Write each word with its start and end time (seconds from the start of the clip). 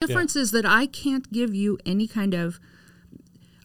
difference 0.00 0.36
is 0.36 0.50
that 0.52 0.64
I 0.64 0.86
can't 0.86 1.30
give 1.32 1.54
you 1.54 1.78
any 1.84 2.06
kind 2.06 2.34
of 2.34 2.60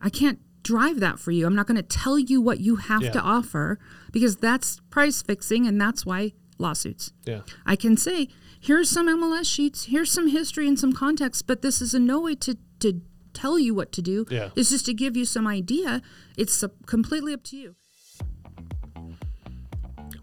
I 0.01 0.09
can't 0.09 0.39
drive 0.63 0.99
that 0.99 1.19
for 1.19 1.31
you. 1.31 1.45
I'm 1.45 1.55
not 1.55 1.67
going 1.67 1.77
to 1.77 1.83
tell 1.83 2.17
you 2.17 2.41
what 2.41 2.59
you 2.59 2.77
have 2.77 3.03
Yeah. 3.03 3.11
to 3.11 3.21
offer 3.21 3.79
because 4.11 4.37
that's 4.37 4.79
price 4.89 5.21
fixing 5.21 5.67
and 5.67 5.79
that's 5.79 6.05
why 6.05 6.33
lawsuits. 6.57 7.11
Yeah. 7.25 7.41
I 7.65 7.75
can 7.75 7.95
say, 7.97 8.29
here's 8.59 8.89
some 8.89 9.07
MLS 9.07 9.45
sheets, 9.45 9.85
here's 9.85 10.11
some 10.11 10.27
history 10.29 10.67
and 10.67 10.77
some 10.79 10.93
context, 10.93 11.47
but 11.47 11.61
this 11.61 11.81
is 11.81 11.93
in 11.93 12.05
no 12.05 12.19
way 12.21 12.35
to 12.35 12.57
to 12.79 13.01
tell 13.33 13.57
you 13.57 13.73
what 13.73 13.91
to 13.93 14.01
do. 14.01 14.25
Yeah. 14.29 14.49
It's 14.55 14.69
just 14.69 14.85
to 14.87 14.93
give 14.93 15.15
you 15.15 15.25
some 15.25 15.47
idea. 15.47 16.01
It's 16.37 16.63
uh, 16.63 16.67
completely 16.85 17.33
up 17.33 17.43
to 17.45 17.57
you. 17.57 17.75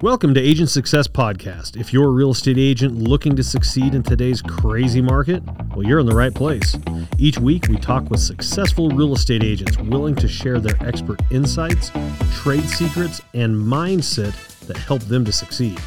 Welcome 0.03 0.33
to 0.33 0.41
Agent 0.41 0.71
Success 0.71 1.07
Podcast. 1.07 1.79
If 1.79 1.93
you're 1.93 2.07
a 2.07 2.11
real 2.11 2.31
estate 2.31 2.57
agent 2.57 2.97
looking 2.97 3.37
to 3.37 3.43
succeed 3.43 3.95
in 3.95 4.03
today's 4.03 4.41
crazy 4.41 5.03
market, 5.03 5.43
well, 5.77 5.87
you're 5.87 5.99
in 5.99 6.07
the 6.07 6.15
right 6.15 6.35
place. 6.35 6.75
Each 7.19 7.39
week, 7.39 7.67
we 7.69 7.77
talk 7.77 8.09
with 8.09 8.21
successful 8.21 8.89
real 8.89 9.13
estate 9.13 9.45
agents 9.45 9.77
willing 9.77 10.15
to 10.15 10.27
share 10.27 10.59
their 10.59 10.75
expert 10.89 11.21
insights, 11.31 11.91
trade 12.33 12.65
secrets, 12.65 13.21
and 13.35 13.55
mindset 13.55 14.33
that 14.61 14.79
help 14.79 15.03
them 15.03 15.23
to 15.27 15.33
succeed. 15.33 15.79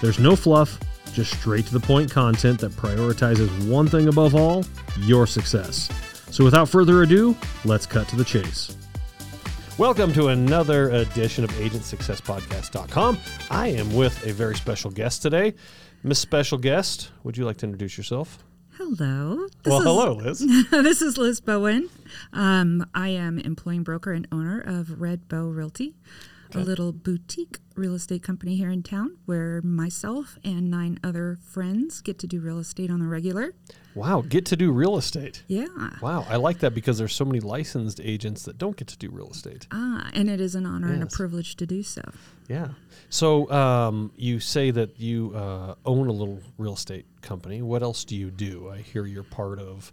There's 0.00 0.18
no 0.18 0.34
fluff, 0.34 0.80
just 1.12 1.38
straight 1.38 1.66
to 1.66 1.74
the 1.74 1.80
point 1.80 2.10
content 2.10 2.58
that 2.60 2.72
prioritizes 2.72 3.68
one 3.68 3.86
thing 3.86 4.08
above 4.08 4.34
all 4.34 4.64
your 5.00 5.26
success. 5.26 5.90
So, 6.30 6.42
without 6.42 6.70
further 6.70 7.02
ado, 7.02 7.36
let's 7.66 7.84
cut 7.84 8.08
to 8.08 8.16
the 8.16 8.24
chase. 8.24 8.74
Welcome 9.78 10.12
to 10.14 10.28
another 10.28 10.90
edition 10.90 11.44
of 11.44 11.50
AgentSuccessPodcast.com. 11.52 13.18
I 13.50 13.68
am 13.68 13.94
with 13.94 14.24
a 14.26 14.32
very 14.32 14.54
special 14.54 14.90
guest 14.90 15.22
today. 15.22 15.54
Miss 16.04 16.18
Special 16.18 16.58
Guest, 16.58 17.10
would 17.24 17.36
you 17.36 17.44
like 17.44 17.56
to 17.58 17.66
introduce 17.66 17.96
yourself? 17.96 18.38
Hello. 18.76 19.46
well, 19.64 19.78
is- 19.78 19.84
hello, 19.84 20.12
Liz. 20.24 20.38
this 20.70 21.00
is 21.00 21.16
Liz 21.16 21.40
Bowen. 21.40 21.88
Um, 22.32 22.84
I 22.94 23.08
am 23.10 23.38
employing 23.38 23.82
broker 23.82 24.12
and 24.12 24.26
owner 24.30 24.60
of 24.60 25.00
Red 25.00 25.28
Bow 25.28 25.46
Realty, 25.46 25.94
a 26.54 26.60
little 26.60 26.92
boutique 26.92 27.58
real 27.74 27.94
estate 27.94 28.22
company 28.22 28.56
here 28.56 28.70
in 28.70 28.82
town 28.82 29.16
where 29.24 29.62
myself 29.62 30.38
and 30.44 30.70
nine 30.70 30.98
other 31.02 31.38
friends 31.42 32.00
get 32.00 32.18
to 32.18 32.26
do 32.26 32.40
real 32.40 32.58
estate 32.58 32.90
on 32.90 33.00
the 33.00 33.06
regular. 33.06 33.54
Wow, 33.94 34.22
get 34.22 34.46
to 34.46 34.56
do 34.56 34.72
real 34.72 34.96
estate. 34.96 35.42
Yeah. 35.48 35.66
Wow, 36.00 36.26
I 36.28 36.36
like 36.36 36.60
that 36.60 36.74
because 36.74 36.98
there's 36.98 37.14
so 37.14 37.24
many 37.24 37.40
licensed 37.40 38.00
agents 38.02 38.42
that 38.44 38.58
don't 38.58 38.76
get 38.76 38.88
to 38.88 38.96
do 38.96 39.10
real 39.10 39.30
estate. 39.30 39.66
Ah, 39.70 40.10
and 40.14 40.30
it 40.30 40.40
is 40.40 40.54
an 40.54 40.66
honor 40.66 40.92
and 40.92 41.02
a 41.02 41.06
privilege 41.06 41.56
to 41.56 41.66
do 41.66 41.82
so. 41.82 42.02
Yeah. 42.48 42.68
So 43.10 43.50
um, 43.50 44.12
you 44.16 44.40
say 44.40 44.70
that 44.70 44.98
you 44.98 45.32
uh, 45.34 45.74
own 45.84 46.08
a 46.08 46.12
little 46.12 46.40
real 46.58 46.74
estate 46.74 47.06
company. 47.20 47.62
What 47.62 47.82
else 47.82 48.04
do 48.04 48.16
you 48.16 48.30
do? 48.30 48.70
I 48.70 48.78
hear 48.78 49.04
you're 49.06 49.22
part 49.22 49.58
of 49.58 49.92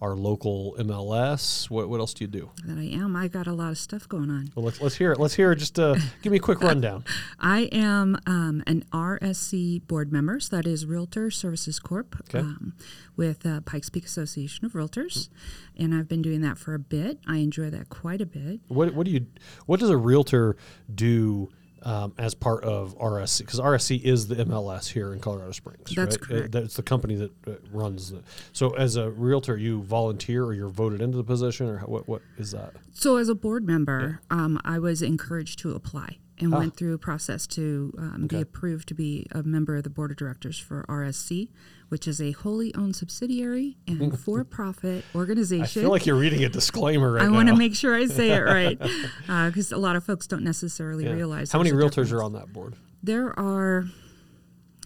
our 0.00 0.14
local 0.16 0.74
MLS. 0.78 1.68
What, 1.68 1.88
what 1.90 2.00
else 2.00 2.14
do 2.14 2.24
you 2.24 2.28
do? 2.28 2.50
That 2.64 2.78
I 2.78 2.84
am. 2.84 3.14
I 3.16 3.28
got 3.28 3.46
a 3.46 3.52
lot 3.52 3.70
of 3.70 3.78
stuff 3.78 4.08
going 4.08 4.30
on. 4.30 4.50
Well, 4.54 4.64
let's 4.64 4.80
let's 4.80 4.96
hear 4.96 5.12
it. 5.12 5.20
Let's 5.20 5.34
hear 5.34 5.52
it. 5.52 5.56
Just 5.56 5.78
uh, 5.78 5.96
give 6.22 6.30
me 6.32 6.38
a 6.38 6.40
quick 6.40 6.60
rundown. 6.62 7.04
I 7.38 7.68
am 7.72 8.16
um, 8.26 8.62
an 8.66 8.84
RSC 8.92 9.86
board 9.86 10.12
member, 10.12 10.40
so 10.40 10.56
that 10.56 10.66
is 10.66 10.86
Realtor 10.86 11.30
Services 11.30 11.78
Corp, 11.78 12.16
Okay. 12.28 12.38
um, 12.40 12.72
with 13.16 13.44
uh, 13.44 13.60
Pikes 13.60 13.90
Peak 13.90 14.06
Association 14.06 14.64
of 14.64 14.72
Realtors, 14.72 15.28
and 15.76 15.94
I've 15.94 16.08
been 16.08 16.22
doing 16.22 16.40
that 16.40 16.56
for 16.56 16.74
a 16.74 16.78
bit. 16.78 17.18
I 17.26 17.38
enjoy 17.38 17.68
that 17.70 17.88
quite 17.90 18.20
a 18.22 18.26
bit. 18.26 18.60
What 18.68 18.94
what 18.94 19.04
do 19.06 19.12
you 19.12 19.26
what 19.66 19.80
does 19.80 19.90
a 19.90 19.96
realtor 19.98 20.56
do 20.92 21.50
um, 21.82 22.14
as 22.18 22.34
part 22.34 22.64
of 22.64 22.96
RSC? 22.98 23.40
Because 23.40 23.60
RSC 23.60 24.02
is 24.02 24.28
the 24.28 24.36
MLS 24.36 24.88
here 24.88 25.12
in 25.12 25.20
Colorado 25.20 25.52
Springs. 25.52 25.94
That's 25.94 26.16
right? 26.20 26.28
Correct. 26.28 26.52
that's 26.52 26.74
the 26.74 26.82
company 26.82 27.16
that 27.16 27.32
uh, 27.46 27.52
runs 27.72 28.10
the. 28.10 28.22
So 28.52 28.70
as 28.70 28.96
a 28.96 29.10
realtor, 29.10 29.56
you 29.56 29.82
volunteer 29.82 30.44
or 30.44 30.54
you're 30.54 30.68
voted 30.68 31.00
into 31.00 31.16
the 31.16 31.24
position, 31.24 31.68
or 31.68 31.78
what 31.80 32.08
what 32.08 32.22
is 32.38 32.52
that? 32.52 32.74
So, 32.92 33.16
as 33.16 33.28
a 33.28 33.34
board 33.34 33.66
member, 33.66 34.20
um, 34.30 34.60
I 34.64 34.78
was 34.78 35.02
encouraged 35.02 35.58
to 35.60 35.72
apply 35.72 36.18
and 36.40 36.52
went 36.52 36.76
through 36.76 36.94
a 36.94 36.98
process 36.98 37.46
to 37.48 37.92
um, 37.98 38.26
be 38.26 38.36
Ah. 38.36 38.40
Approved 38.40 38.88
to 38.88 38.94
be 38.94 39.26
a 39.32 39.42
member 39.42 39.76
of 39.76 39.84
the 39.84 39.90
board 39.90 40.10
of 40.10 40.16
directors 40.16 40.58
for 40.58 40.84
RSC, 40.88 41.50
which 41.88 42.08
is 42.08 42.20
a 42.20 42.32
wholly 42.32 42.74
owned 42.74 42.96
subsidiary 42.96 43.76
and 43.86 44.18
for-profit 44.24 45.04
organization. 45.14 45.80
I 45.80 45.84
feel 45.84 45.90
like 45.90 46.06
you're 46.06 46.16
reading 46.16 46.42
a 46.44 46.48
disclaimer 46.48 47.12
right 47.12 47.22
now. 47.22 47.28
I 47.28 47.32
want 47.32 47.48
to 47.48 47.56
make 47.56 47.74
sure 47.74 47.94
I 47.94 48.06
say 48.06 48.30
it 48.30 48.40
right 48.44 48.78
because 48.78 49.72
a 49.72 49.76
lot 49.76 49.96
of 49.96 50.04
folks 50.04 50.26
don't 50.26 50.44
necessarily 50.44 51.04
Yeah. 51.04 51.12
realize 51.12 51.52
How 51.52 51.58
many 51.58 51.72
realtors 51.72 52.12
are 52.12 52.22
on 52.22 52.32
that 52.32 52.52
board? 52.52 52.74
There 53.02 53.38
are. 53.38 53.86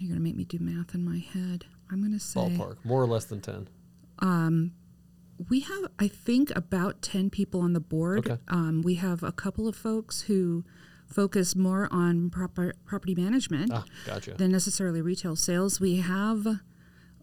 You're 0.01 0.09
gonna 0.11 0.21
make 0.21 0.37
me 0.37 0.45
do 0.45 0.59
math 0.61 0.95
in 0.95 1.05
my 1.05 1.19
head. 1.19 1.67
I'm 1.91 2.03
gonna 2.03 2.19
say 2.19 2.41
Ballpark, 2.41 2.77
more 2.85 3.01
or 3.03 3.07
less 3.07 3.27
than 3.27 3.41
ten. 3.41 3.69
Um, 4.19 4.73
we 5.49 5.61
have, 5.61 5.87
I 5.99 6.09
think, 6.09 6.51
about 6.57 7.03
ten 7.03 7.31
people 7.31 7.61
on 7.61 7.73
the 7.75 7.81
board. 7.81 8.21
Okay. 8.31 8.39
Um, 8.49 8.83
we 8.83 8.95
have 8.97 9.23
a 9.23 9.33
couple 9.33 9.67
of 9.69 9.77
folks 9.77 10.23
who 10.23 10.65
focus 11.07 11.55
more 11.57 11.89
on 11.93 12.31
proper, 12.31 12.75
property 12.85 13.15
management 13.15 13.71
Ah, 13.73 13.85
gotcha. 14.07 14.35
than 14.35 14.51
necessarily 14.53 15.01
retail 15.01 15.37
sales. 15.37 15.81
We 15.81 15.97
have 15.97 16.47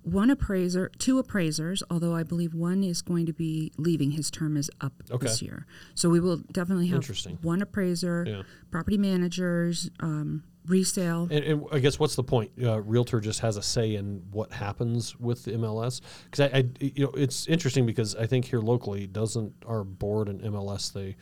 one 0.04 0.30
appraiser, 0.32 0.90
two 0.98 1.20
appraisers, 1.20 1.84
although 1.92 2.16
I 2.16 2.24
believe 2.24 2.54
one 2.56 2.84
is 2.84 3.02
going 3.04 3.28
to 3.28 3.34
be 3.34 3.72
leaving. 3.78 4.12
His 4.12 4.32
term 4.32 4.58
is 4.58 4.70
up 4.82 4.94
this 5.20 5.42
year, 5.44 5.68
so 5.94 6.10
we 6.10 6.20
will 6.20 6.38
definitely 6.52 6.88
have 6.88 7.08
one 7.44 7.62
appraiser, 7.62 8.26
Yeah. 8.28 8.42
property 8.72 8.98
managers, 8.98 9.92
um, 10.00 10.44
resale. 10.66 11.28
And, 11.30 11.44
and 11.44 11.64
I 11.72 11.78
guess 11.80 12.00
what's 12.00 12.16
the 12.16 12.24
point? 12.24 12.52
Uh, 12.62 12.82
realtor 12.82 13.20
just 13.20 13.42
has 13.42 13.58
a 13.58 13.62
say 13.62 13.96
in 13.96 14.24
what 14.32 14.52
happens 14.54 15.20
with 15.20 15.44
the 15.44 15.52
MLS. 15.52 16.02
Because 16.26 16.52
I, 16.52 16.58
I, 16.58 16.70
you 16.80 17.06
know, 17.06 17.12
it's 17.12 17.48
interesting 17.48 17.86
because 17.86 18.16
I 18.16 18.26
think 18.26 18.46
here 18.46 18.60
locally, 18.60 19.06
doesn't 19.06 19.54
our 19.68 19.84
board 19.84 20.30
and 20.30 20.42
MLS 20.42 20.92
they 20.94 21.16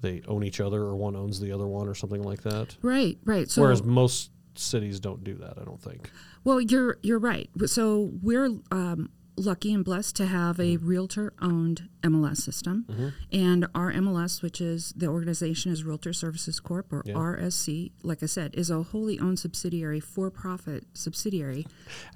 they 0.00 0.22
own 0.28 0.44
each 0.44 0.60
other 0.60 0.82
or 0.82 0.96
one 0.96 1.16
owns 1.16 1.40
the 1.40 1.52
other 1.52 1.66
one 1.66 1.88
or 1.88 1.94
something 1.94 2.22
like 2.22 2.42
that. 2.42 2.76
Right, 2.82 3.18
right. 3.24 3.48
So 3.50 3.62
Whereas 3.62 3.82
most 3.82 4.30
cities 4.54 5.00
don't 5.00 5.24
do 5.24 5.34
that. 5.34 5.58
I 5.60 5.64
don't 5.64 5.80
think. 5.80 6.10
Well, 6.44 6.60
you're 6.60 6.98
you're 7.02 7.18
right. 7.18 7.50
So 7.66 8.10
we're 8.22 8.50
um, 8.70 9.10
lucky 9.36 9.72
and 9.74 9.84
blessed 9.84 10.16
to 10.16 10.26
have 10.26 10.58
a 10.58 10.76
realtor-owned 10.78 11.88
MLS 12.02 12.38
system, 12.38 12.86
and 13.30 13.66
our 13.74 13.92
MLS, 13.92 14.42
which 14.42 14.60
is 14.60 14.92
the 14.96 15.06
organization 15.08 15.70
is 15.72 15.84
Realtor 15.84 16.12
Services 16.12 16.58
Corp 16.60 16.92
or 16.92 17.02
Yeah. 17.04 17.14
RSC, 17.14 17.92
like 18.02 18.22
I 18.22 18.26
said, 18.26 18.54
is 18.54 18.70
a 18.70 18.82
wholly 18.82 19.18
owned 19.20 19.38
subsidiary, 19.38 20.00
for-profit 20.00 20.86
subsidiary. 20.94 21.66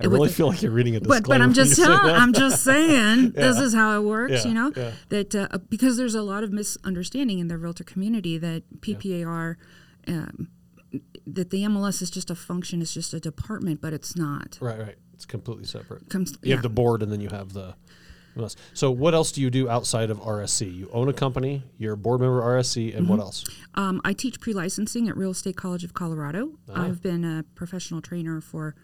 I 0.01 0.07
really 0.07 0.29
the- 0.29 0.35
feel 0.35 0.49
like 0.49 0.63
you're 0.63 0.73
reading 0.73 0.97
a 0.97 1.01
disclaimer. 1.01 1.21
But 1.23 1.29
but 1.29 1.41
I'm 1.43 1.53
just 1.53 1.77
telling. 1.77 2.15
I'm 2.15 2.33
just 2.33 2.63
saying 2.65 3.31
this 3.35 3.59
is 3.59 3.75
how 3.75 3.99
it 4.01 4.05
works. 4.05 4.33
Yeah, 4.45 4.49
You 4.49 4.55
know 4.55 4.73
yeah. 4.77 4.93
that 5.11 5.35
uh, 5.35 5.49
because 5.69 5.97
there's 5.97 6.15
a 6.15 6.23
lot 6.23 6.43
of 6.43 6.53
misunderstanding 6.53 7.39
in 7.39 7.49
the 7.49 7.59
realtor 7.59 7.85
community 7.85 8.39
that 8.39 8.63
PPAR. 8.81 9.57
Um, 10.09 10.49
that 11.27 11.51
the 11.51 11.63
MLS 11.65 12.03
is 12.03 12.11
just 12.11 12.31
a 12.31 12.35
function, 12.35 12.83
it's 12.83 12.93
just 12.93 13.15
a 13.15 13.21
department, 13.21 13.81
but 13.81 13.93
it's 13.93 14.17
not. 14.17 14.59
Right, 14.61 14.79
right. 14.79 14.97
It's 15.21 15.27
completely 15.27 15.67
separate. 15.67 16.09
Comes, 16.09 16.39
You 16.43 16.53
have 16.55 16.63
the 16.63 16.71
board, 16.71 17.03
and 17.03 17.13
then 17.13 17.21
you 17.21 17.29
have 17.29 17.53
the. 17.53 17.75
So, 18.73 18.91
what 18.91 19.13
else 19.13 19.33
do 19.33 19.43
you 19.43 19.51
do 19.51 19.69
outside 19.69 20.09
of 20.09 20.19
RSC? 20.19 20.75
You 20.75 20.89
own 20.95 21.11
a 21.11 21.13
company. 21.13 21.63
You're 21.77 21.93
a 21.93 21.97
board 21.99 22.23
member 22.23 22.39
of 22.39 22.45
RSC, 22.65 22.95
and 22.97 23.03
Mm-hmm. 23.05 23.11
what 23.11 23.21
else? 23.21 23.45
Um, 23.75 24.01
I 24.03 24.15
teach 24.15 24.41
pre 24.41 24.55
licensing 24.55 25.11
at 25.11 25.17
Real 25.19 25.33
Estate 25.33 25.57
College 25.57 25.85
of 25.85 25.93
Colorado. 25.93 26.53
Ah. 26.71 26.85
I've 26.87 27.03
been 27.03 27.23
a 27.23 27.45
professional 27.55 28.01
trainer 28.01 28.41
for 28.41 28.75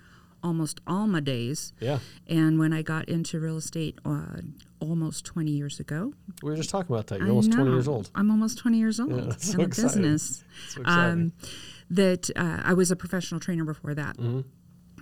almost 0.43 0.83
all 0.87 1.07
my 1.07 1.21
days. 1.21 1.73
Yeah, 1.81 2.01
And 2.27 2.59
when 2.59 2.75
I 2.75 2.83
got 2.83 3.09
into 3.09 3.41
real 3.41 3.57
estate 3.57 3.99
uh, 4.05 4.43
almost 4.79 5.25
20 5.25 5.51
years 5.53 5.81
ago, 5.81 6.13
we 6.43 6.51
were 6.51 6.57
just 6.57 6.69
talking 6.69 6.95
about 6.95 7.07
that. 7.07 7.19
You're 7.21 7.29
I 7.29 7.31
almost 7.31 7.51
20 7.53 7.71
years 7.71 7.89
old. 7.89 8.11
I'm 8.15 8.31
almost 8.31 8.59
20 8.59 8.77
years 8.79 9.01
old 9.01 9.13
that's 9.31 9.49
in 9.49 9.53
so 9.55 9.63
exciting. 9.63 10.03
business. 10.03 10.45
So. 10.69 10.83
Um, 10.85 11.33
that 11.89 12.31
uh, 12.37 12.61
I 12.65 12.75
was 12.75 12.91
a 12.91 12.97
professional 12.97 13.41
trainer 13.41 13.65
before 13.65 13.95
that. 13.95 14.19
Mm-hmm. 14.19 14.41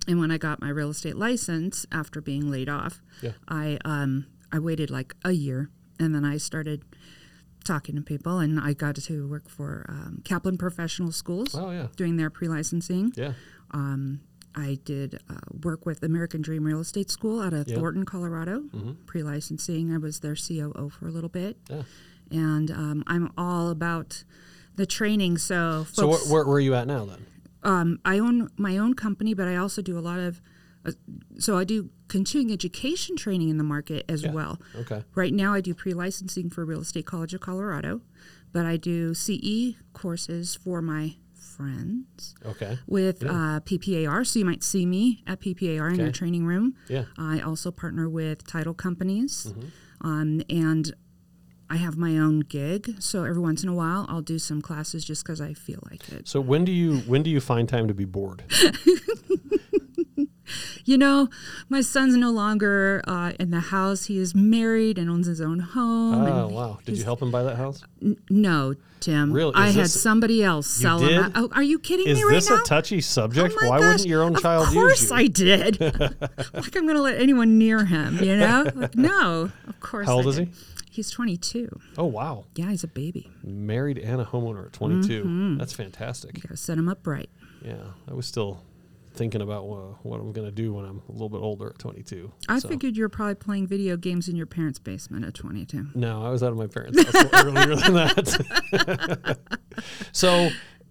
And 0.06 0.18
when 0.20 0.30
I 0.30 0.38
got 0.38 0.60
my 0.60 0.68
real 0.68 0.90
estate 0.90 1.16
license 1.16 1.86
after 1.90 2.20
being 2.20 2.50
laid 2.50 2.68
off, 2.68 3.00
Yeah. 3.22 3.32
I 3.48 3.78
um, 3.84 4.26
I 4.52 4.58
waited 4.58 4.90
like 4.90 5.14
a 5.24 5.32
year, 5.32 5.70
and 5.98 6.14
then 6.14 6.24
I 6.24 6.36
started 6.36 6.82
talking 7.64 7.96
to 7.96 8.02
people, 8.02 8.38
and 8.38 8.60
I 8.60 8.74
got 8.74 8.96
to 8.96 9.26
work 9.28 9.48
for 9.48 9.86
um, 9.88 10.20
Kaplan 10.24 10.58
Professional 10.58 11.10
Schools, 11.12 11.54
Oh 11.54 11.70
yeah, 11.70 11.86
doing 11.96 12.16
their 12.16 12.28
pre-licensing. 12.30 13.12
yeah. 13.16 13.32
Um, 13.70 14.20
I 14.54 14.78
did 14.84 15.18
uh, 15.28 15.40
work 15.64 15.84
with 15.86 16.02
American 16.04 16.40
Dream 16.42 16.64
Real 16.64 16.80
Estate 16.80 17.10
School 17.10 17.40
out 17.40 17.52
of 17.54 17.66
Yeah. 17.66 17.76
Thornton, 17.76 18.04
Colorado, 18.04 18.60
Mhm. 18.72 18.96
pre-licensing. 19.06 19.92
I 19.92 19.98
was 19.98 20.20
their 20.20 20.36
COO 20.36 20.90
for 20.90 21.08
a 21.08 21.10
little 21.10 21.30
bit, 21.30 21.56
Yeah. 21.70 21.82
and 22.30 22.70
um, 22.70 23.02
I'm 23.06 23.30
all 23.38 23.70
about 23.70 24.22
the 24.76 24.86
training. 24.86 25.38
So, 25.38 25.86
So, 25.92 26.12
wh- 26.12 26.30
where, 26.30 26.44
where 26.46 26.56
are 26.56 26.60
you 26.60 26.74
at 26.74 26.86
now 26.86 27.04
then? 27.06 27.24
Um, 27.64 27.98
I 28.04 28.18
own 28.18 28.48
my 28.56 28.76
own 28.78 28.94
company, 28.94 29.34
but 29.34 29.48
I 29.48 29.56
also 29.56 29.82
do 29.82 29.98
a 29.98 30.00
lot 30.00 30.20
of. 30.20 30.40
Uh, 30.86 30.92
so 31.38 31.56
I 31.56 31.64
do 31.64 31.88
continuing 32.08 32.52
education 32.52 33.16
training 33.16 33.48
in 33.48 33.56
the 33.56 33.64
market 33.64 34.04
as 34.08 34.22
Yeah. 34.22 34.32
well. 34.32 34.60
Okay. 34.76 35.02
Right 35.14 35.32
now, 35.32 35.54
I 35.54 35.60
do 35.62 35.72
pre-licensing 35.74 36.50
for 36.50 36.64
Real 36.64 36.80
Estate 36.82 37.06
College 37.06 37.32
of 37.32 37.40
Colorado, 37.40 38.02
but 38.52 38.66
I 38.66 38.76
do 38.76 39.14
CE 39.14 39.76
courses 39.94 40.54
for 40.54 40.82
my 40.82 41.16
friends 41.34 42.34
Okay. 42.44 42.78
with 42.86 43.24
uh, 43.24 43.60
PPAR. 43.64 44.26
So 44.26 44.38
you 44.40 44.44
might 44.44 44.62
see 44.62 44.84
me 44.84 45.22
at 45.26 45.40
PPAR 45.40 45.90
in 45.90 45.96
their 45.96 46.12
training 46.12 46.44
room. 46.46 46.74
Yeah. 46.88 47.04
I 47.16 47.40
also 47.40 47.70
partner 47.70 48.08
with 48.08 48.46
title 48.46 48.74
companies. 48.74 49.46
Mm-hmm. 49.48 50.06
Um, 50.06 50.42
and 50.50 50.92
I 51.70 51.76
have 51.76 51.96
my 51.96 52.18
own 52.18 52.40
gig. 52.40 52.96
So 53.00 53.24
every 53.24 53.40
once 53.40 53.62
in 53.62 53.68
a 53.68 53.74
while, 53.74 54.06
I'll 54.08 54.22
do 54.22 54.38
some 54.38 54.60
classes 54.62 55.04
just 55.04 55.24
because 55.24 55.40
I 55.40 55.54
feel 55.54 55.80
like 55.90 56.08
it. 56.12 56.28
So 56.28 56.40
when 56.40 56.64
do 56.64 56.72
you 56.72 56.98
when 57.00 57.22
do 57.22 57.30
you 57.30 57.40
find 57.40 57.68
time 57.68 57.88
to 57.88 57.94
be 57.94 58.04
bored? 58.04 58.44
You 60.84 60.98
know, 60.98 61.28
my 61.70 61.80
son's 61.80 62.14
no 62.14 62.30
longer 62.30 63.02
uh, 63.08 63.32
in 63.40 63.50
the 63.50 63.60
house. 63.60 64.04
He 64.04 64.18
is 64.18 64.34
married 64.34 64.98
and 64.98 65.08
owns 65.08 65.26
his 65.26 65.40
own 65.40 65.58
home. 65.58 66.26
Oh 66.26 66.48
wow! 66.48 66.78
Did 66.84 66.98
you 66.98 67.04
help 67.04 67.22
him 67.22 67.30
buy 67.30 67.42
that 67.44 67.56
house? 67.56 67.82
No, 68.28 68.74
Tim. 69.00 69.32
Really? 69.32 69.52
I 69.54 69.70
had 69.70 69.88
somebody 69.88 70.44
else 70.44 70.66
sell 70.66 70.98
did? 70.98 71.18
them. 71.18 71.32
Oh, 71.34 71.48
are 71.52 71.62
you 71.62 71.78
kidding 71.78 72.06
Is 72.06 72.18
me 72.18 72.24
right 72.24 72.34
this 72.34 72.50
now? 72.50 72.60
a 72.60 72.64
touchy 72.64 73.00
subject? 73.00 73.54
Oh 73.62 73.68
Why 73.70 73.78
gosh, 73.78 73.86
wouldn't 73.92 74.08
your 74.08 74.22
own 74.22 74.34
child 74.36 74.66
course 74.68 74.74
use 74.74 74.74
you? 74.74 74.82
Of 74.82 74.88
course 74.88 75.12
I 75.12 75.26
did. 75.26 75.80
like 76.52 76.76
I'm 76.76 76.84
going 76.84 76.96
to 76.96 77.02
let 77.02 77.18
anyone 77.18 77.56
near 77.56 77.86
him, 77.86 78.18
you 78.22 78.36
know? 78.36 78.70
Like, 78.74 78.94
no, 78.96 79.50
of 79.66 79.80
course. 79.80 80.06
How 80.06 80.14
old 80.16 80.26
I 80.26 80.28
is 80.30 80.36
did. 80.36 80.48
he? 80.48 80.54
He's 80.94 81.10
22. 81.10 81.68
Oh 81.98 82.04
wow! 82.04 82.44
Yeah, 82.54 82.70
he's 82.70 82.84
a 82.84 82.88
baby. 82.88 83.28
Married 83.42 83.98
and 83.98 84.20
a 84.20 84.24
homeowner 84.24 84.66
at 84.66 84.72
22. 84.72 85.24
Mm-hmm. 85.24 85.58
That's 85.58 85.72
fantastic. 85.72 86.36
You 86.36 86.42
Got 86.42 86.50
to 86.52 86.56
set 86.56 86.78
him 86.78 86.88
up 86.88 87.04
right. 87.04 87.28
Yeah, 87.64 87.82
I 88.08 88.14
was 88.14 88.26
still 88.26 88.62
thinking 89.14 89.40
about 89.42 89.64
uh, 89.64 89.94
what 90.02 90.20
I'm 90.20 90.32
going 90.32 90.46
to 90.46 90.52
do 90.52 90.72
when 90.74 90.84
I'm 90.84 91.02
a 91.08 91.12
little 91.12 91.28
bit 91.28 91.38
older 91.38 91.68
at 91.70 91.78
22. 91.80 92.30
I 92.48 92.60
So- 92.60 92.68
figured 92.68 92.96
you 92.96 93.02
were 93.02 93.08
probably 93.08 93.34
playing 93.34 93.66
video 93.66 93.96
games 93.96 94.28
in 94.28 94.36
your 94.36 94.46
parents' 94.46 94.78
basement 94.78 95.24
at 95.24 95.34
22. 95.34 95.88
No, 95.96 96.24
I 96.24 96.30
was 96.30 96.42
out 96.44 96.52
of 96.52 96.58
my 96.58 96.66
parents' 96.68 97.02
house 97.02 97.24
earlier 97.44 97.74
than 97.76 97.94
that. 97.94 99.38
so, 100.12 100.48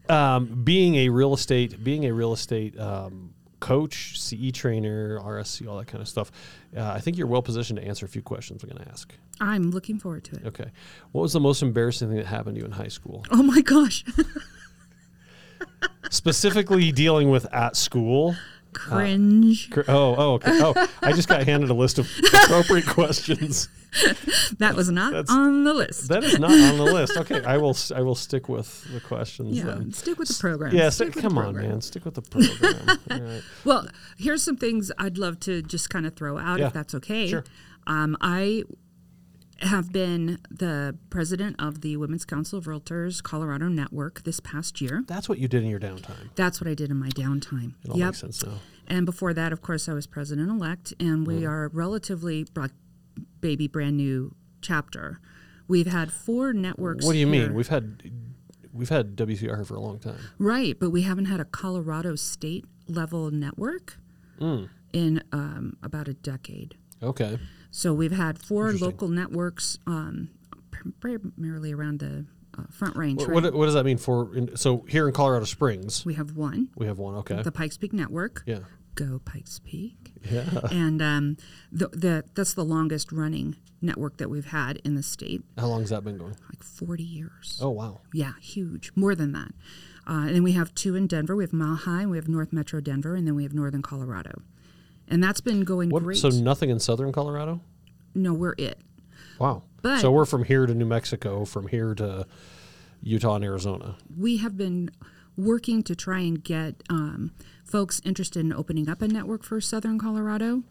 um, 0.10 0.64
being 0.66 0.96
a 0.96 1.10
real 1.10 1.34
estate, 1.34 1.82
being 1.84 2.06
a 2.06 2.14
real 2.14 2.34
estate 2.34 2.78
um, 2.80 3.32
coach, 3.63 4.19
CE 4.19 4.51
trainer, 4.54 5.19
RSC, 5.19 5.68
all 5.68 5.77
that 5.77 5.88
kind 5.88 6.01
of 6.01 6.07
stuff, 6.10 6.31
uh, 6.75 6.92
I 6.92 7.00
think 7.00 7.18
you're 7.18 7.27
well 7.27 7.42
positioned 7.42 7.80
to 7.80 7.86
answer 7.88 8.06
a 8.06 8.10
few 8.10 8.21
questions 8.21 8.62
we're 8.63 8.74
going 8.74 8.83
to 8.86 8.92
ask. 8.92 9.13
I'm 9.39 9.71
looking 9.71 9.98
forward 10.00 10.25
to 10.25 10.36
it. 10.36 10.45
Okay, 10.48 10.69
what 11.13 11.21
was 11.21 11.31
the 11.33 11.39
most 11.39 11.62
embarrassing 11.62 12.10
thing 12.10 12.18
that 12.18 12.25
happened 12.25 12.56
to 12.56 12.60
you 12.62 12.65
in 12.65 12.71
high 12.74 12.89
school? 12.89 13.25
Oh 13.31 13.42
my 13.42 13.62
gosh. 13.62 14.04
Specifically, 16.10 16.92
dealing 16.92 17.30
with 17.30 17.51
at 17.54 17.75
school. 17.75 18.36
Cringe. 18.74 19.69
Cr- 19.69 19.81
Oh, 19.88 20.16
oh, 20.18 20.33
okay. 20.33 20.59
Oh, 20.62 20.88
I 21.01 21.13
just 21.13 21.27
got 21.30 21.44
handed 21.44 21.69
a 21.69 21.74
list 21.74 22.00
of 22.00 22.09
appropriate 22.44 22.86
questions. 22.88 23.69
that 24.57 24.75
was 24.75 24.90
not 24.90 25.13
that's- 25.13 25.30
on 25.30 25.63
the 25.63 25.74
list. 25.74 26.10
That 26.10 26.24
is 26.24 26.40
not 26.40 26.51
on 26.51 26.78
the 26.78 26.84
list. 26.94 27.18
Okay, 27.18 27.44
I 27.44 27.57
will. 27.57 27.75
I 27.95 28.01
will 28.01 28.16
stick 28.16 28.50
with 28.50 28.92
the 28.94 29.00
questions 29.00 29.57
yeah, 29.57 29.66
then. 29.66 29.94
stick 29.94 30.18
with 30.18 30.28
the 30.28 30.40
program. 30.40 30.75
Yeah, 30.75 30.90
Stick 30.90 31.12
stick, 31.12 31.24
come 31.24 31.38
on, 31.38 31.56
man. 31.56 31.81
Stick 31.81 32.06
with 32.06 32.16
the 32.16 32.22
program. 32.22 33.00
All 33.12 33.19
right. 33.22 33.44
Well, 33.66 33.88
here's 34.18 34.44
some 34.44 34.57
things 34.57 34.92
I'd 34.98 35.18
love 35.18 35.40
to 35.42 35.62
just 35.62 35.90
kind 35.90 36.06
of 36.06 36.16
throw 36.16 36.38
out, 36.38 36.60
Yeah. 36.60 36.68
if 36.68 36.74
that's 36.74 36.95
okay. 36.95 37.28
Sure. 37.28 37.44
Um, 37.88 38.18
I 38.22 38.63
have 39.60 39.92
been 39.92 40.40
the 40.50 40.98
president 41.10 41.56
of 41.60 41.81
the 41.81 41.98
Women's 41.98 42.25
Council 42.25 42.60
of 42.60 42.66
Realtors 42.66 43.22
Colorado 43.24 43.68
Network 43.68 44.24
this 44.24 44.40
past 44.40 44.81
year. 44.81 45.04
That's 45.07 45.30
what 45.30 45.40
you 45.40 45.48
did 45.48 45.63
in 45.63 45.69
your 45.69 45.80
downtime. 45.80 46.30
That's 46.36 46.60
what 46.60 46.68
I 46.69 46.74
did 46.74 46.92
in 46.92 46.98
my 46.98 47.10
downtime. 47.10 47.74
It 47.84 47.92
all 47.92 47.98
yep. 47.98 48.07
makes 48.07 48.19
sense 48.19 48.45
now. 48.45 48.60
And 48.88 49.06
before 49.06 49.34
that, 49.34 49.54
of 49.54 49.62
course, 49.62 49.88
I 49.88 49.94
was 49.94 50.07
president 50.07 50.50
elect, 50.50 50.94
and 51.00 51.25
we 51.25 51.45
are 51.45 51.69
relatively 51.69 52.44
baby 53.42 53.68
brand 53.68 53.98
new 53.98 54.36
chapter. 54.62 55.19
We've 55.68 55.88
had 55.88 56.12
four 56.12 56.54
networks. 56.54 57.06
What 57.06 57.13
do 57.13 57.19
you 57.19 57.27
here. 57.31 57.48
mean? 57.48 57.54
We've 57.56 57.68
had 57.68 58.12
we've 58.71 58.89
had 58.89 59.15
WCR 59.15 59.65
for 59.65 59.75
a 59.75 59.80
long 59.80 60.00
time. 60.00 60.18
Right, 60.39 60.77
but 60.80 60.89
we 60.89 61.04
haven't 61.04 61.25
had 61.25 61.39
a 61.39 61.45
Colorado 61.45 62.15
state 62.15 62.65
level 62.88 63.31
network 63.31 63.98
Mm. 64.42 64.68
in 64.94 65.24
um, 65.31 65.77
about 65.83 66.07
a 66.07 66.13
decade. 66.15 66.75
Okay. 67.01 67.38
So 67.69 67.94
we've 67.94 68.12
had 68.12 68.39
four 68.39 68.74
local 68.74 69.07
networks, 69.07 69.77
um, 69.86 70.30
primarily 71.00 71.71
around 71.71 72.00
the 72.00 72.25
uh, 72.57 72.63
Front 72.71 72.95
Range. 72.95 73.19
What, 73.19 73.30
right? 73.30 73.44
what, 73.44 73.54
what 73.54 73.66
does 73.66 73.74
that 73.75 73.86
mean 73.86 73.98
for? 73.98 74.36
In, 74.36 74.56
so 74.57 74.86
here 74.89 75.07
in 75.07 75.13
Colorado 75.13 75.45
Springs, 75.45 76.06
we 76.06 76.16
have 76.16 76.36
one, 76.36 76.69
we 76.75 76.88
have 76.88 76.98
one. 77.00 77.16
Okay. 77.18 77.42
the 77.42 77.51
Pikes 77.51 77.77
Peak 77.77 77.94
Network. 77.94 78.44
Yeah. 78.45 78.59
Go 78.95 79.19
Pikes 79.24 79.59
Peak. 79.63 80.03
Yeah. 80.30 80.46
And 80.72 81.02
um, 81.02 81.38
the, 81.72 81.88
the 81.90 82.24
that's 82.34 82.54
the 82.54 82.64
longest 82.66 83.12
running 83.12 83.56
network 83.81 84.18
that 84.18 84.30
we've 84.30 84.46
had 84.48 84.78
in 84.86 84.96
the 84.96 85.04
state, 85.04 85.42
How 85.58 85.68
long 85.68 85.81
has 85.81 85.90
that 85.90 86.04
been 86.04 86.18
going? 86.18 86.36
like 86.50 86.64
40 86.64 87.04
years. 87.04 87.60
Oh 87.62 87.70
wow. 87.72 88.02
Yeah, 88.14 88.34
huge, 88.42 88.92
more 88.96 89.16
than 89.16 89.34
that. 89.34 89.52
Uh, 90.08 90.25
and 90.28 90.36
then 90.36 90.44
we 90.44 90.54
have 90.54 90.74
two 90.75 90.96
in 90.96 91.08
Denver. 91.08 91.36
We 91.36 91.44
have 91.44 91.54
Mile 91.54 91.75
High, 91.75 92.02
and 92.02 92.12
we 92.12 92.18
have 92.18 92.28
North 92.28 92.52
Metro 92.54 92.80
Denver, 92.81 93.16
and 93.16 93.25
then 93.28 93.36
we 93.36 93.44
have 93.44 93.54
Northern 93.54 93.81
Colorado. 93.81 94.42
And 95.08 95.22
that's 95.24 95.42
been 95.42 95.64
going 95.64 95.90
What? 95.90 96.04
great. 96.04 96.18
So 96.18 96.30
nothing 96.30 96.69
in 96.69 96.80
southern 96.80 97.12
Colorado? 97.12 97.62
no, 98.16 98.34
we're 98.34 98.56
it. 98.58 98.80
Wow. 99.40 99.64
But- 99.81 100.00
so 100.00 100.12
we're 100.12 100.26
from 100.26 100.44
here 100.46 100.66
to 100.66 100.74
New 100.74 100.86
Mexico, 100.86 101.44
from 101.46 101.68
here 101.68 101.94
to 101.96 102.26
Utah 103.02 103.36
and 103.36 103.44
Arizona. 103.44 103.98
we 104.18 104.38
have 104.38 104.56
been 104.58 104.90
working 105.38 105.83
to 105.83 105.95
try 105.95 106.19
and 106.19 106.44
get 106.44 106.75
um, 106.89 107.31
folks 107.63 108.01
interested 108.06 108.39
in 108.39 108.53
opening 108.53 108.89
up 108.89 109.01
a 109.01 109.07
network 109.07 109.44
for 109.44 109.59
Southern 109.59 110.00
Colorado. 110.00 110.63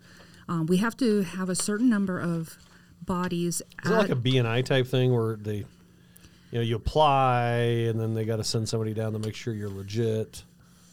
Um, 0.48 0.66
we 0.66 0.78
have 0.78 0.96
to 0.98 1.22
have 1.22 1.48
a 1.48 1.54
certain 1.54 1.88
number 1.88 2.18
of 2.18 2.58
bodies. 3.00 3.62
Is 3.84 3.90
it 3.90 3.94
like 3.94 4.10
a 4.10 4.16
BNI 4.16 4.64
type 4.64 4.86
thing 4.86 5.12
where 5.12 5.36
they, 5.36 5.56
you 5.56 5.66
know, 6.52 6.60
you 6.60 6.76
apply 6.76 7.52
and 7.88 7.98
then 7.98 8.14
they 8.14 8.24
got 8.24 8.36
to 8.36 8.44
send 8.44 8.68
somebody 8.68 8.94
down 8.94 9.12
to 9.12 9.18
make 9.18 9.34
sure 9.34 9.54
you're 9.54 9.70
legit? 9.70 10.44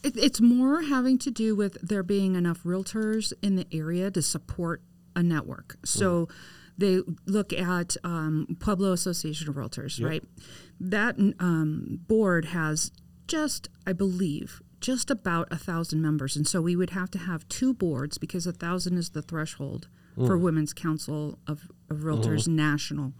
it, 0.02 0.16
it's 0.16 0.40
more 0.40 0.82
having 0.82 1.18
to 1.18 1.30
do 1.30 1.54
with 1.54 1.80
there 1.86 2.02
being 2.02 2.34
enough 2.34 2.62
realtors 2.62 3.32
in 3.42 3.56
the 3.56 3.66
area 3.72 4.10
to 4.10 4.22
support 4.22 4.82
a 5.14 5.22
network. 5.22 5.76
So 5.84 6.28
they 6.78 7.00
look 7.26 7.52
at 7.52 7.96
um, 8.04 8.56
Pueblo 8.60 8.92
Association 8.92 9.48
of 9.48 9.56
Realtors, 9.56 10.02
right? 10.02 10.24
That 10.78 11.16
um, 11.38 12.00
board 12.06 12.46
has 12.46 12.90
just, 13.30 13.68
I 13.86 13.92
believe, 13.92 14.60
just 14.80 15.10
about 15.10 15.46
a 15.50 15.56
thousand 15.56 16.02
members, 16.02 16.36
and 16.36 16.46
so 16.48 16.60
we 16.60 16.74
would 16.76 16.90
have 16.90 17.10
to 17.12 17.18
have 17.18 17.48
two 17.48 17.72
boards 17.72 18.18
because 18.18 18.46
a 18.46 18.52
thousand 18.52 18.98
is 18.98 19.10
the 19.10 19.22
threshold 19.22 19.88
for 20.16 20.36
Women's 20.36 20.72
Council 20.74 21.38
of, 21.46 21.70
of 21.88 21.98
Realtors 21.98 22.46
National 22.48 23.12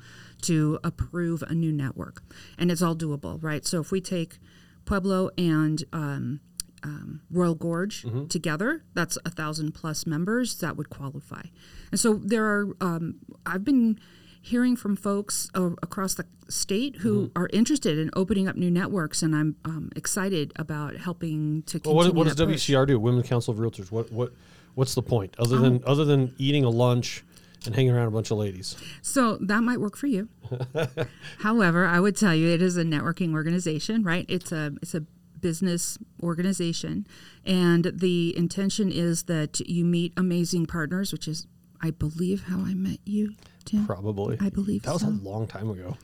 to 0.42 0.78
approve 0.84 1.42
a 1.42 1.54
new 1.54 1.72
network, 1.72 2.22
and 2.58 2.70
it's 2.70 2.82
all 2.82 2.96
doable, 2.96 3.42
right? 3.42 3.64
So 3.64 3.80
if 3.80 3.90
we 3.92 4.00
take 4.00 4.38
Pueblo 4.84 5.30
and 5.38 5.82
um, 5.92 6.40
um, 6.82 7.20
Royal 7.30 7.54
Gorge 7.54 8.04
together, 8.28 8.82
that's 8.94 9.16
a 9.24 9.30
thousand 9.30 9.72
plus 9.72 10.06
members 10.06 10.58
that 10.58 10.76
would 10.76 10.90
qualify. 10.90 11.42
And 11.90 12.00
so 12.00 12.14
there 12.14 12.44
are, 12.46 12.76
um, 12.80 13.16
I've 13.46 13.64
been 13.64 13.98
hearing 14.40 14.76
from 14.76 14.96
folks 14.96 15.50
uh, 15.54 15.70
across 15.82 16.14
the 16.14 16.26
state 16.48 16.96
who 16.96 17.30
are 17.36 17.48
interested 17.52 17.98
in 17.98 18.10
opening 18.14 18.48
up 18.48 18.56
new 18.56 18.70
networks, 18.70 19.22
and 19.22 19.34
I'm 19.34 19.56
um, 19.64 19.90
excited 19.94 20.52
about 20.56 20.96
helping 20.96 21.62
to 21.64 21.80
Well, 21.84 21.94
what, 21.94 22.14
what 22.14 22.24
does 22.26 22.36
that 22.36 22.46
push. 22.46 22.68
WCR 22.68 22.86
do? 22.86 22.98
Women's 22.98 23.28
Council 23.28 23.52
of 23.52 23.60
Realtors. 23.60 23.90
What 23.90 24.10
what 24.12 24.32
what's 24.74 24.94
the 24.94 25.02
point 25.02 25.34
other 25.38 25.58
than 25.58 25.82
other 25.86 26.04
than 26.04 26.34
eating 26.38 26.64
a 26.64 26.70
lunch 26.70 27.24
and 27.66 27.74
hanging 27.74 27.92
around 27.92 28.08
a 28.08 28.10
bunch 28.10 28.30
of 28.30 28.38
ladies? 28.38 28.76
So 29.02 29.36
that 29.42 29.62
might 29.62 29.80
work 29.80 29.96
for 29.96 30.06
you. 30.06 30.28
However, 31.40 31.86
I 31.86 32.00
would 32.00 32.16
tell 32.16 32.34
you 32.34 32.48
it 32.48 32.62
is 32.62 32.76
a 32.76 32.84
networking 32.84 33.34
organization, 33.34 34.02
right? 34.02 34.24
It's 34.28 34.52
a 34.52 34.72
it's 34.82 34.94
a 34.94 35.04
business 35.40 35.96
organization, 36.22 37.06
and 37.44 37.84
the 37.94 38.36
intention 38.36 38.90
is 38.92 39.24
that 39.24 39.60
you 39.60 39.84
meet 39.84 40.12
amazing 40.16 40.66
partners, 40.66 41.12
which 41.12 41.26
is, 41.26 41.46
I 41.82 41.90
believe, 41.90 42.44
how 42.44 42.60
I 42.60 42.74
met 42.74 42.98
you, 43.04 43.34
Tim. 43.64 43.86
Probably. 43.86 44.36
I 44.40 44.50
believe 44.50 44.82
that 44.82 44.92
was 44.92 45.02
so. 45.02 45.08
a 45.08 45.10
long 45.10 45.46
time 45.46 45.70
ago. 45.70 45.96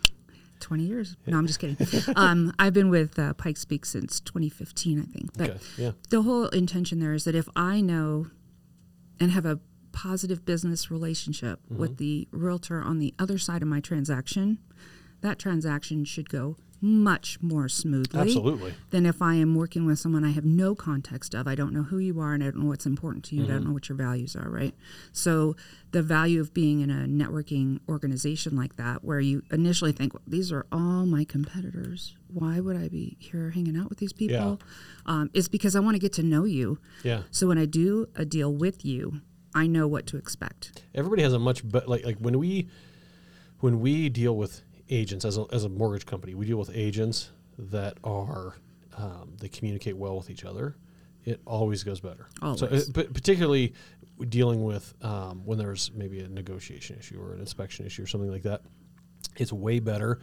20 0.60 0.84
years. 0.84 1.16
No, 1.26 1.36
I'm 1.36 1.46
just 1.46 1.58
kidding. 1.58 1.76
um, 2.16 2.52
I've 2.58 2.72
been 2.72 2.88
with 2.88 3.18
uh, 3.18 3.34
Pikes 3.34 3.64
Peak 3.66 3.84
since 3.84 4.20
2015, 4.20 5.00
I 5.00 5.02
think. 5.04 5.30
But 5.36 5.50
Okay. 5.50 5.58
Yeah. 5.76 5.90
the 6.08 6.22
whole 6.22 6.46
intention 6.48 6.98
there 6.98 7.12
is 7.12 7.24
that 7.24 7.34
if 7.34 7.46
I 7.54 7.80
know 7.82 8.28
and 9.20 9.30
have 9.32 9.44
a 9.44 9.60
positive 9.92 10.44
business 10.46 10.90
relationship 10.90 11.60
Mm-hmm. 11.66 11.78
with 11.80 11.96
the 11.98 12.26
realtor 12.30 12.80
on 12.82 12.98
the 12.98 13.14
other 13.18 13.36
side 13.38 13.60
of 13.62 13.68
my 13.68 13.80
transaction, 13.80 14.58
that 15.20 15.38
transaction 15.38 16.04
should 16.04 16.28
go 16.30 16.56
much 16.80 17.38
more 17.42 17.68
smoothly 17.68 18.20
Absolutely. 18.20 18.74
than 18.90 19.06
if 19.06 19.22
I 19.22 19.34
am 19.34 19.54
working 19.54 19.86
with 19.86 19.98
someone 19.98 20.24
I 20.24 20.30
have 20.32 20.44
no 20.44 20.74
context 20.74 21.34
of. 21.34 21.48
I 21.48 21.54
don't 21.54 21.72
know 21.72 21.84
who 21.84 21.98
you 21.98 22.20
are 22.20 22.34
and 22.34 22.42
I 22.42 22.46
don't 22.50 22.58
know 22.62 22.68
what's 22.68 22.86
important 22.86 23.24
to 23.26 23.34
you. 23.36 23.42
I 23.42 23.44
Mm-hmm. 23.46 23.54
don't 23.54 23.64
know 23.68 23.72
what 23.72 23.88
your 23.88 23.96
values 23.96 24.36
are, 24.36 24.48
right? 24.48 24.74
So 25.12 25.56
the 25.92 26.02
value 26.02 26.40
of 26.40 26.52
being 26.52 26.80
in 26.80 26.90
a 26.90 27.06
networking 27.06 27.80
organization 27.88 28.56
like 28.56 28.76
that, 28.76 29.02
where 29.02 29.20
you 29.20 29.42
initially 29.50 29.92
think, 29.92 30.12
well, 30.14 30.22
these 30.26 30.52
are 30.52 30.66
all 30.70 31.06
my 31.06 31.24
competitors. 31.24 32.14
Why 32.32 32.60
would 32.60 32.76
I 32.76 32.88
be 32.88 33.16
here 33.20 33.50
hanging 33.50 33.76
out 33.76 33.88
with 33.88 33.98
these 33.98 34.12
people? 34.12 34.60
Um, 35.06 35.30
is 35.32 35.48
because 35.48 35.74
I 35.74 35.80
want 35.80 35.94
to 35.94 36.00
get 36.00 36.12
to 36.14 36.22
know 36.22 36.44
you. 36.44 36.78
Yeah. 37.02 37.22
So 37.30 37.46
when 37.46 37.56
I 37.58 37.64
do 37.64 38.08
a 38.16 38.24
deal 38.24 38.52
with 38.52 38.84
you, 38.84 39.20
I 39.54 39.66
know 39.66 39.86
what 39.88 40.06
to 40.08 40.18
expect. 40.18 40.82
Everybody 40.94 41.22
has 41.22 41.32
a 41.32 41.38
much 41.38 41.66
better 41.66 41.86
like 41.86 42.04
like 42.04 42.18
when 42.18 42.38
we 42.38 42.68
when 43.60 43.80
we 43.80 44.10
deal 44.10 44.36
with 44.36 44.62
agents 44.90 45.24
as 45.24 45.36
a 45.38 45.46
as 45.52 45.64
a 45.64 45.68
mortgage 45.68 46.06
company, 46.06 46.34
we 46.34 46.46
deal 46.46 46.58
with 46.58 46.70
agents 46.74 47.30
that 47.58 47.98
are 48.04 48.54
um, 48.96 49.34
they 49.40 49.48
communicate 49.48 49.96
well 49.96 50.16
with 50.16 50.30
each 50.30 50.44
other, 50.44 50.76
it 51.24 51.40
always 51.46 51.82
goes 51.84 52.00
better. 52.00 52.26
So, 52.40 52.46
Always. 52.66 52.88
uh, 52.88 52.92
but 52.94 53.12
particularly 53.14 53.74
dealing 54.28 54.64
with 54.64 54.94
um, 55.02 55.42
when 55.44 55.58
there's 55.58 55.90
maybe 55.94 56.20
a 56.20 56.28
negotiation 56.28 56.96
issue 56.98 57.20
or 57.20 57.34
an 57.34 57.40
inspection 57.40 57.84
issue 57.84 58.02
or 58.02 58.06
something 58.06 58.30
like 58.30 58.44
that, 58.44 58.62
it's 59.36 59.52
way 59.52 59.78
better, 59.80 60.20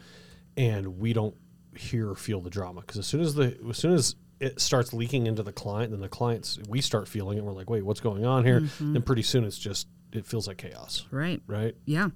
and 0.58 0.98
we 1.00 1.14
don't 1.14 1.36
hear 1.76 2.10
or 2.12 2.16
feel 2.16 2.40
the 2.42 2.50
drama 2.50 2.82
because 2.82 2.98
as 2.98 3.08
soon 3.08 3.22
as 3.22 3.34
the 3.36 3.58
as 3.70 3.78
soon 3.78 3.94
as 3.94 4.16
it 4.40 4.60
starts 4.60 4.94
leaking 4.94 5.28
into 5.28 5.44
the 5.44 5.54
client, 5.54 5.92
then 5.92 6.02
the 6.02 6.10
clients 6.10 6.60
we 6.68 6.82
start 6.82 7.08
feeling 7.08 7.38
it. 7.38 7.44
We're 7.44 7.54
like, 7.54 7.70
wait, 7.70 7.84
what's 7.86 8.00
going 8.02 8.26
on 8.26 8.44
here? 8.46 8.62
Mm-hmm. 8.62 8.94
Then 8.94 9.02
pretty 9.04 9.22
soon 9.24 9.44
it's 9.44 9.58
just 9.60 9.88
it 10.12 10.26
feels 10.26 10.48
like 10.48 10.58
chaos, 10.58 11.06
Right. 11.12 11.42
right? 11.48 11.76
Yeah. 11.86 12.10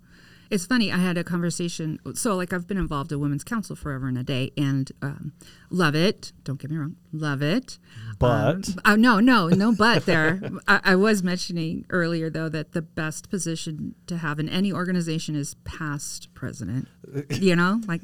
It's 0.50 0.66
funny. 0.66 0.92
I 0.92 0.98
had 0.98 1.18
a 1.18 1.24
conversation. 1.24 2.00
So, 2.16 2.36
like, 2.36 2.54
I've 2.54 2.68
been 2.68 2.78
involved 2.78 3.12
in 3.12 3.20
women's 3.20 3.44
council 3.44 3.76
forever 3.76 4.08
and 4.08 4.18
a 4.18 4.24
day 4.24 4.52
and 4.58 4.92
um, 5.02 5.34
love 5.70 5.96
it. 5.96 6.32
Don't 6.44 6.60
get 6.60 6.72
me 6.72 6.78
wrong. 6.78 6.96
Love 7.12 7.42
it. 7.42 7.78
But 8.20 8.70
Uh, 8.86 8.96
no, 8.96 9.20
no, 9.20 9.48
no, 9.50 9.74
but 9.74 10.06
there. 10.06 10.42
I, 10.68 10.80
I 10.84 10.96
was 10.96 11.22
mentioning 11.24 11.86
earlier, 11.90 12.30
though, 12.30 12.50
that 12.50 12.72
the 12.72 12.82
best 12.82 13.30
position 13.30 13.96
to 14.08 14.18
have 14.18 14.40
in 14.40 14.48
any 14.50 14.72
organization 14.72 15.36
is 15.36 15.56
past 15.64 16.34
president. 16.34 16.88
You 17.30 17.56
know, 17.56 17.82
like 17.88 18.04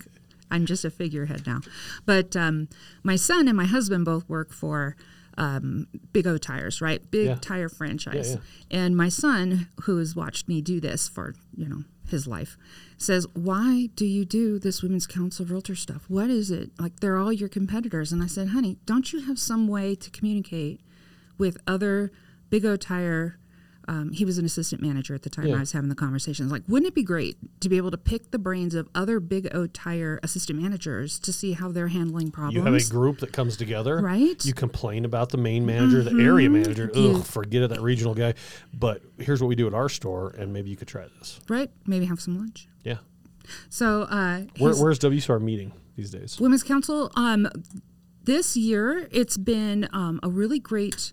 I'm 0.52 0.66
just 0.66 0.86
a 0.86 0.90
figurehead 0.90 1.46
now. 1.48 1.62
But 2.06 2.36
um, 2.36 2.68
my 3.04 3.16
son 3.16 3.48
and 3.48 3.58
my 3.58 3.66
husband 3.66 4.06
both 4.06 4.28
work 4.30 4.54
for 4.54 4.96
um, 5.38 5.88
Big 6.14 6.28
O 6.28 6.38
Tires, 6.38 6.80
right? 6.82 7.02
Big 7.10 7.28
Yeah. 7.28 7.36
tire 7.42 7.68
franchise. 7.70 8.38
Yeah, 8.70 8.80
And 8.80 8.96
my 8.96 9.10
son, 9.10 9.68
who 9.84 9.98
has 9.98 10.16
watched 10.16 10.48
me 10.48 10.62
do 10.62 10.80
this 10.80 11.08
for, 11.10 11.34
you 11.56 11.68
know, 11.68 11.84
his 12.14 12.28
life, 12.28 12.58
says, 12.98 13.28
Why 13.34 13.90
do 13.96 14.06
you 14.06 14.24
do 14.24 14.58
this 14.58 14.82
Women's 14.82 15.06
Council 15.06 15.46
Realtor 15.46 15.76
stuff? 15.76 16.06
What 16.08 16.30
is 16.30 16.50
it? 16.50 16.72
Like, 16.80 17.02
they're 17.02 17.18
all 17.18 17.34
your 17.34 17.50
competitors. 17.50 18.14
And 18.14 18.24
I 18.24 18.28
said, 18.28 18.50
Honey, 18.50 18.78
don't 18.86 19.12
you 19.12 19.20
have 19.22 19.38
some 19.38 19.68
way 19.68 19.96
to 19.96 20.10
communicate 20.10 20.80
with 21.38 21.58
other 21.68 22.12
Big 22.50 22.66
O 22.66 22.78
Tire? 22.78 23.38
Um, 23.88 24.12
he 24.12 24.26
was 24.26 24.38
an 24.38 24.46
assistant 24.46 24.82
manager 24.82 25.14
at 25.14 25.24
the 25.24 25.30
time 25.30 25.48
Yeah. 25.48 25.56
I 25.58 25.60
was 25.60 25.72
having 25.74 25.90
the 25.90 25.96
conversations. 25.96 26.52
Like, 26.52 26.64
wouldn't 26.68 26.88
it 26.88 26.96
be 26.96 27.04
great 27.04 27.38
to 27.62 27.70
be 27.70 27.78
able 27.78 27.92
to 27.92 27.98
pick 27.98 28.32
the 28.32 28.40
brains 28.40 28.76
of 28.76 28.88
other 28.96 29.20
Big 29.20 29.48
O 29.54 29.68
Tire 29.68 30.20
assistant 30.24 30.62
managers 30.62 31.20
to 31.20 31.34
see 31.34 31.54
how 31.54 31.72
they're 31.72 31.88
handling 31.90 32.32
problems? 32.32 32.56
you 32.56 32.64
have 32.64 32.74
a 32.74 32.90
group 32.90 33.20
that 33.20 33.32
comes 33.34 33.58
together, 33.58 34.00
Right. 34.02 34.44
You 34.46 34.54
complain 34.54 35.06
about 35.06 35.30
the 35.30 35.38
main 35.38 35.66
manager, 35.66 36.02
the 36.04 36.22
area 36.24 36.50
manager. 36.50 36.90
Ugh, 36.96 37.24
forget 37.26 37.64
it, 37.64 37.70
that 37.70 37.82
regional 37.82 38.14
guy. 38.14 38.34
But 38.74 39.02
here's 39.20 39.42
what 39.42 39.48
we 39.48 39.56
do 39.56 39.68
at 39.68 39.74
our 39.74 39.90
store, 39.90 40.30
and 40.38 40.54
maybe 40.54 40.70
you 40.70 40.76
could 40.76 40.88
try 40.88 41.06
this. 41.20 41.40
right? 41.50 41.70
Maybe 41.86 42.06
have 42.06 42.22
some 42.22 42.38
lunch. 42.38 42.68
Yeah. 42.84 42.98
So, 43.70 44.04
uh, 44.04 44.42
Where, 44.58 44.74
where's 44.76 45.00
WSR 45.00 45.42
meeting 45.42 45.74
these 45.96 46.12
days? 46.12 46.40
Women's 46.40 46.64
Council. 46.64 47.12
Um, 47.16 47.50
this 48.24 48.56
year, 48.56 49.08
it's 49.12 49.36
been 49.38 49.90
um, 49.92 50.20
a 50.24 50.30
really 50.30 50.60
great 50.60 51.12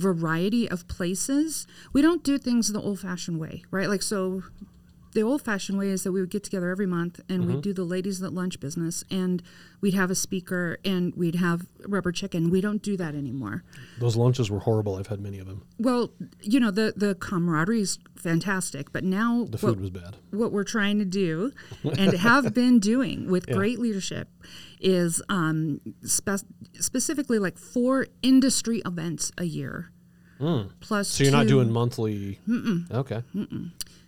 variety 0.00 0.68
of 0.68 0.88
places. 0.88 1.66
We 1.92 2.02
don't 2.02 2.24
do 2.24 2.38
things 2.38 2.72
the 2.72 2.80
old-fashioned 2.80 3.38
way, 3.38 3.62
right? 3.70 3.88
Like 3.88 4.02
so. 4.02 4.42
The 5.12 5.22
old-fashioned 5.22 5.76
way 5.76 5.88
is 5.88 6.04
that 6.04 6.12
we 6.12 6.20
would 6.20 6.30
get 6.30 6.44
together 6.44 6.70
every 6.70 6.86
month 6.86 7.20
and 7.28 7.46
we'd 7.46 7.62
do 7.62 7.72
the 7.72 7.82
ladies 7.84 8.22
at 8.22 8.32
lunch 8.32 8.60
business, 8.60 9.02
and 9.10 9.42
we'd 9.80 9.94
have 9.94 10.10
a 10.10 10.14
speaker 10.14 10.78
and 10.84 11.12
we'd 11.16 11.34
have 11.34 11.66
rubber 11.88 12.12
chicken. 12.12 12.48
We 12.48 12.60
don't 12.60 12.80
do 12.80 12.96
that 12.96 13.14
anymore. 13.16 13.64
Those 13.98 14.14
lunches 14.16 14.50
were 14.50 14.60
horrible. 14.60 14.94
I've 14.96 15.08
had 15.08 15.20
many 15.20 15.38
of 15.40 15.46
them. 15.48 15.62
Well, 15.78 16.12
you 16.40 16.60
know 16.60 16.70
the 16.70 16.92
the 16.96 17.16
camaraderie 17.16 17.80
is 17.80 17.98
fantastic, 18.14 18.92
but 18.92 19.02
now 19.02 19.46
The 19.50 19.58
what- 19.58 19.60
food 19.60 19.80
was 19.80 19.90
bad. 19.90 20.16
what 20.30 20.52
we're 20.52 20.62
trying 20.64 20.98
to 21.00 21.04
do 21.04 21.52
and 21.98 22.12
have 22.12 22.54
been 22.54 22.78
doing 22.78 23.28
with 23.28 23.46
great 23.48 23.78
leadership 23.80 24.28
is 24.80 25.20
um, 25.28 25.80
spe- 26.04 26.44
specifically 26.78 27.38
like 27.40 27.58
four 27.58 28.06
industry 28.22 28.80
events 28.86 29.32
a 29.38 29.44
year. 29.44 29.90
Mm. 30.40 30.70
Plus. 30.80 31.08
So 31.08 31.22
you're 31.24 31.32
not 31.32 31.48
doing 31.48 31.70
monthly. 31.70 32.38
mm 32.48 32.90
Okay. 32.90 33.22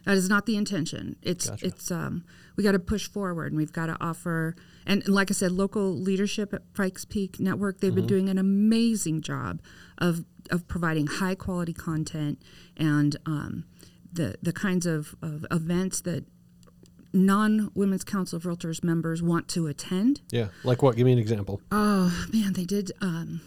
That 0.04 0.16
is 0.16 0.28
not 0.28 0.46
the 0.46 0.56
intention. 0.56 1.16
It's 1.22 1.48
Gotcha. 1.50 1.66
it's 1.66 1.90
um, 1.90 2.24
we 2.56 2.64
got 2.64 2.72
to 2.72 2.78
push 2.78 3.08
forward 3.08 3.52
and 3.52 3.56
we've 3.56 3.72
got 3.72 3.86
to 3.86 3.96
offer 4.00 4.54
and 4.86 5.06
like 5.08 5.30
I 5.30 5.34
said, 5.34 5.52
local 5.52 5.92
leadership 5.94 6.52
at 6.52 6.72
Pikes 6.74 7.04
Peak 7.04 7.38
Network 7.40 7.80
they've 7.80 7.90
Mm-hmm. 7.90 7.96
been 8.00 8.06
doing 8.06 8.28
an 8.28 8.38
amazing 8.38 9.22
job 9.22 9.60
of 9.98 10.24
of 10.50 10.66
providing 10.66 11.06
high 11.06 11.34
quality 11.36 11.72
content 11.72 12.42
and 12.76 13.16
um, 13.26 13.64
the 14.12 14.34
the 14.42 14.52
kinds 14.52 14.86
of, 14.86 15.14
of 15.22 15.46
events 15.50 16.00
that 16.02 16.24
non 17.12 17.70
Women's 17.74 18.04
Council 18.04 18.36
of 18.38 18.42
Realtors 18.44 18.82
members 18.82 19.22
want 19.22 19.46
to 19.48 19.66
attend. 19.66 20.20
Yeah. 20.30 20.48
Like 20.64 20.82
what? 20.82 20.96
Give 20.96 21.04
me 21.06 21.12
an 21.12 21.18
example. 21.18 21.60
Oh 21.70 22.26
man, 22.32 22.54
they 22.54 22.64
did. 22.64 22.90
Um, 23.00 23.40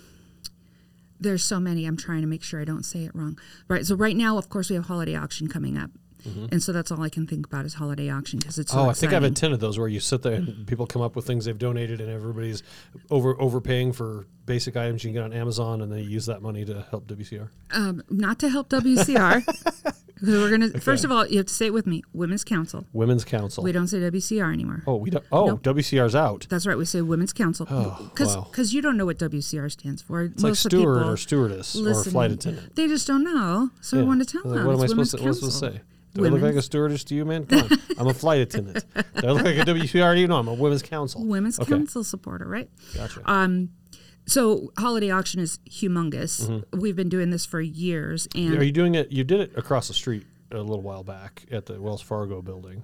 there's 1.20 1.44
so 1.44 1.60
many. 1.60 1.86
I'm 1.86 1.98
trying 1.98 2.22
to 2.22 2.28
make 2.28 2.44
sure 2.44 2.62
I 2.62 2.66
don't 2.66 2.84
say 2.84 3.06
it 3.06 3.12
wrong. 3.16 3.38
Right. 3.68 3.86
So 3.86 3.96
right 3.96 4.16
now, 4.16 4.38
of 4.38 4.50
course, 4.50 4.70
we 4.70 4.76
have 4.76 4.86
holiday 4.86 5.16
auction 5.16 5.48
coming 5.48 5.78
up, 5.78 5.90
and 6.26 6.62
so 6.64 6.72
that's 6.72 6.92
all 6.92 7.02
I 7.02 7.10
can 7.10 7.28
think 7.28 7.46
about 7.46 7.66
is 7.66 7.76
holiday 7.76 8.10
auction 8.10 8.40
because 8.40 8.58
it's. 8.58 8.72
So 8.72 8.78
Mm-hmm. 8.78 8.88
oh, 8.88 8.90
I 8.90 8.94
think 8.94 9.14
I've 9.14 9.24
attended 9.24 9.60
those 9.60 9.78
where 9.80 9.88
you 9.88 10.00
sit 10.00 10.22
there 10.24 10.34
and 10.34 10.66
people 10.68 10.86
come 10.88 11.02
up 11.02 11.16
with 11.16 11.26
things 11.28 11.46
they've 11.46 11.58
donated, 11.58 12.02
and 12.02 12.10
everybody's 12.10 12.64
over 13.10 13.40
overpaying 13.42 13.94
for 13.94 14.26
basic 14.46 14.76
items 14.78 15.04
you 15.04 15.10
can 15.10 15.14
get 15.16 15.24
on 15.24 15.34
Amazon, 15.34 15.82
and 15.82 15.92
then 15.92 16.00
you 16.00 16.06
use 16.06 16.26
that 16.28 16.42
money 16.42 16.64
to 16.66 16.86
help 16.90 17.08
WCR. 17.08 17.50
um, 17.72 18.04
not 18.10 18.40
to 18.40 18.50
help 18.50 18.70
WCR. 18.70 19.44
we're 20.22 20.50
gonna. 20.50 20.70
First 20.80 21.04
of 21.04 21.12
all, 21.12 21.28
you 21.28 21.38
have 21.38 21.46
to 21.48 21.54
say 21.54 21.68
it 21.68 21.74
with 21.74 21.86
me. 21.88 22.04
Women's 22.14 22.44
Council. 22.44 22.86
Women's 22.94 23.26
Council. 23.26 23.64
We 23.64 23.72
don't 23.72 23.88
say 23.88 24.00
WCR 24.00 24.52
anymore. 24.54 24.84
oh, 24.88 24.96
we 24.96 25.10
don't. 25.10 25.26
Oh, 25.32 25.46
Nope. 25.48 25.62
WCR's 25.64 26.16
out. 26.16 26.48
That's 26.50 26.66
right. 26.66 26.78
We 26.78 26.86
say 26.86 27.02
Women's 27.02 27.34
Council 27.34 27.66
because 27.66 28.36
wow. 28.36 28.48
you 28.64 28.82
don't 28.82 28.98
know 28.98 29.06
what 29.06 29.20
WCR 29.20 29.72
stands 29.72 30.02
for. 30.02 30.24
It's 30.24 30.42
like 30.44 30.56
steward 30.56 31.06
or 31.06 31.18
stewardess 31.18 31.76
or 31.76 32.04
flight 32.04 32.32
attendant. 32.32 32.76
They 32.76 32.88
just 32.88 33.08
don't 33.08 33.24
know, 33.24 33.70
so 33.82 33.98
Yeah. 33.98 34.04
we 34.04 34.08
want 34.08 34.28
to 34.28 34.32
tell 34.32 34.42
Like, 34.50 34.58
them. 34.60 34.68
What 34.68 34.76
am 34.76 34.82
I 34.82 34.88
supposed 34.88 35.12
to, 35.12 35.18
supposed 35.18 35.44
to 35.44 35.52
say? 35.52 35.82
Do 36.16 36.26
I 36.26 36.30
look 36.30 36.42
like 36.42 36.56
a 36.56 36.62
stewardess 36.62 37.04
to 37.06 37.16
you, 37.16 37.26
man? 37.26 37.46
Come 37.46 37.60
on. 37.64 37.70
I'm 38.00 38.08
a 38.08 38.14
flight 38.14 38.40
attendant. 38.40 38.84
Do 38.96 39.28
I 39.28 39.32
look 39.32 39.44
like 39.44 39.58
a 39.58 39.66
WCR 39.66 40.14
to 40.16 40.20
you? 40.20 40.28
No, 40.28 40.38
I'm 40.38 40.48
a 40.48 40.54
women's 40.54 40.82
council. 40.82 41.26
Women's 41.26 41.60
okay. 41.60 41.70
Council 41.72 42.04
supporter, 42.04 42.48
right? 42.48 42.70
Gotcha. 42.96 43.22
Um, 43.26 43.70
so 44.26 44.72
holiday 44.78 45.12
auction 45.12 45.40
is 45.42 45.60
humongous. 45.70 46.64
We've 46.72 46.96
been 46.96 47.10
doing 47.10 47.30
this 47.30 47.46
for 47.46 47.62
years, 47.62 48.28
and 48.34 48.46
Mm-hmm. 48.52 48.60
Are 48.60 48.64
you 48.64 48.72
doing 48.72 48.96
it? 48.96 49.12
You 49.12 49.24
did 49.24 49.42
it 49.42 49.58
across 49.58 49.88
the 49.88 49.94
street 49.94 50.26
a 50.52 50.58
little 50.58 50.82
while 50.82 51.04
back 51.04 51.44
at 51.52 51.66
the 51.66 51.82
Wells 51.82 52.02
Fargo 52.02 52.42
building. 52.42 52.84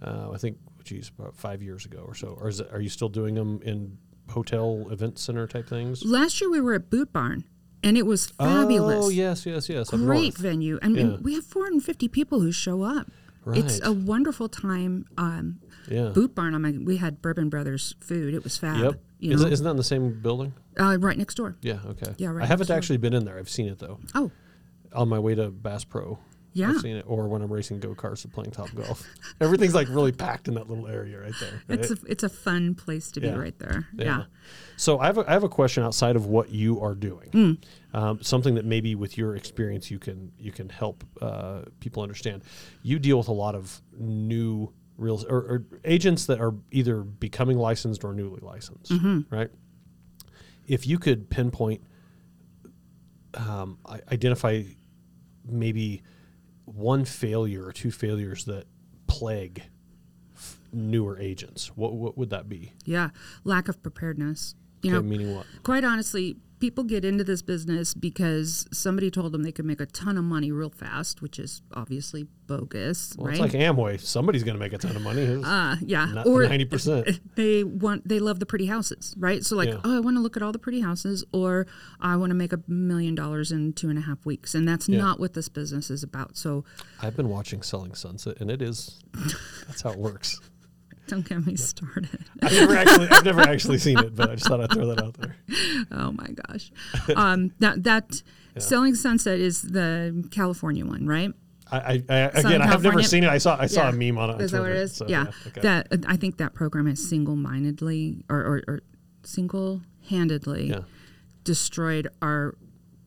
Uh, 0.00 0.30
I 0.32 0.38
think, 0.38 0.58
geez, 0.84 1.10
about 1.18 1.36
five 1.36 1.60
years 1.62 1.84
ago 1.84 2.04
or 2.06 2.14
so. 2.14 2.38
Or 2.40 2.48
is 2.48 2.60
it, 2.60 2.68
are 2.72 2.80
you 2.80 2.88
still 2.88 3.08
doing 3.08 3.34
them 3.34 3.60
in 3.64 3.98
hotel 4.30 4.86
event 4.90 5.18
center 5.18 5.46
type 5.46 5.68
things? 5.68 6.04
last 6.04 6.40
year 6.40 6.48
we 6.50 6.60
were 6.60 6.74
at 6.74 6.90
Boot 6.90 7.12
Barn, 7.12 7.44
and 7.82 7.96
it 7.96 8.06
was 8.06 8.26
fabulous. 8.26 9.04
Oh 9.06 9.08
yes, 9.08 9.46
yes, 9.46 9.68
yes. 9.68 9.90
Great 9.90 10.36
venue. 10.36 10.78
and, 10.82 10.96
Yeah. 10.96 11.16
we 11.20 11.34
have 11.34 11.44
450 11.44 12.08
people 12.08 12.40
who 12.40 12.52
show 12.52 12.82
up. 12.82 13.10
Right. 13.44 13.58
It's 13.64 13.80
a 13.84 13.92
wonderful 13.92 14.48
time. 14.48 15.06
Um, 15.16 15.60
Yeah. 15.88 16.10
Boot 16.10 16.34
Barn. 16.34 16.54
I 16.54 16.58
mean, 16.58 16.84
we 16.84 16.98
had 16.98 17.22
Bourbon 17.22 17.48
Brothers 17.48 17.94
food. 18.00 18.34
It 18.34 18.44
was 18.44 18.58
fab. 18.58 18.78
Yep. 18.82 19.00
You 19.20 19.32
Is 19.34 19.40
know, 19.40 19.46
it, 19.46 19.52
isn't 19.54 19.64
that 19.64 19.70
in 19.70 19.76
the 19.76 19.82
same 19.82 20.20
building? 20.20 20.52
uh, 20.78 20.96
right 21.00 21.16
next 21.16 21.34
door. 21.36 21.56
Yeah. 21.62 21.78
Okay. 21.86 22.12
Yeah, 22.18 22.28
right 22.28 22.42
I 22.44 22.46
haven't 22.46 22.60
next 22.64 22.68
door. 22.68 22.76
actually 22.76 22.96
been 22.98 23.14
in 23.14 23.24
there. 23.24 23.38
I've 23.38 23.48
seen 23.48 23.66
it 23.68 23.78
though. 23.78 23.98
Oh, 24.14 24.30
On 24.92 25.08
my 25.08 25.18
way 25.18 25.34
to 25.34 25.48
Bass 25.50 25.84
Pro. 25.84 26.18
Yeah. 26.58 26.70
I've 26.70 26.80
seen 26.80 26.96
it, 26.96 27.04
or 27.06 27.28
when 27.28 27.40
I'm 27.42 27.52
racing 27.52 27.80
go 27.80 27.94
karts 27.94 28.24
or 28.24 28.28
playing 28.28 28.50
Topgolf. 28.50 29.04
Everything's 29.40 29.74
like 29.74 29.88
really 29.88 30.12
packed 30.12 30.48
in 30.48 30.54
that 30.54 30.68
little 30.68 30.86
area 30.88 31.18
right 31.20 31.32
there. 31.40 31.62
it's 31.68 31.90
a 31.90 31.96
it's 32.06 32.22
a 32.24 32.28
fun 32.28 32.74
place 32.74 33.10
to 33.12 33.20
Yeah. 33.20 33.32
be 33.32 33.38
right 33.38 33.58
there. 33.58 33.86
Yeah. 33.94 34.24
So 34.76 34.98
I 34.98 35.06
have 35.06 35.18
a, 35.18 35.28
I 35.28 35.32
have 35.32 35.44
a 35.44 35.48
question 35.48 35.82
outside 35.84 36.16
of 36.16 36.26
what 36.26 36.50
you 36.50 36.80
are 36.80 36.94
doing. 36.94 37.28
Hmm. 37.32 37.52
Um, 37.96 38.22
something 38.22 38.54
that 38.56 38.64
maybe 38.64 38.94
with 38.94 39.16
your 39.16 39.36
experience 39.36 39.90
you 39.90 39.98
can 39.98 40.32
you 40.38 40.52
can 40.52 40.68
help 40.68 41.04
uh, 41.22 41.62
people 41.80 42.02
understand. 42.02 42.42
You 42.82 42.98
deal 42.98 43.18
with 43.18 43.28
a 43.28 43.32
lot 43.32 43.54
of 43.54 43.80
new 43.98 44.72
real 44.96 45.24
or, 45.28 45.36
or 45.38 45.66
agents 45.84 46.26
that 46.26 46.40
are 46.40 46.54
either 46.72 47.02
becoming 47.02 47.56
licensed 47.56 48.02
or 48.04 48.12
newly 48.12 48.40
licensed, 48.42 48.90
Mm-hmm. 48.90 49.32
right? 49.34 49.48
If 50.66 50.86
you 50.86 50.98
could 50.98 51.30
pinpoint, 51.30 51.80
um, 53.34 53.78
identify 54.10 54.62
maybe 55.46 56.02
one 56.74 57.04
failure 57.04 57.64
or 57.66 57.72
two 57.72 57.90
failures 57.90 58.44
that 58.44 58.66
plague 59.06 59.62
f- 60.36 60.58
newer 60.72 61.18
agents, 61.18 61.68
what 61.76 61.94
what 61.94 62.16
would 62.18 62.30
that 62.30 62.48
be? 62.48 62.72
Yeah. 62.84 63.10
Lack 63.44 63.68
of 63.68 63.82
preparedness. 63.82 64.54
You 64.82 64.90
Okay, 64.94 64.96
know, 65.02 65.08
meaning 65.10 65.34
what? 65.34 65.46
quite 65.64 65.82
honestly, 65.84 66.36
people 66.60 66.84
get 66.84 67.04
into 67.04 67.24
this 67.24 67.42
business 67.42 67.94
because 67.94 68.66
somebody 68.72 69.10
told 69.10 69.32
them 69.32 69.42
they 69.42 69.52
could 69.52 69.64
make 69.64 69.80
a 69.80 69.86
ton 69.86 70.16
of 70.18 70.24
money 70.24 70.50
real 70.50 70.70
fast, 70.70 71.22
which 71.22 71.38
is 71.38 71.62
obviously 71.74 72.26
bogus, 72.46 73.14
Well, 73.16 73.26
right? 73.28 73.32
it's 73.40 73.40
like 73.40 73.52
Amway. 73.52 74.00
Somebody's 74.00 74.42
going 74.42 74.54
to 74.56 74.60
make 74.60 74.72
a 74.72 74.78
ton 74.78 74.96
of 74.96 75.02
money. 75.02 75.22
It's 75.22 75.44
uh, 75.46 75.76
yeah. 75.80 76.06
not 76.06 76.26
or 76.26 76.46
ninety 76.48 76.64
percent. 76.64 77.20
they 77.36 77.64
want 77.64 78.08
they 78.08 78.18
love 78.20 78.40
the 78.40 78.46
pretty 78.46 78.66
houses, 78.66 79.14
right? 79.18 79.44
So 79.44 79.56
like, 79.56 79.68
Yeah. 79.68 79.80
oh, 79.84 79.96
I 79.96 80.00
want 80.00 80.16
to 80.16 80.20
look 80.20 80.36
at 80.36 80.42
all 80.42 80.52
the 80.52 80.58
pretty 80.58 80.80
houses, 80.80 81.24
or 81.32 81.66
I 82.00 82.16
want 82.16 82.30
to 82.30 82.34
make 82.34 82.52
a 82.52 82.60
million 82.66 83.14
dollars 83.14 83.52
in 83.52 83.72
two 83.72 83.88
and 83.90 83.98
a 83.98 84.02
half 84.02 84.24
weeks, 84.26 84.54
and 84.54 84.66
that's 84.66 84.88
Yeah. 84.88 84.98
not 84.98 85.20
what 85.20 85.34
this 85.34 85.48
business 85.48 85.90
is 85.90 86.02
about. 86.02 86.36
So 86.36 86.64
I've 87.02 87.16
been 87.16 87.28
watching 87.28 87.62
Selling 87.62 87.94
Sunset, 87.94 88.38
and 88.40 88.50
it 88.50 88.62
is 88.62 89.00
that's 89.66 89.82
how 89.82 89.90
it 89.90 89.98
works. 89.98 90.40
Don't 91.08 91.28
get 91.28 91.44
me 91.46 91.56
started. 91.56 92.18
I've 92.42 92.52
never 92.52 92.76
actually, 92.76 93.08
I've 93.08 93.24
never 93.24 93.40
actually 93.40 93.78
seen 93.78 93.98
it, 93.98 94.14
but 94.14 94.30
I 94.30 94.34
just 94.34 94.46
thought 94.46 94.60
I'd 94.60 94.70
throw 94.72 94.86
that 94.94 95.02
out 95.02 95.14
there. 95.14 95.36
Oh 95.90 96.12
my 96.12 96.28
gosh. 96.28 96.70
Um, 97.16 97.52
that 97.60 97.82
that 97.84 98.22
Selling 98.58 98.94
Sunset 98.94 99.38
is 99.40 99.62
the 99.62 100.26
California 100.30 100.84
one, 100.84 101.06
right? 101.06 101.32
I, 101.70 101.78
I, 101.78 102.02
I 102.08 102.18
again, 102.34 102.62
I 102.62 102.66
have 102.66 102.82
never 102.82 103.02
seen 103.02 103.24
it. 103.24 103.28
I 103.30 103.38
saw, 103.38 103.56
I 103.60 103.66
saw 103.66 103.84
Yeah. 103.84 103.88
a 103.90 103.92
meme 103.92 104.16
on 104.18 104.30
it. 104.30 104.34
on 104.34 104.40
Is 104.40 104.52
that 104.52 104.60
what 104.62 104.70
it 104.70 104.76
is? 104.76 104.94
so, 104.96 105.06
yeah. 105.06 105.26
okay. 105.48 105.60
That 105.60 105.88
I 106.06 106.16
think 106.16 106.38
that 106.38 106.54
program 106.54 106.86
has 106.86 106.98
single-mindedly 107.08 108.24
or, 108.30 108.38
or, 108.38 108.62
or 108.66 108.80
single-handedly 109.22 110.68
Yeah. 110.70 110.80
destroyed 111.44 112.08
our 112.22 112.54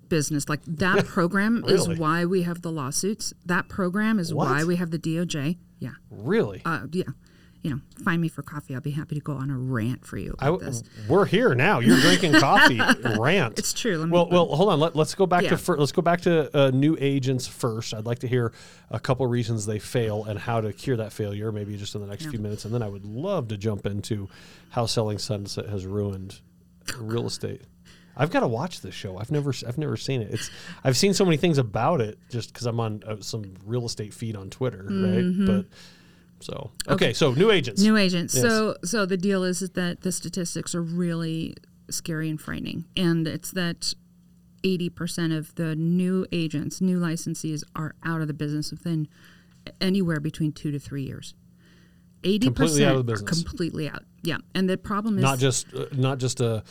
business. 0.09 0.47
Like 0.49 0.61
that 0.65 1.05
program 1.17 1.63
is 1.67 1.87
why 1.87 2.25
we 2.25 2.43
have 2.43 2.61
the 2.61 2.71
lawsuits. 2.71 3.33
That 3.45 3.67
program 3.69 4.19
is 4.19 4.33
What? 4.33 4.47
why 4.49 4.63
we 4.63 4.75
have 4.77 4.91
the 4.91 4.99
DOJ. 4.99 5.57
Yeah. 5.79 5.91
really? 6.09 6.61
Uh, 6.65 6.85
yeah. 6.91 7.03
You 7.63 7.69
know, 7.71 7.79
find 8.03 8.19
me 8.19 8.27
for 8.27 8.41
coffee. 8.41 8.73
I'll 8.73 8.81
be 8.81 8.89
happy 8.89 9.13
to 9.13 9.21
go 9.21 9.33
on 9.33 9.51
a 9.51 9.57
rant 9.57 10.03
for 10.03 10.17
you 10.17 10.33
I, 10.39 10.49
this. 10.57 10.81
we're 11.07 11.25
here 11.25 11.53
now. 11.53 11.77
You're 11.77 11.99
drinking 11.99 12.33
coffee. 12.33 12.79
Rant. 13.19 13.59
It's 13.59 13.71
true. 13.71 13.97
Let 13.99 14.07
me- 14.07 14.11
well, 14.13 14.27
well, 14.31 14.45
hold 14.47 14.69
on. 14.69 14.79
Let, 14.79 14.95
let's 14.95 15.13
go 15.13 15.27
back 15.27 15.43
Yeah. 15.43 15.51
to 15.51 15.57
fir- 15.59 15.77
let's 15.77 15.91
go 15.91 16.01
back 16.01 16.21
to 16.21 16.49
uh, 16.57 16.71
new 16.71 16.97
agents 16.99 17.45
first. 17.45 17.93
I'd 17.93 18.07
like 18.07 18.17
to 18.19 18.27
hear 18.27 18.51
a 18.89 18.99
couple 18.99 19.27
reasons 19.27 19.67
they 19.67 19.77
fail 19.77 20.23
and 20.25 20.39
how 20.39 20.59
to 20.59 20.73
cure 20.73 20.97
that 20.97 21.13
failure. 21.13 21.51
Maybe 21.51 21.77
just 21.77 21.93
in 21.93 22.01
the 22.01 22.07
next 22.07 22.25
few 22.25 22.39
minutes, 22.39 22.65
and 22.65 22.73
then 22.73 22.81
I 22.81 22.87
would 22.89 23.05
love 23.05 23.47
to 23.49 23.57
jump 23.57 23.85
into 23.85 24.27
how 24.69 24.87
selling 24.87 25.19
sunset 25.19 25.69
has 25.69 25.85
ruined 25.85 26.39
real 26.97 27.27
estate. 27.27 27.61
I've 28.17 28.31
got 28.31 28.39
to 28.39 28.47
watch 28.47 28.81
this 28.81 28.95
show. 28.95 29.17
I've 29.19 29.29
never, 29.31 29.53
I've 29.67 29.77
never 29.77 29.95
seen 29.97 30.21
it. 30.23 30.33
It's, 30.33 30.49
I've 30.83 30.97
seen 30.97 31.13
so 31.13 31.23
many 31.25 31.37
things 31.37 31.59
about 31.59 32.01
it 32.01 32.17
just 32.29 32.51
because 32.51 32.65
I'm 32.65 32.79
on 32.79 33.03
uh, 33.07 33.17
some 33.21 33.53
real 33.65 33.85
estate 33.85 34.13
feed 34.15 34.35
on 34.35 34.49
Twitter, 34.49 34.83
right? 34.89 35.45
But 35.45 35.65
so 36.41 36.71
okay, 36.87 37.13
so 37.13 37.33
new 37.33 37.51
agents. 37.51 37.81
New 37.81 37.97
agents. 37.97 38.33
Yes. 38.35 38.43
So 38.43 38.75
so 38.83 39.05
the 39.05 39.17
deal 39.17 39.43
is, 39.43 39.61
is 39.61 39.71
that 39.71 40.01
the 40.01 40.11
statistics 40.11 40.75
are 40.75 40.81
really 40.81 41.55
scary 41.89 42.29
and 42.29 42.39
frightening, 42.39 42.85
and 42.95 43.27
it's 43.27 43.51
that. 43.51 43.93
80% 44.63 45.35
of 45.35 45.55
the 45.55 45.75
new 45.75 46.23
agents, 46.31 46.81
new 46.81 46.99
licensees 46.99 47.63
are 47.75 47.95
out 48.03 48.21
of 48.21 48.27
the 48.27 48.33
business 48.35 48.69
within 48.69 49.07
anywhere 49.79 50.19
between 50.19 50.51
two 50.51 50.69
to 50.69 50.77
three 50.77 51.01
years. 51.01 51.33
80% 52.21 52.41
Completely 52.41 52.85
out 52.85 52.95
of 52.95 53.05
the 53.07 53.13
are 53.13 53.15
business. 53.15 53.41
completely 53.43 53.89
out. 53.89 54.03
Yeah. 54.21 54.37
And 54.53 54.69
the 54.69 54.77
problem 54.77 55.17
is 55.17 55.23
not 55.23 55.39
just 55.39 55.73
uh, 55.73 55.85
not 55.93 56.19
just 56.19 56.41
a 56.41 56.63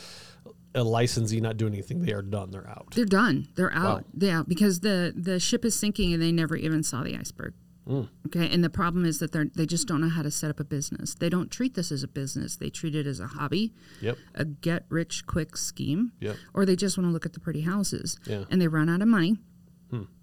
a 0.74 0.84
licensee 0.84 1.40
not 1.40 1.56
doing 1.56 1.72
anything. 1.72 2.02
They 2.02 2.12
are 2.12 2.22
done. 2.22 2.50
They're 2.52 2.68
out. 2.68 2.92
they're 2.94 3.04
done. 3.04 3.48
They're 3.56 3.72
out. 3.72 4.02
Wow. 4.02 4.04
They're 4.14 4.44
because 4.44 4.80
the, 4.80 5.12
the 5.16 5.40
ship 5.40 5.64
is 5.64 5.76
sinking 5.76 6.12
and 6.12 6.22
they 6.22 6.30
never 6.30 6.54
even 6.54 6.82
saw 6.82 7.02
the 7.02 7.16
iceberg. 7.16 7.54
Mm. 7.88 8.08
Okay, 8.26 8.48
and 8.52 8.62
the 8.62 8.70
problem 8.70 9.04
is 9.04 9.18
that 9.18 9.32
they 9.32 9.44
they 9.54 9.66
just 9.66 9.88
don't 9.88 10.00
know 10.00 10.08
how 10.10 10.22
to 10.22 10.30
set 10.30 10.50
up 10.50 10.60
a 10.60 10.64
business. 10.64 11.14
They 11.14 11.28
don't 11.28 11.50
treat 11.50 11.74
this 11.74 11.90
as 11.90 12.02
a 12.02 12.08
business. 12.08 12.56
They 12.56 12.70
treat 12.70 12.94
it 12.94 13.06
as 13.06 13.20
a 13.20 13.26
hobby, 13.26 13.72
Yep. 14.00 14.18
a 14.34 14.44
get 14.44 14.84
rich 14.90 15.26
quick 15.26 15.56
scheme, 15.56 16.12
Yep. 16.20 16.36
or 16.54 16.66
they 16.66 16.76
just 16.76 16.96
want 16.98 17.08
to 17.08 17.12
look 17.12 17.26
at 17.26 17.32
the 17.32 17.40
pretty 17.40 17.62
houses. 17.62 18.18
Yeah. 18.26 18.44
Hmm. 18.44 18.52
And 18.52 18.60
they 18.62 18.68
run 18.68 18.88
out 18.88 19.02
of 19.02 19.08
money, 19.08 19.38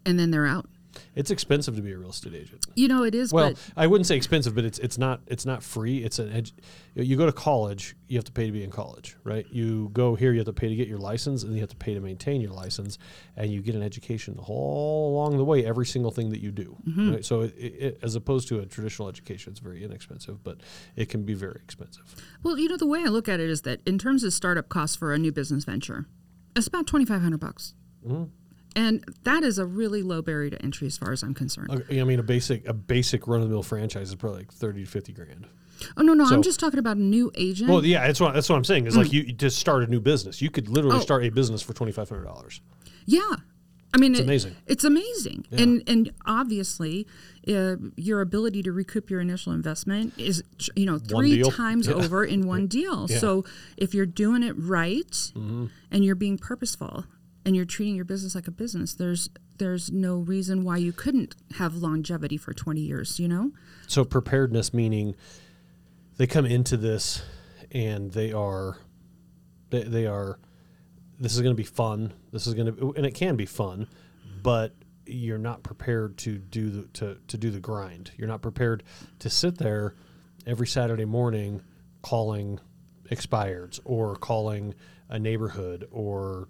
and 0.05 0.17
then 0.19 0.31
they're 0.31 0.45
out. 0.47 0.69
It's 1.15 1.31
expensive 1.31 1.75
to 1.75 1.81
be 1.81 1.91
a 1.91 1.97
real 1.97 2.09
estate 2.09 2.33
agent. 2.33 2.65
You 2.75 2.87
know 2.87 3.03
it 3.03 3.15
is, 3.15 3.33
Well, 3.33 3.53
I 3.75 3.87
wouldn't 3.87 4.07
say 4.07 4.15
expensive, 4.15 4.55
but 4.55 4.65
it's 4.65 4.79
it's 4.79 4.97
not 4.97 5.21
it's 5.27 5.45
not 5.45 5.63
free. 5.63 6.03
It's 6.03 6.19
an 6.19 6.29
edu- 6.29 6.51
you 6.95 7.15
go 7.15 7.25
to 7.25 7.31
college, 7.31 7.95
you 8.07 8.17
have 8.17 8.25
to 8.25 8.31
pay 8.31 8.45
to 8.47 8.51
be 8.51 8.63
in 8.63 8.71
college, 8.71 9.15
right? 9.23 9.45
You 9.51 9.89
go 9.93 10.15
here, 10.15 10.31
you 10.31 10.39
have 10.39 10.47
to 10.47 10.53
pay 10.53 10.69
to 10.69 10.75
get 10.75 10.87
your 10.87 10.97
license, 10.97 11.43
and 11.43 11.53
you 11.53 11.59
have 11.61 11.69
to 11.69 11.75
pay 11.75 11.93
to 11.93 11.99
maintain 11.99 12.41
your 12.41 12.51
license, 12.53 12.97
and 13.35 13.51
you 13.51 13.61
get 13.61 13.75
an 13.75 13.83
education 13.83 14.39
all 14.39 15.13
along 15.13 15.37
the 15.37 15.43
way, 15.45 15.65
every 15.65 15.85
single 15.85 16.11
thing 16.11 16.29
that 16.31 16.39
you 16.41 16.51
do. 16.51 16.75
Mm-hmm. 16.87 17.11
Right? 17.13 17.25
So, 17.25 17.41
it, 17.41 17.53
it, 17.57 17.99
as 18.01 18.15
opposed 18.15 18.47
to 18.49 18.59
a 18.59 18.65
traditional 18.65 19.09
education, 19.09 19.51
it's 19.51 19.59
very 19.59 19.83
inexpensive, 19.83 20.43
but 20.43 20.57
it 20.95 21.09
can 21.09 21.23
be 21.23 21.33
very 21.35 21.59
expensive. 21.63 22.03
well, 22.43 22.57
you 22.57 22.67
know 22.67 22.77
the 22.77 22.87
way 22.87 23.01
I 23.01 23.09
look 23.09 23.29
at 23.29 23.39
it 23.39 23.49
is 23.49 23.61
that 23.63 23.81
in 23.85 23.97
terms 23.97 24.23
of 24.23 24.33
startup 24.33 24.69
costs 24.69 24.95
for 24.95 25.13
a 25.13 25.17
new 25.17 25.31
business 25.31 25.65
venture, 25.65 26.05
it's 26.55 26.67
about 26.67 26.87
twenty 26.87 27.05
five 27.05 27.21
hundred 27.21 27.39
bucks, 27.39 27.73
Mm-hmm. 28.07 28.23
And 28.77 29.03
that 29.23 29.43
is 29.43 29.57
a 29.59 29.65
really 29.65 30.01
low 30.03 30.21
barrier 30.21 30.51
to 30.51 30.61
entry 30.61 30.87
as 30.87 30.97
far 30.97 31.11
as 31.11 31.21
I'm 31.23 31.33
concerned. 31.33 31.83
I 31.89 32.03
mean, 32.05 32.19
a 32.19 32.23
basic 32.23 32.65
a 32.67 32.73
basic 32.73 33.27
run 33.27 33.41
of 33.41 33.47
the 33.49 33.53
mill 33.53 33.63
franchise 33.63 34.07
is 34.09 34.15
probably 34.15 34.39
like 34.39 34.53
thirty 34.53 34.85
to 34.85 34.89
fifty 34.89 35.11
grand. 35.11 35.47
oh 35.97 36.01
no, 36.03 36.13
no, 36.13 36.25
so- 36.25 36.33
I'm 36.35 36.41
just 36.43 36.59
talking 36.59 36.79
about 36.79 36.95
a 36.97 37.01
new 37.01 37.29
agent. 37.35 37.69
Well, 37.69 37.83
yeah, 37.83 38.07
that's 38.07 38.21
what 38.21 38.33
that's 38.33 38.47
what 38.47 38.55
I'm 38.55 38.63
saying. 38.63 38.87
Is 38.87 38.95
like 38.95 39.11
you, 39.11 39.23
you 39.23 39.33
just 39.33 39.57
start 39.59 39.83
a 39.83 39.87
new 39.87 39.99
business. 39.99 40.41
You 40.41 40.49
could 40.49 40.69
literally 40.69 40.97
Mm. 40.97 41.01
Oh. 41.01 41.03
start 41.03 41.23
a 41.25 41.29
business 41.29 41.61
for 41.61 41.73
twenty 41.73 41.91
five 41.91 42.07
hundred 42.07 42.23
dollars. 42.25 42.61
Yeah. 43.05 43.21
I 43.93 43.99
mean, 43.99 44.11
it's 44.11 44.21
amazing. 44.21 44.55
It's 44.67 44.83
amazing, 44.83 45.45
and 45.51 45.81
and 45.87 46.11
obviously, 46.25 47.07
uh, 47.47 47.77
your 47.95 48.19
ability 48.21 48.61
to 48.63 48.71
recoup 48.73 49.09
your 49.09 49.21
initial 49.21 49.53
investment 49.53 50.13
is 50.17 50.43
you 50.75 50.85
know 50.85 50.99
three 50.99 51.41
times 51.43 51.87
Yeah. 51.87 51.93
over 51.95 52.23
in 52.25 52.45
one 52.45 52.67
deal. 52.67 53.07
Yeah. 53.09 53.15
Mm-hmm. 53.15 53.19
So 53.19 53.45
if 53.77 53.93
you're 53.95 54.05
doing 54.05 54.43
it 54.43 54.53
right, 54.57 55.31
and 55.35 56.03
you're 56.05 56.15
being 56.15 56.37
purposeful, 56.37 57.05
and 57.47 57.55
you're 57.55 57.65
treating 57.65 57.95
your 57.95 58.03
business 58.03 58.35
like 58.35 58.49
a 58.49 58.51
business, 58.51 58.93
there's 58.93 59.29
there's 59.57 59.89
no 59.89 60.17
reason 60.17 60.65
why 60.65 60.75
you 60.75 60.91
couldn't 60.91 61.33
have 61.55 61.75
longevity 61.75 62.35
for 62.35 62.53
20 62.53 62.81
years. 62.81 63.21
You 63.21 63.29
know, 63.29 63.51
So 63.87 64.03
preparedness 64.03 64.73
meaning 64.73 65.15
they 66.17 66.27
come 66.27 66.45
into 66.45 66.75
this 66.75 67.23
and 67.71 68.11
they 68.11 68.33
are 68.33 68.77
they, 69.69 69.83
they 69.83 70.05
are 70.05 70.39
this 71.19 71.35
is 71.35 71.41
going 71.41 71.55
to 71.55 71.57
be 71.57 71.63
fun. 71.63 72.13
This 72.33 72.47
is 72.47 72.53
going 72.53 72.75
to 72.75 72.93
and 72.97 73.05
it 73.05 73.15
can 73.15 73.37
be 73.37 73.45
fun, 73.45 73.87
but 74.43 74.75
you're 75.05 75.37
not 75.37 75.63
prepared 75.63 76.17
to 76.17 76.37
do 76.37 76.69
the 76.69 76.87
to, 76.87 77.17
to 77.29 77.37
do 77.37 77.49
the 77.49 77.61
grind. 77.61 78.11
You're 78.17 78.27
not 78.27 78.41
prepared 78.41 78.83
to 79.19 79.29
sit 79.29 79.57
there 79.57 79.95
every 80.45 80.67
Saturday 80.67 81.05
morning 81.05 81.61
calling 82.01 82.59
expireds 83.09 83.79
or 83.85 84.17
calling 84.17 84.75
a 85.07 85.17
neighborhood 85.17 85.87
or 85.91 86.49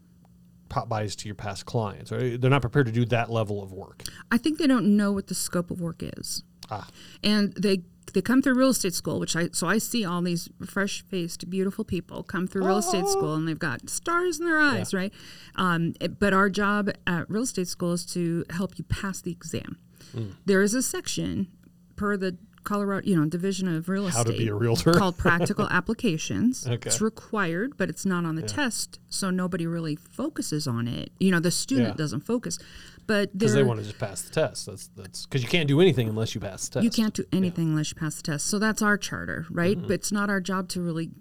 pop-bys 0.70 1.16
to 1.18 1.28
your 1.28 1.36
past 1.36 1.66
clients. 1.66 2.12
Right? 2.12 2.40
They're 2.40 2.50
not 2.50 2.62
prepared 2.62 2.86
to 2.88 2.92
do 2.92 3.06
that 3.06 3.30
level 3.30 3.62
of 3.64 3.72
work. 3.72 4.04
I 4.32 4.38
think 4.38 4.58
they 4.60 4.68
don't 4.68 4.96
know 4.98 5.12
what 5.12 5.28
the 5.28 5.36
scope 5.36 5.72
of 5.72 5.80
work 5.82 6.02
is. 6.02 6.44
Ah. 6.70 6.86
and 7.24 7.54
they 7.54 7.84
they 8.14 8.22
come 8.22 8.42
through 8.42 8.56
real 8.56 8.70
estate 8.70 8.94
school, 8.94 9.20
which 9.22 9.36
I 9.38 9.50
so 9.54 9.68
I 9.68 9.78
see 9.78 10.04
all 10.04 10.22
these 10.22 10.50
fresh 10.66 11.02
faced, 11.02 11.50
beautiful 11.50 11.86
people 11.86 12.24
come 12.24 12.46
through 12.48 12.66
real 12.66 12.78
estate 12.80 13.08
school, 13.08 13.36
and 13.36 13.48
they've 13.48 13.58
got 13.60 13.90
stars 13.90 14.40
in 14.40 14.46
their 14.46 14.60
eyes, 14.60 14.94
right? 14.94 15.14
Um, 15.56 15.94
it- 16.02 16.20
but 16.20 16.34
our 16.34 16.50
job 16.50 16.90
at 17.06 17.30
real 17.30 17.44
estate 17.44 17.68
school 17.70 17.94
is 17.94 18.06
to 18.08 18.44
help 18.50 18.78
you 18.78 18.84
pass 18.86 19.22
the 19.22 19.32
exam. 19.32 19.78
Mm. 20.16 20.36
There 20.46 20.62
is 20.62 20.74
a 20.74 20.82
section 20.82 21.48
per 21.96 22.18
the 22.18 22.38
Colorado, 22.68 23.08
you 23.08 23.16
know, 23.16 23.26
Division 23.26 23.68
of 23.74 23.88
Real 23.88 24.08
How 24.10 24.24
to 24.24 24.30
Estate 24.32 24.40
be 24.44 24.48
a 24.50 24.54
realtor. 24.54 24.94
called 24.94 25.18
practical 25.28 25.68
applications. 25.70 26.68
Okay. 26.68 26.90
It's 26.90 27.00
required, 27.00 27.78
but 27.78 27.90
it's 27.90 28.06
not 28.06 28.26
on 28.26 28.36
the 28.36 28.42
test, 28.42 29.00
so 29.10 29.30
nobody 29.30 29.66
really 29.66 29.96
focuses 29.96 30.68
on 30.68 30.88
it. 30.88 31.12
You 31.20 31.32
know, 31.32 31.40
the 31.40 31.50
student 31.52 31.90
Yeah. 31.90 31.94
doesn't 31.96 32.22
focus, 32.22 32.60
but 33.08 33.32
because 33.32 33.54
they 33.54 33.64
want 33.64 33.80
to 33.80 33.86
just 33.86 33.98
pass 34.00 34.22
the 34.22 34.32
test. 34.34 34.66
That's 34.66 34.88
that's 34.98 35.26
because 35.26 35.42
you 35.44 35.48
can't 35.50 35.68
do 35.70 35.80
anything 35.80 36.10
unless 36.10 36.36
you 36.36 36.42
pass 36.42 36.68
the 36.68 36.74
test. 36.82 36.84
You 36.84 36.92
can't 36.92 37.14
do 37.14 37.24
anything 37.32 37.70
unless 37.70 37.92
you 37.92 37.96
pass 37.96 38.18
the 38.18 38.24
test. 38.24 38.48
So 38.48 38.60
that's 38.60 38.82
our 38.82 38.98
charter, 38.98 39.46
right? 39.50 39.78
Mm-hmm. 39.78 39.88
But 39.88 39.94
it's 39.94 40.12
not 40.12 40.30
our 40.30 40.42
job 40.42 40.68
to 40.70 40.82
really 40.82 41.12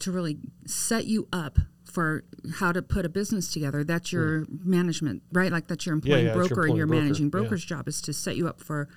to 0.00 0.12
really 0.12 0.36
set 0.66 1.06
you 1.06 1.26
up 1.32 1.58
for 1.84 2.24
how 2.56 2.70
to 2.72 2.82
put 2.82 3.06
a 3.06 3.08
business 3.08 3.50
together. 3.50 3.82
That's 3.82 4.12
your 4.12 4.44
management, 4.62 5.22
right? 5.32 5.50
Like 5.50 5.68
that's 5.68 5.86
your 5.86 5.94
employing 5.94 6.26
Mm. 6.26 6.34
yeah, 6.34 6.38
it's 6.40 6.48
your 6.50 6.56
broker 6.56 6.66
and 6.66 6.76
your 6.76 6.86
broker, 6.86 7.00
managing 7.02 7.26
yeah. 7.26 7.30
broker's 7.30 7.64
job 7.64 7.88
is 7.88 8.02
to 8.02 8.12
set 8.12 8.36
you 8.36 8.46
up 8.46 8.60
for 8.60 8.88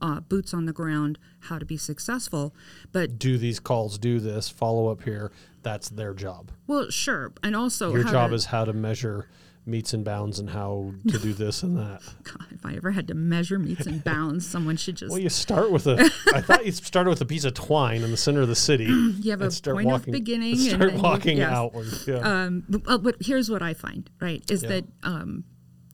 uh, 0.00 0.20
boots 0.20 0.52
on 0.54 0.66
the 0.66 0.72
ground, 0.72 1.18
how 1.40 1.58
to 1.58 1.64
be 1.66 1.76
successful. 1.76 2.54
But 2.92 3.18
do 3.18 3.38
these 3.38 3.60
calls, 3.60 3.98
do 3.98 4.18
this, 4.20 4.48
follow 4.48 4.88
up 4.88 5.02
here. 5.02 5.30
That's 5.62 5.88
their 5.90 6.14
job. 6.14 6.52
well, 6.66 6.88
sure, 6.90 7.32
and 7.42 7.54
also 7.54 7.92
Your 7.92 8.04
job 8.04 8.30
to- 8.30 8.36
is 8.36 8.46
how 8.46 8.64
to 8.64 8.72
measure 8.72 9.28
metes 9.66 9.92
and 9.92 10.02
bounds 10.06 10.38
and 10.38 10.48
how 10.50 10.90
to 11.06 11.18
do 11.18 11.34
this 11.34 11.62
and 11.62 11.76
that. 11.76 12.00
God, 12.24 12.46
if 12.50 12.64
I 12.64 12.72
ever 12.74 12.92
had 12.92 13.06
to 13.08 13.14
measure 13.14 13.58
metes 13.58 13.86
and 13.86 14.02
bounds, 14.02 14.48
someone 14.48 14.76
should 14.78 14.96
just 14.96 15.12
Well, 15.12 15.20
you 15.20 15.28
start 15.28 15.70
with 15.70 15.86
a. 15.86 16.10
I 16.34 16.40
thought 16.40 16.64
you 16.64 16.72
started 16.72 17.10
with 17.10 17.20
a 17.20 17.26
piece 17.26 17.44
of 17.44 17.52
twine 17.52 18.00
in 18.02 18.10
the 18.10 18.16
center 18.16 18.40
of 18.40 18.48
the 18.48 18.56
city. 18.56 18.86
You 19.20 19.32
have 19.32 19.42
and 19.42 19.60
a 19.66 19.70
point 19.72 19.92
of 19.92 20.06
beginning 20.06 20.52
and 20.52 20.60
Start 20.60 20.94
you- 20.94 21.00
walking 21.02 21.36
yes. 21.36 21.52
outward. 21.52 21.88
Yeah. 22.06 22.14
um, 22.44 22.64
but, 22.70 23.02
but 23.02 23.16
here's 23.20 23.50
what 23.50 23.60
I 23.62 23.74
find, 23.74 24.08
right, 24.18 24.42
is 24.50 24.62
Yeah. 24.62 24.68
that 24.70 24.84
um, 25.02 25.44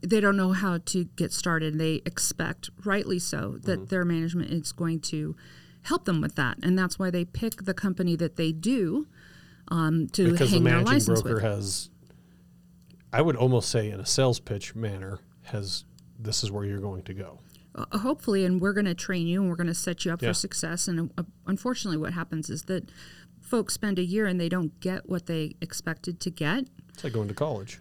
they 0.09 0.21
don't 0.21 0.37
know 0.37 0.53
how 0.53 0.79
to 0.79 1.05
get 1.17 1.33
started. 1.33 1.79
They 1.79 2.03
expect, 2.07 2.71
rightly 2.85 3.19
so, 3.19 3.59
that 3.63 3.79
Mm-hmm. 3.81 3.85
their 3.87 4.05
management 4.05 4.51
is 4.51 4.73
going 4.73 5.01
to 5.01 5.35
help 5.83 6.05
them 6.05 6.21
with 6.21 6.35
that, 6.37 6.59
and 6.63 6.79
that's 6.79 6.99
why 6.99 7.11
they 7.11 7.25
pick 7.25 7.65
the 7.65 7.75
company 7.75 8.17
that 8.17 8.37
they 8.37 8.53
do 8.53 9.07
um, 9.69 10.07
to 10.09 10.31
because 10.33 10.51
the 10.51 10.57
hang 10.57 10.65
their 10.65 10.73
managing 10.75 10.93
license 10.95 11.23
broker 11.23 11.35
with. 11.37 11.43
has, 11.45 11.91
I 13.13 13.23
would 13.23 13.37
almost 13.37 13.69
say, 13.71 13.91
in 13.91 14.01
a 14.01 14.07
sales 14.07 14.41
pitch 14.41 14.75
manner, 14.75 15.21
has 15.45 15.85
this 16.19 16.43
is 16.43 16.51
where 16.51 16.65
you're 16.65 16.81
going 16.81 17.03
to 17.05 17.15
go. 17.15 17.39
Uh, 17.75 17.99
hopefully, 17.99 18.45
and 18.45 18.61
we're 18.61 18.73
going 18.73 18.87
to 18.87 18.95
train 18.95 19.27
you, 19.27 19.41
and 19.41 19.51
we're 19.51 19.57
going 19.57 19.67
to 19.67 19.75
set 19.75 20.05
you 20.05 20.13
up 20.13 20.23
Yeah. 20.23 20.31
for 20.31 20.35
success. 20.35 20.89
And 20.89 21.11
uh, 21.19 21.23
unfortunately, 21.47 21.99
what 21.99 22.15
happens 22.15 22.49
is 22.51 22.63
that 22.63 22.89
folks 23.41 23.75
spend 23.75 23.99
a 23.99 24.05
year 24.05 24.27
and 24.27 24.41
they 24.41 24.49
don't 24.49 24.79
get 24.81 25.09
what 25.09 25.27
they 25.27 25.55
expected 25.61 26.19
to 26.21 26.31
get. 26.31 26.65
It's 26.95 27.05
like 27.05 27.13
going 27.13 27.29
to 27.29 27.35
college. 27.35 27.81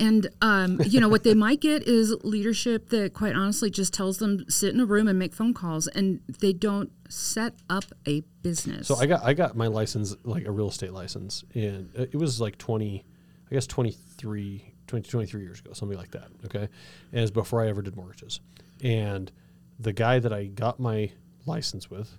And 0.00 0.28
um, 0.40 0.80
you 0.86 0.98
know 0.98 1.10
what 1.10 1.24
they 1.24 1.34
might 1.34 1.60
get 1.60 1.82
is 1.86 2.14
leadership 2.24 2.88
that, 2.88 3.12
quite 3.12 3.34
honestly, 3.36 3.70
just 3.70 3.92
tells 3.92 4.16
them 4.16 4.48
sit 4.48 4.74
in 4.74 4.80
a 4.80 4.86
room 4.86 5.06
and 5.06 5.18
make 5.18 5.34
phone 5.34 5.52
calls, 5.52 5.86
and 5.88 6.20
they 6.40 6.54
don't 6.54 6.90
set 7.10 7.54
up 7.68 7.84
a 8.08 8.22
business. 8.40 8.88
So 8.88 8.96
I 8.96 9.04
got 9.04 9.22
I 9.22 9.34
got 9.34 9.56
my 9.56 9.66
license 9.66 10.16
like 10.24 10.46
a 10.46 10.50
real 10.50 10.68
estate 10.68 10.94
license, 10.94 11.44
and 11.54 11.90
it 11.94 12.16
was 12.16 12.40
like 12.40 12.56
twenty, 12.56 13.04
I 13.50 13.54
guess 13.54 13.66
23, 13.66 14.74
20, 14.86 15.08
23 15.08 15.42
years 15.42 15.60
ago, 15.60 15.72
something 15.74 15.98
like 15.98 16.12
that. 16.12 16.28
Okay, 16.46 16.68
it 17.12 17.34
before 17.34 17.62
I 17.62 17.68
ever 17.68 17.82
did 17.82 17.94
mortgages, 17.94 18.40
and 18.82 19.30
the 19.78 19.92
guy 19.92 20.18
that 20.18 20.32
I 20.32 20.46
got 20.46 20.80
my 20.80 21.12
license 21.44 21.90
with. 21.90 22.16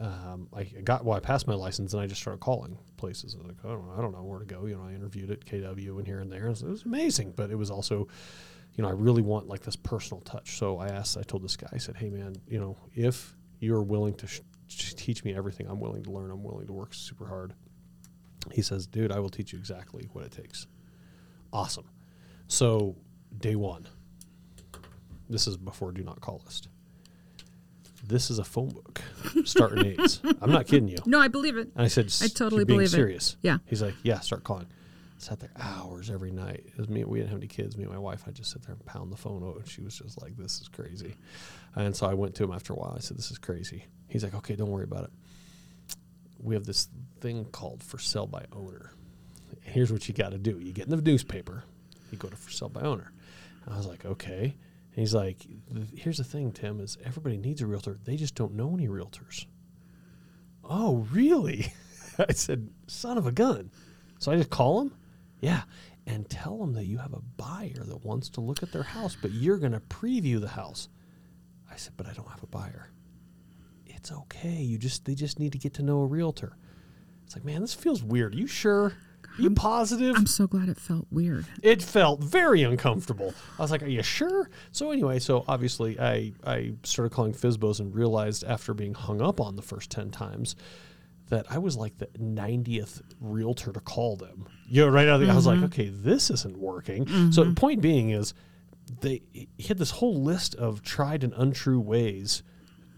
Um, 0.00 0.48
I 0.52 0.64
got 0.64 1.04
well. 1.04 1.16
I 1.16 1.20
passed 1.20 1.46
my 1.46 1.54
license, 1.54 1.92
and 1.92 2.02
I 2.02 2.06
just 2.06 2.20
started 2.20 2.40
calling 2.40 2.78
places. 2.96 3.34
I 3.34 3.38
was 3.38 3.46
like, 3.48 3.56
I 3.64 3.68
don't, 3.68 3.86
know, 3.86 3.94
I 3.96 4.00
don't 4.00 4.12
know 4.12 4.22
where 4.22 4.40
to 4.40 4.44
go. 4.44 4.66
You 4.66 4.76
know, 4.76 4.84
I 4.84 4.92
interviewed 4.92 5.30
at 5.30 5.44
KW 5.44 5.98
and 5.98 6.06
here 6.06 6.20
and 6.20 6.30
there. 6.30 6.46
It 6.46 6.62
was 6.62 6.82
amazing, 6.84 7.32
but 7.36 7.50
it 7.50 7.56
was 7.56 7.70
also, 7.70 8.08
you 8.74 8.82
know, 8.82 8.88
I 8.88 8.92
really 8.92 9.22
want 9.22 9.46
like 9.46 9.60
this 9.60 9.76
personal 9.76 10.20
touch. 10.22 10.58
So 10.58 10.78
I 10.78 10.88
asked, 10.88 11.16
I 11.16 11.22
told 11.22 11.44
this 11.44 11.56
guy, 11.56 11.68
I 11.72 11.78
said, 11.78 11.96
Hey, 11.96 12.10
man, 12.10 12.34
you 12.48 12.58
know, 12.58 12.76
if 12.94 13.36
you're 13.60 13.82
willing 13.82 14.14
to 14.14 14.26
sh- 14.26 14.40
teach 14.68 15.24
me 15.24 15.34
everything, 15.34 15.68
I'm 15.68 15.78
willing 15.80 16.02
to 16.04 16.10
learn. 16.10 16.30
I'm 16.30 16.42
willing 16.42 16.66
to 16.66 16.72
work 16.72 16.92
super 16.92 17.26
hard. 17.26 17.54
He 18.52 18.62
says, 18.62 18.88
Dude, 18.88 19.12
I 19.12 19.20
will 19.20 19.30
teach 19.30 19.52
you 19.52 19.58
exactly 19.58 20.08
what 20.12 20.24
it 20.24 20.32
takes. 20.32 20.66
Awesome. 21.52 21.88
So 22.48 22.96
day 23.38 23.54
one, 23.54 23.86
this 25.30 25.46
is 25.46 25.56
before 25.56 25.92
do 25.92 26.02
not 26.02 26.20
call 26.20 26.42
list 26.44 26.68
this 28.06 28.30
is 28.30 28.38
a 28.38 28.44
phone 28.44 28.68
book 28.68 29.00
starting 29.44 29.86
eights. 29.86 30.20
I'm 30.42 30.50
not 30.52 30.66
kidding 30.66 30.88
you. 30.88 30.98
No, 31.06 31.20
I 31.20 31.28
believe 31.28 31.56
it. 31.56 31.68
And 31.74 31.84
I 31.84 31.88
said, 31.88 32.12
I 32.22 32.26
totally 32.28 32.60
"You're 32.60 32.66
being 32.66 32.78
believe 32.78 32.90
serious. 32.90 33.32
it. 33.42 33.46
Yeah. 33.46 33.58
He's 33.66 33.82
like, 33.82 33.94
yeah, 34.02 34.20
start 34.20 34.44
calling. 34.44 34.66
Sat 35.18 35.40
there 35.40 35.52
hours 35.58 36.10
every 36.10 36.30
night. 36.32 36.64
It 36.66 36.76
was 36.76 36.88
me. 36.88 37.04
We 37.04 37.18
didn't 37.18 37.30
have 37.30 37.38
any 37.38 37.46
kids. 37.46 37.76
Me 37.76 37.84
and 37.84 37.92
my 37.92 37.98
wife. 37.98 38.24
I 38.26 38.30
just 38.30 38.50
sit 38.50 38.62
there 38.62 38.74
and 38.74 38.84
pound 38.84 39.10
the 39.12 39.16
phone. 39.16 39.42
Oh, 39.44 39.56
and 39.58 39.66
she 39.66 39.80
was 39.80 39.96
just 39.96 40.20
like, 40.20 40.36
"This 40.36 40.60
is 40.60 40.68
crazy." 40.68 41.14
And 41.76 41.96
so 41.96 42.06
I 42.06 42.14
went 42.14 42.34
to 42.34 42.44
him 42.44 42.52
after 42.52 42.72
a 42.72 42.76
while. 42.76 42.92
I 42.96 43.00
said, 43.00 43.16
"This 43.16 43.30
is 43.30 43.38
crazy." 43.38 43.86
He's 44.08 44.22
like, 44.24 44.34
"Okay, 44.34 44.54
don't 44.56 44.70
worry 44.70 44.84
about 44.84 45.04
it. 45.04 45.10
We 46.42 46.54
have 46.54 46.64
this 46.64 46.88
thing 47.20 47.44
called 47.46 47.82
for 47.82 47.98
sale 47.98 48.26
by 48.26 48.44
owner. 48.52 48.90
Here's 49.62 49.90
what 49.92 50.06
you 50.08 50.14
got 50.14 50.32
to 50.32 50.38
do. 50.38 50.58
You 50.58 50.72
get 50.72 50.86
in 50.86 50.90
the 50.94 51.00
newspaper. 51.00 51.64
You 52.10 52.18
go 52.18 52.28
to 52.28 52.36
for 52.36 52.50
sale 52.50 52.68
by 52.68 52.82
owner." 52.82 53.12
I 53.68 53.76
was 53.76 53.86
like, 53.86 54.04
"Okay." 54.04 54.56
He's 54.94 55.14
like, 55.14 55.46
"Here's 55.94 56.18
the 56.18 56.24
thing, 56.24 56.52
Tim. 56.52 56.80
Is 56.80 56.96
everybody 57.04 57.36
needs 57.36 57.60
a 57.60 57.66
realtor? 57.66 57.98
They 58.04 58.16
just 58.16 58.34
don't 58.34 58.54
know 58.54 58.72
any 58.74 58.88
realtors." 58.88 59.46
Oh, 60.62 61.06
really? 61.12 61.72
I 62.18 62.32
said, 62.32 62.70
"Son 62.86 63.18
of 63.18 63.26
a 63.26 63.32
gun." 63.32 63.70
So 64.18 64.32
I 64.32 64.36
just 64.36 64.50
call 64.50 64.80
him, 64.80 64.94
yeah, 65.40 65.62
and 66.06 66.28
tell 66.28 66.58
them 66.58 66.74
that 66.74 66.86
you 66.86 66.98
have 66.98 67.12
a 67.12 67.20
buyer 67.36 67.84
that 67.84 68.04
wants 68.04 68.28
to 68.30 68.40
look 68.40 68.62
at 68.62 68.72
their 68.72 68.82
house, 68.82 69.16
but 69.20 69.32
you're 69.32 69.58
going 69.58 69.72
to 69.72 69.80
preview 69.80 70.40
the 70.40 70.48
house. 70.48 70.88
I 71.70 71.76
said, 71.76 71.94
but 71.96 72.06
I 72.06 72.12
don't 72.12 72.28
have 72.28 72.42
a 72.42 72.46
buyer. 72.46 72.90
It's 73.84 74.12
okay. 74.12 74.62
You 74.62 74.78
just 74.78 75.04
they 75.04 75.14
just 75.14 75.38
need 75.38 75.52
to 75.52 75.58
get 75.58 75.74
to 75.74 75.82
know 75.82 76.00
a 76.00 76.06
realtor. 76.06 76.56
It's 77.24 77.34
like, 77.34 77.44
man, 77.44 77.62
this 77.62 77.74
feels 77.74 78.02
weird. 78.02 78.34
Are 78.34 78.38
you 78.38 78.46
sure? 78.46 78.92
You 79.38 79.50
positive? 79.50 80.16
I'm 80.16 80.26
so 80.26 80.46
glad 80.46 80.68
it 80.68 80.78
felt 80.78 81.06
weird. 81.10 81.46
it 81.62 81.82
felt 81.82 82.22
very 82.22 82.62
uncomfortable. 82.62 83.34
I 83.58 83.62
was 83.62 83.70
like, 83.70 83.82
"Are 83.82 83.88
you 83.88 84.02
sure?" 84.02 84.48
So 84.72 84.90
anyway, 84.90 85.18
so 85.18 85.44
obviously 85.48 85.98
I 85.98 86.32
I 86.44 86.74
started 86.82 87.12
calling 87.12 87.32
Fizbos 87.32 87.80
and 87.80 87.94
realized 87.94 88.44
after 88.44 88.74
being 88.74 88.94
hung 88.94 89.20
up 89.20 89.40
on 89.40 89.56
the 89.56 89.62
first 89.62 89.90
ten 89.90 90.10
times 90.10 90.56
that 91.30 91.46
I 91.50 91.58
was 91.58 91.74
like 91.76 91.96
the 91.96 92.06
90th 92.18 93.00
realtor 93.18 93.72
to 93.72 93.80
call 93.80 94.14
them. 94.16 94.46
You 94.68 94.82
know, 94.82 94.88
right 94.90 95.08
out 95.08 95.22
of 95.22 95.26
the, 95.26 95.32
I 95.32 95.34
was 95.34 95.46
like, 95.46 95.56
mm-hmm. 95.56 95.64
okay, 95.66 95.88
this 95.88 96.30
isn't 96.30 96.58
working. 96.58 97.32
So 97.32 97.44
the 97.44 97.54
point 97.54 97.80
being 97.80 98.10
is 98.10 98.34
they 99.00 99.22
he 99.32 99.68
had 99.68 99.78
this 99.78 99.90
whole 99.90 100.22
list 100.22 100.54
of 100.56 100.82
tried 100.82 101.24
and 101.24 101.32
untrue 101.34 101.80
ways 101.80 102.42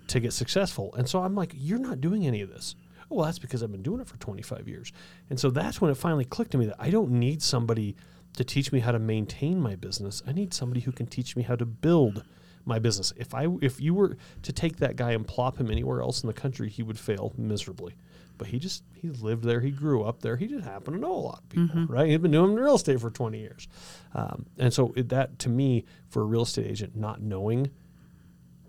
to 0.09 0.21
get 0.21 0.33
successful. 0.33 0.93
And 0.97 1.09
so 1.09 1.23
I'm 1.23 1.35
like, 1.35 1.53
you're 1.55 1.79
not 1.79 2.01
doing 2.01 2.27
any 2.27 2.41
of 2.41 2.49
this. 2.49 2.75
Oh, 3.11 3.17
well, 3.17 3.27
that's 3.27 3.39
because 3.39 3.63
I've 3.63 3.73
been 3.73 3.83
doing 3.83 4.01
it 4.01 4.09
for 4.09 4.17
25 4.19 4.69
years. 4.69 4.93
And 5.31 5.39
so 5.39 5.51
that's 5.51 5.81
when 5.81 5.91
it 5.91 5.97
finally 5.97 6.25
clicked 6.25 6.53
to 6.53 6.59
me 6.59 6.67
that 6.67 6.77
I 6.79 6.91
don't 6.91 7.13
need 7.13 7.43
somebody 7.43 7.97
to 8.35 8.45
teach 8.45 8.73
me 8.73 8.81
how 8.81 8.93
to 8.93 8.99
maintain 8.99 9.61
my 9.61 9.77
business. 9.77 10.23
I 10.27 10.33
need 10.33 10.53
somebody 10.53 10.81
who 10.81 10.93
can 10.93 11.07
teach 11.07 11.37
me 11.37 11.43
how 11.43 11.57
to 11.57 11.65
build 11.65 12.25
my 12.65 12.79
business. 12.79 13.13
If 13.17 13.33
I 13.35 13.47
if 13.63 13.81
you 13.81 13.95
were 13.95 14.17
to 14.43 14.53
take 14.53 14.79
that 14.79 14.97
guy 14.97 15.13
and 15.13 15.27
plop 15.27 15.57
him 15.59 15.71
anywhere 15.71 16.03
else 16.03 16.23
in 16.23 16.27
the 16.27 16.35
country, 16.35 16.69
he 16.69 16.83
would 16.83 16.99
fail 16.99 17.33
miserably. 17.39 17.95
But 18.39 18.49
he 18.49 18.59
just 18.59 18.83
he 18.93 19.09
lived 19.09 19.45
there, 19.45 19.61
he 19.61 19.71
grew 19.71 20.03
up 20.03 20.21
there, 20.21 20.37
he 20.37 20.47
just 20.47 20.65
happened 20.65 20.97
to 20.97 21.01
know 21.01 21.13
a 21.13 21.15
lot 21.15 21.39
of 21.45 21.49
people, 21.49 21.87
right? 21.89 22.09
He'd 22.11 22.21
been 22.21 22.33
doing 22.33 22.55
real 22.55 22.75
estate 22.75 23.01
for 23.01 23.09
20 23.11 23.39
years, 23.39 23.69
um, 24.15 24.45
and 24.59 24.75
so 24.75 24.93
it, 24.97 25.09
that 25.09 25.39
to 25.39 25.49
me, 25.49 25.85
for 26.09 26.21
a 26.23 26.25
real 26.27 26.43
estate 26.43 26.67
agent, 26.67 26.97
not 26.97 27.23
knowing 27.23 27.71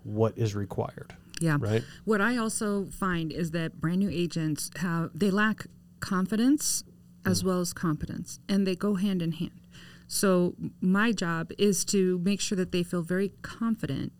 what 0.04 0.38
is 0.38 0.54
required, 0.54 1.14
Yeah. 1.40 1.58
right? 1.60 1.84
What 2.04 2.20
I 2.20 2.36
also 2.36 2.86
find 2.86 3.32
is 3.32 3.52
that 3.52 3.80
brand 3.80 3.98
new 3.98 4.10
agents 4.10 4.70
have 4.76 5.10
they 5.14 5.30
lack 5.30 5.66
confidence 6.00 6.84
as 7.24 7.42
mm. 7.42 7.46
well 7.46 7.60
as 7.60 7.72
competence, 7.72 8.40
and 8.48 8.66
they 8.66 8.74
go 8.74 8.94
hand 8.94 9.22
in 9.22 9.32
hand. 9.32 9.60
So 10.06 10.54
my 10.80 11.12
job 11.12 11.52
is 11.58 11.84
to 11.86 12.18
make 12.18 12.40
sure 12.40 12.56
that 12.56 12.72
they 12.72 12.82
feel 12.82 13.02
very 13.02 13.32
confident 13.42 14.12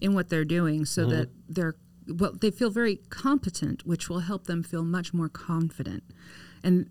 in 0.00 0.14
what 0.14 0.28
they're 0.28 0.44
doing, 0.44 0.84
so 0.84 1.02
mm-hmm. 1.02 1.10
that 1.10 1.30
they're 1.48 1.76
well, 2.08 2.32
they 2.32 2.50
feel 2.50 2.70
very 2.70 2.96
competent, 3.10 3.84
which 3.84 4.08
will 4.08 4.20
help 4.20 4.46
them 4.46 4.62
feel 4.62 4.84
much 4.84 5.12
more 5.12 5.28
confident. 5.28 6.04
And 6.62 6.88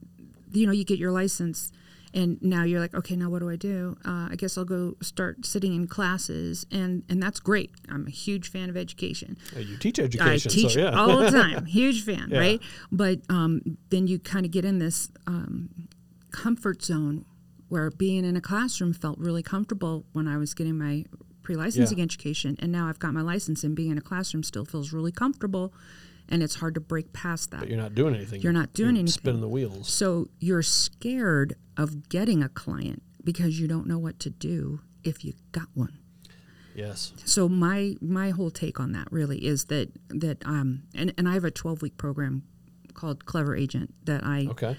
you 0.52 0.66
know, 0.66 0.74
you 0.74 0.84
get 0.84 1.00
your 1.00 1.12
license. 1.12 1.72
And 2.16 2.42
now 2.42 2.64
you're 2.64 2.80
like, 2.80 2.94
okay, 2.96 3.16
now 3.18 3.30
what 3.30 3.40
do 3.40 3.50
I 3.50 3.58
do? 3.58 3.98
Uh, 4.06 4.30
I 4.32 4.36
guess 4.38 4.58
I'll 4.58 4.64
go 4.64 4.96
start 5.02 5.46
sitting 5.46 5.76
in 5.76 5.86
classes, 5.88 6.66
and 6.72 7.04
and 7.10 7.22
that's 7.22 7.42
great. 7.42 7.72
I'm 7.90 8.08
a 8.08 8.10
huge 8.10 8.50
fan 8.50 8.70
of 8.70 8.78
education. 8.78 9.38
You 9.56 9.76
teach 9.78 10.00
I 10.00 10.04
education, 10.04 10.50
teach 10.52 10.74
so 10.74 10.80
yeah. 10.80 10.92
all 10.98 11.18
the 11.18 11.30
time. 11.44 11.66
Huge 11.66 12.04
fan, 12.06 12.30
Yeah. 12.32 12.40
right? 12.40 12.62
But 12.92 13.20
um, 13.30 13.78
then 13.90 14.08
you 14.08 14.18
kind 14.18 14.46
of 14.46 14.52
get 14.52 14.64
in 14.64 14.80
this 14.80 15.10
um, 15.28 15.70
comfort 16.32 16.82
zone 16.84 17.26
where 17.68 17.90
being 17.92 18.24
in 18.24 18.38
a 18.38 18.42
classroom 18.42 18.94
felt 18.94 19.20
really 19.20 19.44
comfortable 19.44 20.06
when 20.14 20.28
I 20.28 20.38
was 20.38 20.54
getting 20.54 20.78
my 20.78 21.04
pre-licensing 21.44 22.02
education, 22.02 22.56
and 22.60 22.72
now 22.72 22.88
I've 22.88 22.98
got 23.00 23.14
my 23.14 23.22
license, 23.22 23.64
and 23.64 23.76
being 23.76 23.92
in 23.92 23.98
a 23.98 24.02
classroom 24.02 24.42
still 24.44 24.66
feels 24.66 24.94
really 24.94 25.12
comfortable, 25.12 25.74
and 26.30 26.42
it's 26.44 26.56
hard 26.56 26.74
to 26.76 26.80
break 26.82 27.14
past 27.14 27.52
that. 27.52 27.60
but 27.62 27.70
you're 27.70 27.78
not 27.78 27.94
doing 27.96 28.16
anything. 28.16 28.42
You're 28.42 28.54
not 28.54 28.74
doing 28.74 28.92
anything. 28.98 29.08
Spinning 29.08 29.42
the 29.42 29.48
wheels. 29.48 29.88
So 29.94 30.30
you're 30.40 30.62
scared 30.64 31.56
of 31.78 32.10
getting 32.10 32.42
a 32.44 32.50
client 32.50 33.02
because 33.24 33.60
you 33.60 33.68
don't 33.68 33.88
know 33.88 33.98
what 34.00 34.20
to 34.20 34.30
do 34.30 34.80
if 35.04 35.24
you 35.26 35.34
got 35.52 35.68
one 35.74 35.98
Yes. 36.76 37.14
so 37.26 37.48
my 37.48 37.96
my 38.02 38.32
whole 38.32 38.50
take 38.52 38.80
on 38.80 38.92
that 38.94 39.08
really 39.12 39.46
is 39.46 39.66
that 39.66 39.92
that 40.10 40.46
um 40.46 40.84
and, 40.94 41.14
and 41.18 41.28
I 41.30 41.34
have 41.34 41.44
a 41.46 41.52
12 41.52 41.82
week 41.82 41.98
program 41.98 42.44
called 42.94 43.26
Clever 43.26 43.56
Agent 43.56 43.94
that 44.06 44.24
I 44.24 44.48
Okay. 44.52 44.76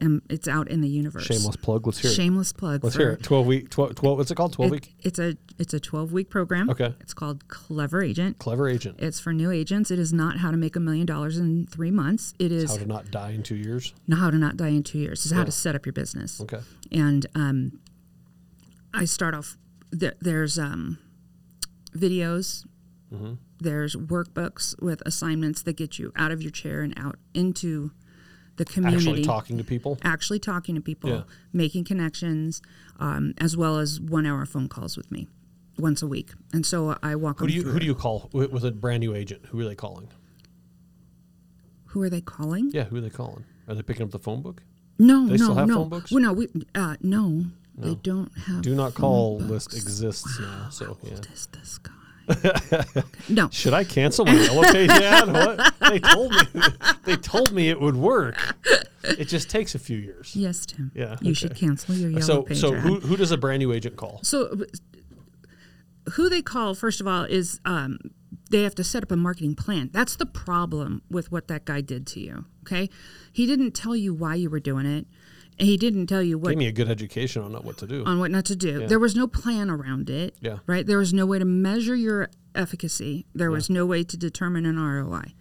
Am 0.00 0.22
it's 0.28 0.48
out 0.48 0.68
in 0.68 0.80
the 0.80 0.88
universe. 0.88 1.24
Shameless 1.24 1.56
plug. 1.56 1.86
Let's 1.86 1.98
hear 1.98 2.10
it. 2.10 2.14
Shameless 2.14 2.52
plug. 2.52 2.84
Let's 2.84 2.96
hear 2.96 3.10
it. 3.12 3.22
12 3.22 3.46
week. 3.46 3.70
12, 3.70 3.94
12 3.94 4.18
what's 4.18 4.30
it 4.30 4.34
called? 4.34 4.52
12 4.52 4.70
it- 4.70 4.72
week. 4.72 4.94
it's 5.00 5.18
a 5.18 5.36
it's 5.58 5.74
a 5.74 5.80
12 5.80 6.12
week 6.12 6.30
program. 6.30 6.70
Okay. 6.70 6.94
It's 7.00 7.14
called 7.14 7.48
Clever 7.48 8.02
Agent. 8.02 8.38
Clever 8.38 8.68
agent. 8.68 8.96
It's 9.00 9.18
for 9.20 9.32
new 9.32 9.50
agents. 9.50 9.90
It 9.90 9.98
is 9.98 10.12
not 10.12 10.38
how 10.38 10.50
to 10.50 10.56
make 10.56 10.76
a 10.76 10.80
million 10.80 11.06
dollars 11.06 11.36
in 11.38 11.66
three 11.66 11.90
months. 11.90 12.34
It 12.38 12.52
is 12.52 12.70
How 12.70 12.76
to 12.78 12.86
not 12.86 13.10
die 13.10 13.30
in 13.30 13.42
two 13.42 13.56
years. 13.56 13.92
not 14.06 14.20
how 14.20 14.30
to 14.30 14.38
not 14.38 14.56
die 14.56 14.68
in 14.68 14.82
two 14.82 14.98
years. 14.98 15.24
It's 15.24 15.34
how 15.34 15.44
to 15.44 15.52
set 15.52 15.74
up 15.74 15.84
your 15.86 15.92
business. 15.92 16.40
Okay. 16.40 16.60
and 16.92 17.26
um, 17.34 17.80
I 18.94 19.04
start 19.04 19.34
off. 19.34 19.56
There, 19.90 20.14
there's 20.20 20.58
um, 20.58 20.98
videos. 21.96 22.66
Mm-hmm. 23.12 23.34
There's 23.60 23.96
workbooks 23.96 24.80
with 24.80 25.02
assignments 25.06 25.62
that 25.62 25.76
get 25.76 25.98
you 25.98 26.12
out 26.14 26.30
of 26.30 26.42
your 26.42 26.50
chair 26.52 26.82
and 26.82 26.94
out 26.98 27.16
into 27.34 27.90
the 28.58 28.64
community. 28.64 29.06
Actually 29.08 29.24
talking 29.24 29.58
to 29.58 29.64
people. 29.64 29.98
Actually 30.02 30.38
talking 30.38 30.74
to 30.74 30.80
people, 30.80 31.10
Yeah. 31.10 31.22
making 31.52 31.84
connections, 31.84 32.60
um, 33.00 33.32
as 33.38 33.56
well 33.56 33.78
as 33.78 34.00
one-hour 34.00 34.44
phone 34.46 34.68
calls 34.68 34.96
with 34.96 35.10
me 35.10 35.26
once 35.78 36.02
a 36.02 36.06
week. 36.06 36.32
And 36.52 36.66
so 36.66 36.98
I 37.02 37.16
walk 37.16 37.38
Who 37.40 37.46
do 37.46 37.54
you 37.54 37.62
who 37.62 37.78
do 37.80 37.86
you 37.86 37.94
call 37.94 38.28
with, 38.32 38.64
a 38.64 38.70
brand 38.72 39.00
new 39.00 39.14
agent? 39.14 39.46
Who 39.46 39.60
are 39.60 39.64
they 39.64 39.74
calling? 39.74 40.08
Who 41.86 42.02
are 42.02 42.10
they 42.10 42.20
calling? 42.20 42.70
Yeah, 42.74 42.84
who 42.84 42.96
are 42.96 43.00
they 43.00 43.10
calling? 43.10 43.44
Are 43.66 43.74
they 43.74 43.82
picking 43.82 44.02
up 44.04 44.10
the 44.10 44.18
phone 44.18 44.42
book? 44.42 44.62
No, 44.98 45.24
They 45.26 45.32
no, 45.32 45.36
still 45.36 45.54
have 45.54 45.68
no. 45.68 45.74
phone 45.76 45.88
books? 45.88 46.10
Well, 46.12 46.22
no, 46.22 46.32
we, 46.32 46.48
uh, 46.74 46.96
no, 47.00 47.44
they 47.76 47.94
don't 47.94 48.36
have. 48.36 48.62
Do 48.62 48.74
not 48.74 48.94
call 48.94 49.38
books. 49.38 49.50
list 49.72 49.74
exists 49.76 50.38
now. 50.40 50.68
So 50.70 50.98
yeah. 51.02 51.14
What 51.14 51.28
is 51.32 51.46
this 51.52 51.78
guy? 51.78 51.92
No, 53.28 53.48
Should 53.52 53.74
I 53.74 53.84
cancel 53.84 54.24
my 54.24 54.34
yellow 54.34 54.62
page 54.64 54.90
ad? 54.90 55.32
What? 55.32 55.74
They 55.90 55.98
told 55.98 56.32
me 56.32 56.40
they 57.04 57.16
told 57.16 57.52
me 57.52 57.68
it 57.70 57.80
would 57.80 57.96
work. 57.96 58.36
It 59.04 59.26
just 59.26 59.48
takes 59.50 59.74
a 59.74 59.78
few 59.78 59.96
years. 59.98 60.34
Yes, 60.36 60.66
Tim. 60.66 60.90
Yeah, 60.94 61.16
You 61.20 61.28
okay. 61.30 61.32
should 61.34 61.54
cancel 61.56 61.94
your 61.94 62.10
yellow 62.10 62.20
So 62.22 62.42
page 62.42 62.58
so 62.58 62.74
ad. 62.74 62.80
who 62.80 63.00
who 63.00 63.16
does 63.16 63.30
a 63.32 63.36
brand 63.38 63.60
new 63.60 63.72
agent 63.72 63.96
call? 63.96 64.20
so 64.22 64.64
who 66.14 66.28
they 66.28 66.40
call 66.42 66.74
first 66.74 67.00
of 67.00 67.06
all 67.06 67.24
is 67.24 67.60
um, 67.64 67.98
they 68.50 68.62
have 68.62 68.74
to 68.76 68.84
set 68.84 69.02
up 69.02 69.10
a 69.12 69.16
marketing 69.16 69.54
plan. 69.54 69.90
That's 69.92 70.16
the 70.16 70.26
problem 70.26 71.02
with 71.10 71.30
what 71.30 71.48
that 71.48 71.64
guy 71.64 71.80
did 71.82 72.06
to 72.08 72.20
you. 72.20 72.46
Okay, 72.62 72.88
he 73.32 73.46
didn't 73.46 73.72
tell 73.72 73.94
you 73.96 74.14
why 74.14 74.34
you 74.34 74.50
were 74.50 74.60
doing 74.60 74.86
it. 74.86 75.06
He 75.60 75.76
didn't 75.76 76.06
tell 76.06 76.22
you 76.22 76.38
what 76.38 76.50
Gave 76.50 76.58
me 76.58 76.66
a 76.68 76.72
good 76.72 76.88
education 76.88 77.42
on 77.42 77.52
what 77.64 77.76
to 77.78 77.86
do. 77.86 78.04
on 78.04 78.18
what 78.18 78.30
not 78.30 78.44
to 78.46 78.56
do. 78.56 78.80
Yeah. 78.82 78.86
There 78.86 78.98
was 78.98 79.14
no 79.16 79.26
plan 79.26 79.70
around 79.70 80.08
it. 80.10 80.36
Yeah. 80.40 80.58
Right? 80.66 80.86
There 80.86 80.98
was 80.98 81.12
no 81.12 81.26
way 81.26 81.38
to 81.38 81.44
measure 81.44 81.96
your 81.96 82.28
efficacy. 82.54 83.26
There 83.34 83.50
was 83.50 83.68
no 83.70 83.84
way 83.86 84.04
to 84.04 84.16
determine 84.16 84.66
an 84.66 84.78
ROI. 84.78 85.34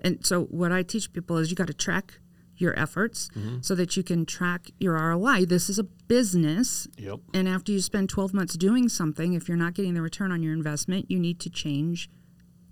And 0.00 0.24
so 0.24 0.44
what 0.44 0.70
I 0.72 0.82
teach 0.82 1.12
people 1.12 1.38
is 1.38 1.50
you 1.50 1.56
got 1.56 1.66
to 1.68 1.74
track 1.74 2.18
your 2.56 2.78
efforts 2.78 3.28
Mm-hmm. 3.36 3.58
so 3.62 3.74
that 3.74 3.96
you 3.96 4.02
can 4.04 4.24
track 4.26 4.70
your 4.78 4.94
ROI. 4.94 5.46
This 5.46 5.68
is 5.68 5.78
a 5.78 5.84
business. 5.84 6.86
Yep. 6.98 7.20
And 7.32 7.48
after 7.48 7.72
you 7.72 7.80
spend 7.80 8.08
12 8.10 8.32
months 8.32 8.54
doing 8.54 8.88
something, 8.88 9.32
if 9.32 9.48
you're 9.48 9.56
not 9.56 9.74
getting 9.74 9.94
the 9.94 10.02
return 10.02 10.30
on 10.30 10.42
your 10.42 10.52
investment, 10.52 11.10
you 11.10 11.18
need 11.18 11.40
to 11.40 11.50
change 11.50 12.08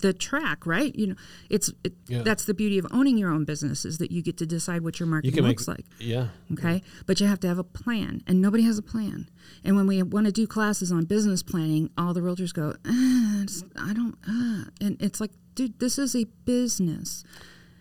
the 0.02 0.12
track, 0.12 0.66
right? 0.66 0.94
You 0.94 1.06
know, 1.08 1.14
it's 1.48 1.72
it, 1.82 1.94
Yeah. 2.08 2.22
that's 2.22 2.44
the 2.44 2.54
beauty 2.54 2.78
of 2.78 2.86
owning 2.90 3.16
your 3.16 3.30
own 3.30 3.44
business 3.44 3.84
is 3.84 3.98
that 3.98 4.12
you 4.12 4.20
get 4.22 4.36
to 4.38 4.46
decide 4.46 4.82
what 4.82 5.00
your 5.00 5.06
You 5.06 5.10
marketing 5.12 5.42
make 5.44 5.48
looks 5.50 5.66
like. 5.68 5.86
Yeah. 5.98 6.28
Okay. 6.52 6.82
But 7.06 7.18
you 7.20 7.26
have 7.26 7.40
to 7.40 7.48
have 7.48 7.58
a 7.58 7.64
plan, 7.64 8.22
and 8.26 8.40
nobody 8.42 8.62
has 8.64 8.76
a 8.78 8.82
plan. 8.82 9.28
And 9.64 9.74
when 9.76 9.86
we 9.86 10.02
want 10.02 10.26
to 10.26 10.32
do 10.32 10.46
classes 10.46 10.92
on 10.92 11.04
business 11.06 11.42
planning, 11.42 11.90
all 11.96 12.12
the 12.14 12.20
realtors 12.20 12.52
go, 12.52 12.74
"Ah, 12.86 13.44
I 13.76 13.92
don't, 13.94 14.16
uh. 14.28 14.70
and 14.80 14.96
it's 15.00 15.20
like, 15.20 15.30
dude, 15.54 15.78
this 15.78 15.98
is 15.98 16.14
a 16.14 16.24
business. 16.44 17.24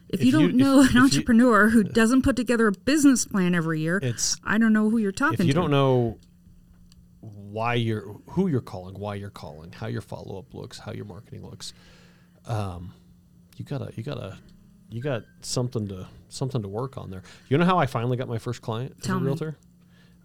If, 0.09 0.19
If 0.19 0.25
you 0.25 0.31
don't 0.33 0.51
you- 0.51 0.57
know 0.57 0.81
if- 0.81 0.89
an 0.89 0.89
if 0.89 0.93
you- 0.95 1.01
entrepreneur 1.03 1.69
who 1.69 1.83
doesn't 2.01 2.21
put 2.23 2.35
together 2.35 2.67
a 2.67 2.71
business 2.73 3.25
plan 3.25 3.55
every 3.55 3.79
year, 3.79 3.99
It's 4.03 4.37
I 4.43 4.57
don't 4.57 4.73
know 4.73 4.89
who 4.89 4.97
you're 4.97 5.11
talking 5.13 5.39
if 5.39 5.45
you 5.47 5.53
to. 5.53 5.59
don't 5.61 5.71
know 5.71 6.17
why 7.21 7.75
you're 7.75 8.15
who 8.31 8.47
you're 8.47 8.61
calling, 8.61 8.95
why 8.99 9.15
you're 9.15 9.29
calling, 9.29 9.71
how 9.71 9.87
your 9.87 10.01
follow 10.01 10.37
up 10.39 10.53
looks, 10.53 10.79
how 10.79 10.91
your 10.91 11.05
marketing 11.05 11.43
looks, 11.45 11.73
um, 12.51 12.93
you 13.57 13.65
gotta 13.65 13.91
you 13.95 14.03
gotta 14.03 14.37
you 14.89 15.01
got 15.01 15.23
something 15.41 15.87
to 15.87 16.07
something 16.29 16.61
to 16.61 16.67
work 16.67 16.97
on 16.97 17.09
there. 17.09 17.23
You 17.49 17.57
know 17.57 17.65
how 17.65 17.77
I 17.77 17.85
finally 17.85 18.17
got 18.17 18.27
my 18.27 18.37
first 18.39 18.61
client 18.61 18.95
as 18.99 19.05
Tell 19.05 19.17
a 19.17 19.21
realtor? 19.21 19.57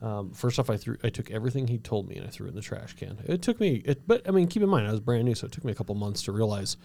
Um, 0.02 0.32
first 0.32 0.58
off, 0.58 0.68
I 0.68 0.76
threw 0.76 0.96
I 1.02 1.08
took 1.08 1.30
everything 1.30 1.68
he 1.68 1.78
told 1.78 2.08
me 2.08 2.16
and 2.16 2.26
I 2.26 2.30
threw 2.30 2.46
it 2.46 2.50
in 2.50 2.54
the 2.56 2.62
trash 2.62 2.94
can. 2.94 3.18
It 3.26 3.42
took 3.42 3.58
me, 3.60 3.82
it, 3.84 4.06
but 4.06 4.28
I 4.28 4.30
mean, 4.30 4.46
keep 4.48 4.62
in 4.62 4.68
mind 4.68 4.86
I 4.86 4.90
was 4.90 5.00
brand 5.00 5.24
new, 5.24 5.34
so 5.34 5.46
it 5.46 5.52
took 5.52 5.64
me 5.64 5.72
a 5.72 5.74
couple 5.74 5.94
months 5.94 6.22
to 6.22 6.32
realize. 6.32 6.76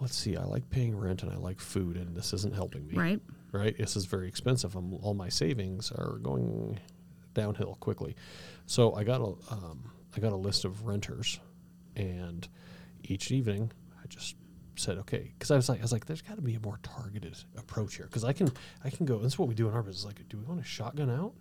Let's 0.00 0.16
see, 0.16 0.34
I 0.36 0.44
like 0.44 0.70
paying 0.70 0.96
rent 0.96 1.22
and 1.22 1.30
I 1.30 1.36
like 1.36 1.60
food, 1.60 1.96
and 1.96 2.16
this 2.16 2.32
isn't 2.32 2.54
helping 2.54 2.86
me 2.86 2.94
Right. 2.94 3.20
right? 3.52 3.76
This 3.76 3.96
is 3.96 4.06
very 4.06 4.28
expensive. 4.28 4.74
I'm, 4.74 4.94
all 4.94 5.12
my 5.12 5.28
savings 5.28 5.92
are 5.92 6.18
going 6.22 6.80
downhill 7.34 7.76
quickly. 7.80 8.16
So 8.64 8.94
I 8.94 9.04
got 9.04 9.20
a 9.20 9.34
um, 9.52 9.90
I 10.16 10.20
got 10.20 10.32
a 10.32 10.36
list 10.36 10.64
of 10.64 10.86
renters, 10.86 11.38
and 11.96 12.48
each 13.02 13.30
evening 13.30 13.72
just 14.10 14.36
said 14.76 14.98
okay 14.98 15.32
because 15.36 15.50
I 15.50 15.56
was 15.56 15.68
like 15.68 15.80
I 15.80 15.82
was 15.82 15.92
like 15.92 16.06
there's 16.06 16.22
got 16.22 16.36
to 16.36 16.42
be 16.42 16.54
a 16.54 16.60
more 16.60 16.78
targeted 16.82 17.36
approach 17.56 17.96
here 17.96 18.06
because 18.06 18.24
I 18.24 18.32
can 18.32 18.50
I 18.84 18.90
can 18.90 19.06
go. 19.06 19.18
This 19.18 19.34
is 19.34 19.38
what 19.38 19.48
we 19.48 19.54
do 19.54 19.68
in 19.68 19.74
our 19.74 19.82
business. 19.82 20.04
Like, 20.04 20.26
do 20.28 20.38
we 20.38 20.44
want 20.44 20.60
to 20.60 20.66
shotgun 20.66 21.10
out, 21.10 21.34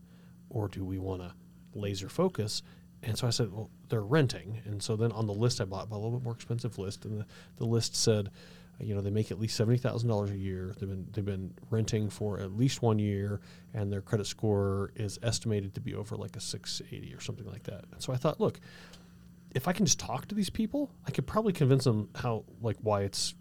or 0.49 0.67
do 0.67 0.83
we 0.83 0.99
want 0.99 1.21
to 1.21 1.33
laser 1.73 2.09
focus? 2.09 2.61
And 3.01 3.17
so 3.17 3.27
I 3.27 3.29
said, 3.29 3.51
well, 3.51 3.69
they're 3.87 4.01
renting. 4.01 4.61
And 4.65 4.83
so 4.83 4.97
then 4.97 5.13
on 5.13 5.25
the 5.25 5.33
list 5.33 5.61
I 5.61 5.65
bought, 5.65 5.89
a 5.89 5.95
little 5.95 6.11
bit 6.11 6.23
more 6.23 6.33
expensive 6.33 6.77
list, 6.77 7.05
and 7.05 7.21
the, 7.21 7.25
the 7.55 7.65
list 7.65 7.95
said, 7.95 8.29
you 8.81 8.93
know, 8.95 9.01
they 9.01 9.09
make 9.09 9.31
at 9.31 9.39
least 9.39 9.57
seventy 9.57 9.77
thousand 9.77 10.07
dollars 10.09 10.31
a 10.31 10.37
year. 10.37 10.73
They've 10.79 10.87
been 10.87 11.07
they've 11.11 11.25
been 11.25 11.53
renting 11.69 12.09
for 12.09 12.39
at 12.39 12.53
least 12.57 12.81
one 12.81 12.97
year, 12.97 13.41
and 13.73 13.91
their 13.91 14.01
credit 14.01 14.25
score 14.25 14.91
is 14.95 15.19
estimated 15.21 15.75
to 15.75 15.81
be 15.81 15.95
over 15.95 16.15
like 16.15 16.35
a 16.37 16.39
six 16.39 16.81
eighty 16.91 17.13
or 17.13 17.19
something 17.19 17.45
like 17.45 17.63
that. 17.63 17.85
And 17.91 18.01
so 18.01 18.13
I 18.13 18.15
thought, 18.15 18.39
look, 18.39 18.59
if 19.55 19.67
I 19.67 19.73
can 19.73 19.85
just 19.85 19.99
talk 19.99 20.27
to 20.27 20.35
these 20.35 20.49
people, 20.49 20.91
I 21.07 21.11
could 21.11 21.25
probably 21.27 21.53
convince 21.53 21.83
them 21.83 22.09
how 22.15 22.45
like 22.61 22.77
why 22.81 23.01
it's 23.01 23.33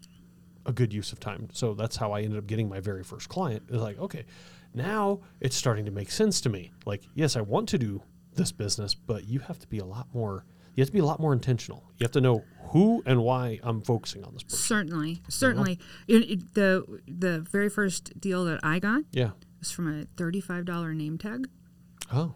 a 0.65 0.71
good 0.73 0.93
use 0.93 1.11
of 1.11 1.19
time. 1.19 1.47
So 1.53 1.73
that's 1.73 1.95
how 1.97 2.11
I 2.11 2.21
ended 2.21 2.37
up 2.39 2.47
getting 2.47 2.67
my 2.69 2.79
very 2.79 3.03
first 3.03 3.29
client. 3.29 3.63
It's 3.69 3.77
like, 3.81 3.97
okay, 3.99 4.25
now 4.73 5.21
it's 5.39 5.55
starting 5.55 5.85
to 5.85 5.91
make 5.91 6.11
sense 6.11 6.41
to 6.41 6.49
me. 6.49 6.71
Like, 6.85 7.03
yes, 7.15 7.35
I 7.35 7.41
want 7.41 7.69
to 7.69 7.77
do 7.77 8.01
this 8.35 8.51
business, 8.51 8.93
but 8.93 9.27
you 9.27 9.39
have 9.39 9.59
to 9.59 9.67
be 9.67 9.79
a 9.79 9.85
lot 9.85 10.07
more 10.13 10.45
you 10.75 10.81
have 10.81 10.89
to 10.89 10.93
be 10.93 10.99
a 10.99 11.05
lot 11.05 11.19
more 11.19 11.33
intentional. 11.33 11.83
You 11.97 12.05
have 12.05 12.11
to 12.11 12.21
know 12.21 12.45
who 12.69 13.03
and 13.05 13.21
why 13.21 13.59
I'm 13.63 13.81
focusing 13.81 14.23
on 14.23 14.33
this 14.33 14.43
person. 14.43 14.59
Certainly, 14.59 15.21
certainly. 15.27 15.77
It- 16.07 16.29
it- 16.31 16.53
the 16.53 17.01
the 17.05 17.41
very 17.41 17.67
first 17.69 18.17
deal 18.21 18.45
that 18.45 18.61
I 18.63 18.79
got 18.79 19.01
Yeah. 19.11 19.31
was 19.59 19.71
from 19.71 19.87
a 19.93 20.05
thirty-five 20.15 20.63
dollar 20.63 20.93
name 20.93 21.17
tag. 21.17 21.49
Oh, 22.13 22.35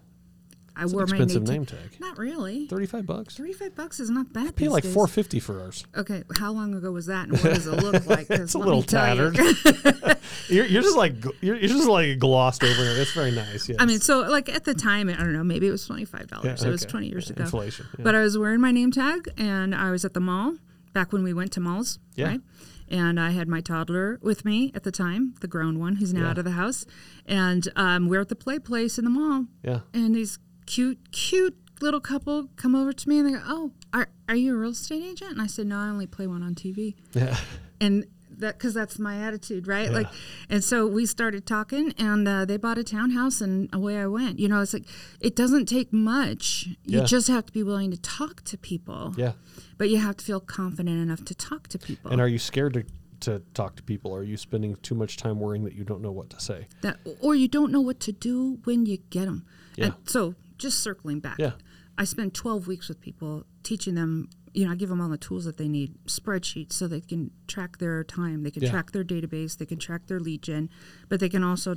I 0.75 0.83
it's 0.83 0.91
an 0.91 0.97
wore 0.97 1.05
my 1.07 1.15
expensive 1.17 1.43
name, 1.47 1.65
tag. 1.65 1.97
Not 1.99 2.17
really. 2.17 2.67
Thirty-five 2.67 3.05
bucks. 3.05 3.35
Thirty-five 3.37 3.75
bucks 3.75 3.99
is 3.99 4.09
not 4.09 4.33
bad. 4.33 4.55
Pay 4.55 4.65
these 4.65 4.71
like 4.73 4.85
four 4.85 5.07
fifty 5.07 5.39
for 5.39 5.61
ours. 5.61 5.85
Okay, 5.95 6.23
how 6.37 6.51
long 6.51 6.73
ago 6.73 6.91
was 6.91 7.05
that, 7.07 7.27
and 7.27 7.33
what 7.33 7.53
does 7.53 7.67
it 7.67 7.71
look 7.83 8.05
like? 8.07 8.27
It's 8.29 8.53
a 8.55 8.57
little 8.57 8.77
you. 8.79 8.83
tattered. 8.83 9.37
you're, 10.49 10.65
you're 10.65 10.81
just 10.81 10.97
like 10.97 11.13
you're, 11.41 11.55
you're 11.57 11.69
just 11.69 11.87
like 11.87 12.19
glossed 12.19 12.63
over 12.63 12.81
it. 12.81 12.97
It's 12.99 13.11
very 13.13 13.31
nice. 13.31 13.69
Yes. 13.69 13.77
I 13.79 13.85
mean, 13.85 13.99
so 13.99 14.21
like 14.21 14.49
at 14.49 14.63
the 14.63 14.73
time, 14.73 15.09
I 15.09 15.13
don't 15.13 15.33
know, 15.33 15.43
maybe 15.43 15.67
it 15.67 15.71
was 15.71 15.85
twenty 15.85 16.05
five 16.05 16.27
dollars. 16.27 16.61
Yeah, 16.61 16.67
it 16.67 16.71
was 16.71 16.85
twenty 16.85 17.07
years 17.07 17.27
Yeah, 17.27 17.33
ago. 17.33 17.43
inflation, 17.43 17.85
yeah. 17.97 18.03
But 18.03 18.15
I 18.15 18.21
was 18.21 18.37
wearing 18.37 18.61
my 18.61 18.71
name 18.71 18.91
tag, 18.91 19.29
and 19.37 19.75
I 19.75 19.91
was 19.91 20.03
at 20.05 20.13
the 20.13 20.19
mall 20.19 20.55
back 20.93 21.11
when 21.13 21.23
we 21.23 21.33
went 21.33 21.51
to 21.53 21.59
malls, 21.59 21.99
Yeah. 22.15 22.27
right? 22.27 22.41
And 22.89 23.19
I 23.19 23.31
had 23.31 23.47
my 23.47 23.61
toddler 23.61 24.19
with 24.21 24.45
me 24.45 24.71
at 24.75 24.83
the 24.83 24.91
time, 24.91 25.33
the 25.41 25.47
grown 25.47 25.79
one 25.79 25.95
who's 25.95 26.13
now 26.13 26.21
Yeah. 26.23 26.29
out 26.31 26.37
of 26.37 26.43
the 26.45 26.51
house, 26.51 26.85
and 27.25 27.67
um, 27.75 28.07
we're 28.07 28.21
at 28.21 28.29
the 28.29 28.35
play 28.35 28.59
place 28.59 28.97
in 28.97 29.03
the 29.05 29.09
mall, 29.09 29.45
yeah. 29.63 29.79
and 29.93 30.13
these 30.15 30.37
cute, 30.65 31.11
cute 31.11 31.57
little 31.81 31.99
couple 31.99 32.47
come 32.55 32.75
over 32.75 32.93
to 32.93 33.09
me 33.09 33.19
and 33.19 33.27
they 33.27 33.31
go, 33.33 33.41
"Oh, 33.45 33.71
are 33.93 34.09
are 34.29 34.35
you 34.35 34.55
a 34.55 34.57
real 34.57 34.71
estate 34.71 35.03
agent?" 35.03 35.31
And 35.31 35.41
I 35.41 35.47
said, 35.47 35.67
"No, 35.67 35.77
I 35.77 35.87
only 35.89 36.07
play 36.07 36.27
one 36.27 36.43
on 36.43 36.55
TV." 36.55 36.95
Yeah. 37.13 37.35
and 37.81 38.05
that 38.29 38.57
because 38.57 38.73
that's 38.73 38.97
my 38.97 39.17
attitude 39.19 39.67
right 39.67 39.91
like 39.91 40.07
and 40.49 40.63
so 40.63 40.87
we 40.87 41.05
started 41.05 41.45
talking 41.45 41.93
and 41.99 42.27
uh, 42.27 42.43
they 42.45 42.57
bought 42.57 42.79
a 42.79 42.83
townhouse 42.83 43.41
and 43.41 43.69
away 43.71 43.99
i 43.99 44.07
went 44.07 44.39
you 44.39 44.47
know 44.47 44.59
it's 44.59 44.73
like 44.73 44.85
it 45.21 45.35
doesn't 45.35 45.67
take 45.67 45.93
much 45.93 46.65
you 46.83 46.97
Yeah. 46.97 47.03
just 47.03 47.27
have 47.27 47.45
to 47.45 47.53
be 47.53 47.61
willing 47.61 47.91
to 47.91 47.97
talk 47.97 48.43
to 48.45 48.57
people 48.57 49.13
Yeah. 49.17 49.33
but 49.77 49.91
you 49.91 49.97
have 49.99 50.17
to 50.17 50.25
feel 50.25 50.39
confident 50.39 50.97
enough 50.99 51.23
to 51.25 51.35
talk 51.35 51.67
to 51.69 51.77
people 51.77 52.09
And 52.11 52.19
are 52.19 52.27
you 52.27 52.39
scared 52.39 52.73
to, 52.73 52.83
to 53.19 53.43
talk 53.53 53.75
to 53.75 53.83
people? 53.83 54.13
Are 54.15 54.23
you 54.23 54.35
spending 54.35 54.75
too 54.77 54.95
much 54.95 55.15
time 55.17 55.39
worrying 55.39 55.63
that 55.65 55.75
you 55.75 55.83
don't 55.83 56.01
know 56.01 56.11
what 56.11 56.31
to 56.31 56.39
say? 56.39 56.67
that 56.81 56.97
or 57.21 57.35
you 57.35 57.47
don't 57.47 57.71
know 57.71 57.81
what 57.81 57.99
to 58.01 58.11
do 58.11 58.59
when 58.63 58.87
you 58.87 58.97
get 59.11 59.25
them 59.25 59.45
Yeah. 59.75 59.85
and 59.85 59.93
so 60.05 60.33
just 60.63 60.79
circling 60.79 61.19
back 61.19 61.37
Yeah. 61.37 61.51
i 61.97 62.03
spend 62.05 62.33
12 62.33 62.65
weeks 62.67 62.87
with 62.89 62.99
people 62.99 63.45
teaching 63.63 63.95
them 63.95 64.29
you 64.53 64.65
know 64.65 64.71
i 64.71 64.75
give 64.75 64.89
them 64.89 64.99
all 65.01 65.09
the 65.09 65.17
tools 65.17 65.45
that 65.45 65.57
they 65.57 65.67
need 65.67 65.95
spreadsheets 66.05 66.73
so 66.73 66.87
they 66.87 67.01
can 67.01 67.31
track 67.47 67.77
their 67.79 68.03
time 68.03 68.43
they 68.43 68.51
can 68.51 68.63
Yeah. 68.63 68.71
track 68.71 68.91
their 68.91 69.03
database 69.03 69.57
they 69.57 69.65
can 69.65 69.79
track 69.79 70.07
their 70.07 70.19
lead 70.19 70.41
gen 70.41 70.69
but 71.09 71.19
they 71.19 71.29
can 71.29 71.43
also 71.43 71.75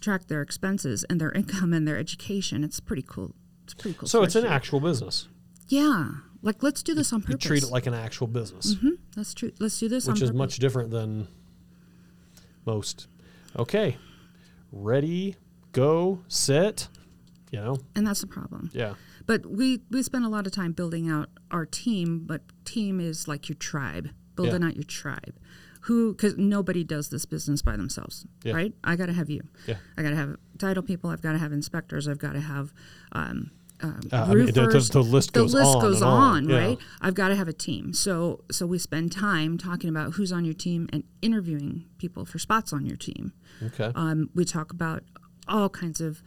track 0.00 0.26
their 0.28 0.42
expenses 0.42 1.04
and 1.08 1.20
their 1.20 1.32
income 1.40 1.72
and 1.72 1.86
their 1.88 1.98
education 1.98 2.64
it's 2.64 2.80
pretty 2.80 3.04
cool 3.06 3.34
it's 3.64 3.74
pretty 3.74 3.96
cool 3.98 4.08
So 4.08 4.22
it's 4.22 4.36
an 4.36 4.44
actual 4.46 4.80
business. 4.80 5.28
yeah 5.68 6.08
like 6.42 6.62
let's 6.62 6.82
do 6.82 6.92
this 6.94 7.12
on 7.12 7.20
You 7.20 7.26
purpose 7.26 7.46
treat 7.46 7.62
it 7.62 7.70
like 7.70 7.86
an 7.86 7.94
actual 7.94 8.26
business, 8.26 8.74
mm-hmm. 8.74 8.90
let's 9.16 9.32
tru- 9.32 9.52
let's 9.60 9.78
do 9.78 9.88
this 9.88 10.06
which 10.06 10.16
is 10.20 10.28
purpose. 10.30 10.36
much 10.38 10.54
different 10.58 10.90
than 10.90 11.28
most. 12.66 13.06
Okay. 13.56 13.96
Ready, 14.72 15.36
go, 15.72 16.20
sit. 16.28 16.88
You 17.54 17.60
know? 17.64 17.76
and 17.94 18.06
that's 18.06 18.20
the 18.20 18.26
problem 18.26 18.70
Yeah. 18.72 18.94
But 19.26 19.46
we 19.46 19.80
we 19.90 20.02
spend 20.02 20.24
a 20.24 20.28
lot 20.28 20.46
of 20.46 20.52
time 20.52 20.72
building 20.72 21.08
out 21.08 21.28
our 21.50 21.64
team. 21.66 22.24
But 22.26 22.42
team 22.64 23.00
is 23.00 23.26
like 23.28 23.48
your 23.48 23.56
tribe, 23.56 24.10
building 24.36 24.60
Yeah. 24.62 24.68
out 24.68 24.74
your 24.76 24.84
tribe. 24.84 25.34
Who? 25.82 26.12
Because 26.14 26.36
nobody 26.38 26.82
does 26.84 27.08
this 27.10 27.24
business 27.26 27.60
by 27.62 27.76
themselves, 27.76 28.26
Yeah. 28.42 28.54
right? 28.54 28.72
I 28.82 28.96
got 28.96 29.06
to 29.06 29.12
have 29.12 29.28
you. 29.30 29.42
Yeah. 29.66 29.76
I 29.96 30.02
got 30.02 30.10
to 30.10 30.16
have 30.16 30.36
title 30.58 30.82
people. 30.82 31.10
I've 31.10 31.20
got 31.22 31.32
to 31.32 31.38
have 31.38 31.52
inspectors. 31.52 32.08
I've 32.08 32.18
got 32.18 32.32
to 32.32 32.40
have. 32.40 32.72
Um, 33.12 33.50
um, 33.80 34.00
Uh, 34.12 34.16
I 34.16 34.34
mean, 34.34 34.46
the- 34.46 34.52
the- 34.52 34.66
roofers. 34.66 34.88
the 34.90 35.02
list 35.02 35.32
goes 35.34 35.54
on 35.54 35.80
goes 35.82 35.96
and 36.00 36.04
on, 36.10 36.48
yeah. 36.48 36.56
right? 36.58 36.78
I've 37.02 37.14
got 37.14 37.28
to 37.28 37.36
have 37.36 37.48
a 37.48 37.52
team. 37.52 37.92
So 37.92 38.44
so 38.50 38.66
we 38.66 38.78
spend 38.78 39.12
time 39.12 39.58
talking 39.58 39.90
about 39.90 40.14
who's 40.14 40.32
on 40.32 40.44
your 40.44 40.54
team 40.54 40.88
and 40.92 41.02
interviewing 41.22 41.84
people 41.98 42.24
for 42.24 42.38
spots 42.38 42.72
on 42.72 42.86
your 42.86 42.96
team. 42.96 43.32
Okay. 43.62 43.90
Um, 43.94 44.30
we 44.34 44.44
talk 44.44 44.70
about 44.72 45.02
all 45.48 45.68
kinds 45.68 46.00
of 46.00 46.22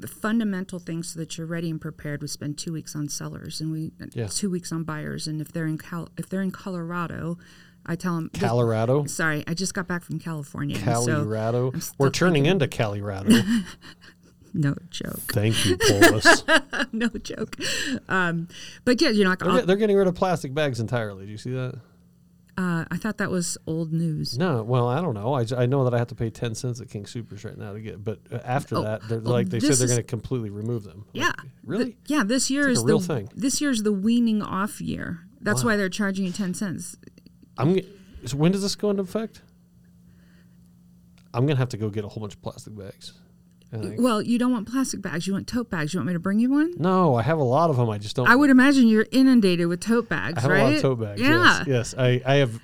the 0.00 0.08
fundamental 0.08 0.78
things 0.78 1.08
so 1.12 1.20
that 1.20 1.36
you're 1.38 1.46
ready 1.46 1.70
and 1.70 1.80
prepared. 1.80 2.22
We 2.22 2.28
spend 2.28 2.58
two 2.58 2.72
weeks 2.72 2.94
on 2.96 3.08
sellers 3.08 3.60
and 3.60 3.70
we 3.72 3.92
Yeah. 4.12 4.28
two 4.28 4.50
weeks 4.50 4.72
on 4.72 4.84
buyers. 4.84 5.26
And 5.26 5.40
if 5.40 5.52
they're 5.52 5.66
in 5.66 5.78
Cal- 5.78 6.08
if 6.16 6.28
they're 6.28 6.42
in 6.42 6.50
Colorado, 6.50 7.38
I 7.86 7.96
tell 7.96 8.16
them. 8.16 8.30
Colorado. 8.34 9.04
sorry, 9.06 9.44
I 9.46 9.54
just 9.54 9.74
got 9.74 9.86
back 9.88 10.02
from 10.04 10.18
California. 10.18 10.76
and 10.76 10.84
so 10.84 11.06
Colorado. 11.06 11.72
We're 11.98 12.10
turning 12.10 12.44
thinking- 12.44 12.62
into 12.62 12.68
Colorado. 12.68 13.30
no 14.54 14.74
joke, 14.90 15.20
Thank 15.32 15.64
you, 15.66 15.76
Polis. 15.76 16.44
no 16.92 17.08
joke. 17.08 17.56
Um, 18.08 18.48
but 18.84 19.00
yeah, 19.00 19.10
you 19.10 19.24
know, 19.24 19.30
like, 19.30 19.38
they're, 19.40 19.52
get- 19.52 19.66
they're 19.66 19.76
getting 19.76 19.96
rid 19.96 20.06
of 20.08 20.14
plastic 20.14 20.54
bags 20.54 20.80
entirely. 20.80 21.26
Do 21.26 21.30
you 21.32 21.38
see 21.38 21.50
that? 21.52 21.78
Uh, 22.58 22.84
I 22.90 22.96
thought 22.96 23.18
that 23.18 23.30
was 23.30 23.56
old 23.66 23.92
news. 23.92 24.36
No, 24.36 24.62
well, 24.64 24.88
I 24.88 25.00
don't 25.00 25.14
know. 25.14 25.32
I, 25.34 25.44
I 25.56 25.66
know 25.66 25.84
that 25.84 25.94
I 25.94 25.98
have 25.98 26.08
to 26.08 26.14
pay 26.16 26.28
ten 26.28 26.54
cents 26.54 26.80
at 26.80 26.90
King 26.90 27.06
Supers 27.06 27.44
right 27.44 27.56
now 27.56 27.72
to 27.72 27.80
get, 27.80 28.02
but 28.04 28.18
uh, 28.32 28.38
after 28.44 28.76
Oh, 28.76 28.82
that, 28.82 29.08
they're 29.08 29.22
oh, 29.24 29.30
like 29.30 29.48
they 29.48 29.60
said 29.60 29.76
they're 29.76 29.86
going 29.86 29.98
to 29.98 30.02
completely 30.02 30.50
remove 30.50 30.82
them. 30.82 31.04
Like, 31.14 31.24
Yeah, 31.24 31.32
really? 31.64 31.84
Th- 31.84 31.96
yeah, 32.08 32.24
this 32.24 32.50
year 32.50 32.64
like 32.64 32.72
is 32.72 32.82
a 32.82 32.86
real 32.86 32.98
the 32.98 33.06
thing. 33.14 33.28
this 33.34 33.60
year's 33.60 33.84
the 33.84 33.92
weaning 33.92 34.42
off 34.42 34.80
year. 34.80 35.20
That's 35.40 35.62
Wow. 35.62 35.70
why 35.70 35.76
they're 35.76 35.88
charging 35.88 36.26
you 36.26 36.32
ten 36.32 36.52
cents. 36.52 36.96
I'm. 37.56 37.78
So 38.26 38.36
when 38.36 38.50
does 38.50 38.62
this 38.62 38.74
go 38.74 38.90
into 38.90 39.04
effect? 39.04 39.42
I'm 41.32 41.46
gonna 41.46 41.58
have 41.58 41.68
to 41.70 41.76
go 41.76 41.90
get 41.90 42.04
a 42.04 42.08
whole 42.08 42.20
bunch 42.20 42.34
of 42.34 42.42
plastic 42.42 42.76
bags. 42.76 43.12
Well, 43.70 44.22
you 44.22 44.38
don't 44.38 44.50
want 44.52 44.66
plastic 44.66 45.02
bags. 45.02 45.26
You 45.26 45.34
want 45.34 45.46
tote 45.46 45.68
bags. 45.68 45.92
You 45.92 45.98
want 46.00 46.06
me 46.06 46.12
to 46.14 46.18
bring 46.18 46.38
you 46.38 46.50
one? 46.50 46.72
No, 46.78 47.14
I 47.16 47.22
have 47.22 47.38
a 47.38 47.42
lot 47.44 47.68
of 47.68 47.76
them. 47.76 47.90
I 47.90 47.98
just 47.98 48.16
don't. 48.16 48.26
I 48.26 48.34
would 48.34 48.48
imagine 48.50 48.88
you're 48.88 49.06
inundated 49.12 49.66
with 49.66 49.80
tote 49.80 50.08
bags, 50.08 50.38
I 50.38 50.40
have 50.40 50.50
right? 50.50 50.60
a 50.60 50.64
lot 50.64 50.72
of 50.74 50.80
tote 50.82 51.00
bags. 51.00 51.20
Yeah. 51.20 51.58
Yes, 51.58 51.66
yes. 51.66 51.94
I, 51.98 52.22
I 52.24 52.34
have. 52.36 52.58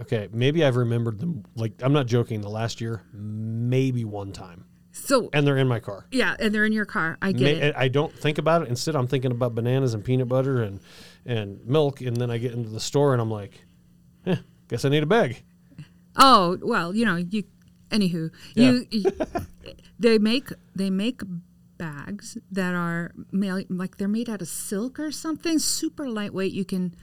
Okay, 0.00 0.28
maybe 0.32 0.64
I've 0.64 0.76
remembered 0.76 1.20
them. 1.20 1.44
Like 1.54 1.72
I'm 1.82 1.92
not 1.92 2.06
joking. 2.06 2.40
The 2.40 2.48
last 2.48 2.80
year, 2.80 3.02
maybe 3.12 4.04
one 4.06 4.32
time, 4.32 4.64
So 4.92 5.28
and 5.34 5.46
they're 5.46 5.58
in 5.58 5.68
my 5.68 5.78
car. 5.78 6.06
yeah, 6.10 6.34
and 6.40 6.54
they're 6.54 6.64
in 6.64 6.72
your 6.72 6.86
car. 6.86 7.18
I 7.20 7.32
get 7.32 7.58
Ma- 7.58 7.66
it. 7.66 7.74
I 7.76 7.88
don't 7.88 8.12
think 8.12 8.38
about 8.38 8.62
it. 8.62 8.68
Instead, 8.68 8.96
I'm 8.96 9.06
thinking 9.06 9.30
about 9.30 9.54
bananas 9.54 9.92
and 9.94 10.02
peanut 10.02 10.26
butter 10.28 10.62
and 10.62 10.80
and 11.26 11.64
milk, 11.66 12.00
and 12.00 12.16
then 12.16 12.30
I 12.30 12.38
get 12.38 12.52
into 12.52 12.70
the 12.70 12.80
store 12.80 13.12
and 13.12 13.20
I'm 13.20 13.30
like, 13.30 13.62
eh, 14.26 14.36
guess 14.68 14.84
I 14.86 14.88
need 14.88 15.02
a 15.02 15.06
bag. 15.06 15.42
Oh 16.16 16.56
well, 16.62 16.94
you 16.96 17.04
know 17.04 17.16
you. 17.16 17.44
Anywho, 17.90 18.30
you, 18.54 18.86
you 18.90 19.04
they 20.02 20.18
make 20.18 20.50
they 20.74 20.90
make 20.90 21.22
bags 21.78 22.36
that 22.50 22.74
are 22.74 23.12
ma- 23.32 23.60
like 23.68 23.96
they're 23.96 24.08
made 24.08 24.28
out 24.28 24.42
of 24.42 24.48
silk 24.48 24.98
or 25.00 25.10
something, 25.10 25.58
super 25.58 26.08
lightweight. 26.08 26.52
You 26.52 26.64
can. 26.64 26.94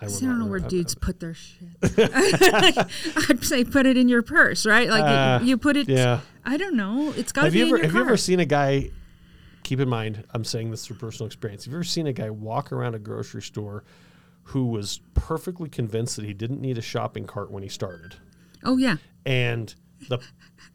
I, 0.00 0.06
I 0.06 0.08
don't 0.08 0.38
know 0.40 0.46
where 0.46 0.58
dudes 0.58 0.96
put 0.96 1.20
their 1.20 1.34
shit. 1.34 1.68
I'd 1.82 3.44
say 3.44 3.64
put 3.64 3.86
it 3.86 3.96
in 3.96 4.08
your 4.08 4.22
purse, 4.22 4.66
right? 4.66 4.88
Like 4.88 5.04
Uh, 5.04 5.38
you, 5.42 5.50
you 5.50 5.56
put 5.58 5.76
it. 5.76 5.88
Yeah. 5.88 6.20
I 6.44 6.56
don't 6.56 6.74
know. 6.74 7.12
It's 7.16 7.30
got 7.30 7.42
to 7.42 7.46
Have 7.46 7.52
be 7.52 7.60
you 7.60 7.64
in 7.66 7.68
ever 7.70 7.76
your 7.76 7.86
have 7.86 7.94
you 7.94 8.00
car. 8.00 8.08
ever 8.08 8.16
seen 8.16 8.40
a 8.40 8.44
guy? 8.44 8.90
Keep 9.62 9.78
in 9.78 9.88
mind, 9.88 10.24
I'm 10.34 10.44
saying 10.44 10.72
this 10.72 10.84
through 10.84 10.96
personal 10.96 11.26
experience. 11.28 11.64
Have 11.66 11.72
you 11.72 11.76
ever 11.78 11.84
seen 11.84 12.08
a 12.08 12.12
guy 12.12 12.30
walk 12.30 12.72
around 12.72 12.96
a 12.96 12.98
grocery 12.98 13.42
store 13.42 13.84
who 14.44 14.66
was 14.66 15.00
perfectly 15.14 15.68
convinced 15.68 16.16
that 16.16 16.24
he 16.24 16.34
didn't 16.34 16.60
need 16.60 16.78
a 16.78 16.82
shopping 16.82 17.24
cart 17.26 17.52
when 17.52 17.62
he 17.62 17.68
started? 17.68 18.16
oh 18.64 18.76
yeah, 18.76 18.96
and 19.24 19.72
the 20.08 20.18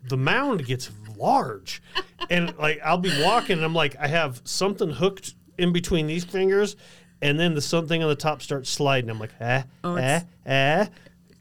the 0.10 0.18
mound 0.18 0.66
gets 0.66 0.90
large 1.18 1.82
and 2.30 2.56
like 2.58 2.80
i'll 2.84 2.98
be 2.98 3.12
walking 3.24 3.58
and 3.58 3.66
i'm 3.66 3.74
like 3.74 3.96
i 4.00 4.08
have 4.08 4.42
something 4.44 4.90
hooked 4.92 5.36
in 5.58 5.72
between 5.74 6.08
these 6.08 6.24
fingers 6.24 6.76
and 7.22 7.40
then 7.40 7.54
the 7.56 7.62
something 7.62 8.02
on 8.04 8.10
the 8.10 8.16
top 8.16 8.42
starts 8.42 8.70
sliding 8.70 9.10
i'm 9.10 9.20
like 9.20 9.34
eh 9.40 9.64
Oh, 9.84 9.96
eh 9.96 10.22
eh 10.46 10.88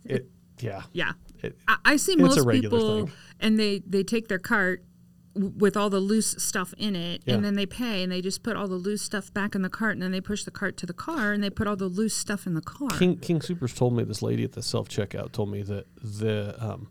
it, 0.04 0.28
yeah 0.60 0.82
yeah. 0.92 1.12
It- 1.42 1.56
I, 1.68 1.76
I 1.84 1.96
see 1.96 2.16
most 2.16 2.48
people, 2.48 3.06
thing. 3.06 3.12
and 3.40 3.58
they 3.58 3.80
they 3.86 4.02
take 4.02 4.28
their 4.28 4.38
cart 4.38 4.82
with 5.34 5.76
all 5.76 5.90
the 5.90 6.00
loose 6.00 6.34
stuff 6.38 6.72
in 6.78 6.96
it, 6.96 7.20
Yeah. 7.26 7.34
and 7.34 7.44
then 7.44 7.56
they 7.56 7.66
pay, 7.66 8.02
and 8.02 8.10
they 8.10 8.22
just 8.22 8.42
put 8.42 8.56
all 8.56 8.66
the 8.66 8.76
loose 8.76 9.02
stuff 9.02 9.34
back 9.34 9.54
in 9.54 9.60
the 9.60 9.68
cart, 9.68 9.92
and 9.92 10.02
then 10.02 10.10
they 10.10 10.20
push 10.22 10.44
the 10.44 10.50
cart 10.50 10.78
to 10.78 10.86
the 10.86 10.94
car, 10.94 11.32
and 11.32 11.42
they 11.44 11.50
put 11.50 11.66
all 11.66 11.76
the 11.76 11.88
loose 11.88 12.14
stuff 12.14 12.46
in 12.46 12.54
the 12.54 12.62
car. 12.62 12.88
king 12.88 13.18
King 13.18 13.40
Soopers 13.40 13.76
told 13.76 13.94
me 13.94 14.02
this 14.02 14.22
lady 14.22 14.44
at 14.44 14.52
the 14.52 14.62
self 14.62 14.88
checkout 14.88 15.32
told 15.32 15.50
me 15.50 15.60
that 15.62 15.84
the 16.02 16.56
um 16.58 16.88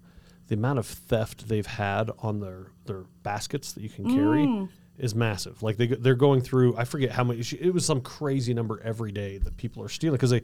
the 0.48 0.56
amount 0.56 0.80
of 0.80 0.86
theft 0.86 1.48
they've 1.48 1.66
had 1.66 2.12
on 2.20 2.40
their 2.40 2.68
their 2.86 3.04
baskets 3.24 3.72
that 3.74 3.82
you 3.82 3.90
can 3.90 4.06
carry 4.06 4.46
Mm. 4.46 4.70
is 4.98 5.16
massive. 5.16 5.64
Like 5.64 5.78
they 5.78 5.88
they're 5.88 6.16
going 6.16 6.42
through. 6.42 6.78
I 6.78 6.86
forget 6.86 7.12
how 7.12 7.24
many. 7.24 7.42
It 7.60 7.74
was 7.74 7.86
some 7.86 8.02
crazy 8.02 8.54
number 8.54 8.80
every 8.84 9.12
day 9.12 9.38
that 9.40 9.58
people 9.58 9.84
are 9.84 9.90
stealing 9.90 10.16
because 10.18 10.30
they 10.32 10.42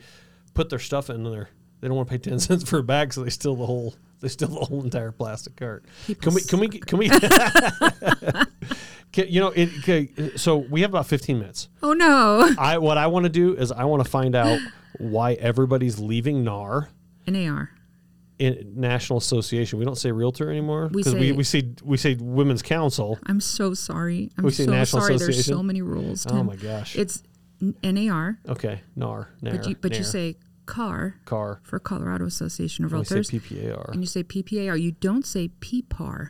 put 0.54 0.70
their 0.70 0.80
stuff 0.80 1.10
in 1.10 1.24
there. 1.24 1.50
They 1.80 1.88
don't 1.88 1.98
want 1.98 2.10
to 2.10 2.12
pay 2.14 2.18
ten 2.18 2.40
cents 2.48 2.68
for 2.68 2.80
a 2.80 2.84
bag, 2.84 3.14
so 3.14 3.24
they 3.24 3.30
steal 3.30 3.56
the 3.56 3.66
whole. 3.66 3.96
They 4.22 4.28
steal 4.28 4.50
the 4.50 4.60
whole 4.66 4.84
entire 4.84 5.12
plastic 5.12 5.56
cart. 5.56 5.86
Can 6.22 6.34
we? 6.34 6.42
Can 6.42 6.60
we? 6.60 6.68
Can 6.70 6.98
we? 7.00 7.10
can, 9.12 9.28
you 9.28 9.40
know, 9.40 9.50
it, 9.50 9.70
okay, 9.80 10.10
so 10.36 10.58
we 10.58 10.82
have 10.82 10.92
about 10.92 11.08
fifteen 11.08 11.40
minutes. 11.40 11.70
oh 11.84 11.94
no, 11.94 12.54
I 12.58 12.78
what 12.78 12.98
I 12.98 13.08
want 13.08 13.24
to 13.24 13.30
do 13.30 13.56
is 13.56 13.72
I 13.72 13.86
want 13.86 14.04
to 14.04 14.10
find 14.10 14.36
out 14.36 14.60
why 14.98 15.34
everybody's 15.34 16.00
leaving 16.00 16.44
NAR. 16.44 16.90
NAR. 17.28 17.72
In 18.41 18.73
National 18.75 19.17
Association, 19.17 19.77
we 19.77 19.86
don't 19.86 19.97
say 19.97 20.12
realtor 20.12 20.49
anymore 20.49 20.89
We 20.91 21.04
because 21.04 21.13
we, 21.13 21.30
say- 21.30 21.32
we 21.34 21.43
say 21.43 21.75
we 21.84 21.97
say 21.97 22.17
women's 22.19 22.63
council. 22.63 23.19
I'm 23.27 23.39
so 23.39 23.73
sorry. 23.75 24.32
I'm 24.38 24.45
We 24.45 24.51
say 24.51 24.65
so 24.65 24.71
National 24.71 25.01
sorry. 25.04 25.17
There's 25.17 25.45
so 25.45 25.62
many 25.62 25.82
rules. 25.84 26.25
Oh 26.27 26.41
my 26.43 26.56
gosh! 26.56 26.95
It's 26.95 27.21
NAR, 27.84 28.39
okay, 28.49 28.82
NAR, 28.95 29.30
NAR, 29.41 29.56
but 29.58 29.67
you 29.67 29.75
but 29.80 29.95
you 29.95 30.04
say 30.04 30.38
CAR 30.65 31.15
car. 31.25 31.60
for 31.63 31.77
Colorado 31.80 32.25
Association 32.25 32.84
of 32.86 32.93
We 32.93 33.04
say 33.04 33.15
Realtors, 33.17 33.39
PPAR, 33.39 33.91
and 33.91 34.01
you 34.01 34.08
say 34.08 34.23
PPAR. 34.23 34.82
You 34.82 34.91
don't 34.93 35.25
say 35.25 35.49
PPAR. 35.60 36.30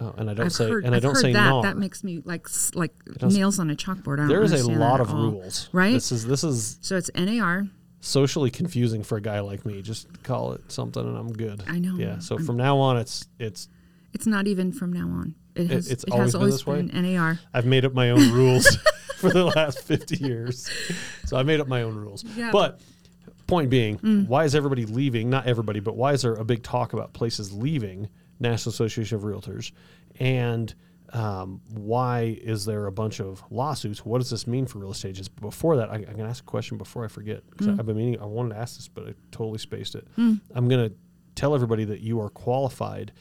oh, 0.00 0.14
and 0.18 0.28
I 0.30 0.34
don't 0.34 0.46
I've 0.46 0.52
say 0.52 0.68
heard, 0.68 0.84
and 0.84 0.92
I 0.92 0.96
I've 0.96 1.02
don't 1.04 1.14
say 1.14 1.32
that. 1.32 1.48
NAR. 1.50 1.62
That 1.62 1.76
makes 1.76 2.02
me 2.02 2.20
like 2.24 2.48
like 2.74 2.92
nails 3.22 3.60
on 3.60 3.70
a 3.70 3.76
chalkboard. 3.76 4.14
I 4.14 4.22
don't 4.22 4.28
there 4.28 4.42
is 4.42 4.52
a 4.52 4.68
lot 4.72 5.00
of 5.00 5.10
all. 5.14 5.30
rules, 5.30 5.68
right? 5.72 5.92
This 5.92 6.10
is 6.10 6.26
this 6.26 6.42
is 6.42 6.78
So 6.80 6.96
it's 6.96 7.10
NAR. 7.14 7.68
Socially 8.04 8.50
confusing 8.50 9.02
for 9.02 9.16
a 9.16 9.20
guy 9.20 9.40
like 9.40 9.64
me. 9.64 9.80
Just 9.82 10.22
call 10.22 10.52
it 10.52 10.70
something, 10.70 11.02
and 11.04 11.16
I'm 11.16 11.32
good. 11.32 11.62
I 11.66 11.78
know. 11.78 11.96
Yeah. 11.96 12.18
So 12.18 12.38
from 12.38 12.56
now 12.56 12.78
on, 12.78 12.96
it's 12.98 13.26
it's 13.38 13.68
It's 14.12 14.26
not 14.26 14.46
even 14.46 14.72
from 14.72 14.92
now 14.92 15.08
on. 15.08 15.34
It 15.54 15.68
has. 15.70 15.90
it's 15.90 16.04
it 16.04 16.10
always 16.10 16.26
has 16.26 16.32
been 16.34 16.40
always 16.42 16.66
way? 16.66 16.82
been 16.82 17.14
NAR. 17.14 17.38
I've 17.52 17.66
made 17.66 17.84
up 17.84 17.94
my 17.94 18.10
own 18.10 18.32
rules 18.32 18.76
for 19.16 19.30
the 19.30 19.44
last 19.44 19.80
50 19.82 20.16
years. 20.24 20.68
So 21.26 21.36
I 21.36 21.42
made 21.44 21.60
up 21.60 21.68
my 21.68 21.82
own 21.82 21.94
rules. 21.94 22.24
Yeah. 22.36 22.50
But 22.52 22.80
point 23.46 23.70
being, 23.70 23.98
Mm. 23.98 24.26
why 24.28 24.44
is 24.44 24.54
everybody 24.54 24.84
leaving? 24.84 25.30
Not 25.30 25.46
everybody, 25.46 25.80
but 25.80 25.96
why 25.96 26.12
is 26.12 26.22
there 26.22 26.34
a 26.34 26.44
big 26.44 26.62
talk 26.62 26.92
about 26.92 27.12
places 27.12 27.52
leaving 27.52 28.08
National 28.40 28.70
Association 28.72 29.16
of 29.16 29.22
Realtors? 29.22 29.70
And 30.18 30.74
um, 31.14 31.60
why 31.70 32.36
is 32.42 32.64
there 32.66 32.86
a 32.86 32.92
bunch 32.92 33.20
of 33.20 33.42
lawsuits? 33.50 34.04
What 34.04 34.18
does 34.18 34.28
this 34.30 34.46
mean 34.46 34.66
for 34.66 34.80
real 34.80 34.90
estate 34.90 35.10
agents? 35.10 35.28
But 35.28 35.40
before 35.42 35.76
that, 35.76 35.88
I, 35.88 35.94
I'm 35.94 36.02
going 36.02 36.16
to 36.18 36.24
ask 36.24 36.42
a 36.42 36.46
question 36.46 36.76
before 36.76 37.04
I 37.04 37.08
forget 37.08 37.48
because 37.50 37.68
Mm. 37.68 37.78
I've 37.78 37.86
been 37.86 37.96
meaning, 37.96 38.20
I 38.20 38.24
wanted 38.26 38.54
to 38.54 38.60
ask 38.60 38.76
this, 38.76 38.88
but 38.88 39.06
I 39.08 39.14
totally 39.30 39.58
spaced 39.58 39.94
it. 39.94 40.06
I'm 40.18 40.40
going 40.68 40.90
to 40.90 40.94
tell 41.34 41.54
everybody 41.54 41.84
that 41.84 42.00
you 42.00 42.20
are 42.20 42.28
qualified 42.30 43.12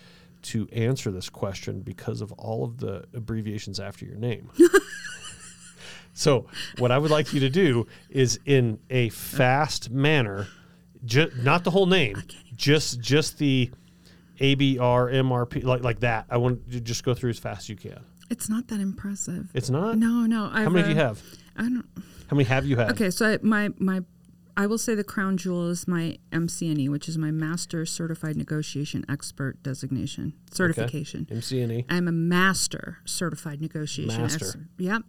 to 0.43 0.67
answer 0.73 1.09
this 1.11 1.29
question 1.29 1.81
because 1.81 2.19
of 2.21 2.31
all 2.33 2.63
of 2.65 2.77
the 2.79 3.05
abbreviations 3.13 3.79
after 3.79 4.05
your 4.05 4.17
name. 4.17 4.49
so, 6.13 6.47
what 6.79 6.91
I 6.91 6.97
would 6.97 7.11
like 7.11 7.33
you 7.33 7.39
to 7.41 7.49
do 7.49 7.87
is 8.09 8.39
in 8.45 8.79
a 8.89 9.09
fast 9.09 9.89
manner, 9.89 10.47
ju- 11.05 11.31
not 11.43 11.63
the 11.63 11.71
whole 11.71 11.85
name, 11.87 12.21
just 12.55 12.99
just 12.99 13.37
the 13.37 13.71
ABR, 14.39 15.13
MRP, 15.13 15.63
like 15.63 15.83
like 15.83 15.99
that. 16.01 16.25
I 16.29 16.37
want 16.37 16.61
you 16.67 16.73
to 16.73 16.81
just 16.81 17.03
go 17.03 17.13
through 17.13 17.29
as 17.31 17.39
fast 17.39 17.61
as 17.61 17.69
you 17.69 17.75
can. 17.75 17.99
It's 18.29 18.49
not 18.49 18.67
that 18.69 18.79
impressive. 18.79 19.49
It's 19.53 19.69
not. 19.69 19.97
no, 19.97 20.25
no. 20.25 20.47
How 20.47 20.69
many 20.69 20.83
do 20.83 20.89
you 20.89 20.95
have? 20.95 21.21
I 21.55 21.63
don't. 21.63 21.85
How 22.29 22.35
many 22.35 22.45
have 22.45 22.65
you 22.65 22.75
had? 22.77 22.91
Okay, 22.91 23.11
so 23.11 23.33
I, 23.33 23.39
my 23.43 23.69
my, 23.77 24.01
I 24.57 24.65
will 24.65 24.77
say 24.79 24.95
the 24.95 25.03
crown 25.03 25.37
jewel 25.37 25.69
is 25.69 25.87
my 25.87 26.17
MCNE, 26.31 26.89
which 26.89 27.07
is 27.07 27.17
my 27.17 27.29
Master 27.29 27.85
Certified 27.85 28.35
Negotiation 28.35 29.05
Expert 29.07 29.61
designation 29.61 30.33
certification. 30.51 31.27
Okay. 31.29 31.39
MCNE. 31.39 31.85
I'm 31.89 32.07
a 32.07 32.11
master 32.11 32.97
certified 33.05 33.61
negotiation 33.61 34.21
Master. 34.21 34.45
expert. 34.45 34.67
Yep, 34.79 35.03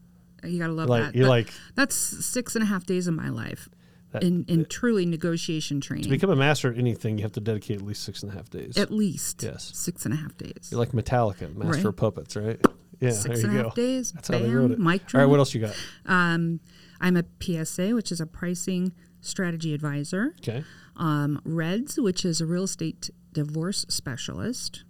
you 0.44 0.58
gotta 0.58 0.72
love 0.74 0.88
Like 0.90 1.04
that. 1.04 1.14
you're 1.14 1.24
That- 1.24 1.30
like 1.30 1.52
that's 1.76 1.94
six 1.96 2.54
and 2.56 2.62
a 2.62 2.66
half 2.66 2.84
days 2.84 3.06
of 3.06 3.14
my 3.14 3.30
life 3.30 3.68
That- 4.14 4.24
in 4.24 4.44
in 4.48 4.64
truly 4.64 5.04
negotiation 5.06 5.80
training. 5.80 6.04
to 6.04 6.10
become 6.10 6.30
a 6.30 6.36
master 6.36 6.70
at 6.72 6.78
anything, 6.78 7.18
you 7.18 7.22
have 7.24 7.32
to 7.32 7.40
dedicate 7.40 7.76
at 7.78 7.82
least 7.86 8.02
six 8.04 8.22
and 8.22 8.32
a 8.32 8.34
half 8.34 8.48
days. 8.48 8.76
At 8.78 8.90
least 8.90 9.42
Yes. 9.42 9.70
six 9.74 10.04
and 10.06 10.14
a 10.14 10.16
half 10.16 10.36
days. 10.38 10.68
You're 10.70 10.78
like 10.78 10.92
Metallica, 10.92 11.54
master 11.54 11.64
Right. 11.76 11.84
of 11.86 11.96
puppets, 11.96 12.36
right? 12.36 12.60
Yeah, 13.00 13.10
Six 13.10 13.42
and 13.42 13.58
a 13.58 13.62
go. 13.64 13.72
days. 13.74 14.12
That's 14.12 14.28
Bam, 14.30 14.40
how 14.40 14.46
they 14.46 14.54
wrote 14.54 14.70
it. 14.70 14.78
All 14.80 15.20
right, 15.20 15.26
what 15.26 15.38
else 15.40 15.52
you 15.52 15.60
got? 15.60 15.76
Um, 16.06 16.60
I'm 17.00 17.16
a 17.16 17.24
PSA, 17.40 17.92
which 17.92 18.10
is 18.12 18.20
a 18.20 18.26
pricing 18.26 18.92
strategy 19.20 19.74
advisor. 19.74 20.34
Okay. 20.40 20.64
Um, 20.96 21.40
REDS, 21.44 21.98
which 21.98 22.24
is 22.24 22.40
a 22.40 22.46
real 22.46 22.62
estate 22.64 23.10
divorce 23.32 23.84
specialist. 23.88 24.84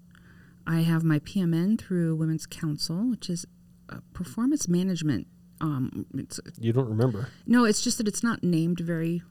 I 0.66 0.80
have 0.82 1.02
my 1.02 1.18
PMN 1.18 1.78
through 1.78 2.14
Women's 2.16 2.44
Council, 2.46 3.08
which 3.10 3.30
is 3.30 3.46
a 3.88 4.02
performance 4.12 4.68
management. 4.68 5.26
Um, 5.60 6.06
it's, 6.14 6.40
You 6.60 6.72
don't 6.72 6.88
remember. 6.88 7.28
no, 7.46 7.64
it's 7.64 7.80
just 7.82 7.98
that 7.98 8.08
it's 8.08 8.22
not 8.22 8.42
named 8.42 8.80
very 8.80 9.22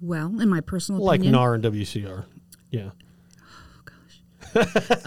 well, 0.00 0.40
in 0.40 0.48
my 0.48 0.60
personal 0.60 1.02
Like 1.02 1.20
opinion. 1.20 1.32
NAR 1.32 1.54
and 1.54 1.64
WCR. 1.64 2.24
Yeah. 2.70 2.90
Oh, 3.40 3.82
gosh. 3.84 5.06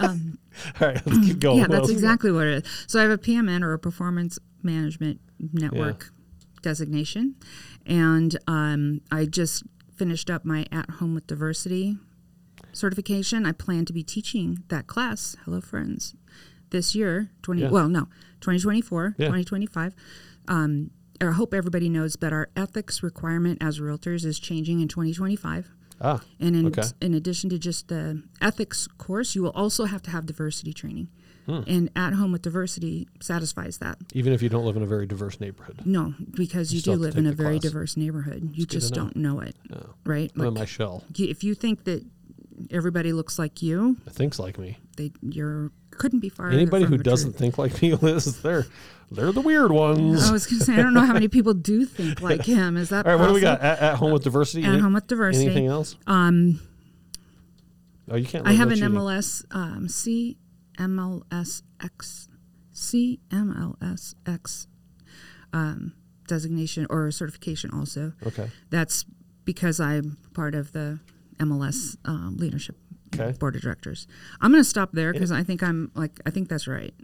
All 0.80 0.88
right, 0.88 1.06
let's 1.06 1.26
keep 1.26 1.38
going. 1.38 1.58
yeah, 1.58 1.62
What 1.62 1.70
that's 1.70 1.80
else 1.82 1.88
you 1.90 1.94
got? 1.94 1.98
exactly 1.98 2.32
what 2.32 2.46
it 2.46 2.64
is. 2.64 2.84
So 2.88 2.98
I 2.98 3.02
have 3.02 3.10
a 3.12 3.18
PMN 3.18 3.62
or 3.62 3.72
a 3.72 3.78
performance 3.78 4.38
management 4.62 5.20
network 5.52 6.10
designation, 6.62 7.36
and 7.86 8.36
um, 8.46 9.00
I 9.10 9.24
just 9.26 9.62
finished 9.94 10.28
up 10.30 10.44
my 10.44 10.66
At 10.72 10.90
Home 10.90 11.14
with 11.14 11.26
Diversity 11.26 11.96
certification. 12.72 13.46
I 13.46 13.52
plan 13.52 13.84
to 13.86 13.92
be 13.92 14.02
teaching 14.02 14.64
that 14.68 14.86
class. 14.86 15.36
Hello, 15.44 15.60
friends. 15.60 16.14
This 16.70 16.94
year, 16.94 17.30
twenty 17.42 17.62
Yeah. 17.62 17.70
well, 17.70 17.88
no, 17.88 18.08
twenty 18.40 18.58
twenty 18.60 18.80
four, 18.80 19.14
Yeah. 19.18 19.28
twenty 19.28 19.44
twenty 19.44 19.66
five. 19.66 19.94
Um, 20.48 20.90
I 21.20 21.26
hope 21.32 21.52
everybody 21.52 21.88
knows 21.88 22.14
that 22.20 22.32
our 22.32 22.48
ethics 22.56 23.02
requirement 23.02 23.58
as 23.60 23.78
realtors 23.78 24.24
is 24.24 24.38
changing 24.38 24.80
in 24.80 24.88
2025. 24.88 25.68
Ah, 26.02 26.22
And 26.38 26.56
in, 26.56 26.66
Okay. 26.68 26.82
in 27.02 27.12
addition 27.12 27.50
to 27.50 27.58
just 27.58 27.88
the 27.88 28.22
ethics 28.40 28.86
course, 28.96 29.34
you 29.34 29.42
will 29.42 29.50
also 29.50 29.84
have 29.84 30.00
to 30.02 30.10
have 30.10 30.24
diversity 30.24 30.72
training. 30.72 31.08
Hmm. 31.44 31.60
And 31.66 31.90
at 31.94 32.14
home 32.14 32.32
with 32.32 32.40
diversity 32.42 33.06
satisfies 33.20 33.78
that. 33.78 33.98
even 34.14 34.32
if 34.32 34.40
you 34.42 34.48
don't 34.48 34.64
live 34.64 34.76
in 34.76 34.82
a 34.82 34.86
very 34.86 35.06
diverse 35.06 35.40
neighborhood. 35.40 35.82
No, 35.84 36.14
because 36.34 36.72
you, 36.72 36.80
still 36.80 36.94
do 36.96 37.00
live 37.00 37.16
in 37.18 37.26
a 37.26 37.32
very 37.32 37.58
class. 37.58 37.70
diverse 37.72 37.96
neighborhood. 37.98 38.50
You 38.54 38.64
just 38.66 38.94
know. 38.94 39.02
don't 39.02 39.16
know 39.16 39.40
it, 39.40 39.56
No. 39.68 39.94
right? 40.04 40.30
I'm 40.36 40.46
in 40.46 40.54
my 40.54 40.64
shell. 40.64 41.04
you- 41.16 41.28
if 41.28 41.44
you 41.44 41.54
think 41.54 41.84
that 41.84 42.02
everybody 42.70 43.12
looks 43.12 43.38
like 43.38 43.62
you, 43.62 43.96
It 44.06 44.12
thinks 44.14 44.38
like 44.38 44.58
me. 44.58 44.78
they 44.96 45.12
you're 45.22 45.70
couldn't 46.00 46.18
be 46.20 46.28
farther. 46.28 46.54
Anybody 46.54 46.84
who 46.86 46.98
doesn't 46.98 47.30
truth. 47.32 47.38
think 47.38 47.58
like 47.58 47.80
me, 47.80 47.94
Liz, 48.02 48.40
they're 48.42 48.66
they're 49.12 49.30
the 49.32 49.40
weird 49.40 49.70
ones. 49.70 50.28
I 50.28 50.32
was 50.32 50.46
going 50.46 50.58
to 50.58 50.64
say 50.64 50.74
I 50.74 50.82
don't 50.82 50.94
know 50.94 51.04
how 51.04 51.12
many 51.12 51.28
people 51.36 51.54
do 51.54 51.84
think 51.84 52.20
like 52.20 52.44
him. 52.44 52.76
Is 52.76 52.88
that 52.88 53.06
All 53.06 53.12
right, 53.12 53.20
what 53.20 53.28
do 53.28 53.34
we 53.34 53.40
got? 53.40 53.60
At, 53.60 53.78
at 53.80 53.96
home 53.96 54.12
with 54.12 54.24
diversity. 54.24 54.64
At 54.64 54.70
Any- 54.72 54.80
home 54.82 54.94
with 54.94 55.06
diversity. 55.06 55.46
Anything 55.46 55.66
else? 55.66 55.96
Um, 56.06 56.60
Oh, 58.12 58.16
you 58.16 58.26
can't. 58.26 58.44
I 58.44 58.52
have 58.54 58.72
an. 58.72 58.78
MLS 58.80 59.44
um, 59.52 59.86
CMLSX 60.78 62.28
CMLSX 62.74 64.66
um, 65.52 65.92
designation 66.26 66.86
or 66.90 67.10
certification 67.12 67.70
also. 67.72 68.12
Okay. 68.26 68.50
That's 68.70 69.04
because 69.44 69.78
I'm 69.80 70.16
part 70.34 70.54
of 70.56 70.72
the 70.72 70.98
MLS 71.38 71.96
um, 72.04 72.36
leadership 72.36 72.76
Okay. 73.14 73.36
board 73.38 73.56
of 73.56 73.62
directors. 73.62 74.06
I'm 74.40 74.52
going 74.52 74.62
to 74.62 74.68
stop 74.68 74.92
there 74.92 75.12
because 75.12 75.32
I 75.32 75.42
think 75.42 75.62
I'm 75.62 75.90
like 75.94 76.20
I 76.26 76.30
think 76.30 76.48
that's 76.48 76.66
right. 76.68 76.94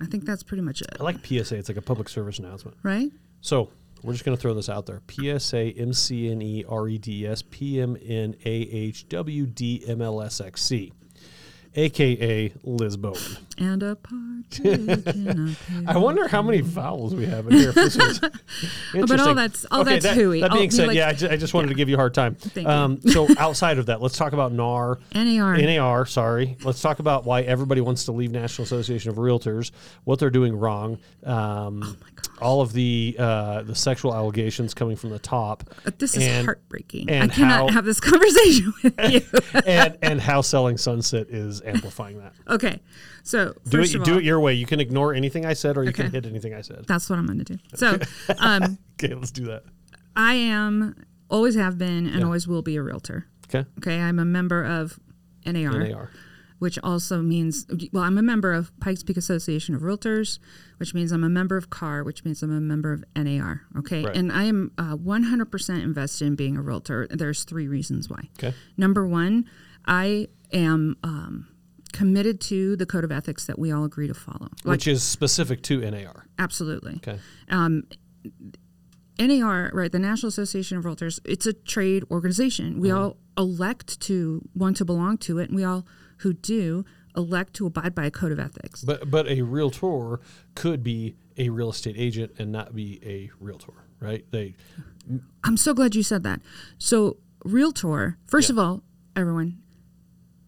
I 0.00 0.06
think 0.06 0.24
that's 0.24 0.42
pretty 0.42 0.62
much 0.62 0.80
it, 0.82 0.88
I 1.00 1.02
like 1.02 1.24
PSA. 1.24 1.56
It's 1.56 1.68
like 1.68 1.78
a 1.78 1.82
public 1.82 2.08
service 2.08 2.38
announcement. 2.38 2.76
right? 2.82 3.10
So 3.40 3.70
we're 4.02 4.12
just 4.12 4.24
going 4.24 4.36
to 4.36 4.40
throw 4.40 4.54
this 4.54 4.68
out 4.68 4.86
there. 4.86 5.02
PSA 5.10 5.72
MCNE 5.72 6.64
REDS 6.68 7.42
PMN 7.44 8.36
AHWD 8.44 9.88
aka 11.74 12.52
Liz 12.64 12.96
Bowen. 12.96 13.16
And 13.58 13.82
a 13.82 13.96
partridge 13.96 14.60
in 14.60 14.88
a 14.88 15.56
I 15.92 15.96
wonder 15.98 16.28
how 16.28 16.42
many 16.42 16.60
vowels 16.60 17.14
we 17.14 17.26
have 17.26 17.46
in 17.48 17.54
here. 17.54 17.72
This 17.72 17.96
was 17.98 18.22
interesting. 18.94 19.34
that's- 19.34 19.66
all 19.70 19.80
okay, 19.80 19.92
that's 19.94 20.04
that, 20.04 20.14
hooey. 20.16 20.40
That 20.40 20.52
I'll 20.52 20.56
being 20.58 20.70
said, 20.70 20.86
like- 20.88 20.96
yeah, 20.96 21.08
I 21.08 21.12
just, 21.12 21.32
I 21.32 21.36
just 21.36 21.54
wanted 21.54 21.68
to 21.68 21.74
give 21.74 21.88
you 21.88 21.96
a 21.96 21.98
hard 21.98 22.14
time. 22.14 22.34
Thank 22.36 22.66
you. 22.66 22.72
um, 22.72 23.00
so 23.02 23.26
outside 23.38 23.78
of 23.78 23.86
that, 23.86 24.00
let's 24.00 24.16
talk 24.16 24.32
about 24.32 24.52
NAR. 24.52 24.98
NAR. 25.14 25.56
NAR, 25.56 26.06
sorry. 26.06 26.56
Let's 26.62 26.80
talk 26.80 26.98
about 27.00 27.24
why 27.24 27.42
everybody 27.42 27.80
wants 27.80 28.04
to 28.06 28.12
leave 28.12 28.30
National 28.30 28.64
Association 28.64 29.10
of 29.10 29.16
Realtors, 29.16 29.70
what 30.04 30.18
they're 30.18 30.30
doing 30.30 30.56
wrong, 30.56 30.98
um, 31.24 31.96
all 32.42 32.60
of 32.60 32.72
the 32.72 33.16
uh, 33.18 33.62
the 33.62 33.74
sexual 33.74 34.14
allegations 34.14 34.74
coming 34.74 34.96
from 34.96 35.10
the 35.10 35.18
top, 35.18 35.64
This 35.98 36.16
is 36.16 36.26
and- 36.26 36.44
heartbreaking. 36.46 37.10
and 37.10 37.30
I 37.30 37.34
cannot 37.34 37.68
how- 37.70 37.74
have 37.74 37.84
this 37.84 38.00
conversation 38.12 38.72
with 38.82 38.94
you. 39.12 39.22
and 39.66 39.96
and 40.02 40.20
how 40.20 40.40
selling 40.40 40.76
Sunset 40.78 41.28
is 41.30 41.62
amplifying 41.62 42.18
that. 42.18 42.32
okay, 42.48 42.80
so 43.22 43.54
Do 43.68 43.80
it, 43.80 43.94
of 43.94 44.04
do 44.04 44.18
it 44.18 44.24
your 44.24 44.40
way. 44.40 44.54
You 44.54 44.66
can 44.66 44.80
ignore 44.80 45.14
anything 45.14 45.44
I 45.46 45.52
said, 45.54 45.76
or 45.76 45.84
you 45.84 45.92
can 45.92 46.10
hit 46.10 46.26
anything 46.26 46.54
I 46.54 46.60
said. 46.62 46.84
that's 46.86 47.08
what 47.10 47.18
I'm 47.18 47.26
going 47.26 47.38
to 47.38 47.44
do. 47.44 47.58
So, 47.74 47.98
um, 48.38 48.78
Okay, 49.02 49.14
let's 49.14 49.30
do 49.30 49.44
that. 49.46 49.64
I 50.16 50.34
am 50.34 50.94
always 51.30 51.54
have 51.54 51.78
been 51.78 52.06
and 52.06 52.20
Yeah. 52.20 52.24
always 52.24 52.48
will 52.48 52.62
be 52.62 52.76
a 52.76 52.82
realtor. 52.82 53.26
Okay. 53.48 53.68
Okay, 53.78 54.00
I'm 54.00 54.18
a 54.18 54.24
member 54.24 54.64
of 54.64 54.98
NAR, 55.46 55.78
NAR. 55.78 56.10
Which 56.58 56.78
also 56.82 57.22
means 57.22 57.66
well, 57.92 58.02
I'm 58.02 58.18
a 58.18 58.22
member 58.22 58.52
of 58.52 58.72
Pikes 58.80 59.02
Peak 59.02 59.16
Association 59.16 59.74
of 59.74 59.82
Realtors, 59.82 60.38
which 60.78 60.92
means 60.94 61.12
I'm 61.12 61.24
a 61.24 61.28
member 61.28 61.56
of 61.56 61.70
CAR, 61.70 62.02
which 62.02 62.24
means 62.24 62.42
I'm 62.42 62.50
a 62.56 62.60
member 62.60 62.92
of 62.92 63.04
NAR. 63.14 63.62
Okay, 63.78 64.04
Right. 64.04 64.16
and 64.16 64.32
I 64.32 64.44
am 64.44 64.72
uh, 64.78 64.96
100% 64.96 65.82
invested 65.82 66.26
in 66.26 66.34
being 66.34 66.56
a 66.56 66.62
realtor. 66.62 67.06
There's 67.10 67.44
three 67.44 67.68
reasons 67.68 68.08
why. 68.10 68.28
Okay. 68.38 68.54
Number 68.76 69.06
one, 69.06 69.44
I 69.86 70.28
am 70.52 70.96
um, 71.04 71.48
committed 71.92 72.40
to 72.42 72.76
the 72.76 72.86
code 72.86 73.04
of 73.04 73.12
ethics 73.12 73.46
that 73.46 73.58
we 73.58 73.70
all 73.72 73.84
agree 73.84 74.08
to 74.08 74.14
follow. 74.14 74.48
Like, 74.64 74.64
Which 74.64 74.88
is 74.88 75.02
specific 75.02 75.62
to 75.64 75.80
NAR. 75.90 76.26
absolutely. 76.38 76.96
Okay. 76.96 77.18
NAR, 79.20 79.70
right, 79.74 79.90
the 79.90 79.98
National 79.98 80.28
Association 80.28 80.78
of 80.78 80.84
Realtors, 80.84 81.18
it's 81.24 81.44
a 81.46 81.52
trade 81.52 82.04
organization. 82.10 82.78
We 82.78 82.90
all 82.92 83.16
elect 83.36 84.00
to 84.02 84.42
want 84.54 84.76
to 84.76 84.84
belong 84.84 85.18
to 85.18 85.38
it, 85.38 85.48
and 85.48 85.56
we 85.56 85.64
all 85.64 85.86
who 86.18 86.32
do 86.32 86.84
elect 87.16 87.54
to 87.54 87.66
abide 87.66 87.94
by 87.94 88.04
a 88.06 88.10
code 88.10 88.32
of 88.32 88.38
ethics. 88.38 88.82
But 88.84 89.10
but 89.10 89.26
a 89.28 89.42
realtor 89.42 90.20
could 90.54 90.82
be 90.82 91.16
a 91.36 91.48
real 91.48 91.70
estate 91.70 91.96
agent 91.98 92.32
and 92.38 92.52
not 92.52 92.74
be 92.74 93.00
a 93.04 93.30
realtor, 93.40 93.72
right? 94.00 94.24
They 94.30 94.54
I'm 95.44 95.56
so 95.56 95.72
glad 95.74 95.94
you 95.94 96.02
said 96.02 96.22
that. 96.24 96.40
So, 96.78 97.16
realtor, 97.44 98.18
first 98.26 98.48
Yeah. 98.50 98.54
of 98.54 98.58
all, 98.58 98.82
everyone, 99.16 99.58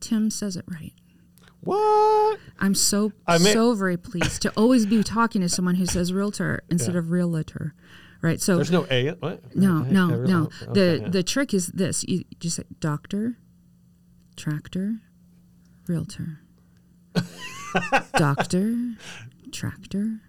Tim 0.00 0.30
says 0.30 0.56
it 0.56 0.64
right. 0.68 0.92
what? 1.62 2.38
I'm 2.58 2.74
so 2.74 3.12
I 3.26 3.36
so 3.38 3.74
very 3.74 3.96
pleased 3.96 4.42
to 4.42 4.50
always 4.56 4.86
be 4.86 5.02
talking 5.02 5.40
to 5.42 5.48
someone 5.48 5.74
who 5.76 5.86
says 5.86 6.12
realtor 6.12 6.62
instead 6.70 6.94
Yeah. 6.94 7.00
of 7.00 7.10
realtor, 7.10 7.74
right? 8.22 8.40
So 8.40 8.56
There's 8.56 8.70
no 8.70 8.86
A. 8.90 9.10
What? 9.12 9.54
no, 9.56 9.80
no, 9.82 10.10
okay, 10.14 10.30
no. 10.32 10.42
okay, 10.62 10.72
The 10.72 10.98
yeah. 11.02 11.08
the 11.08 11.22
trick 11.22 11.52
is 11.54 11.68
this: 11.68 12.04
you 12.08 12.24
just 12.38 12.56
say 12.56 12.62
doctor, 12.80 13.38
tractor, 14.36 15.00
realtor, 15.90 16.38
doctor, 18.16 18.94
tractor, 19.52 20.20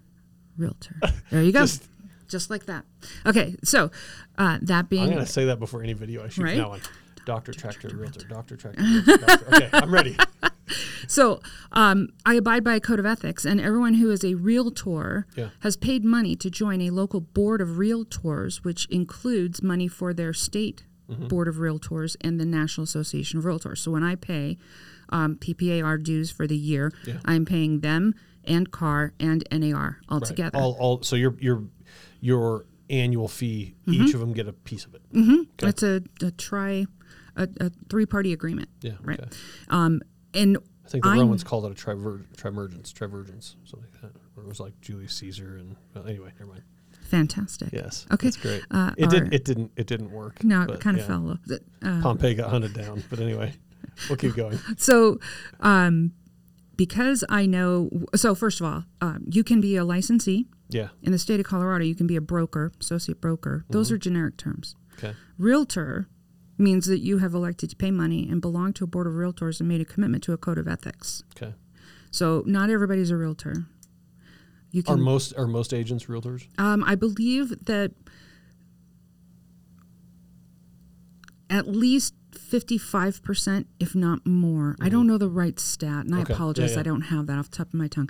realtor. 0.57 0.95
There 1.29 1.43
you 1.43 1.51
go. 1.51 1.61
Just- 1.61 1.87
Just, 2.27 2.49
like 2.49 2.65
that. 2.67 2.85
Okay, 3.25 3.55
so 3.63 3.91
uh, 4.37 4.57
that 4.61 4.87
being. 4.89 5.03
I'm 5.03 5.09
gonna 5.09 5.25
say 5.25 5.45
that 5.45 5.59
before 5.59 5.83
any 5.83 5.91
video 5.93 6.23
I 6.23 6.29
shoot 6.29 6.43
Right? 6.45 6.57
now 6.57 6.71
on. 6.71 6.79
Doctor, 7.25 7.51
tractor, 7.53 7.89
realtor. 7.93 8.25
Doctor, 8.27 8.55
tractor, 8.55 8.81
realtor. 8.81 9.17
doctor. 9.17 9.55
Okay, 9.55 9.69
I'm 9.73 9.93
ready. 9.93 10.17
So 11.07 11.41
um, 11.73 12.07
I 12.25 12.35
abide 12.35 12.63
by 12.63 12.75
a 12.75 12.79
code 12.79 12.99
of 12.99 13.05
ethics, 13.05 13.43
and 13.43 13.59
everyone 13.59 13.95
who 13.95 14.09
is 14.11 14.23
a 14.23 14.35
realtor 14.35 15.27
Yeah. 15.35 15.49
has 15.59 15.75
paid 15.75 16.05
money 16.05 16.37
to 16.37 16.49
join 16.49 16.79
a 16.79 16.91
local 16.91 17.19
board 17.19 17.59
of 17.59 17.69
realtors, 17.71 18.63
which 18.63 18.85
includes 18.85 19.61
money 19.61 19.89
for 19.89 20.13
their 20.13 20.31
state 20.33 20.85
Mm-hmm. 21.09 21.27
board 21.27 21.49
of 21.49 21.55
realtors 21.55 22.15
and 22.21 22.39
the 22.39 22.45
National 22.45 22.85
Association 22.85 23.37
of 23.39 23.43
Realtors. 23.43 23.79
So 23.79 23.91
when 23.91 24.01
I 24.03 24.15
pay 24.15 24.57
um, 25.11 25.35
PPAR 25.35 26.01
dues 26.03 26.31
for 26.31 26.47
the 26.47 26.55
year, 26.57 26.91
Yeah. 27.05 27.17
I'm 27.25 27.45
paying 27.45 27.81
them 27.81 28.13
and 28.43 28.71
CAR 28.71 29.13
and 29.19 29.43
NAR 29.51 29.99
all 30.09 30.19
Right. 30.19 30.27
together. 30.27 30.57
All, 30.57 30.75
all. 30.79 31.03
So 31.03 31.15
your 31.15 31.35
your 31.39 31.63
your 32.19 32.65
annual 32.89 33.27
fee, 33.27 33.75
Mm-hmm. 33.87 34.03
each 34.03 34.13
of 34.13 34.19
them 34.19 34.33
get 34.33 34.47
a 34.47 34.53
piece 34.53 34.85
of 34.85 34.93
it. 34.95 35.01
Okay. 35.15 35.67
It's 35.67 35.83
a, 35.83 36.01
a 36.21 36.31
tri, 36.31 36.85
a, 37.35 37.47
a 37.59 37.71
three 37.89 38.05
party 38.05 38.33
agreement. 38.33 38.69
Yeah. 38.81 38.93
Right. 39.01 39.19
Okay. 39.19 39.29
Um, 39.69 40.01
and 40.33 40.57
I 40.85 40.89
think 40.89 41.03
the 41.03 41.09
I'm- 41.11 41.19
Romans 41.19 41.43
called 41.43 41.65
it 41.65 41.71
a 41.71 41.75
triver- 41.75 42.25
trimergence, 42.35 42.91
trivergence, 42.93 43.55
something 43.65 43.87
like 43.93 44.01
that. 44.01 44.11
Or 44.35 44.43
it 44.43 44.47
was 44.49 44.59
like 44.59 44.79
Julius 44.81 45.13
Caesar 45.15 45.57
and 45.57 45.75
well, 45.93 46.07
anyway, 46.07 46.31
never 46.39 46.51
mind. 46.51 46.63
fantastic. 47.01 47.69
Yes. 47.73 48.05
Okay. 48.11 48.27
That's 48.27 48.37
great. 48.37 48.63
Uh, 48.71 48.91
it 48.97 49.09
did. 49.09 49.33
It 49.33 49.43
didn't. 49.45 49.71
It 49.75 49.87
didn't 49.87 50.11
work. 50.11 50.43
No, 50.43 50.63
it 50.63 50.79
kind 50.79 50.97
of 50.97 51.01
yeah. 51.03 51.07
fell. 51.07 51.37
Uh, 51.83 52.01
Pompey 52.01 52.33
got 52.33 52.49
hunted 52.49 52.73
down, 52.73 53.03
but 53.09 53.19
anyway, 53.19 53.53
we'll 54.09 54.17
keep 54.17 54.35
going. 54.35 54.59
So, 54.77 55.19
um, 55.59 56.13
because 56.77 57.23
I 57.29 57.45
know, 57.45 57.89
so 58.15 58.33
first 58.35 58.59
of 58.59 58.65
all, 58.65 58.83
um, 59.01 59.25
you 59.29 59.43
can 59.43 59.61
be 59.61 59.75
a 59.75 59.83
licensee 59.83 60.47
Yeah. 60.69 60.89
in 61.03 61.11
the 61.11 61.19
state 61.19 61.39
of 61.39 61.45
Colorado. 61.45 61.85
You 61.85 61.95
can 61.95 62.07
be 62.07 62.15
a 62.15 62.21
broker, 62.21 62.71
associate 62.79 63.21
broker. 63.21 63.65
Those 63.69 63.87
Mm-hmm. 63.87 63.95
are 63.95 63.97
generic 63.99 64.37
terms. 64.37 64.75
Okay. 64.97 65.13
Realtor 65.37 66.07
means 66.57 66.85
that 66.87 66.99
you 66.99 67.19
have 67.19 67.33
elected 67.33 67.69
to 67.71 67.75
pay 67.75 67.91
money 67.91 68.27
and 68.29 68.41
belong 68.41 68.73
to 68.73 68.83
a 68.83 68.87
board 68.87 69.07
of 69.07 69.13
realtors 69.13 69.59
and 69.59 69.67
made 69.69 69.81
a 69.81 69.85
commitment 69.85 70.23
to 70.23 70.33
a 70.33 70.37
code 70.37 70.57
of 70.57 70.67
ethics. 70.67 71.23
Okay. 71.35 71.53
So, 72.11 72.43
not 72.45 72.69
everybody's 72.69 73.09
a 73.11 73.17
realtor. 73.17 73.65
You 74.71 74.83
can, 74.83 74.93
Are 74.95 74.97
most 74.97 75.33
are 75.37 75.47
most 75.47 75.73
agents 75.73 76.05
realtors? 76.05 76.47
Um, 76.57 76.83
I 76.85 76.95
believe 76.95 77.65
that 77.65 77.91
at 81.49 81.67
least 81.67 82.13
55%, 82.51 83.65
if 83.79 83.95
not 83.95 84.25
more. 84.25 84.75
I 84.81 84.89
don't 84.89 85.07
know 85.07 85.17
the 85.17 85.29
right 85.29 85.59
stat, 85.59 86.05
and 86.05 86.13
I 86.15 86.19
Mm-hmm. 86.19 86.21
Okay. 86.21 86.31
Yeah, 86.31 86.35
apologize. 86.35 86.73
yeah. 86.73 86.79
I 86.79 86.83
don't 86.83 87.01
have 87.01 87.27
that 87.27 87.37
off 87.39 87.49
the 87.49 87.57
top 87.57 87.67
of 87.69 87.73
my 87.73 87.87
tongue. 87.87 88.09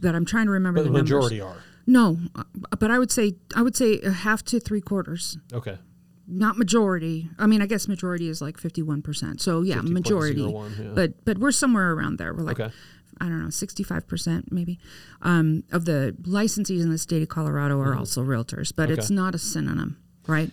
But 0.00 0.14
I'm 0.14 0.24
trying 0.24 0.46
to 0.46 0.52
remember 0.52 0.80
But 0.80 0.84
the 0.84 0.90
the 0.90 0.98
numbers. 0.98 1.10
majority 1.10 1.40
are. 1.40 1.56
No, 1.86 2.18
uh, 2.36 2.44
but 2.78 2.90
I 2.90 2.98
would 2.98 3.10
say 3.10 3.34
I 3.56 3.62
would 3.62 3.74
say 3.76 3.98
a 4.00 4.10
half 4.10 4.44
to 4.46 4.60
three 4.60 4.80
quarters. 4.82 5.38
Okay. 5.52 5.78
Not 6.26 6.58
majority. 6.58 7.30
I 7.38 7.46
mean, 7.46 7.62
I 7.62 7.66
guess 7.66 7.88
majority 7.88 8.28
is 8.28 8.42
like 8.42 8.58
51%. 8.58 9.40
So 9.40 9.62
yeah, 9.62 9.80
majority. 9.80 10.42
50.01, 10.42 10.78
yeah. 10.78 10.90
But 10.94 11.24
but 11.24 11.38
we're 11.38 11.50
somewhere 11.52 11.92
around 11.94 12.18
there. 12.18 12.34
We're 12.34 12.42
like 12.42 12.60
Okay. 12.60 12.72
I 13.20 13.24
don't 13.24 13.40
know, 13.42 13.48
65% 13.48 14.52
maybe 14.52 14.78
um, 15.22 15.64
of 15.72 15.86
the 15.86 16.14
licensees 16.22 16.82
in 16.82 16.90
the 16.90 16.98
state 16.98 17.20
of 17.22 17.28
Colorado 17.28 17.80
are 17.80 17.96
also 17.96 18.22
realtors, 18.22 18.72
but 18.74 18.90
it's 18.92 19.06
Mm-hmm. 19.06 19.14
Not 19.16 19.34
a 19.34 19.38
synonym, 19.38 19.96
right? 20.28 20.52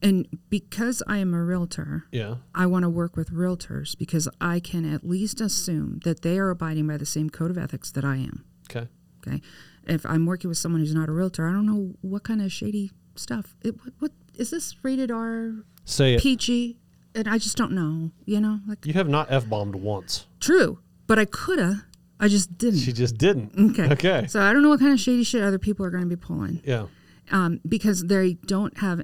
And 0.00 0.26
because 0.48 1.02
I 1.08 1.18
am 1.18 1.34
a 1.34 1.42
realtor, 1.42 2.04
Yeah. 2.12 2.36
I 2.54 2.66
want 2.66 2.84
to 2.84 2.88
work 2.88 3.16
with 3.16 3.32
realtors 3.32 3.98
because 3.98 4.28
I 4.40 4.60
can 4.60 4.84
at 4.92 5.02
least 5.06 5.40
assume 5.40 6.00
that 6.04 6.22
they 6.22 6.38
are 6.38 6.50
abiding 6.50 6.86
by 6.86 6.96
the 6.98 7.06
same 7.06 7.30
code 7.30 7.50
of 7.50 7.58
ethics 7.58 7.90
that 7.92 8.04
I 8.04 8.16
am. 8.16 8.44
Okay. 8.70 8.86
Okay. 9.26 9.40
If 9.86 10.06
I'm 10.06 10.24
working 10.26 10.48
with 10.48 10.58
someone 10.58 10.80
who's 10.80 10.94
not 10.94 11.08
a 11.08 11.12
realtor, 11.12 11.48
I 11.48 11.52
don't 11.52 11.66
know 11.66 11.94
what 12.02 12.22
kind 12.22 12.40
of 12.40 12.52
shady 12.52 12.92
stuff. 13.16 13.56
It, 13.62 13.74
what, 13.82 13.92
what 13.98 14.12
is 14.36 14.50
this 14.50 14.76
rated 14.84 15.10
R, 15.10 15.64
Say 15.84 16.14
it. 16.14 16.20
PG? 16.22 16.78
And 17.14 17.26
I 17.26 17.38
just 17.38 17.56
don't 17.56 17.72
know. 17.72 18.12
You 18.26 18.40
know, 18.40 18.60
like 18.68 18.86
You 18.86 18.92
have 18.92 19.08
not 19.08 19.26
f 19.32 19.48
bombed 19.48 19.74
once. 19.74 20.26
true, 20.38 20.78
but 21.08 21.18
I 21.18 21.24
coulda. 21.24 21.86
I 22.20 22.28
just 22.28 22.56
didn't. 22.58 22.80
She 22.80 22.92
just 22.92 23.16
didn't. 23.18 23.52
Okay. 23.72 23.92
Okay. 23.94 24.26
So 24.28 24.40
I 24.42 24.52
don't 24.52 24.62
know 24.62 24.68
what 24.68 24.78
kind 24.80 24.92
of 24.92 25.00
shady 25.00 25.24
shit 25.24 25.42
other 25.42 25.58
people 25.58 25.84
are 25.86 25.90
going 25.90 26.02
to 26.02 26.08
be 26.08 26.16
pulling 26.16 26.60
Yeah. 26.64 26.86
um, 27.32 27.60
because 27.66 28.04
they 28.04 28.34
don't 28.34 28.76
have 28.78 29.02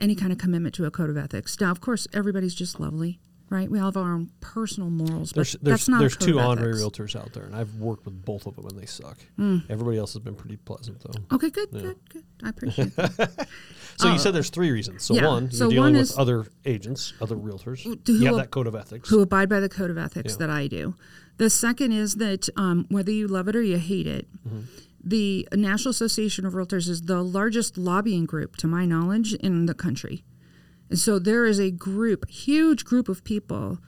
any 0.00 0.14
kind 0.14 0.32
of 0.32 0.38
commitment 0.38 0.74
to 0.76 0.84
a 0.86 0.90
code 0.90 1.10
of 1.10 1.16
ethics. 1.16 1.60
Now, 1.60 1.70
of 1.70 1.80
course, 1.80 2.06
everybody's 2.12 2.54
just 2.54 2.80
lovely. 2.80 3.20
right? 3.50 3.70
We 3.70 3.78
all 3.78 3.84
have 3.86 3.96
our 3.98 4.14
own 4.14 4.30
personal 4.40 4.88
morals, 4.90 5.32
but 5.32 5.36
There's 5.36 5.56
that's 5.62 5.88
not 5.88 6.00
there's 6.00 6.16
two 6.16 6.40
honorary 6.40 6.74
realtors 6.74 7.14
out 7.14 7.32
there, 7.34 7.44
and 7.44 7.54
I've 7.54 7.74
worked 7.76 8.04
with 8.06 8.24
both 8.24 8.46
of 8.46 8.56
them, 8.56 8.66
and 8.66 8.78
they 8.78 8.86
suck. 8.86 9.18
Hmm. 9.36 9.58
Everybody 9.68 9.98
else 9.98 10.14
has 10.14 10.22
been 10.22 10.34
pretty 10.34 10.56
pleasant 10.56 11.00
though. 11.04 11.36
Okay, 11.36 11.50
good, 11.50 11.70
good, 11.70 11.96
good. 12.08 12.24
I 12.42 12.48
appreciate 12.48 12.96
that. 12.96 13.46
So 13.96 14.12
you 14.12 14.18
said 14.18 14.34
there's 14.34 14.50
three 14.50 14.72
reasons. 14.72 15.04
So 15.04 15.14
Uh, 15.14 15.18
yeah. 15.20 15.26
one, 15.28 15.42
you're 15.44 15.50
So 15.52 15.70
dealing 15.70 15.92
one 15.94 16.00
with 16.00 16.18
other 16.18 16.46
agents, 16.64 17.12
other 17.20 17.36
realtors. 17.36 17.84
do 18.02 18.12
you 18.14 18.24
have 18.24 18.34
who- 18.34 18.40
that 18.40 18.50
code 18.50 18.66
of 18.66 18.74
ethics. 18.74 19.08
who 19.08 19.20
abide 19.20 19.48
by 19.48 19.60
the 19.60 19.68
code 19.68 19.88
of 19.88 19.96
ethics 19.98 20.32
Yeah. 20.32 20.38
that 20.38 20.50
I 20.50 20.66
do. 20.66 20.96
The 21.36 21.48
second 21.48 21.92
is 21.92 22.16
that 22.16 22.48
um, 22.56 22.86
whether 22.88 23.12
you 23.12 23.28
love 23.28 23.46
it 23.46 23.54
or 23.54 23.62
you 23.62 23.78
hate 23.78 24.08
it, 24.08 24.26
Mm-hmm. 24.48 24.62
The 25.04 25.46
National 25.52 25.90
Association 25.90 26.46
of 26.46 26.54
Realtors 26.54 26.88
is 26.88 27.02
the 27.02 27.22
largest 27.22 27.76
lobbying 27.76 28.24
group, 28.24 28.56
to 28.56 28.66
my 28.66 28.84
knowledge, 28.86 29.34
in 29.34 29.66
the 29.66 29.74
country. 29.74 30.24
And 30.90 30.98
so 30.98 31.18
there 31.18 31.44
is 31.44 31.58
a 31.58 31.70
group, 31.70 32.28
huge 32.28 32.84
group 32.84 33.08
of 33.08 33.24
people 33.24 33.78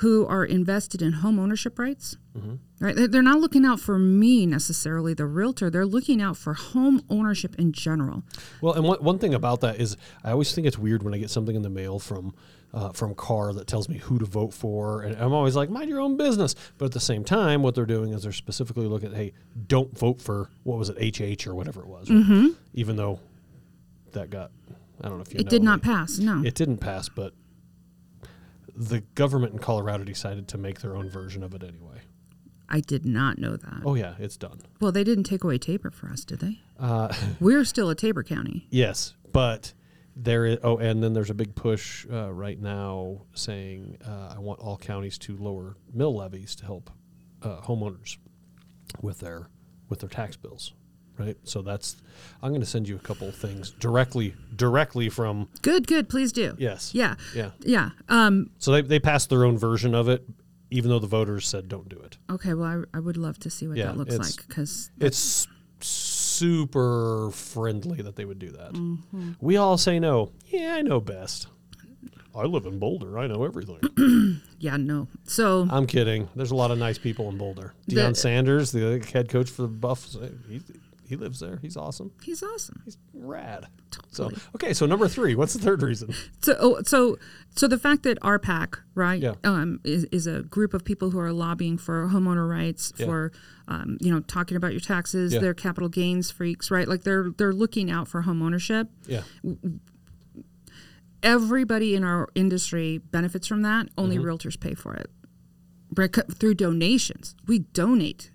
who 0.00 0.26
are 0.26 0.44
invested 0.44 1.00
in 1.00 1.12
home 1.12 1.38
ownership 1.38 1.78
rights. 1.78 2.16
Mm-hmm. 2.36 2.54
Right? 2.78 2.94
They're- 3.10 3.22
not 3.22 3.40
looking 3.40 3.64
out 3.64 3.80
for 3.80 3.98
me 3.98 4.44
necessarily, 4.44 5.14
the 5.14 5.24
realtor. 5.24 5.70
They're 5.70 5.86
looking 5.86 6.20
out 6.20 6.36
for 6.36 6.52
home 6.52 7.02
ownership 7.08 7.54
in 7.58 7.72
general. 7.72 8.22
Well, 8.60 8.74
and 8.74 8.84
one, 8.84 8.98
one 9.02 9.18
thing 9.18 9.32
about 9.32 9.62
that 9.62 9.80
is 9.80 9.96
I 10.22 10.32
always 10.32 10.54
think 10.54 10.66
it's 10.66 10.76
weird 10.78 11.02
when 11.02 11.14
I 11.14 11.18
get 11.18 11.30
something 11.30 11.56
in 11.56 11.62
the 11.62 11.70
mail 11.70 11.98
from 11.98 12.34
uh, 12.76 12.92
from 12.92 13.14
CAR 13.14 13.54
that 13.54 13.66
tells 13.66 13.88
me 13.88 13.96
who 13.96 14.18
to 14.18 14.26
vote 14.26 14.52
for, 14.52 15.00
and 15.00 15.16
I'm 15.16 15.32
always 15.32 15.56
like, 15.56 15.70
mind 15.70 15.88
your 15.88 16.00
own 16.00 16.16
business. 16.18 16.54
But 16.76 16.84
at 16.84 16.92
the 16.92 17.00
same 17.00 17.24
time, 17.24 17.62
what 17.62 17.74
they're 17.74 17.86
doing 17.86 18.12
is 18.12 18.22
they're 18.22 18.32
specifically 18.32 18.86
looking 18.86 19.08
at, 19.12 19.16
hey, 19.16 19.32
don't 19.66 19.96
vote 19.98 20.20
for 20.20 20.50
what 20.62 20.76
was 20.78 20.90
it, 20.90 21.16
HH 21.18 21.46
or 21.46 21.54
whatever 21.54 21.80
it 21.80 21.86
was, 21.86 22.10
right? 22.10 22.50
even 22.74 22.96
though 22.96 23.18
that 24.12 24.28
got, 24.28 24.50
I 25.02 25.08
don't 25.08 25.16
know 25.16 25.22
if 25.22 25.32
you 25.32 25.38
Mm-hmm. 25.38 25.40
It 25.40 25.44
know, 25.46 25.50
did 25.50 25.62
not 25.62 25.80
pass. 25.82 26.18
No. 26.18 26.42
It 26.44 26.54
didn't 26.54 26.76
pass, 26.78 27.08
but 27.08 27.32
the 28.76 29.00
government 29.14 29.54
in 29.54 29.58
Colorado 29.58 30.04
decided 30.04 30.46
to 30.48 30.58
make 30.58 30.80
their 30.80 30.96
own 30.96 31.08
version 31.08 31.42
of 31.42 31.54
it 31.54 31.62
anyway. 31.62 32.02
I 32.68 32.80
did 32.80 33.06
not 33.06 33.38
know 33.38 33.56
that. 33.56 33.82
Oh 33.84 33.94
yeah, 33.94 34.14
it's 34.18 34.36
done. 34.36 34.60
Well, 34.80 34.92
they 34.92 35.04
didn't 35.04 35.24
take 35.24 35.44
away 35.44 35.56
TABOR 35.58 35.92
for 35.94 36.08
us, 36.08 36.24
did 36.24 36.40
they? 36.40 36.60
Uh, 36.78 37.14
We're 37.40 37.64
still 37.64 37.88
a 37.88 37.94
TABOR 37.94 38.24
County. 38.26 38.66
Yes, 38.70 39.14
but 39.32 39.72
there 40.16 40.46
is. 40.46 40.58
Oh, 40.62 40.78
and 40.78 41.02
then 41.02 41.12
there's 41.12 41.30
a 41.30 41.34
big 41.34 41.54
push 41.54 42.06
uh, 42.10 42.32
right 42.32 42.60
now 42.60 43.22
saying 43.34 43.98
uh, 44.06 44.34
I 44.34 44.38
want 44.38 44.60
all 44.60 44.76
counties 44.78 45.18
to 45.18 45.36
lower 45.36 45.76
mill 45.92 46.16
levies 46.16 46.56
to 46.56 46.64
help 46.64 46.90
uh, 47.42 47.60
homeowners 47.60 48.16
with 49.02 49.20
their 49.20 49.48
with 49.88 50.00
their 50.00 50.08
tax 50.08 50.36
bills. 50.36 50.72
Right. 51.18 51.36
So 51.44 51.62
that's. 51.62 51.96
I'm 52.42 52.50
going 52.50 52.60
to 52.60 52.66
send 52.66 52.86
you 52.88 52.96
a 52.96 53.00
couple 53.00 53.26
of 53.28 53.34
things 53.34 53.70
directly 53.70 54.34
directly 54.54 55.08
from. 55.08 55.48
Good, 55.62 55.86
good. 55.86 56.08
Please 56.10 56.30
do. 56.32 56.54
Yes. 56.58 56.94
Yeah. 56.94 57.14
Yeah. 57.34 57.50
Yeah. 57.60 57.90
Um, 58.10 58.50
So 58.58 58.72
they 58.72 58.82
they 58.82 58.98
passed 59.00 59.30
their 59.30 59.44
own 59.44 59.56
version 59.56 59.94
of 59.94 60.10
it, 60.10 60.26
even 60.70 60.90
though 60.90 60.98
the 60.98 61.06
voters 61.06 61.48
said 61.48 61.68
don't 61.68 61.88
do 61.88 61.98
it. 62.00 62.18
okay. 62.28 62.52
Well, 62.52 62.84
I, 62.92 62.98
I 62.98 63.00
would 63.00 63.16
love 63.16 63.38
to 63.40 63.50
see 63.50 63.66
what 63.66 63.78
Yeah, 63.78 63.86
that 63.86 63.96
looks 63.96 64.18
like 64.18 64.46
because 64.46 64.90
It's 65.00 65.48
super 66.36 67.30
friendly 67.32 68.02
that 68.02 68.16
they 68.16 68.24
would 68.24 68.38
do 68.38 68.50
that. 68.52 68.72
Mm-hmm. 68.72 69.32
We 69.40 69.56
all 69.56 69.78
say 69.78 69.98
no. 69.98 70.32
Yeah, 70.46 70.74
I 70.76 70.82
know 70.82 71.00
best. 71.00 71.48
I 72.34 72.42
live 72.42 72.66
in 72.66 72.78
Boulder. 72.78 73.18
I 73.18 73.26
know 73.26 73.44
everything. 73.44 73.80
yeah, 74.58 74.76
no. 74.76 75.08
So 75.24 75.66
I'm 75.70 75.86
kidding. 75.86 76.28
There's 76.36 76.50
a 76.50 76.54
lot 76.54 76.70
of 76.70 76.76
nice 76.78 76.98
people 76.98 77.30
in 77.30 77.38
Boulder. 77.38 77.72
The- 77.86 77.96
Deion 77.96 78.16
Sanders, 78.16 78.72
the 78.72 79.02
head 79.12 79.30
coach 79.30 79.48
for 79.50 79.62
the 79.62 79.68
Buffs, 79.68 80.16
he, 80.48 80.60
he 81.06 81.16
lives 81.16 81.40
there. 81.40 81.58
He's 81.62 81.76
awesome. 81.76 82.12
he's 82.22 82.42
awesome. 82.42 82.82
He's 82.84 82.98
rad. 83.14 83.66
So 84.10 84.24
Totally. 84.24 84.42
okay, 84.56 84.72
so 84.74 84.86
number 84.86 85.08
three. 85.08 85.34
What's 85.34 85.52
the 85.54 85.58
third 85.60 85.82
reason? 85.82 86.12
So, 86.42 86.56
oh, 86.58 86.82
so, 86.82 87.18
so 87.54 87.66
the 87.68 87.78
fact 87.78 88.02
that 88.04 88.18
RPAC, 88.20 88.78
right, 88.94 89.20
Yeah. 89.22 89.34
um, 89.44 89.80
is, 89.84 90.04
is 90.12 90.26
a 90.26 90.42
group 90.42 90.74
of 90.74 90.84
people 90.84 91.10
who 91.10 91.18
are 91.18 91.32
lobbying 91.32 91.78
for 91.78 92.08
homeowner 92.08 92.48
rights, 92.48 92.92
Yeah. 92.96 93.06
for, 93.06 93.32
um, 93.68 93.96
you 94.00 94.12
know, 94.12 94.20
talking 94.20 94.56
about 94.56 94.72
your 94.72 94.80
taxes, 94.80 95.32
Yeah. 95.34 95.40
they're 95.40 95.54
capital 95.54 95.88
gains 95.88 96.30
freaks, 96.30 96.70
right? 96.70 96.86
Like 96.88 97.02
they're 97.04 97.30
they're 97.36 97.52
looking 97.54 97.90
out 97.90 98.08
for 98.08 98.22
homeownership. 98.22 98.88
Yeah, 99.06 99.22
Everybody 101.22 101.94
in 101.94 102.04
our 102.04 102.28
industry 102.34 102.98
benefits 102.98 103.46
from 103.46 103.62
that. 103.62 103.88
Only 103.98 104.16
Mm-hmm. 104.18 104.26
realtors 104.26 104.60
pay 104.60 104.74
for 104.74 104.94
it, 104.94 105.10
through 106.38 106.54
donations. 106.54 107.34
We 107.46 107.60
donate 107.60 108.30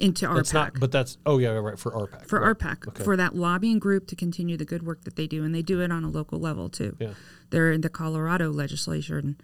into 0.00 0.26
RPAC. 0.26 0.34
that's 0.36 0.52
not. 0.52 0.72
But 0.80 0.92
that's. 0.92 1.18
Oh 1.26 1.38
yeah, 1.38 1.50
right 1.50 1.78
for 1.78 1.90
RPAC. 1.92 2.26
for 2.26 2.40
right. 2.40 2.56
RPAC 2.56 2.88
Okay. 2.88 3.04
for 3.04 3.16
that 3.16 3.34
lobbying 3.36 3.78
group 3.78 4.06
to 4.08 4.16
continue 4.16 4.56
the 4.56 4.64
good 4.64 4.82
work 4.84 5.04
that 5.04 5.16
they 5.16 5.26
do, 5.26 5.44
and 5.44 5.54
they 5.54 5.62
do 5.62 5.80
it 5.80 5.90
on 5.92 6.04
a 6.04 6.08
local 6.10 6.38
level 6.38 6.68
too. 6.68 6.96
Yeah. 6.98 7.10
They're 7.50 7.72
in 7.72 7.80
the 7.82 7.88
Colorado 7.90 8.50
legislature 8.50 9.18
and 9.18 9.36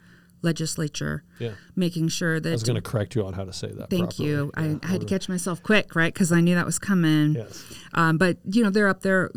legislature, 0.43 1.25
Yeah. 1.39 1.53
making 1.75 2.09
sure 2.09 2.39
that. 2.41 2.49
I 2.49 2.53
was 2.53 2.63
going 2.63 2.77
to 2.77 2.83
correct 2.83 3.15
you 3.15 3.25
on 3.25 3.33
how 3.33 3.45
to 3.45 3.53
say 3.53 3.69
that. 3.73 3.91
Thank 3.91 4.11
properly. 4.17 4.29
you. 4.29 4.53
Yeah, 4.57 4.63
I, 4.63 4.79
I 4.83 4.87
had 4.87 5.01
to 5.01 5.07
catch 5.07 5.29
myself 5.29 5.63
quick, 5.63 5.95
right? 5.97 6.13
Because 6.13 6.31
I 6.33 6.41
knew 6.41 6.55
that 6.55 6.67
was 6.67 6.79
coming. 6.79 7.35
Yes. 7.35 7.65
Um, 7.95 8.19
but 8.19 8.39
you 8.45 8.63
know, 8.63 8.71
they're 8.71 8.89
up 8.89 9.03
there. 9.03 9.31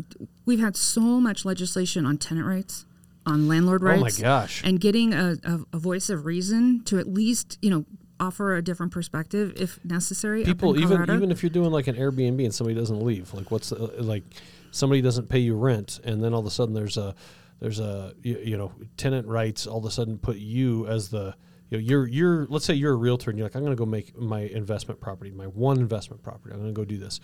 We've 0.46 0.60
had 0.60 0.76
so 0.76 1.00
much 1.00 1.44
legislation 1.44 2.06
on 2.06 2.18
tenant 2.18 2.46
rights, 2.46 2.86
on 3.26 3.48
landlord 3.48 3.82
rights. 3.82 4.00
Oh 4.00 4.04
my 4.04 4.10
gosh. 4.10 4.62
And 4.64 4.80
getting 4.80 5.12
a, 5.12 5.36
a, 5.44 5.60
a 5.72 5.78
voice 5.78 6.10
of 6.10 6.26
reason 6.26 6.82
to 6.84 6.98
at 6.98 7.08
least 7.08 7.58
you 7.62 7.70
know 7.70 7.84
offer 8.20 8.54
a 8.54 8.62
different 8.62 8.92
perspective 8.92 9.54
if 9.56 9.82
necessary. 9.84 10.44
people 10.44 10.78
even 10.78 11.02
even 11.10 11.30
if 11.30 11.42
you're 11.42 11.50
doing 11.50 11.70
like 11.70 11.86
an 11.86 11.96
Airbnb 11.96 12.44
and 12.44 12.54
somebody 12.54 12.78
doesn't 12.78 13.02
leave, 13.02 13.32
like 13.34 13.50
what's 13.50 13.70
the, 13.70 13.76
like 14.02 14.22
somebody 14.70 15.00
doesn't 15.00 15.28
pay 15.28 15.38
you 15.38 15.56
rent, 15.56 15.98
and 16.04 16.22
then 16.22 16.32
all 16.34 16.40
of 16.40 16.46
a 16.46 16.50
sudden 16.50 16.74
there's 16.74 16.96
a 16.96 17.14
there's 17.60 17.80
a 17.80 18.14
you, 18.22 18.38
you 18.38 18.56
know 18.56 18.72
tenant 18.96 19.26
rights 19.26 19.66
all 19.66 19.78
of 19.78 19.84
a 19.84 19.90
sudden 19.90 20.18
put 20.18 20.36
you 20.36 20.86
as 20.86 21.08
the 21.08 21.34
you 21.70 21.78
know 21.78 21.82
you're 21.82 22.06
you're 22.06 22.46
let's 22.48 22.64
say 22.64 22.74
you're 22.74 22.92
a 22.92 22.96
realtor 22.96 23.30
and 23.30 23.38
you're 23.38 23.46
like 23.46 23.54
I'm 23.54 23.62
going 23.62 23.76
to 23.76 23.78
go 23.78 23.86
make 23.86 24.16
my 24.18 24.40
investment 24.40 25.00
property 25.00 25.30
my 25.30 25.46
one 25.46 25.78
investment 25.78 26.22
property 26.22 26.54
I'm 26.54 26.60
going 26.60 26.74
to 26.74 26.78
go 26.78 26.84
do 26.84 26.98
this, 26.98 27.20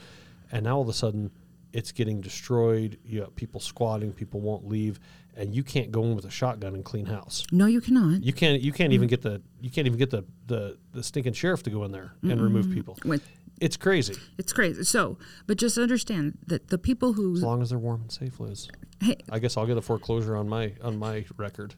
and 0.51 0.65
now 0.65 0.77
all 0.77 0.83
of 0.83 0.89
a 0.89 0.95
sudden 0.95 1.31
it's 1.73 1.93
getting 1.93 2.21
destroyed. 2.21 2.99
You 3.05 3.21
got 3.21 3.37
people 3.37 3.61
squatting, 3.61 4.13
people 4.13 4.41
won't 4.41 4.67
leave, 4.69 4.99
and 5.37 5.55
you 5.55 5.63
can't 5.63 5.91
go 5.91 6.03
in 6.05 6.15
with 6.17 6.25
a 6.25 6.31
shotgun 6.31 6.75
and 6.75 6.85
clean 6.85 7.07
house. 7.07 7.45
no, 7.53 7.67
you 7.67 7.81
cannot. 7.81 8.23
You 8.23 8.33
can't. 8.33 8.61
You 8.63 8.73
can't 8.73 8.93
even 8.93 9.07
mm. 9.07 9.11
get 9.11 9.23
the. 9.23 9.43
You 9.61 9.71
can't 9.71 9.87
even 9.87 9.99
get 9.99 10.11
the 10.11 10.25
the, 10.47 10.79
the 10.93 11.03
stinking 11.03 11.35
sheriff 11.35 11.63
to 11.65 11.71
go 11.71 11.85
in 11.85 11.93
there 11.93 12.13
and 12.23 12.41
remove 12.41 12.71
people. 12.71 12.99
With- 13.05 13.29
It's 13.61 13.77
crazy. 13.77 14.15
It's 14.37 14.53
crazy. 14.53 14.85
So, 14.85 15.17
but 15.47 15.57
just 15.57 15.79
understand 15.79 16.39
that 16.47 16.69
the 16.69 16.77
people 16.79 17.15
who, 17.15 17.35
As 17.37 17.43
long 17.43 17.63
as 17.63 17.71
they're 17.71 17.79
warm 17.79 18.03
and 18.03 18.13
safe, 18.13 18.39
Liz. 18.39 18.69
hey, 19.01 19.17
I 19.31 19.39
guess 19.39 19.57
I'll 19.57 19.67
get 19.67 19.79
a 19.79 19.83
foreclosure 19.83 20.37
on 20.37 20.49
my 20.49 20.75
on 20.83 20.99
my 20.99 21.25
record. 21.39 21.75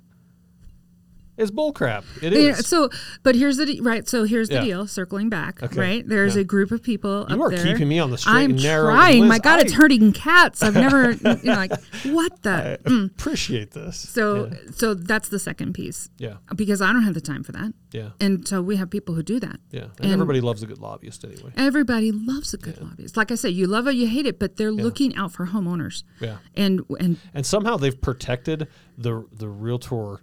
It's 1.38 1.50
bullcrap. 1.50 2.04
It 2.22 2.32
Yeah, 2.32 2.54
so, 2.54 2.90
but 3.22 3.34
here's 3.36 3.56
the 3.56 3.64
de- 3.66 3.80
right. 3.80 4.06
So 4.08 4.24
here's 4.24 4.48
the 4.48 4.56
Yeah. 4.56 4.64
deal. 4.64 4.86
Circling 4.86 5.28
back, 5.30 5.62
Okay. 5.62 5.80
right? 5.80 6.08
There's 6.08 6.34
Yeah. 6.34 6.42
a 6.42 6.44
group 6.44 6.70
of 6.72 6.82
people 6.82 7.26
You 7.30 7.36
up 7.36 7.40
are 7.40 7.56
there. 7.56 7.64
keeping 7.64 7.88
me 7.88 7.98
on 8.00 8.10
the 8.10 8.18
straight 8.18 8.32
I'm 8.34 8.50
and 8.50 8.62
narrow. 8.62 8.90
trying. 8.92 9.20
Liz, 9.22 9.28
My 9.28 9.38
God, 9.38 9.60
it's 9.60 9.72
hurting 9.72 10.12
cats. 10.12 10.62
I've 10.62 10.74
never, 10.74 11.12
you 11.12 11.18
know, 11.44 11.54
like 11.54 11.72
what 12.04 12.42
the. 12.42 12.78
I 12.84 12.88
mm. 12.88 13.06
appreciate 13.06 13.70
this. 13.70 13.96
So, 13.98 14.50
so 14.74 14.94
that's 14.94 15.28
the 15.28 15.38
second 15.38 15.74
piece 15.74 16.08
yeah, 16.18 16.34
because 16.56 16.82
I 16.82 16.92
don't 16.92 17.02
have 17.04 17.14
the 17.14 17.20
time 17.20 17.42
for 17.44 17.52
that, 17.52 17.72
yeah, 17.92 18.10
and 18.20 18.46
so 18.46 18.60
we 18.60 18.76
have 18.76 18.90
people 18.90 19.14
who 19.14 19.22
do 19.22 19.38
that. 19.40 19.60
yeah. 19.70 19.82
And, 19.82 19.92
and- 20.00 20.12
everybody 20.14 20.40
loves 20.40 20.62
a 20.62 20.66
good 20.66 20.78
lobbyist 20.78 21.24
anyway. 21.24 21.52
Everybody 21.56 22.10
loves 22.12 22.52
a 22.52 22.56
good 22.58 22.80
lobbyist. 22.80 23.16
Like 23.16 23.30
I 23.30 23.36
said, 23.36 23.52
you 23.54 23.66
love 23.66 23.86
it, 23.86 23.94
you 23.94 24.08
hate 24.08 24.26
it, 24.26 24.38
but 24.38 24.56
they're 24.56 24.72
looking 24.72 25.14
out 25.14 25.32
for 25.32 25.46
homeowners. 25.46 26.02
Yeah. 26.20 26.38
And 26.56 26.82
and 26.98 27.18
And 27.32 27.46
somehow 27.46 27.76
they've 27.76 28.00
protected 28.00 28.66
the 28.96 29.24
the 29.32 29.48
realtor 29.48 30.20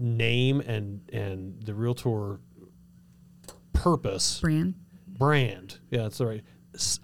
name 0.00 0.60
and 0.60 1.00
and 1.12 1.62
the 1.62 1.74
realtor 1.74 2.40
purpose 3.72 4.40
brand. 4.40 4.74
brand. 5.06 5.78
Yeah, 5.90 6.02
that's 6.02 6.20
right. 6.20 6.42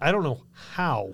I 0.01 0.11
don't 0.11 0.23
know 0.23 0.43
how 0.75 1.13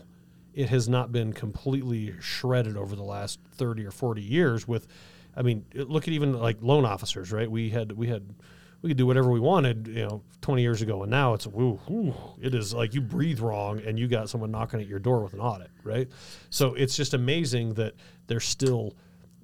it 0.53 0.69
has 0.69 0.87
not 0.87 1.11
been 1.11 1.33
completely 1.33 2.13
shredded 2.19 2.77
over 2.77 2.95
the 2.95 3.03
last 3.03 3.39
30 3.55 3.85
or 3.85 3.91
40 3.91 4.21
years 4.21 4.67
with 4.67 4.87
I 5.35 5.41
mean, 5.41 5.65
look 5.73 6.07
at 6.07 6.13
even 6.13 6.33
like 6.33 6.57
loan 6.61 6.85
officers, 6.85 7.31
right? 7.31 7.49
We 7.49 7.71
had 7.71 7.91
we 7.91 8.07
had 8.07 8.35
we 8.83 8.89
could 8.89 8.97
do 8.97 9.07
whatever 9.07 9.31
we 9.31 9.39
wanted, 9.39 9.87
you 9.87 10.05
know, 10.05 10.21
20 10.41 10.61
years 10.61 10.81
ago 10.81 11.01
and 11.03 11.09
now 11.09 11.33
it's 11.33 11.47
woo, 11.47 11.79
woo, 11.87 12.13
it 12.41 12.53
is 12.53 12.73
like 12.73 12.93
you 12.93 13.01
breathe 13.01 13.39
wrong 13.39 13.79
and 13.79 13.97
you 13.97 14.07
got 14.07 14.29
someone 14.29 14.51
knocking 14.51 14.79
at 14.79 14.87
your 14.87 14.99
door 14.99 15.23
with 15.23 15.33
an 15.33 15.39
audit, 15.39 15.71
right? 15.83 16.07
So 16.49 16.75
it's 16.75 16.95
just 16.95 17.13
amazing 17.13 17.73
that 17.75 17.93
there's 18.27 18.45
still 18.45 18.93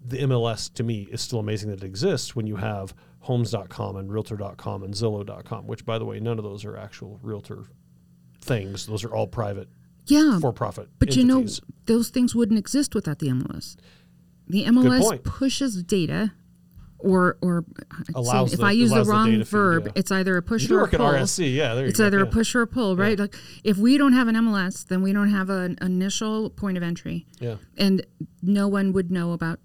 the 0.05 0.17
MLS 0.19 0.73
to 0.75 0.83
me 0.83 1.07
is 1.11 1.21
still 1.21 1.39
amazing 1.39 1.69
that 1.69 1.83
it 1.83 1.85
exists 1.85 2.35
when 2.35 2.47
you 2.47 2.55
have 2.57 2.93
homes.com 3.21 3.95
and 3.97 4.11
realtor.com 4.11 4.83
and 4.83 4.93
zillow.com, 4.93 5.67
which 5.67 5.85
by 5.85 5.97
the 5.99 6.05
way, 6.05 6.19
none 6.19 6.37
of 6.37 6.43
those 6.43 6.63
are 6.65 6.77
actual 6.77 7.19
realtor 7.21 7.65
things. 8.41 8.85
Those 8.85 9.03
are 9.03 9.13
all 9.13 9.27
private 9.27 9.67
Yeah, 10.07 10.39
for 10.39 10.53
profit. 10.53 10.89
But 10.99 11.15
you 11.15 11.23
know, 11.25 11.45
those 11.85 12.09
things 12.09 12.33
wouldn't 12.33 12.57
exist 12.57 12.95
without 12.95 13.19
the 13.19 13.27
MLS. 13.27 13.75
The 14.47 14.65
MLS 14.65 15.23
pushes 15.23 15.83
data, 15.83 16.31
or 16.97 17.37
or 17.41 17.65
Allows 18.15 18.53
if 18.53 18.59
the- 18.59 18.65
I 18.65 18.71
use 18.71 18.89
the 18.89 18.95
allows 18.95 19.07
the 19.07 19.13
wrong 19.13 19.31
data 19.31 19.45
feed, 19.45 19.51
verb, 19.51 19.85
yeah. 19.87 19.91
it's 19.95 20.11
either 20.11 20.37
a 20.37 20.41
push 20.41 20.69
or 20.69 20.79
a 20.79 20.81
work 20.81 20.93
at 20.93 20.99
pull. 20.99 21.07
RSC, 21.09 21.53
yeah. 21.55 21.75
It's 21.75 21.99
go, 21.99 22.07
either 22.07 22.19
a 22.21 22.25
push 22.25 22.55
or 22.55 22.61
a 22.61 22.67
pull, 22.67 22.95
right? 22.95 23.19
Like 23.19 23.35
if 23.63 23.77
we 23.77 23.97
don't 23.97 24.13
have 24.13 24.27
an 24.27 24.35
MLS, 24.35 24.85
then 24.87 25.01
we 25.01 25.13
don't 25.13 25.29
have 25.29 25.49
an 25.49 25.77
initial 25.81 26.49
point 26.49 26.77
of 26.77 26.83
entry, 26.83 27.27
Yeah, 27.39 27.57
and 27.77 28.05
no 28.41 28.67
one 28.67 28.91
would 28.93 29.11
know 29.11 29.33
about 29.33 29.59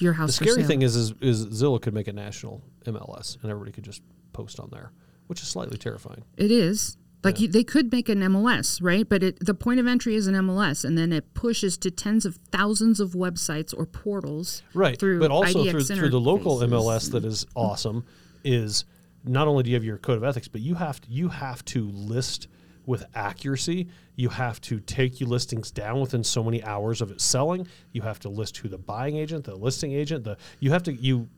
your 0.00 0.12
house. 0.14 0.38
The 0.38 0.44
scary 0.44 0.62
thing 0.64 0.82
is, 0.82 0.96
is, 0.96 1.12
is 1.20 1.46
Zillow 1.46 1.80
could 1.80 1.94
make 1.94 2.08
a 2.08 2.12
national 2.12 2.62
MLS 2.86 3.40
and 3.42 3.50
everybody 3.50 3.72
could 3.72 3.84
just 3.84 4.02
post 4.32 4.60
on 4.60 4.70
there, 4.70 4.92
which 5.26 5.42
is 5.42 5.48
slightly 5.48 5.78
terrifying. 5.78 6.24
It 6.36 6.50
is. 6.50 6.96
Like 7.22 7.38
you, 7.38 7.48
they 7.48 7.64
could 7.64 7.92
make 7.92 8.08
an 8.08 8.20
MLS, 8.20 8.78
right? 8.82 9.06
But 9.06 9.22
it, 9.22 9.44
the 9.44 9.52
point 9.52 9.78
of 9.78 9.86
entry 9.86 10.14
is 10.14 10.26
an 10.26 10.34
MLS, 10.34 10.86
and 10.86 10.96
then 10.96 11.12
it 11.12 11.34
pushes 11.34 11.76
to 11.78 11.90
tens 11.90 12.24
of 12.24 12.38
thousands 12.50 12.98
of 12.98 13.10
websites 13.10 13.74
or 13.76 13.84
portals, 13.84 14.62
Right. 14.72 14.98
Through 14.98 15.20
but 15.20 15.30
also 15.30 15.64
IDX 15.64 15.70
through, 15.70 15.96
through 15.96 16.08
the 16.08 16.20
local. 16.20 16.60
MLS 16.60 17.10
that 17.12 17.26
is 17.26 17.46
awesome 17.54 18.06
is 18.42 18.86
not 19.22 19.48
only 19.48 19.64
do 19.64 19.70
you 19.70 19.76
have 19.76 19.84
your 19.84 19.98
code 19.98 20.16
of 20.16 20.24
ethics, 20.24 20.48
but 20.48 20.62
you 20.62 20.76
have 20.76 20.98
to, 21.02 21.10
you 21.10 21.28
have 21.28 21.62
to 21.66 21.90
list 21.90 22.48
with 22.90 23.06
accuracy. 23.14 23.86
You 24.16 24.30
have 24.30 24.60
to 24.62 24.80
take 24.80 25.20
your 25.20 25.28
listings 25.28 25.70
down 25.70 26.00
within 26.00 26.24
so 26.24 26.42
many 26.42 26.60
hours 26.64 27.00
of 27.00 27.12
it 27.12 27.20
selling. 27.20 27.68
You 27.92 28.02
have 28.02 28.18
to 28.20 28.28
list 28.28 28.56
who 28.56 28.68
the 28.68 28.78
buying 28.78 29.16
agent, 29.16 29.44
the 29.44 29.54
listing 29.54 29.92
agent, 29.92 30.24
the 30.24 30.36
you 30.58 30.72
have 30.72 30.82
to 30.82 30.92
you 30.92 31.28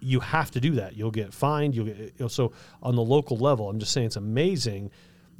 you 0.00 0.20
have 0.20 0.50
to 0.52 0.60
do 0.60 0.70
that. 0.72 0.96
You'll 0.96 1.10
get 1.10 1.34
fined. 1.34 1.76
You'll 1.76 1.84
get 1.84 1.98
you 1.98 2.12
know, 2.18 2.28
so 2.28 2.52
on 2.82 2.96
the 2.96 3.02
local 3.02 3.36
level. 3.36 3.68
I'm 3.68 3.78
just 3.78 3.92
saying 3.92 4.06
it's 4.06 4.16
amazing 4.16 4.90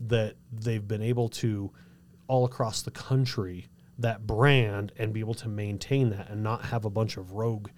that 0.08 0.34
they've 0.52 0.86
been 0.86 1.02
able 1.02 1.30
to 1.30 1.72
all 2.28 2.44
across 2.44 2.82
the 2.82 2.90
country 2.90 3.68
that 3.98 4.26
brand 4.26 4.92
and 4.98 5.14
be 5.14 5.20
able 5.20 5.34
to 5.34 5.48
maintain 5.48 6.10
that 6.10 6.28
and 6.28 6.42
not 6.42 6.66
have 6.66 6.84
a 6.84 6.90
bunch 6.90 7.16
of 7.16 7.32
rogue. 7.32 7.70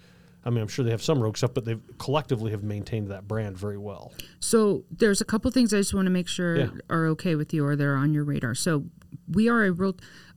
I 0.44 0.50
mean, 0.50 0.60
I'm 0.60 0.68
sure 0.68 0.84
they 0.84 0.90
have 0.90 1.02
some 1.02 1.20
rogue 1.22 1.36
stuff, 1.36 1.54
but 1.54 1.64
they've 1.64 1.80
collectively 1.98 2.50
have 2.50 2.62
maintained 2.62 3.08
that 3.08 3.26
brand 3.26 3.56
very 3.56 3.78
well. 3.78 4.12
So 4.40 4.84
there's 4.90 5.20
a 5.20 5.24
couple 5.24 5.50
things 5.50 5.72
I 5.72 5.78
just 5.78 5.94
want 5.94 6.06
to 6.06 6.10
make 6.10 6.28
sure 6.28 6.56
Yeah. 6.56 6.68
are 6.90 7.06
okay 7.08 7.34
with 7.34 7.54
you 7.54 7.64
or 7.64 7.76
they're 7.76 7.96
on 7.96 8.12
your 8.12 8.24
radar. 8.24 8.54
So 8.54 8.84
we 9.28 9.48
are 9.48 9.64
a 9.64 9.72
real. 9.72 9.96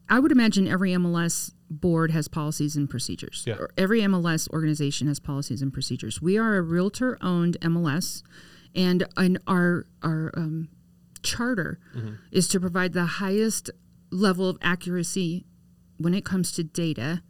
I 0.09 0.19
would 0.19 0.31
imagine 0.31 0.67
every 0.67 0.91
MLS 0.91 1.51
board 1.69 2.11
has 2.11 2.29
policies 2.29 2.77
and 2.77 2.89
procedures. 2.89 3.43
Yeah. 3.45 3.55
Or 3.55 3.69
every 3.77 3.99
MLS 4.01 4.49
organization 4.51 5.07
has 5.09 5.19
policies 5.19 5.61
and 5.61 5.73
procedures. 5.73 6.21
We 6.21 6.37
are 6.37 6.55
a 6.55 6.61
realtor-owned 6.61 7.57
MLS, 7.61 8.23
and 8.73 9.03
and 9.17 9.37
our 9.47 9.85
our 10.01 10.31
um, 10.37 10.69
charter 11.23 11.79
Mm-hmm. 11.95 12.13
is 12.31 12.47
to 12.49 12.59
provide 12.61 12.93
the 12.93 13.05
highest 13.05 13.69
level 14.11 14.47
of 14.47 14.57
accuracy 14.61 15.45
when 15.97 16.13
it 16.13 16.23
comes 16.23 16.51
to 16.53 16.63
data 16.63 17.21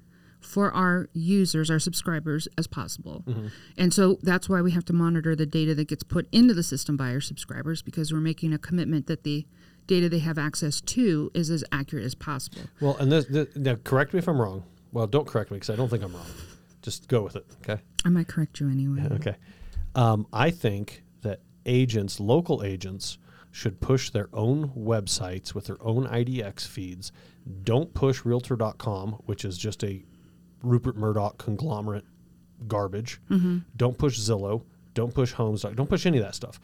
for 0.48 0.72
our 0.72 1.10
users, 1.14 1.70
our 1.70 1.78
subscribers, 1.78 2.48
as 2.58 2.68
possible. 2.68 3.24
Mm-hmm. 3.28 3.48
And 3.78 3.94
so 3.94 4.18
that's 4.24 4.48
why 4.48 4.62
we 4.62 4.72
have 4.72 4.86
to 4.86 4.94
monitor 4.94 5.36
the 5.36 5.46
data 5.46 5.76
that 5.76 5.90
gets 5.90 6.04
put 6.04 6.28
into 6.32 6.54
the 6.54 6.64
system 6.64 6.96
by 6.96 7.12
our 7.12 7.20
subscribers 7.20 7.82
because 7.82 8.14
we're 8.14 8.22
making 8.22 8.54
a 8.54 8.58
commitment 8.58 9.08
that 9.08 9.24
the 9.24 9.46
data 9.88 10.08
they 10.08 10.20
have 10.20 10.38
access 10.38 10.80
to 10.82 11.30
is 11.34 11.50
as 11.50 11.66
accurate 11.72 12.06
as 12.06 12.16
possible. 12.16 12.62
Well, 12.80 12.96
and 12.98 13.12
this, 13.12 13.26
this 13.26 13.54
now 13.56 13.76
correct 13.84 14.14
me 14.14 14.20
if 14.20 14.30
I'm 14.30 14.40
wrong. 14.40 14.64
Well, 14.94 15.06
don't 15.06 15.28
correct 15.28 15.52
me 15.52 15.58
because 15.58 15.70
I 15.70 15.76
don't 15.76 15.90
think 15.90 16.04
I'm 16.04 16.14
wrong. 16.14 16.26
Just 16.82 17.10
go 17.10 17.22
with 17.22 17.36
it. 17.36 17.46
Okay. 17.62 17.82
I 18.06 18.10
might 18.10 18.30
correct 18.30 18.62
you 18.62 18.70
anyway. 18.70 19.06
Okay. 19.12 19.36
Um, 19.96 20.28
I 20.32 20.50
think 20.50 21.04
that 21.24 21.42
agents, 21.66 22.22
local 22.22 22.64
agents, 22.64 23.18
should 23.52 23.82
push 23.82 24.12
their 24.12 24.30
own 24.34 24.70
websites 24.70 25.54
with 25.54 25.66
their 25.66 25.82
own 25.82 26.08
IDX 26.08 26.66
feeds. 26.66 27.12
Don't 27.64 27.94
push 27.94 28.24
Realtor.com, 28.24 29.14
which 29.26 29.44
is 29.44 29.58
just 29.58 29.84
a 29.84 30.06
Rupert 30.62 30.96
Murdoch 30.96 31.38
conglomerate 31.38 32.06
garbage. 32.68 33.20
Mm-hmm. 33.30 33.60
Don't 33.76 33.98
push 33.98 34.20
Zillow. 34.20 34.64
Don't 34.94 35.14
push 35.14 35.34
Homes. 35.34 35.62
Don't 35.62 35.90
push 35.90 36.06
any 36.06 36.18
of 36.18 36.24
that 36.24 36.36
stuff. 36.36 36.60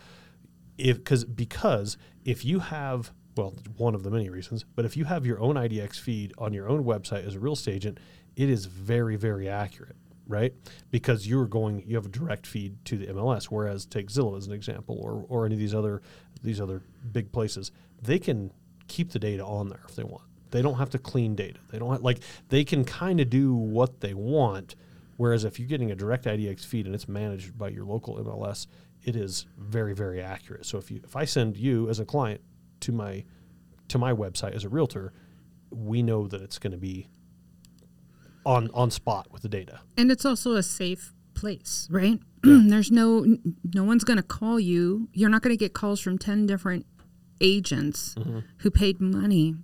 If 0.78 0.98
because 0.98 1.24
because 1.24 1.98
if 2.26 2.44
you 2.44 2.60
have 2.60 3.12
well 3.38 3.54
one 3.78 3.94
of 3.94 4.04
the 4.04 4.10
many 4.10 4.30
reasons, 4.30 4.66
but 4.76 4.86
if 4.86 4.98
you 4.98 5.06
have 5.06 5.26
your 5.26 5.40
own 5.40 5.56
IDX 5.56 6.00
feed 6.00 6.34
on 6.38 6.54
your 6.54 6.68
own 6.68 6.84
website 6.84 7.28
as 7.28 7.36
a 7.36 7.40
real 7.40 7.54
estate 7.54 7.76
agent, 7.76 8.00
it 8.36 8.50
is 8.50 8.66
very 8.66 9.16
very 9.16 9.48
accurate, 9.48 9.96
right? 10.28 10.54
Because 10.90 11.28
you're 11.28 11.46
going 11.46 11.84
you 11.86 11.96
have 11.96 12.08
a 12.08 12.10
direct 12.10 12.48
feed 12.48 12.84
to 12.86 12.98
the 12.98 13.08
MLS. 13.08 13.46
Whereas 13.46 13.86
take 13.86 14.08
Zillow 14.08 14.36
as 14.36 14.48
an 14.48 14.54
example, 14.54 14.98
or 15.00 15.26
or 15.30 15.46
any 15.46 15.54
of 15.54 15.60
these 15.60 15.76
other 15.76 16.02
these 16.42 16.60
other 16.60 16.82
big 17.12 17.32
places, 17.32 17.72
they 18.02 18.18
can 18.18 18.52
keep 18.88 19.12
the 19.12 19.20
data 19.20 19.46
on 19.46 19.70
there 19.70 19.82
if 19.88 19.96
they 19.96 20.04
want. 20.04 20.24
They 20.54 20.62
don't 20.62 20.76
have 20.76 20.90
to 20.92 21.00
clean 21.00 21.36
data. 21.36 21.60
They 21.72 21.80
don't 21.80 21.92
have, 21.92 22.02
like 22.02 22.20
they 22.50 22.64
can 22.64 22.86
kind 22.86 23.20
of 23.20 23.30
do 23.30 23.54
what 23.54 24.00
they 24.02 24.14
want. 24.14 24.76
Whereas 25.18 25.44
if 25.46 25.60
you're 25.60 25.68
getting 25.68 25.92
a 25.92 25.96
direct 25.96 26.26
IDX 26.26 26.66
feed 26.66 26.86
and 26.86 26.94
it's 26.96 27.08
managed 27.08 27.58
by 27.58 27.70
your 27.70 27.86
local 27.86 28.16
MLS, 28.24 28.68
it 29.04 29.16
is 29.16 29.46
very 29.58 29.94
very 29.94 30.22
accurate. 30.22 30.66
So 30.66 30.78
if 30.78 30.90
you 30.92 31.02
if 31.04 31.16
I 31.16 31.26
send 31.26 31.58
you 31.58 31.90
as 31.90 32.00
a 32.00 32.06
client 32.06 32.42
to 32.82 32.92
my 32.92 33.24
to 33.90 33.98
my 33.98 34.14
website 34.14 34.54
as 34.54 34.64
a 34.64 34.70
realtor, 34.70 35.12
we 35.72 36.02
know 36.04 36.28
that 36.28 36.42
it's 36.42 36.60
going 36.60 36.72
to 36.72 36.78
be 36.78 37.08
on 38.46 38.70
on 38.74 38.92
spot 38.92 39.28
with 39.32 39.42
the 39.42 39.50
data. 39.50 39.80
And 39.98 40.12
it's 40.12 40.26
also 40.26 40.54
a 40.54 40.64
safe 40.64 41.14
place, 41.34 41.88
right? 41.90 42.20
There's 42.44 42.92
no 42.92 43.26
no 43.74 43.84
one's 43.84 44.04
going 44.04 44.18
to 44.18 44.24
call 44.24 44.60
you. 44.60 45.10
You're 45.14 45.30
not 45.30 45.42
going 45.42 45.54
to 45.56 45.60
get 45.66 45.74
calls 45.74 46.00
from 46.00 46.18
10 46.18 46.46
different 46.46 46.86
agents 47.42 48.16
Mm-hmm. 48.16 48.40
who 48.60 48.72
paid 48.72 49.02
money 49.02 49.56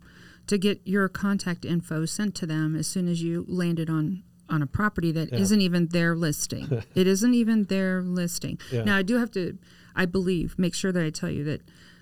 to 0.49 0.57
get 0.57 0.81
your 0.83 1.07
contact 1.07 1.63
info 1.63 2.05
sent 2.05 2.33
to 2.35 2.45
them 2.45 2.75
as 2.75 2.87
soon 2.87 3.07
as 3.07 3.21
you 3.21 3.45
landed 3.47 3.89
on 3.89 4.23
on 4.49 4.63
a 4.63 4.67
property 4.67 5.11
that 5.11 5.31
Yeah. 5.31 5.37
not 5.37 5.61
even 5.61 5.87
their 5.89 6.15
listing. 6.15 6.81
it 6.95 7.05
isn't 7.05 7.33
even 7.35 7.65
their 7.65 8.01
listing. 8.01 8.59
Yeah. 8.71 8.83
Now 8.83 8.97
I 8.97 9.03
do 9.03 9.17
have 9.17 9.29
to 9.31 9.57
I 9.95 10.05
believe 10.05 10.57
make 10.57 10.73
sure 10.73 10.91
that 10.91 11.03
I 11.05 11.11
tell 11.11 11.29
you 11.29 11.43
that 11.43 11.61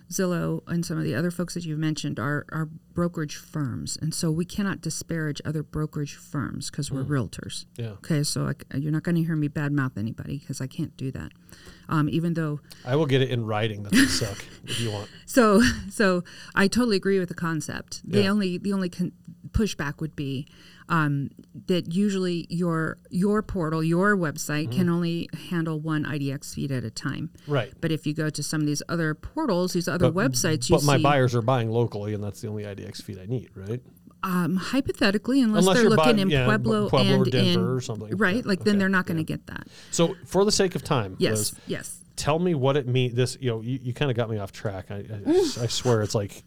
Zillow 0.09 0.61
and 0.67 0.85
some 0.85 0.97
of 0.97 1.03
the 1.03 1.13
other 1.15 1.29
folks 1.31 1.53
that 1.53 1.65
you've 1.65 1.79
mentioned 1.79 2.17
are, 2.19 2.45
are 2.51 2.69
brokerage 2.93 3.35
firms. 3.35 3.97
And 4.01 4.13
so 4.13 4.31
we 4.31 4.45
cannot 4.45 4.79
disparage 4.81 5.41
other 5.43 5.63
brokerage 5.63 6.15
firms 6.15 6.69
because 6.71 6.89
we're 6.91 7.03
realtors. 7.03 7.65
Yeah. 7.77 7.87
Okay, 7.99 8.23
so 8.23 8.47
I, 8.71 8.77
you're 8.77 8.91
not 8.91 9.03
going 9.03 9.15
to 9.15 9.23
hear 9.23 9.35
me 9.35 9.49
badmouth 9.49 9.97
anybody 9.97 10.37
because 10.37 10.61
I 10.61 10.67
can't 10.67 10.95
do 10.95 11.11
that. 11.11 11.31
Um, 11.89 12.07
even 12.09 12.35
though, 12.35 12.59
I 12.85 12.95
will 12.95 13.05
get 13.05 13.21
it 13.21 13.29
in 13.29 13.45
writing 13.45 13.83
that 13.83 13.91
they 13.93 14.05
suck 14.05 14.37
if 14.63 14.79
you 14.79 14.91
want. 14.91 15.09
so 15.25 15.61
so 15.89 16.23
I 16.55 16.67
totally 16.67 16.97
agree 16.97 17.19
with 17.19 17.29
the 17.29 17.35
concept. 17.35 18.01
The 18.09 18.23
Yeah. 18.23 18.29
only 18.31 18.57
the 18.57 18.73
only 18.73 18.89
con- 18.89 19.13
pushback 19.51 19.99
would 20.01 20.15
be 20.15 20.47
um, 20.89 21.29
that 21.67 21.93
usually 21.93 22.47
your 22.49 22.97
your 23.09 23.41
portal, 23.41 23.83
your 23.83 24.15
website 24.15 24.67
Mm-hmm. 24.69 24.77
can 24.77 24.89
only 24.89 25.29
handle 25.49 25.79
one 25.79 26.05
IDX 26.05 26.53
feed 26.53 26.71
at 26.71 26.83
a 26.83 26.89
time. 26.91 27.29
Right. 27.47 27.73
But 27.81 27.91
if 27.91 28.07
you 28.07 28.13
go 28.13 28.29
to 28.29 28.41
some 28.43 28.61
of 28.61 28.67
these 28.67 28.81
other 28.89 29.13
portals, 29.13 29.73
these 29.73 29.87
other 29.87 30.11
websites, 30.11 30.69
you 30.69 30.75
But 30.77 30.83
my 30.85 30.97
see 30.97 31.03
buyers 31.03 31.35
are 31.35 31.41
buying 31.41 31.69
locally, 31.69 32.13
and 32.13 32.23
that's 32.23 32.41
the 32.41 32.47
only 32.47 32.63
IDX 32.63 33.01
feed 33.03 33.19
I 33.19 33.25
need, 33.25 33.49
right? 33.55 33.81
um, 34.23 34.55
hypothetically, 34.57 35.41
unless, 35.41 35.61
Unless 35.63 35.77
they're 35.77 35.89
looking 35.89 36.03
buying- 36.03 36.19
in 36.19 36.29
yeah, 36.31 36.45
Pueblo, 36.45 36.89
Pueblo 36.89 37.11
or 37.19 37.23
and 37.23 37.31
Denver 37.31 37.59
in 37.71 37.77
or 37.77 37.79
something. 37.81 38.17
right, 38.17 38.43
like 38.45 38.59
then 38.63 38.73
okay, 38.73 38.79
they're 38.79 38.89
not 38.89 39.05
going 39.05 39.23
to 39.23 39.31
yeah. 39.31 39.37
get 39.37 39.47
that. 39.47 39.67
So, 39.91 40.15
for 40.25 40.43
the 40.43 40.51
sake 40.51 40.73
of 40.75 40.83
time, 40.83 41.15
Yes, 41.19 41.37
Liz, 41.53 41.55
yes. 41.67 41.99
tell 42.15 42.39
me 42.39 42.55
what 42.55 42.75
it 42.77 42.87
means. 42.87 43.13
This, 43.13 43.37
you 43.39 43.51
know, 43.51 43.61
you, 43.61 43.79
you 43.81 43.93
kind 43.93 44.09
of 44.09 44.17
got 44.17 44.29
me 44.29 44.37
off 44.39 44.51
track. 44.51 44.87
I, 44.89 44.95
I, 44.95 45.03
I 45.61 45.67
swear, 45.67 46.01
it's 46.01 46.15
like, 46.15 46.43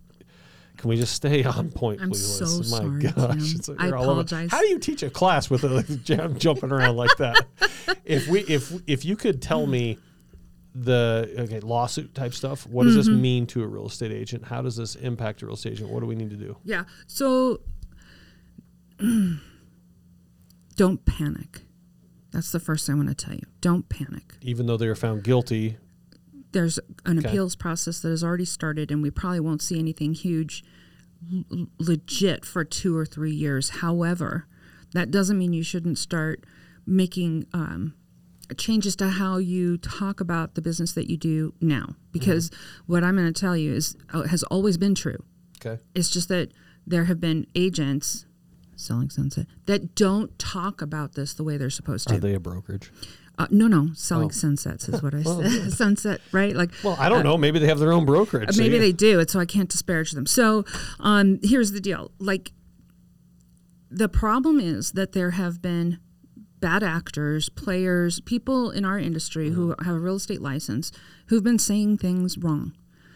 can 0.80 0.88
we 0.88 0.96
just 0.96 1.14
stay 1.14 1.44
on 1.44 1.70
point, 1.70 2.00
I'm 2.00 2.08
please? 2.10 2.38
so? 2.38 2.44
My 2.74 2.78
sorry, 2.82 3.02
gosh, 3.02 3.52
Jim. 3.52 3.60
like 3.68 3.80
I 3.80 3.86
you're 3.88 3.96
all 3.96 4.04
over- 4.04 4.12
apologize. 4.22 4.50
How 4.50 4.60
do 4.60 4.68
you 4.68 4.78
teach 4.78 5.02
a 5.02 5.10
class 5.10 5.50
with 5.50 5.62
a 5.64 5.82
jam- 6.04 6.38
jumping 6.38 6.72
around 6.72 6.96
like 6.96 7.14
that? 7.18 7.46
if 8.04 8.26
we, 8.28 8.40
if 8.40 8.72
if 8.86 9.04
you 9.04 9.14
could 9.16 9.42
tell 9.42 9.66
me 9.66 9.98
the 10.74 11.34
okay 11.38 11.60
lawsuit 11.60 12.14
type 12.14 12.32
stuff, 12.32 12.66
what 12.66 12.84
does 12.84 12.92
Mm-hmm. 12.96 13.12
this 13.12 13.20
mean 13.20 13.46
to 13.48 13.62
a 13.62 13.66
real 13.66 13.86
estate 13.88 14.12
agent? 14.12 14.44
How 14.46 14.62
does 14.62 14.76
this 14.76 14.94
impact 14.94 15.42
a 15.42 15.46
real 15.46 15.54
estate 15.56 15.72
agent? 15.74 15.90
What 15.90 16.00
do 16.00 16.06
we 16.06 16.14
need 16.14 16.30
to 16.30 16.36
do? 16.36 16.56
Yeah. 16.64 16.84
So 17.06 17.60
don't 20.76 21.04
panic. 21.04 21.62
That's 22.32 22.52
the 22.52 22.60
first 22.60 22.86
thing 22.86 22.94
I 22.94 22.98
want 22.98 23.08
to 23.08 23.14
tell 23.26 23.34
you. 23.34 23.42
Don't 23.60 23.88
panic. 23.88 24.34
Even 24.40 24.66
though 24.66 24.76
they 24.76 24.86
are 24.86 24.94
found 24.94 25.24
guilty, 25.24 25.76
There's 26.52 26.78
an 27.04 27.18
Okay. 27.18 27.28
appeals 27.28 27.54
process 27.56 28.00
that 28.00 28.08
has 28.10 28.24
already 28.24 28.44
started, 28.44 28.90
and 28.90 29.02
we 29.02 29.10
probably 29.10 29.40
won't 29.40 29.62
see 29.62 29.78
anything 29.78 30.14
huge 30.14 30.64
l- 31.32 31.66
legit 31.78 32.44
for 32.44 32.64
two 32.64 32.96
or 32.96 33.04
three 33.06 33.32
years. 33.34 33.68
However, 33.80 34.46
that 34.92 35.10
doesn't 35.10 35.38
mean 35.38 35.52
you 35.52 35.62
shouldn't 35.62 35.98
start 35.98 36.44
making 36.86 37.46
um, 37.52 37.94
changes 38.56 38.96
to 38.96 39.08
how 39.10 39.36
you 39.38 39.78
talk 39.78 40.20
about 40.20 40.54
the 40.56 40.62
business 40.62 40.92
that 40.92 41.08
you 41.08 41.16
do 41.16 41.54
now. 41.60 41.94
Because 42.10 42.50
what 42.86 43.04
I'm 43.04 43.14
going 43.16 43.32
to 43.32 43.40
tell 43.40 43.56
you 43.56 43.72
is 43.72 43.96
uh, 44.12 44.22
has 44.24 44.42
always 44.44 44.76
been 44.76 44.94
true. 44.96 45.22
okay, 45.64 45.80
It's 45.94 46.10
just 46.10 46.28
that 46.30 46.50
there 46.86 47.04
have 47.04 47.20
been 47.20 47.46
agents 47.54 48.26
selling 48.80 49.10
Sunset 49.10 49.46
that 49.66 49.94
don't 49.94 50.38
talk 50.38 50.80
about 50.82 51.14
this 51.14 51.34
the 51.34 51.44
way 51.44 51.56
they're 51.56 51.70
supposed 51.70 52.08
to. 52.08 52.14
are 52.16 52.18
they 52.18 52.34
a 52.34 52.40
brokerage? 52.40 52.90
uh, 53.38 53.46
no, 53.50 53.66
no, 53.66 53.88
selling 53.94 54.26
Oh. 54.28 54.30
sunsets 54.30 54.88
is 54.88 55.02
what 55.02 55.14
I 55.14 55.20
Well, 55.24 55.42
said. 55.42 55.72
Sunset, 55.82 56.20
right? 56.32 56.54
Like 56.54 56.70
Well, 56.84 56.96
I 56.98 57.08
don't 57.08 57.24
know. 57.24 57.36
Maybe 57.38 57.58
they 57.58 57.66
have 57.68 57.78
their 57.78 57.92
own 57.92 58.04
brokerage. 58.04 58.50
so 58.54 58.60
maybe 58.62 58.74
yeah. 58.74 58.80
they 58.80 58.92
do 58.92 59.18
it, 59.20 59.30
so 59.30 59.40
I 59.40 59.46
can't 59.46 59.68
disparage 59.68 60.12
them. 60.12 60.26
So, 60.26 60.64
um, 60.98 61.38
here's 61.42 61.72
the 61.72 61.80
deal: 61.80 62.10
like, 62.18 62.52
the 63.90 64.08
problem 64.08 64.60
is 64.60 64.92
that 64.92 65.12
there 65.12 65.32
have 65.32 65.60
been 65.62 65.98
bad 66.60 66.82
actors, 66.82 67.48
players, 67.48 68.20
people 68.20 68.70
in 68.70 68.84
our 68.84 68.98
industry 68.98 69.50
who 69.50 69.68
Mm-hmm. 69.70 69.84
have 69.86 69.96
a 69.96 69.98
real 69.98 70.16
estate 70.16 70.42
license 70.42 70.92
who've 71.28 71.42
been 71.42 71.58
saying 71.58 71.96
things 71.98 72.36
wrong. 72.36 72.72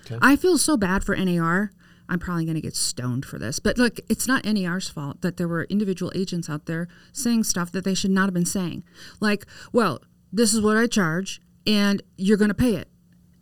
Okay. 0.07 0.19
I 0.23 0.37
feel 0.37 0.57
so 0.59 0.77
bad 0.77 1.05
for 1.05 1.15
NAR. 1.17 1.71
I'm 2.09 2.19
probably 2.19 2.45
going 2.45 2.57
to 2.57 2.61
get 2.61 2.77
stoned 2.77 3.25
for 3.25 3.39
this. 3.39 3.59
But 3.59 3.79
look, 3.79 3.99
it's 4.09 4.27
not 4.29 4.45
NAR's 4.45 4.89
fault 4.89 5.23
that 5.23 5.37
there 5.37 5.49
were 5.49 5.65
individual 5.65 6.13
agents 6.15 6.51
out 6.51 6.67
there 6.67 6.89
saying 7.13 7.45
stuff 7.45 7.73
that 7.73 7.85
they 7.85 7.95
should 7.95 8.11
not 8.11 8.27
have 8.27 8.35
been 8.35 8.45
saying. 8.45 8.85
Like, 9.21 9.47
well, 9.73 10.03
this 10.33 10.53
is 10.53 10.61
what 10.61 10.77
I 10.77 10.87
charge, 10.87 11.41
and 11.67 12.03
you're 12.17 12.37
going 12.37 12.49
to 12.49 12.55
pay 12.55 12.75
it. 12.77 12.89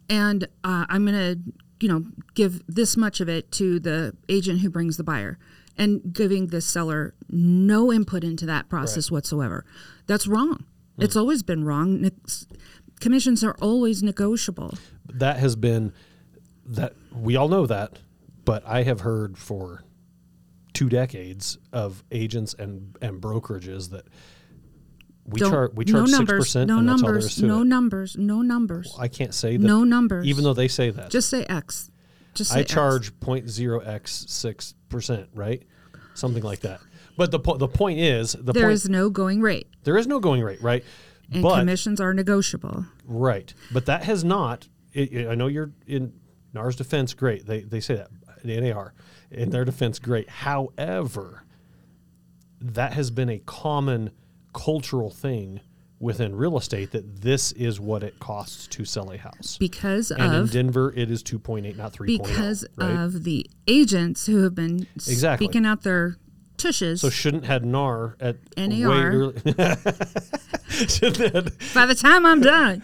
And 0.09 0.45
uh, 0.63 0.87
I'm 0.89 1.05
going 1.07 1.17
to, 1.17 1.53
you 1.81 1.89
know, 1.89 2.05
give 2.35 2.63
this 2.67 2.97
much 2.97 3.21
of 3.21 3.29
it 3.29 3.51
to 3.53 3.81
the 3.81 4.15
agent 4.29 4.61
who 4.61 4.71
brings 4.71 4.97
the 4.97 5.05
buyer 5.05 5.39
and 5.77 6.13
giving 6.13 6.49
the 6.49 6.61
seller 6.61 7.15
no 7.31 7.91
input 7.91 8.23
into 8.23 8.45
that 8.47 8.69
process 8.69 9.11
whatsoever. 9.11 9.65
That's 10.07 10.27
wrong. 10.27 10.67
It's 10.99 11.17
always 11.17 11.43
been 11.43 11.65
wrong. 11.65 12.11
Commissions 13.01 13.43
are 13.43 13.57
always 13.61 14.03
negotiable. 14.03 14.75
that 15.13 15.39
has 15.39 15.57
been 15.57 15.93
that 16.67 16.93
we 17.13 17.35
all 17.35 17.49
know 17.49 17.67
that, 17.67 17.99
but 18.45 18.67
I 18.67 18.83
have 18.83 19.01
heard 19.01 19.37
for 19.39 19.85
two 20.73 20.89
decades 20.89 21.59
of 21.73 22.03
agents 22.11 22.55
and 22.59 22.97
and 23.03 23.21
brokerages 23.21 23.91
that 23.91 24.05
we 25.25 25.39
Don't- 25.39 25.51
charge 25.51 25.73
we 25.75 25.85
charge 25.85 26.09
six 26.09 26.19
numbers, 26.19 26.39
percent, 26.45 26.69
no 26.69 26.79
and 26.79 26.89
that's 26.89 27.03
all 27.03 27.09
there 27.09 27.15
numbers, 27.19 27.43
no 27.43 27.61
it. 27.63 27.65
numbers, 27.67 28.17
no 28.19 28.43
numbers, 28.43 28.95
I 28.99 29.09
can't 29.09 29.35
say 29.35 29.57
that. 29.57 29.67
no 29.67 29.85
numbers. 29.85 30.27
even 30.27 30.43
though 30.45 30.55
they 30.55 30.69
say 30.69 30.91
that. 30.91 31.11
just 31.11 31.29
say 31.31 31.45
X. 31.45 31.91
Just 32.35 32.51
say 32.53 32.61
I 32.61 32.63
charge 32.63 33.13
0.0 33.21 33.87
x 33.87 34.25
six 34.29 34.75
percent, 34.89 35.29
right? 35.35 35.63
Something 36.15 36.43
like 36.43 36.61
that. 36.61 36.81
But 37.19 37.31
the 37.31 37.39
po- 37.39 37.59
the 37.59 37.69
point 37.69 37.99
is 37.99 38.33
the 38.33 38.53
There 38.55 38.63
point 38.65 38.73
is 38.73 38.89
no 38.89 39.11
going 39.11 39.43
rate, 39.43 39.69
there 39.85 39.99
is 39.99 40.07
no 40.07 40.19
going 40.19 40.43
rate, 40.43 40.63
right? 40.63 40.83
and 41.31 41.43
but 41.43 41.59
commissions 41.61 42.01
are 42.01 42.13
negotiable. 42.15 42.87
Right, 43.07 43.53
but 43.73 43.87
that 43.87 44.05
has 44.05 44.25
not. 44.25 44.67
It, 44.95 45.13
it- 45.13 45.29
I 45.29 45.35
know 45.35 45.47
you're 45.47 45.73
in 45.87 46.15
NAR's 46.55 46.75
defense. 46.77 47.13
Great, 47.15 47.47
they 47.47 47.61
they 47.61 47.81
say 47.81 47.97
that 47.97 48.09
the 48.49 48.73
are 48.73 48.95
in 49.31 49.51
their 49.51 49.65
defense. 49.65 49.99
Great. 49.99 50.29
However, 50.29 51.45
that 52.61 52.93
has 52.93 53.11
been 53.11 53.29
a 53.29 53.39
common 53.39 54.11
cultural 54.53 55.11
thing 55.11 55.61
within 55.99 56.35
real 56.35 56.59
estate 56.59 56.91
that 56.91 57.23
this 57.23 57.53
is 57.53 57.79
what 57.79 58.03
it 58.03 58.19
costs 58.19 58.67
to 58.67 58.85
sell 58.85 59.13
a 59.13 59.17
house. 59.17 59.57
because 59.59 60.11
and 60.11 60.35
in 60.35 60.47
Denver, 60.47 60.93
it 60.97 61.11
is 61.11 61.23
two 61.23 61.39
point 61.39 61.65
eight, 61.65 61.77
not 61.77 61.93
three 61.93 62.19
point 62.19 62.29
oh. 62.29 62.35
because 62.35 62.67
right? 62.77 62.91
of 62.91 63.23
the 63.23 63.49
agents 63.69 64.27
who 64.27 64.43
have 64.43 64.55
been 64.55 64.87
Exactly. 64.97 65.47
speaking 65.47 65.65
out 65.65 65.83
their 65.83 66.17
tushes. 66.63 67.01
so 67.01 67.11
shouldn't 67.11 67.45
had 67.45 67.65
NAR 67.65 68.17
at 68.21 68.37
way 68.57 68.69
NAR. 68.69 69.13
early. 69.13 69.35
had, 69.47 69.57
By 71.75 71.87
the 71.87 71.97
time 71.99 72.25
I'm 72.25 72.41
done, 72.41 72.83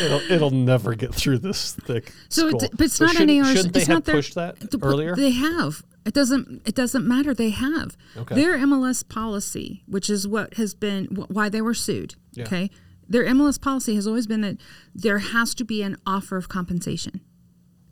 it'll, 0.00 0.32
it'll 0.32 0.50
never 0.50 0.94
get 0.94 1.14
through 1.14 1.38
this 1.38 1.74
thick. 1.74 2.12
so 2.28 2.48
it's, 2.48 2.68
but 2.68 2.80
it's 2.82 3.00
Or 3.00 3.04
not 3.06 3.12
shouldn't, 3.12 3.46
Shouldn't 3.56 3.74
they 3.74 3.80
have 3.80 3.88
not 3.88 4.04
their, 4.04 4.14
pushed 4.16 4.34
that 4.34 4.58
the- 4.60 4.78
earlier? 4.82 5.14
They 5.16 5.30
have. 5.30 5.82
It 6.04 6.14
doesn't. 6.14 6.62
It 6.66 6.74
doesn't 6.74 7.06
matter. 7.06 7.34
They 7.34 7.50
have 7.50 7.96
Okay. 8.16 8.34
their 8.36 8.56
MLS 8.58 9.06
policy, 9.08 9.82
which 9.86 10.08
is 10.08 10.26
what 10.28 10.54
has 10.54 10.72
been 10.74 11.06
wh- 11.06 11.30
why 11.30 11.48
they 11.48 11.60
were 11.60 11.74
sued. 11.74 12.14
Yeah. 12.32 12.44
Okay, 12.44 12.70
their 13.08 13.24
MLS 13.24 13.60
policy 13.60 13.94
has 13.96 14.06
always 14.06 14.26
been 14.28 14.42
that 14.42 14.58
there 14.94 15.18
has 15.18 15.52
to 15.56 15.64
be 15.64 15.82
an 15.82 15.96
offer 16.06 16.36
of 16.36 16.48
compensation. 16.48 17.20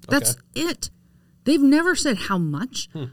That's 0.09 0.37
it. 0.55 0.91
They've 1.45 1.61
never 1.63 1.95
said 1.97 2.17
how 2.29 2.39
much. 2.39 2.89
Hmm. 2.93 3.05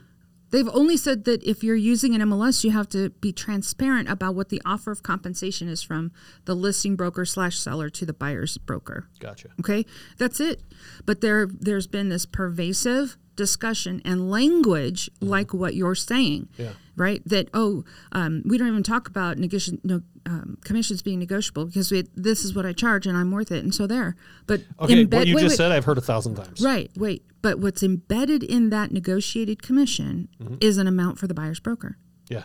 They've 0.51 0.67
only 0.73 0.97
said 0.97 1.23
that 1.25 1.41
if 1.43 1.63
you're 1.63 1.75
using 1.75 2.13
an 2.13 2.21
MLS, 2.21 2.63
you 2.63 2.71
have 2.71 2.87
to 2.89 3.09
be 3.09 3.31
transparent 3.31 4.09
about 4.09 4.35
what 4.35 4.49
the 4.49 4.61
offer 4.65 4.91
of 4.91 5.01
compensation 5.01 5.67
is 5.67 5.81
from 5.81 6.11
the 6.45 6.53
listing 6.55 6.95
broker 6.95 7.25
slash 7.25 7.57
seller 7.57 7.89
to 7.89 8.05
the 8.05 8.13
buyer's 8.13 8.57
broker. 8.57 9.07
Gotcha. 9.19 9.47
Okay, 9.61 9.85
that's 10.17 10.39
it. 10.39 10.61
But 11.05 11.21
there, 11.21 11.47
there's 11.47 11.87
been 11.87 12.09
this 12.09 12.25
pervasive 12.25 13.17
discussion 13.37 14.01
and 14.03 14.29
language 14.29 15.09
like 15.21 15.53
what 15.53 15.73
you're 15.73 15.95
saying, 15.95 16.49
Mm-hmm. 16.53 16.61
Yeah. 16.63 16.71
right? 16.97 17.21
That 17.25 17.49
oh, 17.53 17.85
um, 18.11 18.43
we 18.45 18.57
don't 18.57 18.67
even 18.67 18.83
talk 18.83 19.07
about 19.07 19.37
no, 19.37 20.01
um, 20.25 20.57
commissions 20.65 21.01
being 21.01 21.17
negotiable 21.19 21.65
because 21.65 21.91
we, 21.91 22.03
this 22.13 22.43
is 22.43 22.53
what 22.53 22.65
I 22.65 22.73
charge 22.73 23.07
and 23.07 23.17
I'm 23.17 23.31
worth 23.31 23.51
it, 23.51 23.63
and 23.63 23.73
so 23.73 23.87
there. 23.87 24.15
But 24.47 24.61
Okay, 24.81 25.05
embed- 25.05 25.13
what 25.13 25.27
you 25.27 25.35
wait, 25.35 25.41
just 25.43 25.53
wait. 25.53 25.57
said, 25.57 25.71
I've 25.71 25.85
heard 25.85 25.97
a 25.97 26.01
thousand 26.01 26.35
times. 26.35 26.61
Right, 26.61 26.91
wait. 26.97 27.23
But 27.41 27.59
what's 27.59 27.81
embedded 27.83 28.43
in 28.43 28.69
that 28.69 28.91
negotiated 28.91 29.61
commission 29.63 30.27
Mm-hmm. 30.41 30.55
is 30.61 30.77
an 30.77 30.87
amount 30.87 31.17
for 31.19 31.27
the 31.27 31.33
buyer's 31.33 31.59
broker. 31.59 31.97
Yeah. 32.29 32.43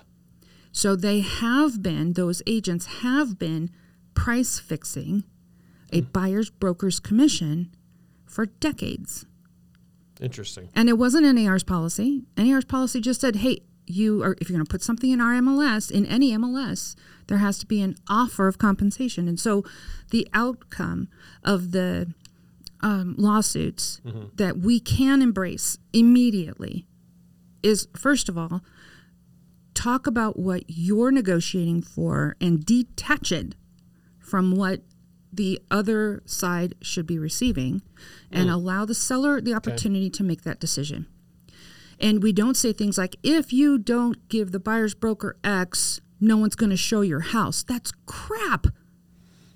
So 0.72 0.94
they 0.96 1.20
have 1.20 1.82
been, 1.82 2.12
those 2.14 2.42
agents 2.46 2.86
have 3.02 3.38
been 3.38 3.70
price 4.14 4.58
fixing 4.58 5.24
a 5.92 6.00
Hmm. 6.00 6.06
buyer's 6.12 6.50
broker's 6.50 6.98
commission 7.00 7.70
for 8.24 8.46
decades. 8.46 9.24
Interesting. 10.20 10.68
And 10.74 10.88
it 10.88 10.98
wasn't 10.98 11.26
NAR's 11.26 11.62
policy. 11.62 12.24
NAR's 12.36 12.64
policy 12.64 13.00
just 13.00 13.20
said, 13.20 13.36
hey, 13.36 13.60
you 13.86 14.22
are 14.24 14.34
if 14.40 14.48
you're 14.48 14.56
going 14.56 14.66
to 14.66 14.70
put 14.70 14.82
something 14.82 15.10
in 15.10 15.20
our 15.20 15.32
MLS, 15.40 15.90
in 15.92 16.04
any 16.06 16.32
MLS, 16.32 16.96
there 17.28 17.38
has 17.38 17.58
to 17.58 17.66
be 17.66 17.80
an 17.82 17.94
offer 18.08 18.48
of 18.48 18.58
compensation. 18.58 19.28
And 19.28 19.38
so 19.38 19.62
the 20.10 20.26
outcome 20.32 21.08
of 21.44 21.70
the 21.72 22.12
um, 22.86 23.14
lawsuits 23.18 24.00
that 24.36 24.58
we 24.58 24.78
can 24.78 25.20
embrace 25.22 25.76
immediately 25.92 26.86
is 27.62 27.88
first 27.96 28.28
of 28.28 28.38
all, 28.38 28.62
talk 29.74 30.06
about 30.06 30.38
what 30.38 30.62
you're 30.68 31.10
negotiating 31.10 31.82
for 31.82 32.36
and 32.40 32.64
detach 32.64 33.32
it 33.32 33.56
from 34.20 34.54
what 34.54 34.82
the 35.32 35.60
other 35.70 36.22
side 36.26 36.74
should 36.80 37.06
be 37.06 37.18
receiving 37.18 37.82
and 38.30 38.48
allow 38.48 38.84
the 38.84 38.94
seller 38.94 39.40
the 39.40 39.52
opportunity 39.52 40.08
to 40.10 40.22
make 40.22 40.42
that 40.42 40.60
decision. 40.60 41.06
And 41.98 42.22
we 42.22 42.32
don't 42.32 42.56
say 42.56 42.72
things 42.72 42.96
like, 42.96 43.16
if 43.22 43.52
you 43.52 43.78
don't 43.78 44.28
give 44.28 44.52
the 44.52 44.60
buyer's 44.60 44.94
broker 44.94 45.36
X, 45.42 46.00
no 46.20 46.36
one's 46.36 46.54
going 46.54 46.70
to 46.70 46.76
show 46.76 47.00
your 47.00 47.20
house. 47.20 47.64
That's 47.64 47.92
crap. 48.06 48.66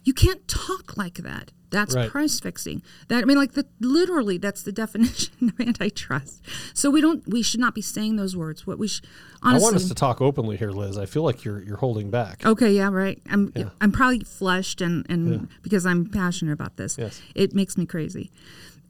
You 0.03 0.14
can't 0.14 0.49
talk 0.49 0.97
like 0.97 1.18
that. 1.18 1.53
That's 1.71 1.95
Right. 1.95 2.11
price 2.11 2.41
fixing. 2.41 2.83
That 3.09 3.23
I 3.23 3.27
mean, 3.27 3.37
like 3.37 3.53
the 3.53 3.66
literally, 3.81 4.39
that's 4.39 4.62
the 4.62 4.73
definition 4.85 5.53
of 5.59 5.61
antitrust. 5.61 6.43
So 6.75 6.91
we 6.91 7.01
don't, 7.01 7.27
we 7.29 7.43
should 7.43 7.61
not 7.61 7.75
be 7.75 7.83
saying 7.83 8.16
those 8.16 8.37
words. 8.37 8.66
What 8.66 8.79
we 8.79 8.89
should, 8.89 9.07
honestly, 9.43 9.61
I 9.61 9.71
want 9.71 9.77
us 9.77 9.89
to 9.89 9.95
talk 9.95 10.21
openly 10.21 10.57
here, 10.57 10.71
Liz. 10.71 10.99
I 10.99 11.07
feel 11.07 11.23
like 11.23 11.45
you're 11.45 11.62
you're 11.62 11.77
holding 11.77 12.11
back. 12.11 12.45
Okay, 12.45 12.73
yeah, 12.73 12.89
right. 12.91 13.21
I'm 13.31 13.53
I'm 13.81 13.93
probably 13.93 14.21
flushed 14.21 14.81
and 14.81 15.07
and 15.09 15.49
because 15.62 15.87
I'm 15.87 16.07
passionate 16.07 16.53
about 16.53 16.77
this. 16.77 16.99
Yes. 16.99 17.21
It 17.35 17.55
makes 17.55 17.79
me 17.79 17.87
crazy. 17.87 18.31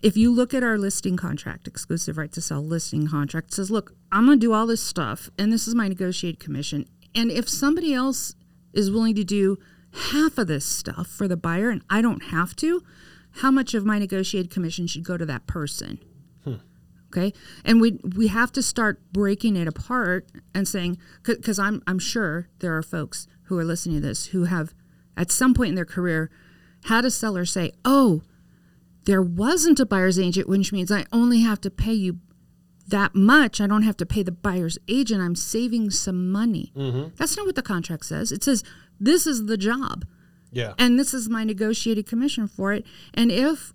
If 0.02 0.16
you 0.16 0.32
look 0.32 0.54
at 0.54 0.62
our 0.62 0.78
listing 0.78 1.18
contract, 1.18 1.68
exclusive 1.68 2.16
right 2.16 2.32
to 2.32 2.40
sell 2.40 2.64
listing 2.64 3.06
contract, 3.06 3.52
says, 3.52 3.70
look, 3.70 3.92
I'm 4.10 4.24
going 4.24 4.40
to 4.40 4.46
do 4.46 4.54
all 4.54 4.66
this 4.66 4.82
stuff, 4.82 5.28
and 5.38 5.52
this 5.52 5.68
is 5.68 5.74
my 5.74 5.88
negotiated 5.88 6.40
commission. 6.40 6.86
And 7.14 7.30
if 7.30 7.50
somebody 7.50 7.92
else 7.92 8.34
is 8.72 8.90
willing 8.90 9.14
to 9.16 9.24
do 9.24 9.58
half 9.92 10.38
of 10.38 10.46
this 10.46 10.64
stuff 10.64 11.06
for 11.06 11.28
the 11.28 11.36
buyer, 11.36 11.70
and 11.70 11.82
I 11.90 12.02
don't 12.02 12.24
have 12.24 12.54
to, 12.56 12.82
how 13.36 13.50
much 13.50 13.74
of 13.74 13.84
my 13.84 13.98
negotiated 13.98 14.50
commission 14.50 14.86
should 14.86 15.04
go 15.04 15.16
to 15.16 15.26
that 15.26 15.46
person? 15.46 15.98
Hmm. 16.44 16.54
okay? 17.08 17.32
And 17.64 17.80
we 17.80 17.98
we 18.16 18.28
have 18.28 18.52
to 18.52 18.62
start 18.62 19.00
breaking 19.12 19.56
it 19.56 19.68
apart 19.68 20.28
and 20.54 20.66
saying 20.66 20.98
because 21.22 21.58
i'm 21.58 21.82
i'm 21.86 21.98
sure 21.98 22.48
there 22.60 22.76
are 22.76 22.82
folks 22.82 23.26
who 23.44 23.58
are 23.58 23.64
listening 23.64 24.00
to 24.00 24.06
this 24.06 24.26
who 24.26 24.44
have 24.44 24.74
at 25.16 25.30
some 25.30 25.54
point 25.54 25.70
in 25.70 25.74
their 25.74 25.84
career 25.84 26.30
had 26.84 27.04
a 27.04 27.10
seller 27.10 27.44
say 27.44 27.72
oh 27.84 28.22
there 29.04 29.22
wasn't 29.22 29.80
a 29.80 29.86
buyer's 29.86 30.18
agent 30.18 30.48
which 30.48 30.72
means 30.72 30.90
i 30.90 31.04
only 31.12 31.40
have 31.40 31.60
to 31.60 31.70
pay 31.70 31.92
you 31.92 32.20
that 32.90 33.14
much. 33.14 33.60
I 33.60 33.66
don't 33.66 33.82
have 33.82 33.96
to 33.98 34.06
pay 34.06 34.22
the 34.22 34.32
buyer's 34.32 34.78
agent. 34.86 35.22
I'm 35.22 35.34
saving 35.34 35.90
some 35.90 36.30
money. 36.30 36.72
Mm-hmm. 36.76 37.14
That's 37.16 37.36
not 37.36 37.46
what 37.46 37.54
the 37.54 37.62
contract 37.62 38.04
says. 38.04 38.30
It 38.30 38.44
says 38.44 38.62
this 39.00 39.26
is 39.26 39.46
the 39.46 39.56
job 39.56 40.04
Yeah. 40.52 40.74
and 40.78 40.98
this 40.98 41.14
is 41.14 41.28
my 41.28 41.42
negotiated 41.44 42.06
commission 42.06 42.46
for 42.46 42.72
it. 42.72 42.84
And 43.14 43.32
if 43.32 43.72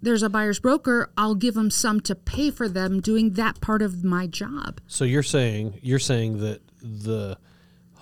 there's 0.00 0.22
a 0.22 0.28
buyer's 0.30 0.60
broker, 0.60 1.10
I'll 1.18 1.34
give 1.34 1.54
them 1.54 1.70
some 1.70 2.00
to 2.02 2.14
pay 2.14 2.50
for 2.50 2.68
them 2.68 3.00
doing 3.00 3.32
that 3.32 3.60
part 3.60 3.82
of 3.82 4.04
my 4.04 4.26
job. 4.28 4.80
So 4.86 5.04
you're 5.04 5.22
saying 5.24 5.80
you're 5.82 5.98
saying 5.98 6.38
that 6.38 6.60
the 6.80 7.36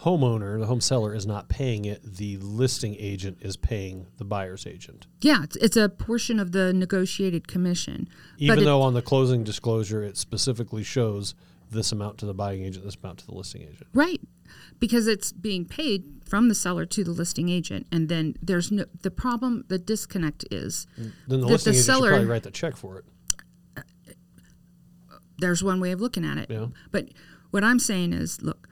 homeowner, 0.01 0.59
the 0.61 0.67
home 0.67 0.81
seller, 0.81 1.15
is 1.15 1.27
not 1.27 1.49
paying 1.49 1.85
it. 1.87 2.03
The 2.05 2.37
listing 2.37 2.95
agent 2.99 3.39
is 3.41 3.57
paying 3.57 4.07
the 4.19 4.25
buyer's 4.25 4.67
agent, 4.67 5.07
Yeah, 5.23 5.43
it's, 5.45 5.57
it's 5.57 5.77
a 5.77 5.89
portion 5.89 6.39
of 6.39 6.53
the 6.53 6.73
negotiated 6.73 7.49
commission. 7.49 8.09
even 8.39 8.57
but 8.57 8.65
though 8.65 8.83
on 8.83 8.93
the 8.95 9.03
closing 9.03 9.43
disclosure 9.43 10.03
it 10.03 10.17
specifically 10.17 10.83
shows 10.85 11.35
this 11.71 11.91
amount 11.93 12.19
to 12.19 12.27
the 12.27 12.35
buying 12.35 12.63
agent, 12.63 12.85
this 12.85 12.97
amount 13.03 13.19
to 13.21 13.27
the 13.27 13.35
listing 13.35 13.63
agent. 13.63 13.87
right, 13.95 14.21
because 14.79 15.07
it's 15.07 15.33
being 15.33 15.65
paid 15.65 16.05
from 16.25 16.49
the 16.49 16.55
seller 16.55 16.85
to 16.87 17.05
the 17.05 17.13
listing 17.13 17.49
agent, 17.49 17.87
and 17.93 18.09
then 18.09 18.35
there's 18.43 18.71
no 18.73 18.85
the 19.03 19.11
problem. 19.11 19.65
The 19.69 19.79
disconnect 19.79 20.45
is 20.51 20.87
Then 20.97 21.13
the 21.29 21.37
That 21.39 21.47
listing 21.47 21.73
the 21.73 21.79
agent 21.79 21.87
seller- 21.87 22.09
should 22.09 22.15
probably 22.15 22.27
write 22.31 22.43
the 22.43 22.51
check 22.51 22.77
for 22.77 22.99
it. 22.99 23.05
there's 25.39 25.63
one 25.63 25.81
way 25.81 25.93
of 25.93 26.01
looking 26.01 26.25
at 26.25 26.39
it. 26.39 26.51
Yeah. 26.51 26.67
But 26.91 27.11
what 27.51 27.63
I'm 27.63 27.79
saying 27.79 28.13
is, 28.13 28.41
look, 28.43 28.69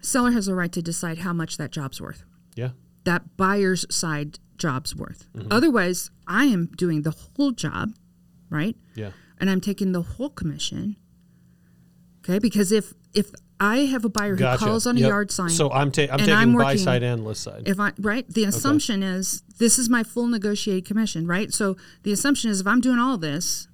seller 0.00 0.32
has 0.32 0.48
a 0.48 0.54
right 0.54 0.72
to 0.72 0.82
decide 0.82 1.18
how 1.18 1.32
much 1.32 1.56
that 1.56 1.70
job's 1.72 2.00
worth. 2.00 2.24
Yeah. 2.54 2.70
that 3.04 3.36
buyer's 3.36 3.86
side 3.94 4.38
job's 4.58 4.94
worth. 4.94 5.28
Mm-hmm. 5.34 5.48
Otherwise, 5.52 6.10
I 6.26 6.44
am 6.46 6.66
doing 6.76 7.02
the 7.02 7.12
whole 7.12 7.52
job, 7.52 7.92
right? 8.50 8.76
Yeah. 8.94 9.12
and 9.40 9.48
I'm 9.48 9.60
taking 9.60 9.92
the 9.92 10.02
whole 10.02 10.30
commission. 10.30 10.96
Okay, 12.18 12.38
because 12.38 12.70
if 12.72 12.92
if 13.14 13.30
I 13.60 13.78
have 13.86 14.04
a 14.04 14.08
buyer 14.08 14.36
who 14.36 14.56
calls 14.56 14.86
on 14.86 14.96
a 14.96 15.00
yard 15.00 15.30
sign, 15.30 15.48
So 15.50 15.70
I'm, 15.70 15.90
ta- 15.90 16.02
I'm 16.10 16.18
taking 16.18 16.32
I'm 16.34 16.52
buy 16.52 16.64
working- 16.64 16.78
side 16.78 17.02
and 17.02 17.24
list 17.24 17.42
side. 17.42 17.64
if 17.66 17.80
I 17.80 17.92
right, 17.98 18.28
the 18.28 18.44
assumption 18.44 19.02
is 19.02 19.42
this 19.58 19.78
is 19.78 19.88
my 19.90 20.02
full 20.04 20.26
negotiated 20.28 20.84
commission, 20.86 21.26
right? 21.26 21.52
So 21.52 21.76
the 22.04 22.12
assumption 22.12 22.50
is 22.50 22.60
if 22.60 22.66
I'm 22.66 22.80
doing 22.80 22.98
all 22.98 23.18
this 23.18 23.66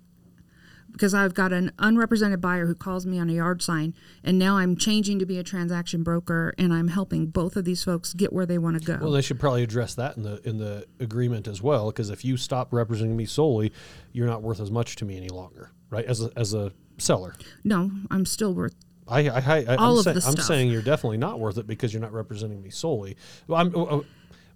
because 0.92 1.12
I've 1.12 1.34
got 1.34 1.52
an 1.52 1.72
unrepresented 1.80 2.40
buyer 2.40 2.66
who 2.66 2.74
calls 2.76 3.04
me 3.04 3.18
on 3.18 3.28
a 3.28 3.32
yard 3.32 3.60
sign, 3.62 3.94
and 4.22 4.38
now 4.38 4.58
I'm 4.58 4.76
changing 4.76 5.18
to 5.18 5.26
be 5.26 5.38
a 5.40 5.42
transaction 5.42 6.04
broker, 6.04 6.54
and 6.56 6.72
I'm 6.72 6.86
helping 6.86 7.26
both 7.26 7.56
of 7.56 7.64
these 7.64 7.82
folks 7.82 8.12
get 8.14 8.32
where 8.32 8.46
they 8.46 8.58
want 8.58 8.80
to 8.80 8.86
go. 8.86 8.98
Well, 9.02 9.10
they 9.10 9.20
should 9.20 9.40
probably 9.40 9.64
address 9.64 9.96
that 9.96 10.16
in 10.16 10.22
the 10.22 10.40
in 10.48 10.58
the 10.58 10.86
agreement 11.00 11.48
as 11.48 11.60
well, 11.60 11.86
because 11.90 12.10
if 12.10 12.24
you 12.24 12.36
stop 12.36 12.72
representing 12.72 13.16
me 13.16 13.24
solely, 13.26 13.72
you're 14.12 14.28
not 14.28 14.40
worth 14.42 14.60
as 14.60 14.70
much 14.70 14.94
to 14.96 15.04
me 15.04 15.16
any 15.16 15.30
longer, 15.30 15.72
right? 15.90 16.04
As 16.04 16.22
a, 16.22 16.30
as 16.36 16.54
a 16.54 16.72
seller, 16.96 17.34
no, 17.64 17.90
I'm 18.10 18.24
still 18.24 18.54
worth. 18.54 18.76
I, 19.06 19.28
I, 19.28 19.38
I 19.38 19.76
I'm, 19.76 19.98
of 19.98 20.04
say- 20.04 20.12
the 20.14 20.24
I'm 20.26 20.36
saying 20.36 20.70
you're 20.70 20.82
definitely 20.82 21.18
not 21.18 21.38
worth 21.38 21.58
it 21.58 21.66
because 21.66 21.92
you're 21.92 22.02
not 22.02 22.12
representing 22.12 22.62
me 22.62 22.70
solely. 22.70 23.16
Well, 23.46 23.60
I'm, 23.60 23.72
oh, 23.74 23.88
oh, 23.90 24.04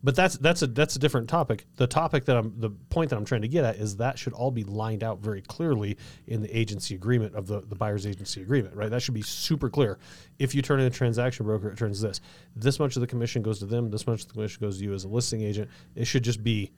but 0.03 0.15
that's 0.15 0.39
that's 0.39 0.63
a 0.63 0.69
that's 0.69 0.95
a 0.95 0.99
different 0.99 1.29
topic. 1.29 1.65
The 1.77 1.87
topic 1.87 2.25
that 2.27 2.37
I'm 2.37 2.55
the 2.59 2.71
point 2.71 3.11
that 3.11 3.17
I'm 3.17 3.25
trying 3.25 3.43
to 3.43 3.49
get 3.49 3.65
at 3.65 3.77
is 3.77 3.97
that 3.97 4.19
should 4.19 4.33
all 4.33 4.53
be 4.53 4.63
lined 4.63 5.03
out 5.03 5.19
very 5.19 5.43
clearly 5.43 5.97
in 6.27 6.41
the 6.41 6.57
agency 6.57 6.95
agreement 6.95 7.35
of 7.35 7.49
the 7.49 7.63
the 7.63 7.75
buyer's 7.75 8.07
agency 8.07 8.41
agreement, 8.41 8.77
right? 8.77 8.91
That 8.91 9.03
should 9.03 9.15
be 9.15 9.23
super 9.23 9.69
clear. 9.69 9.99
If 10.39 10.55
you 10.55 10.63
turn 10.63 10.79
in 10.79 10.87
a 10.87 10.91
transaction 10.91 11.47
broker, 11.47 11.69
it 11.71 11.79
turns 11.79 12.01
this. 12.01 12.21
This 12.55 12.79
much 12.79 12.97
of 12.97 13.01
the 13.01 13.09
commission 13.09 13.43
goes 13.43 13.59
to 13.59 13.67
them. 13.67 13.91
This 13.91 14.07
much 14.07 14.23
of 14.23 14.29
the 14.29 14.35
commission 14.35 14.61
goes 14.61 14.79
to 14.79 14.85
you 14.85 14.95
as 14.95 15.03
a 15.03 15.09
listing 15.09 15.43
agent. 15.43 15.69
It 15.97 16.05
should 16.05 16.23
just 16.23 16.45
be 16.45 16.71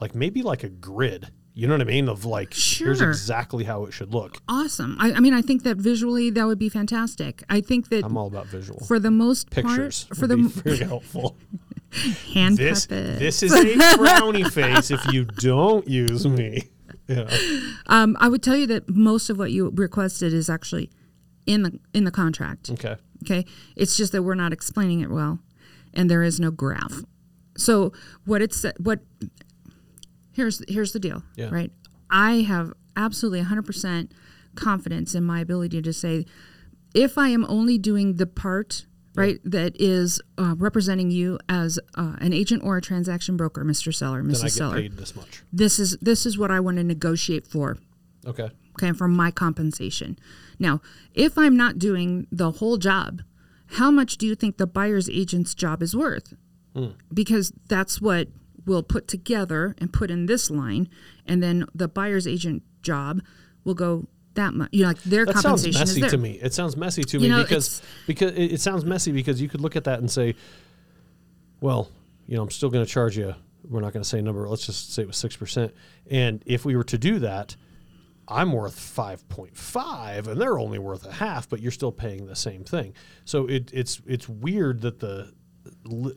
like 0.00 0.14
maybe 0.14 0.42
like 0.42 0.62
a 0.62 0.68
grid. 0.68 1.28
You 1.54 1.66
know 1.66 1.74
what 1.74 1.80
I 1.82 1.84
mean? 1.84 2.08
Of 2.08 2.24
like 2.24 2.54
here's 2.54 3.00
exactly 3.00 3.64
how 3.64 3.84
it 3.84 3.92
should 3.92 4.14
look. 4.14 4.38
Awesome. 4.48 4.96
I, 5.00 5.12
I 5.12 5.20
mean, 5.20 5.34
I 5.34 5.42
think 5.42 5.64
that 5.64 5.76
visually 5.76 6.30
that 6.30 6.46
would 6.46 6.58
be 6.58 6.68
fantastic. 6.68 7.42
I 7.48 7.60
think 7.60 7.88
that 7.88 8.04
I'm 8.04 8.16
all 8.16 8.28
about 8.28 8.46
visual. 8.46 8.80
for 8.86 8.98
the 8.98 9.10
most 9.10 9.50
Pictures 9.50 10.04
part, 10.04 10.18
for 10.18 10.26
the 10.26 10.36
very 10.36 10.78
helpful. 10.78 11.36
hand 12.32 12.56
this 12.56 12.86
puppet. 12.86 13.18
this 13.18 13.42
is 13.42 13.52
a 13.52 13.64
frowny 13.96 14.48
face 14.48 14.92
if 14.92 15.04
you 15.12 15.24
don't 15.24 15.88
use 15.88 16.26
me. 16.26 16.70
Yeah. 17.08 17.28
Um, 17.86 18.16
I 18.20 18.28
would 18.28 18.42
tell 18.42 18.56
you 18.56 18.68
that 18.68 18.88
most 18.88 19.30
of 19.30 19.36
what 19.38 19.50
you 19.50 19.70
requested 19.74 20.32
is 20.32 20.48
actually 20.48 20.90
in 21.46 21.62
the 21.64 21.80
in 21.92 22.04
the 22.04 22.12
contract. 22.12 22.70
Okay. 22.70 22.96
Okay, 23.24 23.44
it's 23.76 23.96
just 23.96 24.12
that 24.12 24.22
we're 24.22 24.34
not 24.34 24.52
explaining 24.52 25.00
it 25.00 25.10
well, 25.10 25.40
and 25.92 26.08
there 26.08 26.22
is 26.22 26.38
no 26.40 26.50
graph. 26.50 27.02
So 27.56 27.92
what 28.24 28.40
it's 28.40 28.64
what 28.78 29.00
here's 30.32 30.62
here's 30.68 30.92
the 30.92 31.00
deal, 31.00 31.22
Yeah. 31.36 31.48
right? 31.50 31.72
I 32.10 32.42
have 32.42 32.72
absolutely 32.96 33.42
100% 33.42 34.10
confidence 34.56 35.14
in 35.14 35.22
my 35.24 35.40
ability 35.40 35.80
to 35.82 35.92
say 35.92 36.26
if 36.94 37.16
I 37.16 37.28
am 37.28 37.44
only 37.48 37.78
doing 37.78 38.16
the 38.16 38.26
part 38.26 38.86
right 39.14 39.38
that 39.44 39.80
is 39.80 40.20
uh, 40.38 40.54
representing 40.58 41.10
you 41.10 41.38
as 41.48 41.78
uh, 41.96 42.16
an 42.20 42.32
agent 42.32 42.62
or 42.64 42.76
a 42.76 42.80
transaction 42.82 43.36
broker, 43.36 43.64
Mr. 43.64 43.94
Seller, 43.94 44.22
Then 44.22 44.30
I 44.30 44.34
Mrs. 44.34 44.42
get 44.42 44.52
Seller. 44.52 44.76
paid 44.80 44.96
this 44.96 45.14
much. 45.16 45.42
This 45.52 45.78
is 45.78 45.96
this 46.00 46.26
is 46.26 46.36
what 46.38 46.50
I 46.50 46.58
want 46.60 46.76
to 46.78 46.84
negotiate 46.84 47.46
for 47.46 47.78
Okay. 48.26 48.50
okay, 48.74 48.92
for 48.92 49.08
my 49.08 49.30
compensation. 49.30 50.18
Now, 50.58 50.80
if 51.14 51.38
I'm 51.38 51.56
not 51.56 51.78
doing 51.78 52.26
the 52.32 52.50
whole 52.52 52.76
job, 52.76 53.22
how 53.74 53.90
much 53.90 54.18
do 54.18 54.26
you 54.26 54.34
think 54.34 54.56
the 54.58 54.66
buyer's 54.66 55.08
agent's 55.08 55.54
job 55.54 55.82
is 55.82 55.94
worth? 55.96 56.34
Because 57.12 57.52
that's 57.68 58.00
what 58.00 58.28
we'll 58.66 58.82
put 58.82 59.08
together 59.08 59.74
and 59.78 59.92
put 59.92 60.10
in 60.10 60.26
this 60.26 60.50
line, 60.50 60.88
and 61.26 61.42
then 61.42 61.66
the 61.74 61.88
buyer's 61.88 62.26
agent 62.26 62.62
job 62.82 63.20
will 63.64 63.74
go 63.74 64.06
that 64.34 64.54
much. 64.54 64.68
You 64.72 64.82
know, 64.82 64.88
like 64.88 65.02
their 65.02 65.26
That 65.26 65.34
sounds 65.38 65.62
compensation 65.62 65.80
messy 65.80 66.02
is 66.02 66.10
to 66.12 66.18
me. 66.18 66.32
It 66.40 66.54
sounds 66.54 66.76
messy 66.76 67.02
to 67.04 67.18
You 67.18 67.22
me 67.22 67.28
know, 67.28 67.42
because 67.42 67.82
because 68.06 68.32
it, 68.32 68.52
it 68.52 68.60
sounds 68.60 68.84
messy 68.84 69.12
because 69.12 69.40
you 69.40 69.48
could 69.48 69.60
look 69.60 69.76
at 69.76 69.84
that 69.84 69.98
and 69.98 70.10
say, 70.10 70.34
well, 71.60 71.90
you 72.26 72.36
know, 72.36 72.42
I'm 72.42 72.50
still 72.50 72.70
going 72.70 72.84
to 72.84 72.90
charge 72.90 73.18
you. 73.18 73.34
We're 73.68 73.80
not 73.80 73.92
going 73.92 74.02
to 74.02 74.08
say 74.08 74.18
a 74.18 74.22
number. 74.22 74.48
Let's 74.48 74.66
just 74.66 74.94
say 74.94 75.02
it 75.02 75.08
was 75.08 75.16
six 75.16 75.36
percent. 75.36 75.74
And 76.10 76.42
if 76.46 76.64
we 76.64 76.76
were 76.76 76.84
to 76.84 76.98
do 76.98 77.18
that, 77.20 77.56
I'm 78.26 78.52
worth 78.52 78.78
five 78.78 79.28
point 79.28 79.56
five, 79.56 80.28
and 80.28 80.40
they're 80.40 80.58
only 80.58 80.78
worth 80.78 81.04
a 81.04 81.12
half, 81.12 81.48
but 81.48 81.60
you're 81.60 81.72
still 81.72 81.92
paying 81.92 82.26
the 82.26 82.36
same 82.36 82.64
thing. 82.64 82.94
So 83.24 83.46
it, 83.46 83.70
it's 83.72 84.00
it's 84.06 84.28
weird 84.28 84.80
that 84.82 85.00
the 85.00 85.32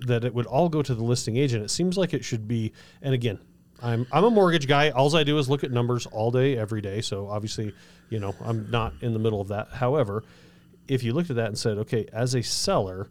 that 0.08 0.24
it 0.24 0.34
would 0.34 0.46
all 0.46 0.70
go 0.70 0.82
to 0.82 0.96
the 0.96 1.04
listing 1.04 1.38
agent. 1.38 1.64
It 1.64 1.70
seems 1.70 1.98
like 1.98 2.14
it 2.14 2.24
should 2.24 2.48
be. 2.48 2.74
And 3.02 3.14
again, 3.14 3.39
I'm 3.82 4.08
I'm 4.12 4.24
a 4.24 4.32
mortgage 4.32 4.68
guy. 4.68 4.89
All 4.89 5.16
I 5.16 5.24
do 5.24 5.38
is 5.38 5.50
look 5.50 5.64
at 5.64 5.72
numbers 5.72 6.06
all 6.06 6.32
day, 6.32 6.58
every 6.58 6.82
day. 6.82 7.02
So 7.02 7.28
obviously, 7.28 7.74
you 8.10 8.20
know, 8.20 8.36
I'm 8.41 8.70
not 8.72 8.94
in 9.02 9.14
the 9.14 9.20
middle 9.20 9.41
of 9.41 9.50
that. 9.50 9.70
However, 9.70 10.24
if 10.88 11.04
you 11.04 11.14
looked 11.14 11.30
at 11.30 11.36
that 11.36 11.48
and 11.48 11.58
said, 11.58 11.78
okay, 11.80 12.08
as 12.14 12.36
a 12.36 12.44
seller, 12.44 13.10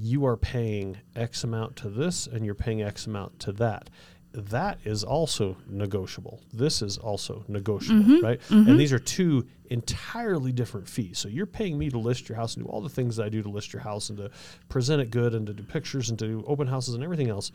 you 0.00 0.24
are 0.24 0.36
paying 0.36 0.98
X 1.16 1.44
amount 1.44 1.76
to 1.76 1.88
this 1.88 2.26
and 2.26 2.44
you're 2.44 2.54
paying 2.54 2.82
X 2.82 3.06
amount 3.06 3.38
to 3.40 3.52
that. 3.52 3.90
That 4.32 4.78
is 4.84 5.02
also 5.02 5.56
negotiable. 5.68 6.40
This 6.52 6.82
is 6.82 6.98
also 6.98 7.44
negotiable, 7.48 8.02
mm-hmm. 8.02 8.24
right? 8.24 8.40
And 8.50 8.66
mm-hmm. 8.66 8.76
these 8.76 8.92
are 8.92 8.98
two 8.98 9.46
entirely 9.70 10.52
different 10.52 10.88
fees. 10.88 11.18
So 11.18 11.28
you're 11.28 11.46
paying 11.46 11.76
me 11.76 11.90
to 11.90 11.98
list 11.98 12.28
your 12.28 12.36
house 12.36 12.54
and 12.56 12.64
do 12.64 12.70
all 12.70 12.80
the 12.80 12.88
things 12.88 13.16
that 13.16 13.24
I 13.24 13.28
do 13.28 13.42
to 13.42 13.48
list 13.48 13.72
your 13.72 13.82
house 13.82 14.08
and 14.08 14.18
to 14.18 14.30
present 14.68 15.02
it 15.02 15.10
good 15.10 15.34
and 15.34 15.46
to 15.46 15.52
do 15.52 15.62
pictures 15.64 16.10
and 16.10 16.18
to 16.20 16.26
do 16.26 16.44
open 16.46 16.68
houses 16.68 16.94
and 16.94 17.02
everything 17.02 17.28
else. 17.28 17.50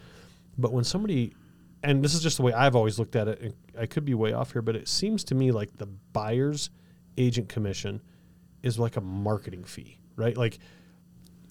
But 0.58 0.74
when 0.74 0.84
somebody, 0.84 1.34
and 1.84 2.04
this 2.04 2.14
is 2.14 2.22
just 2.22 2.38
the 2.38 2.44
way 2.44 2.52
I've 2.52 2.76
always 2.76 3.00
looked 3.00 3.16
at 3.16 3.28
it, 3.28 3.42
and 3.42 3.54
I 3.80 3.86
could 3.86 4.04
be 4.04 4.14
way 4.14 4.34
off 4.34 4.52
here, 4.52 4.62
but 4.62 4.76
it 4.76 4.88
seems 4.88 5.24
to 5.26 5.36
me 5.36 5.52
like 5.52 5.78
the 5.78 5.88
buyer's 5.88 6.70
agent 7.18 7.48
commission 7.48 8.02
is 8.64 8.80
like 8.80 8.98
a 8.98 9.02
marketing 9.02 9.64
fee, 9.64 9.98
right? 10.16 10.36
Like 10.36 10.60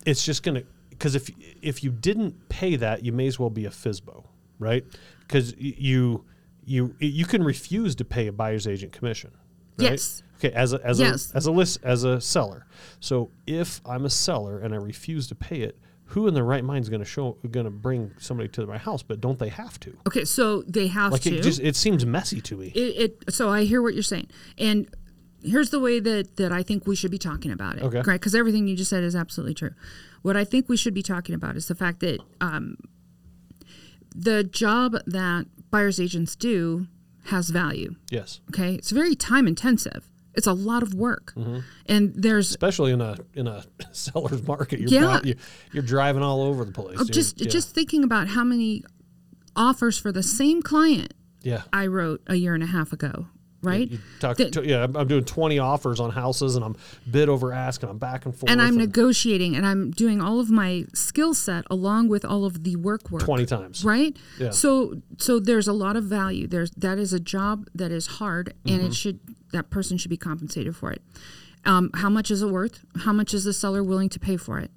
it's 0.04 0.24
just 0.24 0.42
gonna 0.42 0.64
because 0.90 1.14
if 1.14 1.30
if 1.62 1.82
you 1.82 1.90
didn't 1.90 2.48
pay 2.48 2.76
that, 2.76 3.04
you 3.04 3.12
may 3.12 3.26
as 3.26 3.38
well 3.38 3.50
be 3.50 3.66
a 3.66 3.70
FSBO, 3.70 4.24
right? 4.58 4.84
Because 5.26 5.54
you 5.58 6.24
you 6.64 6.94
you 6.98 7.24
can 7.26 7.42
refuse 7.42 7.94
to 7.96 8.04
pay 8.04 8.26
a 8.26 8.32
buyer's 8.32 8.66
agent 8.66 8.92
commission. 8.92 9.30
Right? 9.78 9.92
Yes. 9.92 10.22
Okay. 10.38 10.52
As 10.52 10.72
a 10.72 10.80
as 10.84 11.00
Yes. 11.00 11.32
a 11.32 11.36
as 11.36 11.46
a 11.46 11.52
list 11.52 11.78
as 11.82 12.04
a 12.04 12.20
seller. 12.20 12.66
So 13.00 13.30
if 13.46 13.80
I'm 13.86 14.04
a 14.04 14.10
seller 14.10 14.58
and 14.60 14.74
I 14.74 14.76
refuse 14.78 15.26
to 15.28 15.34
pay 15.34 15.60
it, 15.60 15.78
who 16.06 16.26
in 16.28 16.34
their 16.34 16.44
right 16.44 16.62
mind 16.64 16.82
is 16.82 16.88
going 16.88 17.00
to 17.00 17.06
show 17.06 17.38
going 17.50 17.64
to 17.64 17.70
bring 17.70 18.12
somebody 18.18 18.48
to 18.50 18.66
my 18.66 18.78
house? 18.78 19.02
But 19.02 19.20
don't 19.20 19.38
they 19.38 19.48
have 19.48 19.80
to? 19.80 19.96
Okay, 20.06 20.24
so 20.24 20.62
they 20.62 20.86
have 20.88 21.12
Like 21.12 21.22
to. 21.22 21.34
it 21.36 21.42
just 21.42 21.60
it 21.60 21.76
seems 21.76 22.04
messy 22.06 22.40
to 22.42 22.56
me. 22.56 22.68
it, 22.74 23.20
it 23.26 23.34
so 23.34 23.50
I 23.50 23.64
hear 23.64 23.80
what 23.82 23.94
you're 23.94 24.02
saying, 24.02 24.28
and 24.58 24.88
here's 25.42 25.70
the 25.70 25.80
way 25.80 26.00
that 26.00 26.36
that 26.36 26.52
I 26.52 26.62
think 26.62 26.86
we 26.86 26.94
should 26.96 27.10
be 27.10 27.18
talking 27.18 27.50
about 27.50 27.76
it. 27.76 27.82
Okay. 27.82 27.98
right? 27.98 28.20
Because 28.20 28.34
everything 28.34 28.68
you 28.68 28.76
just 28.76 28.90
said 28.90 29.02
is 29.04 29.16
absolutely 29.16 29.54
true. 29.54 29.70
What 30.22 30.36
I 30.36 30.44
think 30.44 30.68
we 30.68 30.76
should 30.76 30.94
be 30.94 31.02
talking 31.02 31.34
about 31.34 31.56
is 31.56 31.68
the 31.68 31.74
fact 31.74 32.00
that 32.00 32.20
um, 32.40 32.76
the 34.14 34.44
job 34.44 34.96
that 35.06 35.46
buyers 35.70 35.98
agents 36.00 36.36
do 36.36 36.86
has 37.26 37.50
value. 37.50 37.94
yes. 38.10 38.40
Okay, 38.50 38.74
it's 38.74 38.90
very 38.90 39.14
time 39.14 39.46
intensive. 39.48 40.04
It's 40.34 40.46
a 40.48 40.52
lot 40.52 40.82
of 40.82 40.94
work, 40.94 41.32
Mm-hmm. 41.36 41.60
and 41.86 42.12
there's 42.14 42.50
Especially 42.50 42.92
in 42.92 43.00
a 43.00 43.16
in 43.34 43.46
a 43.46 43.64
seller's 43.92 44.42
market, 44.46 44.80
you're 44.80 44.90
Yeah. 44.90 45.20
you're 45.72 45.82
driving 45.82 46.22
all 46.22 46.42
over 46.42 46.64
the 46.64 46.72
place. 46.72 46.98
just 47.08 47.40
yeah. 47.40 47.48
just 47.48 47.70
thinking 47.74 48.02
about 48.04 48.28
how 48.28 48.42
many 48.44 48.84
offers 49.56 49.98
for 49.98 50.10
the 50.12 50.22
same 50.22 50.60
client 50.62 51.14
yeah. 51.42 51.62
I 51.72 51.86
wrote 51.86 52.20
a 52.26 52.34
year 52.34 52.54
and 52.54 52.62
a 52.62 52.66
half 52.66 52.92
ago. 52.92 53.26
Right, 53.64 53.90
You 53.90 53.98
talk, 54.20 54.36
That- 54.36 54.52
to, 54.52 54.66
yeah, 54.66 54.84
I'm, 54.94 55.06
doing 55.08 55.24
20 55.24 55.58
offers 55.58 56.00
on 56.00 56.10
houses 56.10 56.56
and 56.56 56.64
I'm 56.64 56.76
bid 57.10 57.28
over 57.28 57.52
ask 57.52 57.82
and 57.82 57.90
I'm 57.90 57.98
back 57.98 58.24
and 58.26 58.34
forth. 58.34 58.50
and 58.50 58.60
I'm 58.62 58.76
negotiating 58.76 59.56
and 59.56 59.66
I'm 59.66 59.90
doing 59.90 60.20
all 60.20 60.40
of 60.40 60.50
my 60.50 60.84
skill 60.94 61.34
set 61.34 61.64
along 61.70 62.08
with 62.08 62.24
all 62.24 62.44
of 62.44 62.64
the 62.64 62.76
work 62.76 63.10
work. 63.10 63.22
20 63.22 63.46
times. 63.46 63.84
Right? 63.84 64.16
Yeah. 64.38 64.50
So 64.50 65.00
so 65.18 65.38
there's 65.40 65.68
a 65.68 65.72
lot 65.72 65.96
of 65.96 66.04
value. 66.04 66.46
There's 66.46 66.70
that 66.72 66.98
is 66.98 67.12
a 67.12 67.20
job 67.20 67.68
that 67.74 67.90
is 67.90 68.06
hard 68.06 68.54
and 68.64 68.76
Mm-hmm. 68.78 68.86
it 68.86 68.94
should 68.94 69.20
that 69.52 69.70
person 69.70 69.96
should 69.98 70.10
be 70.10 70.16
compensated 70.16 70.74
for 70.76 70.90
it. 70.90 71.00
Um, 71.64 71.90
how 71.94 72.10
much 72.10 72.30
is 72.30 72.42
it 72.42 72.48
worth? 72.50 72.84
How 72.98 73.12
much 73.12 73.32
is 73.32 73.44
the 73.44 73.52
seller 73.52 73.82
willing 73.82 74.08
to 74.10 74.18
pay 74.20 74.36
for 74.36 74.58
it? 74.58 74.70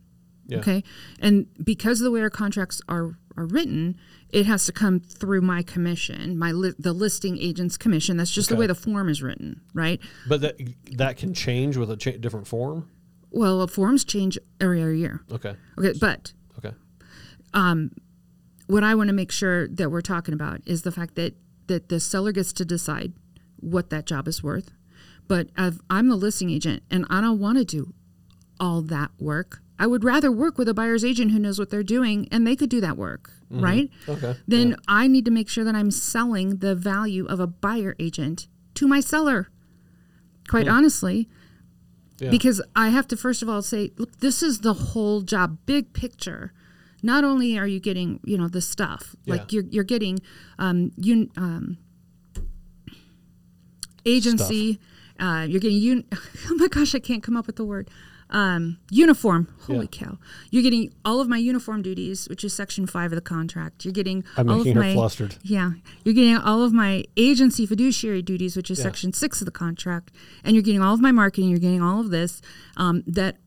Yeah. 0.45 0.59
Okay. 0.59 0.83
And 1.19 1.47
because 1.63 1.99
of 1.99 2.05
the 2.05 2.11
way 2.11 2.21
our 2.21 2.29
contracts 2.29 2.81
are 2.87 3.17
are 3.35 3.45
written, 3.45 3.97
it 4.31 4.45
has 4.45 4.65
to 4.65 4.71
come 4.71 4.99
through 4.99 5.41
my 5.41 5.63
commission, 5.63 6.37
my 6.37 6.51
li- 6.51 6.73
the 6.77 6.93
listing 6.93 7.37
agent's 7.37 7.77
commission. 7.77 8.17
That's 8.17 8.31
just 8.31 8.49
the 8.49 8.55
way 8.55 8.67
the 8.67 8.75
form 8.75 9.09
is 9.09 9.21
written, 9.21 9.61
right? 9.73 9.99
But 10.27 10.41
that 10.41 10.57
that 10.97 11.17
can 11.17 11.33
change 11.33 11.77
with 11.77 11.89
a 11.89 11.97
cha- 11.97 12.17
different 12.19 12.47
form. 12.47 12.89
Well, 13.31 13.65
forms 13.67 14.03
change 14.03 14.37
every 14.59 14.81
other 14.81 14.93
year. 14.93 15.21
Okay. 15.31 15.55
Okay, 15.77 15.97
but 15.99 16.33
Okay. 16.57 16.73
Um, 17.53 17.91
what 18.67 18.83
I 18.83 18.95
want 18.95 19.07
to 19.09 19.13
make 19.13 19.31
sure 19.31 19.67
that 19.69 19.89
we're 19.89 20.01
talking 20.01 20.33
about 20.33 20.61
is 20.65 20.81
the 20.81 20.91
fact 20.91 21.15
that 21.15 21.35
that 21.67 21.89
the 21.89 21.99
seller 21.99 22.31
gets 22.31 22.53
to 22.53 22.65
decide 22.65 23.13
what 23.59 23.89
that 23.89 24.05
job 24.05 24.27
is 24.27 24.41
worth. 24.43 24.71
But 25.27 25.49
if 25.57 25.79
I'm 25.89 26.07
the 26.07 26.15
listing 26.15 26.49
agent 26.49 26.83
and 26.89 27.05
I 27.09 27.19
don't 27.21 27.39
want 27.39 27.57
to 27.57 27.65
do 27.65 27.93
all 28.59 28.81
that 28.83 29.11
work, 29.19 29.61
I 29.79 29.85
would 29.87 30.03
rather 30.03 30.31
work 30.31 30.57
with 30.57 30.67
a 30.67 30.73
buyer's 30.73 31.05
agent 31.05 31.31
who 31.31 31.39
knows 31.39 31.59
what 31.59 31.69
they're 31.69 31.83
doing 31.83 32.27
and 32.31 32.45
they 32.47 32.55
could 32.55 32.69
do 32.69 32.81
that 32.81 32.97
work, 32.97 33.31
right? 33.49 33.89
Okay. 34.09 34.35
Then 34.47 34.75
I 34.87 35.07
need 35.07 35.23
to 35.25 35.31
make 35.31 35.49
sure 35.49 35.63
that 35.63 35.75
I'm 35.75 35.91
selling 35.91 36.57
the 36.57 36.73
value 36.75 37.25
of 37.27 37.39
a 37.39 37.47
buyer 37.47 37.95
agent 37.99 38.47
to 38.75 38.87
my 38.87 38.99
seller. 38.99 39.49
quite 40.49 40.67
honestly, 40.67 41.27
Yeah. 42.19 42.29
because 42.31 42.61
I 42.75 42.89
have 42.89 43.05
to 43.09 43.17
first 43.17 43.41
of 43.43 43.49
all 43.49 43.61
say, 43.61 43.91
look, 43.97 44.17
this 44.19 44.41
is 44.41 44.61
the 44.61 44.73
whole 44.73 45.21
job, 45.21 45.57
big 45.65 45.93
picture. 45.93 46.53
Not 47.03 47.23
only 47.23 47.57
are 47.59 47.67
you 47.67 47.79
getting, 47.79 48.19
you 48.23 48.37
know, 48.37 48.47
the 48.47 48.61
stuff, 48.61 49.15
like 49.27 49.51
you're 49.53 49.65
you're 49.69 49.83
getting 49.83 50.19
um, 50.57 50.91
un, 50.97 51.29
um, 51.37 51.77
agency, 54.05 54.79
uh, 55.19 55.45
you're 55.47 55.59
getting 55.59 55.79
un- 55.81 56.05
oh 56.49 56.55
my 56.55 56.67
gosh, 56.67 56.95
I 56.95 56.99
can't 56.99 57.23
come 57.23 57.35
up 57.37 57.47
with 57.47 57.55
the 57.57 57.65
word. 57.65 57.89
Um, 58.29 58.77
uniform. 58.91 59.47
Holy 59.61 59.87
Yeah. 59.91 60.05
cow! 60.05 60.17
You're 60.51 60.63
getting 60.63 60.93
all 61.05 61.21
of 61.21 61.29
my 61.29 61.37
uniform 61.37 61.81
duties, 61.81 62.27
which 62.29 62.43
is 62.43 62.53
section 62.53 62.85
five 62.85 63.13
of 63.13 63.15
the 63.15 63.21
contract. 63.21 63.85
You're 63.85 63.93
getting 63.93 64.25
I'm 64.35 64.49
all 64.49 64.57
making 64.57 64.71
of 64.77 64.83
her 64.83 64.89
my 64.89 64.93
flustered. 64.93 65.35
yeah, 65.43 65.71
you're 66.03 66.13
getting 66.13 66.35
all 66.35 66.61
of 66.61 66.73
my 66.73 67.05
agency 67.15 67.65
fiduciary 67.65 68.21
duties, 68.21 68.57
which 68.57 68.69
is 68.69 68.79
Yeah. 68.79 68.83
section 68.83 69.13
six 69.13 69.39
of 69.39 69.45
the 69.45 69.51
contract, 69.51 70.11
and 70.43 70.55
you're 70.55 70.63
getting 70.63 70.81
all 70.81 70.93
of 70.93 70.99
my 70.99 71.13
marketing. 71.13 71.49
You're 71.49 71.59
getting 71.59 71.81
all 71.81 72.01
of 72.01 72.09
this. 72.09 72.41
Um, 72.75 73.03
that 73.07 73.37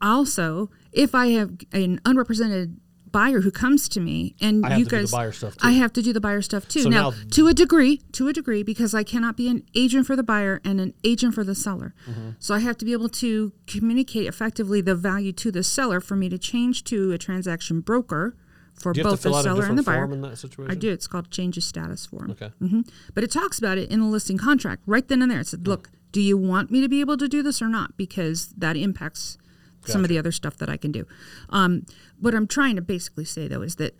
also, 0.00 0.70
if 0.92 1.14
I 1.14 1.28
have 1.28 1.52
an 1.72 2.00
unrepresented 2.04 2.76
buyer 3.12 3.42
who 3.42 3.50
comes 3.50 3.88
to 3.90 4.00
me, 4.00 4.34
and 4.40 4.64
you 4.64 4.68
to 4.70 4.76
do 4.76 4.84
the 4.84 4.90
guys, 4.90 5.10
buyer 5.12 5.32
stuff, 5.32 5.56
too. 5.56 5.66
I 5.68 5.72
have 5.72 5.92
to 5.92 6.02
do 6.02 6.12
the 6.12 6.20
buyer 6.20 6.42
stuff 6.42 6.66
too. 6.66 6.80
So 6.82 6.88
now, 6.88 7.10
now- 7.10 7.16
to 7.32 7.46
a 7.48 7.54
degree, 7.54 8.00
to 8.12 8.28
a 8.28 8.32
degree, 8.32 8.62
because 8.62 8.94
I 8.94 9.04
cannot 9.04 9.36
be 9.36 9.48
an 9.48 9.62
agent 9.74 10.06
for 10.06 10.16
the 10.16 10.22
buyer 10.22 10.60
and 10.64 10.80
an 10.80 10.94
agent 11.04 11.34
for 11.34 11.44
the 11.44 11.54
seller. 11.54 11.94
Mm-hmm. 12.10 12.30
So 12.38 12.54
I 12.54 12.58
have 12.60 12.76
to 12.78 12.84
be 12.84 12.92
able 12.92 13.08
to 13.10 13.52
communicate 13.66 14.26
effectively 14.26 14.80
the 14.80 14.94
value 14.94 15.32
to 15.32 15.50
the 15.52 15.62
seller 15.62 16.00
for 16.00 16.16
me 16.16 16.28
to 16.30 16.38
change 16.38 16.84
to 16.84 17.12
a 17.12 17.18
transaction 17.18 17.80
broker 17.80 18.34
for 18.74 18.92
Do 18.94 19.00
you 19.00 19.06
have 19.06 19.20
to 19.20 19.28
both 19.28 19.34
the 19.34 19.42
seller 19.42 19.66
and 19.66 19.78
the 19.78 19.82
buyer. 19.82 19.98
form 20.06 20.12
in 20.14 20.22
that 20.22 20.38
situation? 20.38 20.70
I 20.70 20.74
do. 20.74 20.90
It's 20.90 21.06
called 21.06 21.30
change 21.30 21.56
of 21.58 21.62
status 21.64 22.06
form. 22.06 22.30
Okay. 22.30 22.50
hmm 22.58 22.80
But 23.14 23.22
it 23.22 23.30
talks 23.30 23.58
about 23.58 23.76
it 23.78 23.90
in 23.90 24.00
the 24.00 24.06
listing 24.06 24.38
contract 24.38 24.82
right 24.86 25.06
then 25.06 25.20
and 25.22 25.30
there. 25.30 25.40
It 25.40 25.46
said, 25.48 25.68
look, 25.68 25.90
do 26.10 26.20
you 26.20 26.36
want 26.38 26.70
me 26.70 26.80
to 26.80 26.88
be 26.88 27.00
able 27.00 27.16
to 27.18 27.28
do 27.28 27.42
this 27.42 27.60
or 27.62 27.68
not? 27.68 27.96
Because 27.96 28.48
that 28.56 28.76
impacts 28.76 29.36
some 29.84 30.02
of 30.02 30.08
the 30.08 30.18
other 30.18 30.32
stuff 30.32 30.56
that 30.58 30.68
I 30.68 30.76
can 30.76 30.92
do. 30.92 31.06
Um, 31.50 31.86
what 32.20 32.34
I'm 32.34 32.46
trying 32.46 32.76
to 32.76 32.82
basically 32.82 33.24
say 33.24 33.48
though 33.48 33.62
is 33.62 33.76
that 33.76 33.96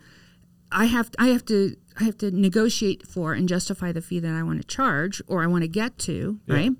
I 0.71 0.85
have 0.85 1.11
I 1.19 1.27
have 1.27 1.45
to 1.45 1.75
I 1.99 2.05
have 2.05 2.17
to 2.19 2.31
negotiate 2.31 3.07
for 3.07 3.33
and 3.33 3.47
justify 3.47 3.91
the 3.91 4.01
fee 4.01 4.19
that 4.19 4.33
I 4.33 4.43
want 4.43 4.61
to 4.61 4.67
charge 4.67 5.21
or 5.27 5.43
I 5.43 5.47
want 5.47 5.63
to 5.63 5.67
get 5.67 5.97
to, 5.99 6.39
right? 6.47 6.71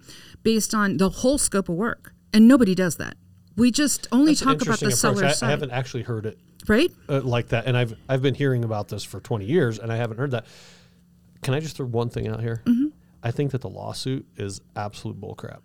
Based 0.42 0.74
on 0.74 0.98
the 0.98 1.10
whole 1.10 1.38
scope 1.38 1.70
of 1.70 1.76
work. 1.76 2.14
And 2.34 2.48
nobody 2.48 2.74
does 2.74 2.98
that. 2.98 3.16
We 3.56 3.70
just 3.70 4.08
only 4.12 4.32
That's 4.32 4.42
talk 4.42 4.62
about 4.64 4.80
the 4.80 4.88
approach. 4.88 4.96
seller 4.96 5.26
I, 5.26 5.36
I 5.46 5.50
haven't 5.52 5.70
actually 5.70 6.02
heard 6.02 6.26
it 6.26 6.40
right? 6.68 6.92
uh, 7.08 7.22
like 7.22 7.50
that, 7.50 7.66
and 7.66 7.78
I've 7.78 7.96
I've 8.10 8.22
been 8.22 8.36
hearing 8.36 8.64
about 8.64 8.88
this 8.88 9.04
for 9.04 9.20
20 9.20 9.46
years, 9.46 9.80
and 9.80 9.92
I 9.92 9.98
haven't 9.98 10.18
heard 10.18 10.32
that. 10.32 10.46
Can 11.42 11.54
I 11.54 11.60
just 11.60 11.78
throw 11.78 11.86
one 11.86 12.10
thing 12.10 12.28
out 12.28 12.42
here? 12.42 12.62
Mm-hmm. 12.66 12.88
I 13.22 13.32
think 13.32 13.52
that 13.52 13.62
the 13.62 13.70
lawsuit 13.70 14.26
is 14.38 14.62
absolute 14.76 15.20
bullcrap. 15.20 15.60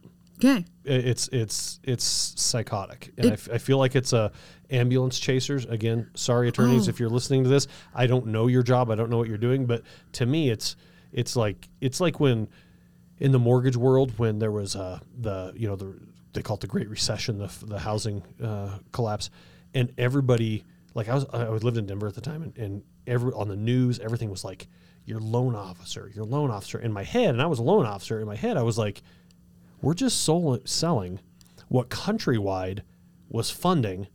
Okay. 0.44 0.64
it's 0.84 1.28
it's 1.32 1.80
it's 1.82 2.04
psychotic. 2.04 3.12
And 3.18 3.26
I 3.26 3.28
It- 3.30 3.32
f- 3.34 3.48
I, 3.52 3.58
feel 3.58 3.78
like 3.78 3.96
it's 3.96 4.12
a 4.12 4.32
ambulance 4.70 5.18
chasers. 5.18 5.64
Again 5.66 6.10
sorry 6.14 6.48
attorneys 6.48 6.88
Oh. 6.88 6.90
if 6.90 7.00
you're 7.00 7.08
listening 7.10 7.44
to 7.44 7.50
this 7.50 7.66
i 7.94 8.06
don't 8.06 8.26
know 8.26 8.46
your 8.46 8.62
job. 8.62 8.90
I 8.90 8.94
don't 8.94 9.10
know 9.10 9.18
what 9.18 9.28
you're 9.28 9.38
doing. 9.38 9.66
But 9.66 9.82
to 10.12 10.26
me 10.26 10.50
it's 10.50 10.76
it's 11.12 11.34
like 11.36 11.68
it's 11.80 12.00
like 12.00 12.20
when 12.20 12.48
in 13.18 13.32
the 13.32 13.38
mortgage 13.38 13.76
world 13.76 14.12
when 14.18 14.38
there 14.38 14.52
was 14.52 14.76
uh 14.76 15.00
the 15.18 15.52
you 15.56 15.66
know 15.66 15.76
the 15.76 15.94
they 16.34 16.42
call 16.42 16.54
it 16.56 16.60
the 16.60 16.66
great 16.66 16.88
recession 16.88 17.38
the, 17.38 17.50
the 17.66 17.78
housing 17.78 18.22
uh, 18.42 18.78
collapse. 18.92 19.30
And 19.74 19.92
everybody 19.98 20.64
like 20.94 21.08
i 21.08 21.14
was 21.14 21.26
i 21.32 21.48
was 21.48 21.62
lived 21.64 21.76
in 21.78 21.86
denver 21.86 22.06
at 22.06 22.14
the 22.14 22.20
time 22.20 22.42
and, 22.42 22.56
and 22.58 22.82
every 23.06 23.32
on 23.32 23.48
the 23.48 23.56
news 23.56 23.98
everything 24.00 24.30
was 24.30 24.44
like 24.44 24.66
your 25.04 25.20
loan 25.20 25.54
officer 25.54 26.10
your 26.14 26.24
loan 26.24 26.50
officer. 26.50 26.78
In 26.78 26.92
my 26.92 27.02
head 27.04 27.30
and 27.30 27.42
i 27.42 27.46
was 27.46 27.58
a 27.58 27.62
loan 27.62 27.86
officer 27.86 28.18
in 28.20 28.26
my 28.26 28.34
head 28.36 28.56
i 28.56 28.62
was 28.62 28.78
like 28.78 29.02
we're 29.80 29.94
just 29.94 30.22
sol- 30.22 30.58
selling 30.64 31.20
what 31.68 31.88
countrywide 31.90 32.80
was 33.28 33.50
funding 33.50 34.06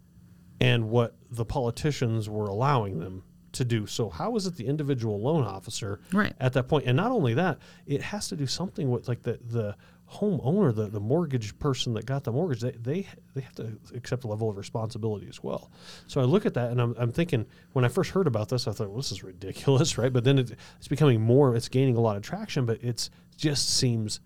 and 0.59 0.89
what 0.89 1.16
the 1.30 1.45
politicians 1.45 2.30
were 2.30 2.45
allowing 2.47 2.99
them 2.99 3.24
to 3.53 3.64
do. 3.64 3.86
So 3.86 4.09
how 4.09 4.36
is 4.36 4.47
it 4.47 4.55
the 4.55 4.66
individual 4.66 5.22
loan 5.22 5.43
officer 5.43 5.99
Right. 6.11 6.34
at 6.39 6.53
that 6.53 6.64
point? 6.68 6.86
And 6.88 6.97
not 6.97 7.11
only 7.11 7.36
that, 7.36 7.59
it 7.86 8.01
has 8.01 8.28
to 8.30 8.36
do 8.36 8.47
something 8.47 8.89
with 8.89 9.07
like 9.07 9.22
the 9.24 9.39
the 9.45 9.76
homeowner, 10.11 10.76
the, 10.76 10.88
the 10.88 10.99
mortgage 10.99 11.57
person 11.59 11.93
that 11.93 12.05
got 12.05 12.24
the 12.24 12.32
mortgage, 12.32 12.61
they, 12.61 12.72
they 12.72 13.07
they 13.34 13.41
have 13.41 13.55
to 13.55 13.78
accept 13.95 14.24
a 14.24 14.28
level 14.28 14.49
of 14.49 14.57
responsibility 14.57 15.28
as 15.28 15.41
well. 15.43 15.72
So 16.07 16.22
I 16.22 16.24
look 16.24 16.45
at 16.45 16.53
that 16.55 16.72
and 16.72 16.80
I'm, 16.82 16.95
I'm 16.97 17.11
thinking 17.11 17.45
when 17.74 17.84
I 17.86 17.88
first 17.88 18.11
heard 18.11 18.28
about 18.28 18.49
this, 18.49 18.68
I 18.68 18.72
thought, 18.74 18.88
well, 18.89 18.97
this 18.97 19.11
is 19.11 19.24
ridiculous, 19.24 19.97
right? 19.99 20.11
But 20.14 20.24
then 20.24 20.39
it, 20.39 20.51
it's 20.78 20.88
becoming 20.88 21.22
more, 21.22 21.55
it's 21.55 21.70
gaining 21.70 21.95
a 21.95 22.01
lot 22.01 22.16
of 22.16 22.22
traction, 22.24 22.66
but 22.66 22.80
it's 22.84 23.09
just 23.38 23.70
seems 23.70 24.20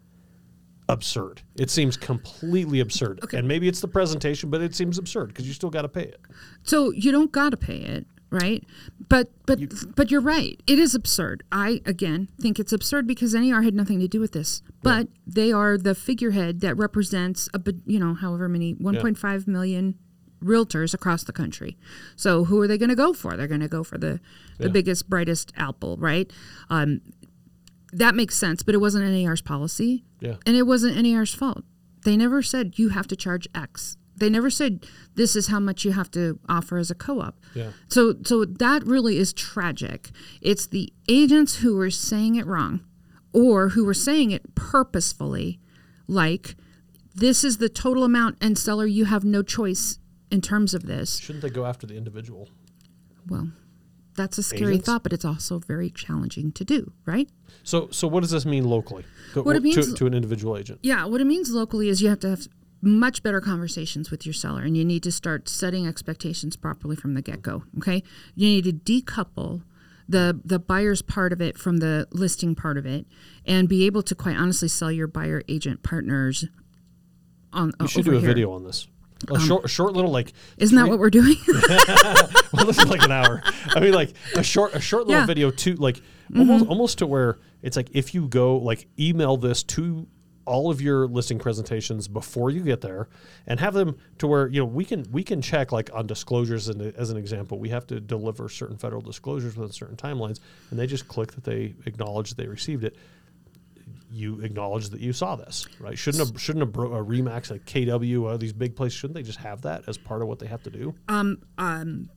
absurd. 0.89 1.41
It 1.55 1.69
seems 1.69 1.97
completely 1.97 2.79
absurd. 2.79 3.19
Okay. 3.23 3.37
And 3.37 3.47
maybe 3.47 3.67
it's 3.67 3.81
the 3.81 3.87
presentation, 3.87 4.49
but 4.49 4.61
it 4.61 4.73
seems 4.75 4.97
absurd 4.97 5.27
because 5.29 5.47
you 5.47 5.53
still 5.53 5.69
got 5.69 5.81
to 5.83 5.89
pay 5.89 6.03
it. 6.03 6.21
So 6.63 6.91
you 6.91 7.11
don't 7.11 7.31
got 7.31 7.49
to 7.49 7.57
pay 7.57 7.77
it, 7.77 8.05
right? 8.29 8.63
But 9.09 9.29
but 9.45 9.59
but 9.95 10.11
you're 10.11 10.21
right. 10.21 10.61
It 10.67 10.79
is 10.79 10.95
absurd. 10.95 11.43
I 11.51 11.81
again 11.85 12.29
think 12.39 12.59
it's 12.59 12.71
absurd 12.73 13.05
because 13.07 13.33
NAR 13.33 13.61
had 13.63 13.73
nothing 13.75 13.99
to 13.99 14.07
do 14.07 14.19
with 14.19 14.31
this. 14.31 14.61
But 14.81 15.07
they 15.25 15.51
are 15.51 15.77
the 15.77 15.95
figurehead 15.95 16.61
that 16.61 16.75
represents 16.77 17.49
a 17.53 17.61
you 17.85 17.99
know 17.99 18.13
however 18.13 18.47
many 18.47 18.73
1.5 18.75 19.47
million 19.47 19.95
realtors 20.43 20.93
across 20.93 21.23
the 21.23 21.33
country. 21.33 21.77
So 22.15 22.43
who 22.45 22.61
are 22.61 22.67
they 22.67 22.77
going 22.77 22.89
to 22.89 22.95
go 22.95 23.11
for? 23.11 23.35
They're 23.35 23.47
going 23.47 23.59
to 23.61 23.67
go 23.67 23.83
for 23.83 23.97
the 23.97 24.19
the 24.59 24.65
Yeah. 24.65 24.71
biggest 24.71 25.09
brightest 25.09 25.51
apple, 25.57 25.97
right? 25.97 26.31
Um, 26.69 27.01
that 27.97 28.15
makes 28.15 28.37
sense, 28.37 28.63
but 28.63 28.75
it 28.75 28.79
wasn't 28.79 29.09
NAR's 29.09 29.41
policy. 29.41 30.03
Yeah. 30.19 30.35
And 30.45 30.55
it 30.55 30.63
wasn't 30.63 31.01
NAR's 31.01 31.33
fault. 31.33 31.63
They 32.03 32.15
never 32.15 32.41
said 32.41 32.77
you 32.77 32.89
have 32.89 33.07
to 33.07 33.15
charge 33.15 33.47
X. 33.53 33.97
They 34.15 34.29
never 34.29 34.49
said 34.49 34.85
this 35.15 35.35
is 35.35 35.47
how 35.47 35.59
much 35.59 35.85
you 35.85 35.91
have 35.91 36.09
to 36.11 36.39
offer 36.49 36.77
as 36.77 36.89
a 36.89 36.95
co-op. 36.95 37.39
Yeah. 37.53 37.71
So 37.87 38.15
so 38.23 38.45
that 38.45 38.83
really 38.83 39.17
is 39.17 39.31
tragic. 39.33 40.09
It's 40.41 40.65
the 40.65 40.91
agents 41.07 41.57
who 41.57 41.75
were 41.75 41.91
saying 41.91 42.35
it 42.35 42.47
wrong 42.47 42.83
or 43.33 43.69
who 43.69 43.85
were 43.85 43.93
saying 43.93 44.31
it 44.31 44.55
purposefully 44.55 45.59
like 46.07 46.55
this 47.13 47.43
is 47.43 47.57
the 47.57 47.69
total 47.69 48.03
amount 48.03 48.37
and 48.41 48.57
seller 48.57 48.85
you 48.85 49.05
have 49.05 49.23
no 49.23 49.43
choice 49.43 49.99
in 50.31 50.41
terms 50.41 50.73
of 50.73 50.85
this. 50.87 51.17
Shouldn't 51.19 51.43
they 51.43 51.49
go 51.49 51.65
after 51.65 51.85
the 51.85 51.95
individual? 51.95 52.49
Well, 53.27 53.51
that's 54.17 54.37
a 54.37 54.43
scary 54.43 54.73
Agents? 54.73 54.85
thought, 54.85 55.03
but 55.03 55.13
it's 55.13 55.23
also 55.23 55.59
very 55.59 55.89
challenging 55.89 56.51
to 56.53 56.65
do, 56.65 56.91
right? 57.05 57.29
So, 57.63 57.87
so 57.91 58.07
what 58.07 58.21
does 58.21 58.31
this 58.31 58.45
mean 58.45 58.65
locally? 58.65 59.05
What 59.33 59.55
it 59.55 59.59
to, 59.59 59.63
means- 59.63 59.93
to 59.93 60.05
an 60.05 60.13
individual 60.13 60.57
agent? 60.57 60.79
Yeah, 60.83 61.05
what 61.05 61.21
it 61.21 61.25
means 61.25 61.51
locally 61.51 61.87
is 61.87 62.01
you 62.01 62.09
have 62.09 62.19
to 62.19 62.29
have 62.29 62.47
much 62.81 63.23
better 63.23 63.41
conversations 63.41 64.11
with 64.11 64.25
your 64.25 64.33
seller 64.33 64.61
and 64.61 64.75
you 64.77 64.85
need 64.85 65.03
to 65.03 65.11
start 65.11 65.49
setting 65.49 65.87
expectations 65.87 66.55
properly 66.55 66.95
from 66.95 67.13
the 67.13 67.21
get-go, 67.21 67.63
okay? 67.77 68.03
You 68.35 68.47
need 68.47 68.65
to 68.65 68.73
decouple 68.73 69.63
the 70.09 70.39
the 70.45 70.57
buyer's 70.57 71.01
part 71.01 71.33
of 71.33 71.41
it 71.41 71.57
from 71.57 71.77
the 71.77 72.07
listing 72.11 72.55
part 72.55 72.77
of 72.77 72.85
it 72.85 73.05
and 73.45 73.67
be 73.67 73.85
able 73.85 74.01
to 74.03 74.15
quite 74.15 74.37
honestly 74.37 74.69
sell 74.69 74.91
your 74.91 75.07
buyer 75.07 75.41
agent 75.49 75.83
partners 75.83 76.45
on 77.51 77.73
You 77.79 77.85
uh, 77.85 77.87
should 77.87 78.05
do 78.05 78.15
a 78.15 78.19
here. 78.19 78.27
Video 78.29 78.51
on 78.51 78.63
this. 78.63 78.87
A 79.29 79.33
um, 79.35 79.39
short, 79.39 79.69
short 79.69 79.93
little 79.93 80.11
like. 80.11 80.33
Isn't 80.57 80.77
that 80.77 80.87
what 80.87 80.99
we're 80.99 81.09
doing? 81.09 81.35
well, 82.53 82.65
this 82.65 82.77
is 82.77 82.87
like 82.87 83.03
an 83.03 83.11
hour. 83.11 83.41
I 83.69 83.79
mean, 83.79 83.93
like 83.93 84.13
a 84.35 84.43
short, 84.43 84.73
a 84.75 84.81
short 84.81 85.07
little 85.07 85.21
Yeah. 85.21 85.25
video 85.25 85.51
too, 85.51 85.75
like 85.75 85.97
mm-hmm. 85.97 86.39
almost, 86.39 86.65
almost 86.67 86.97
to 86.99 87.07
where 87.07 87.37
it's 87.61 87.75
like 87.75 87.89
if 87.93 88.13
you 88.13 88.27
go 88.27 88.57
like 88.57 88.87
email 88.99 89.37
this 89.37 89.63
to 89.63 90.07
all 90.45 90.71
of 90.71 90.81
your 90.81 91.07
listing 91.07 91.37
presentations 91.37 92.07
before 92.07 92.49
you 92.49 92.61
get 92.61 92.81
there, 92.81 93.09
and 93.45 93.59
have 93.59 93.73
them 93.73 93.97
to 94.17 94.27
where 94.27 94.47
you 94.47 94.59
know 94.59 94.65
we 94.65 94.85
can 94.85 95.05
we 95.11 95.23
can 95.23 95.41
check 95.41 95.71
like 95.71 95.89
on 95.93 96.07
disclosures 96.07 96.69
and 96.69 96.81
as 96.95 97.09
an 97.09 97.17
example, 97.17 97.59
we 97.59 97.69
have 97.69 97.85
to 97.87 97.99
deliver 97.99 98.47
certain 98.47 98.77
federal 98.77 99.01
disclosures 99.01 99.57
within 99.57 99.73
certain 99.73 99.97
timelines, 99.97 100.39
and 100.71 100.79
they 100.79 100.87
just 100.87 101.07
click 101.07 101.33
that 101.33 101.43
they 101.43 101.75
acknowledge 101.85 102.29
that 102.29 102.37
they 102.37 102.47
received 102.47 102.83
it. 102.83 102.95
You 104.09 104.39
acknowledge 104.41 104.89
that 104.89 105.01
you 105.01 105.11
saw 105.13 105.35
this, 105.35 105.67
right? 105.79 105.97
Shouldn't 105.97 106.35
a, 106.35 106.39
shouldn't 106.39 106.63
a, 106.63 106.65
bro, 106.65 106.93
a 106.93 107.03
Remax, 107.03 107.51
a 107.51 107.59
KW, 107.59 108.33
uh, 108.33 108.37
these 108.37 108.53
big 108.53 108.75
places, 108.75 108.97
shouldn't 108.97 109.15
they 109.15 109.23
just 109.23 109.39
have 109.39 109.61
that 109.63 109.83
as 109.87 109.97
part 109.97 110.21
of 110.21 110.27
what 110.29 110.39
they 110.39 110.47
have 110.47 110.63
to 110.63 110.69
do? 110.69 110.95
Um, 111.09 111.41
um, 111.57 112.09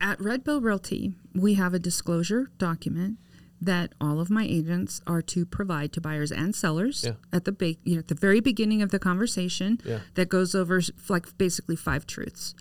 At 0.00 0.20
Red 0.20 0.44
Bow 0.44 0.58
Realty, 0.58 1.14
we 1.34 1.54
have 1.54 1.72
a 1.72 1.78
disclosure 1.78 2.50
document 2.58 3.18
that 3.62 3.92
all 4.00 4.20
of 4.20 4.30
my 4.30 4.44
agents 4.44 5.00
are 5.06 5.20
to 5.20 5.44
provide 5.44 5.92
to 5.92 6.00
buyers 6.00 6.32
and 6.32 6.54
sellers 6.54 7.04
Yeah. 7.06 7.12
at 7.32 7.44
the 7.44 7.52
ba- 7.52 7.76
you 7.84 7.94
know, 7.94 7.98
at 8.00 8.08
the 8.08 8.14
very 8.14 8.40
beginning 8.40 8.80
of 8.82 8.90
the 8.90 8.98
conversation 8.98 9.78
Yeah. 9.84 10.00
that 10.14 10.28
goes 10.30 10.54
over 10.54 10.80
like 11.08 11.36
basically 11.38 11.76
five 11.76 12.06
truths. 12.06 12.54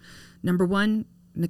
Number 0.44 0.66
one, 0.66 1.06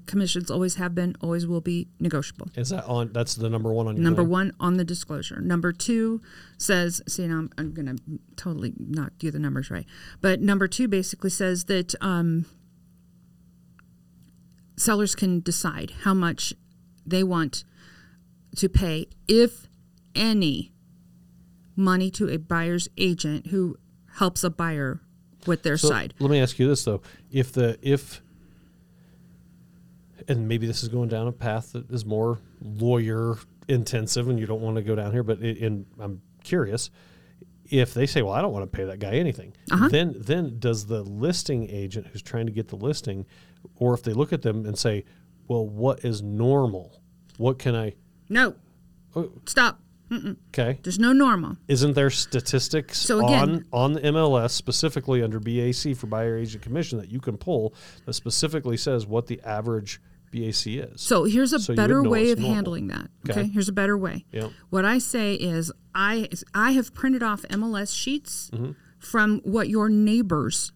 commissions 0.05 0.51
always 0.51 0.75
have 0.75 0.93
been, 0.93 1.15
always 1.21 1.47
will 1.47 1.61
be 1.61 1.87
negotiable. 1.99 2.49
Is 2.55 2.69
that 2.69 2.85
on? 2.85 3.11
That's 3.13 3.35
the 3.35 3.49
number 3.49 3.71
one 3.73 3.87
on 3.87 3.95
your 3.95 4.03
Number 4.03 4.23
one 4.23 4.51
on 4.59 4.77
the 4.77 4.83
disclosure. 4.83 5.39
Number 5.41 5.71
two 5.71 6.21
says, 6.57 7.01
see, 7.07 7.27
now 7.27 7.39
I'm, 7.39 7.49
I'm 7.57 7.73
going 7.73 7.85
to 7.97 8.01
totally 8.35 8.73
not 8.77 9.17
do 9.17 9.31
the 9.31 9.39
numbers 9.39 9.71
right. 9.71 9.85
But 10.21 10.41
number 10.41 10.67
two 10.67 10.87
basically 10.87 11.29
says 11.29 11.65
that 11.65 11.95
um, 12.01 12.45
sellers 14.77 15.15
can 15.15 15.39
decide 15.39 15.91
how 16.01 16.13
much 16.13 16.53
they 17.05 17.23
want 17.23 17.63
to 18.57 18.69
pay, 18.69 19.07
if 19.27 19.67
any, 20.15 20.71
money 21.75 22.11
to 22.11 22.29
a 22.29 22.37
buyer's 22.37 22.87
agent 22.97 23.47
who 23.47 23.77
helps 24.17 24.43
a 24.43 24.49
buyer 24.49 25.01
with 25.47 25.63
their 25.63 25.77
So 25.77 25.87
side. 25.87 26.13
let 26.19 26.29
me 26.29 26.39
ask 26.39 26.59
you 26.59 26.67
this 26.67 26.83
though: 26.83 27.01
if 27.31 27.53
the 27.53 27.77
if 27.81 28.21
and 30.29 30.47
maybe 30.47 30.65
this 30.67 30.83
is 30.83 30.89
going 30.89 31.09
down 31.09 31.27
a 31.27 31.31
path 31.31 31.73
that 31.73 31.89
is 31.91 32.05
more 32.05 32.39
lawyer 32.61 33.35
intensive, 33.67 34.27
and 34.29 34.39
you 34.39 34.45
don't 34.45 34.61
want 34.61 34.77
to 34.77 34.81
go 34.81 34.95
down 34.95 35.11
here, 35.11 35.23
but 35.23 35.41
it, 35.41 35.59
and 35.61 35.85
I'm 35.99 36.21
curious 36.43 36.89
if 37.69 37.93
they 37.93 38.05
say, 38.05 38.21
"Well, 38.21 38.33
I 38.33 38.41
don't 38.41 38.53
want 38.53 38.71
to 38.71 38.77
pay 38.77 38.85
that 38.85 38.99
guy 38.99 39.11
anything," 39.13 39.53
Uh-huh. 39.71 39.89
then 39.89 40.15
then 40.17 40.57
does 40.59 40.85
the 40.85 41.03
listing 41.03 41.69
agent 41.69 42.07
who's 42.07 42.21
trying 42.21 42.45
to 42.45 42.51
get 42.51 42.67
the 42.69 42.75
listing, 42.77 43.25
or 43.75 43.93
if 43.93 44.03
they 44.03 44.13
look 44.13 44.31
at 44.33 44.41
them 44.41 44.65
and 44.65 44.77
say, 44.77 45.03
"Well, 45.47 45.67
what 45.67 46.03
is 46.05 46.21
normal? 46.21 47.01
What 47.37 47.59
can 47.59 47.75
I?" 47.75 47.95
No, 48.29 48.55
Oh, 49.15 49.31
stop. 49.47 49.79
Okay, 50.11 50.79
There's 50.81 50.97
no 50.97 51.13
normal. 51.13 51.57
isn't 51.67 51.93
there 51.93 52.09
statistics 52.09 52.97
So 52.99 53.19
again- 53.25 53.65
on 53.71 53.83
on 53.83 53.93
the 53.93 53.99
MLS 54.07 54.53
specifically 54.53 55.21
under 55.21 55.39
BAC 55.39 55.95
for 55.95 56.07
buyer 56.07 56.35
agent 56.37 56.63
commission 56.63 56.97
that 56.99 57.09
you 57.11 57.19
can 57.19 57.37
pull 57.37 57.75
that 58.05 58.13
specifically 58.13 58.75
says 58.77 59.05
what 59.05 59.27
the 59.27 59.39
average 59.41 60.01
BAC 60.31 60.67
is? 60.67 61.01
So 61.01 61.23
here's 61.25 61.53
a 61.53 61.59
So 61.59 61.75
better 61.75 62.01
way 62.03 62.31
of 62.31 62.39
normal. 62.39 62.55
handling 62.55 62.87
that. 62.87 63.09
Okay? 63.29 63.41
Okay. 63.41 63.49
here's 63.49 63.69
a 63.69 63.73
better 63.73 63.97
way. 63.97 64.25
Yep. 64.31 64.51
What 64.69 64.85
I 64.85 64.97
say 64.99 65.35
is 65.35 65.71
I 65.95 66.29
I 66.53 66.71
have 66.71 66.93
printed 66.93 67.23
off 67.23 67.43
MLS 67.49 67.95
sheets 67.95 68.49
Mm-hmm. 68.53 68.71
from 68.99 69.39
what 69.43 69.69
your 69.69 69.89
neighbors 69.89 70.71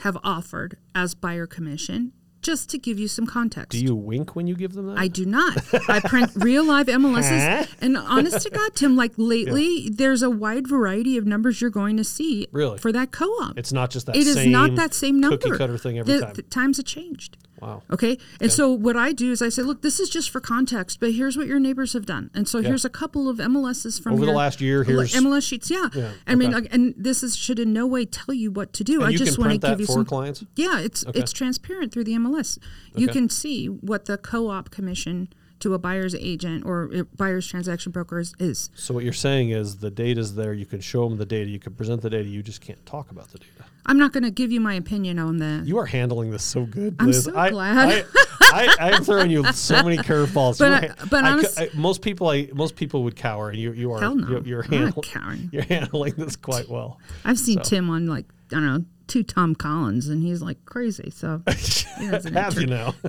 have 0.00 0.16
offered 0.24 0.76
as 0.94 1.14
buyer 1.14 1.46
commission, 1.46 2.12
just 2.42 2.70
to 2.70 2.78
give 2.78 2.98
you 2.98 3.06
some 3.06 3.26
context. 3.26 3.70
Do 3.72 3.84
you 3.84 3.94
wink 3.94 4.34
when 4.34 4.46
you 4.46 4.54
give 4.54 4.72
them 4.72 4.86
that? 4.86 4.98
I 4.98 5.08
do 5.08 5.26
not. 5.26 5.58
I 5.90 6.00
print 6.00 6.30
real 6.36 6.64
live 6.64 6.86
MLSs. 6.86 7.68
And 7.82 7.98
honest 7.98 8.40
to 8.46 8.50
God, 8.50 8.74
Tim, 8.74 8.96
like 8.96 9.12
lately, 9.18 9.90
there's 9.92 10.22
a 10.22 10.30
wide 10.30 10.66
variety 10.66 11.18
of 11.18 11.26
numbers 11.26 11.60
you're 11.60 11.68
going 11.68 11.98
to 11.98 12.04
see 12.04 12.48
Really? 12.50 12.78
for 12.78 12.92
that 12.92 13.12
co 13.12 13.26
op. 13.26 13.58
it's 13.58 13.72
not 13.74 13.90
just 13.90 14.06
that. 14.06 14.16
It 14.16 14.26
is 14.26 14.46
not 14.46 14.74
that 14.76 14.94
same 14.94 15.20
number. 15.20 15.36
cookie 15.36 15.58
cutter 15.58 15.76
thing 15.76 15.98
every 15.98 16.14
The- 16.14 16.20
time. 16.20 16.32
the 16.34 16.42
times 16.42 16.78
have 16.78 16.86
changed. 16.86 17.36
Wow. 17.60 17.82
Okay. 17.90 18.18
And 18.40 18.50
so 18.52 18.70
what 18.72 18.96
I 18.96 19.12
do 19.12 19.30
is 19.32 19.42
I 19.42 19.48
say, 19.48 19.62
look, 19.62 19.82
this 19.82 20.00
is 20.00 20.08
just 20.10 20.30
for 20.30 20.40
context, 20.40 21.00
but 21.00 21.12
here's 21.12 21.36
what 21.36 21.46
your 21.46 21.60
neighbors 21.60 21.92
have 21.92 22.06
done. 22.06 22.30
And 22.34 22.48
so 22.48 22.62
here's 22.62 22.84
a 22.84 22.90
couple 22.90 23.28
of 23.28 23.38
MLSs 23.38 24.02
from 24.02 24.14
Over 24.14 24.26
the 24.26 24.32
last 24.32 24.60
year, 24.60 24.84
here's- 24.84 25.14
MLS 25.14 25.46
sheets. 25.46 25.70
Yeah. 25.70 25.88
Yeah, 25.94 26.12
I 26.26 26.34
mean, 26.34 26.48
okay. 26.54 26.62
like, 26.62 26.74
and 26.74 26.94
this 26.96 27.22
is 27.22 27.36
should 27.36 27.58
in 27.58 27.72
no 27.72 27.86
way 27.86 28.04
tell 28.04 28.34
you 28.34 28.50
what 28.50 28.72
to 28.74 28.84
do. 28.84 29.00
And 29.02 29.08
I 29.14 29.16
just 29.16 29.38
want 29.38 29.52
to 29.52 29.58
give 29.58 29.80
you 29.80 29.86
for 29.86 29.92
some 29.92 30.04
clients? 30.04 30.44
Yeah, 30.56 30.80
it's 30.80 31.04
it's 31.14 31.32
transparent 31.32 31.92
through 31.92 32.04
the 32.04 32.12
MLS. 32.14 32.58
You 32.94 33.06
Okay. 33.08 33.12
can 33.18 33.28
see 33.28 33.66
what 33.66 34.04
the 34.06 34.16
co-op 34.18 34.70
commission 34.70 35.28
to 35.60 35.74
a 35.74 35.78
buyer's 35.78 36.14
agent 36.14 36.64
or 36.64 36.90
a 36.94 37.04
buyer's 37.04 37.46
transaction 37.46 37.92
broker 37.92 38.18
is. 38.18 38.32
is. 38.38 38.70
So 38.74 38.94
what 38.94 39.04
you're 39.04 39.12
saying 39.12 39.50
is 39.50 39.76
the 39.78 39.90
data 39.90 40.20
is 40.20 40.34
there. 40.34 40.54
You 40.54 40.64
can 40.64 40.80
show 40.80 41.06
them 41.08 41.18
the 41.18 41.26
data. 41.26 41.50
You 41.50 41.58
can 41.58 41.74
present 41.74 42.00
the 42.00 42.08
data. 42.10 42.28
You 42.28 42.42
just 42.42 42.60
can't 42.62 42.84
talk 42.86 43.10
about 43.10 43.28
the 43.32 43.38
data. 43.38 43.64
I'm 43.86 43.98
not 43.98 44.12
going 44.12 44.22
to 44.24 44.30
give 44.30 44.52
you 44.52 44.60
my 44.60 44.74
opinion 44.74 45.18
on 45.18 45.38
that. 45.38 45.64
You 45.66 45.78
are 45.78 45.86
handling 45.86 46.30
this 46.30 46.44
so 46.44 46.64
good, 46.66 46.96
I'm 46.98 47.12
so 47.12 47.36
I, 47.36 47.50
glad. 47.50 48.04
I, 48.40 48.76
I, 48.78 48.90
I'm 48.92 49.04
throwing 49.04 49.30
you 49.30 49.44
so 49.52 49.82
many 49.82 49.96
curveballs. 49.96 50.58
But 50.58 50.82
You 50.82 50.88
I- 50.90 51.04
but 51.06 51.24
I 51.24 51.30
honest- 51.30 51.58
I- 51.60 51.70
most 51.74 52.02
people, 52.02 52.28
I, 52.28 52.48
most 52.52 52.76
people 52.76 53.02
would 53.04 53.16
cower, 53.16 53.48
and 53.50 53.58
you, 53.58 53.72
you 53.72 53.92
are. 53.92 54.00
Hell 54.00 54.14
no. 54.16 54.28
You're, 54.28 54.42
you're, 54.42 54.64
I'm 54.64 54.70
not 54.70 54.80
handle- 54.80 55.02
cowering. 55.02 55.48
you're 55.52 55.62
handling 55.64 56.14
this 56.16 56.36
quite 56.36 56.68
well. 56.68 56.98
I've 57.24 57.38
seen 57.38 57.58
So. 57.64 57.70
Tim 57.70 57.90
on 57.90 58.06
like 58.06 58.26
I 58.52 58.56
don't 58.56 58.66
know 58.66 58.84
two 59.06 59.22
Tom 59.22 59.54
Collins, 59.54 60.08
and 60.08 60.22
he's 60.22 60.42
like 60.42 60.64
crazy. 60.66 61.10
So. 61.10 61.42
Have 62.32 62.58
you 62.60 62.66
now? 62.66 62.94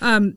Um, 0.00 0.36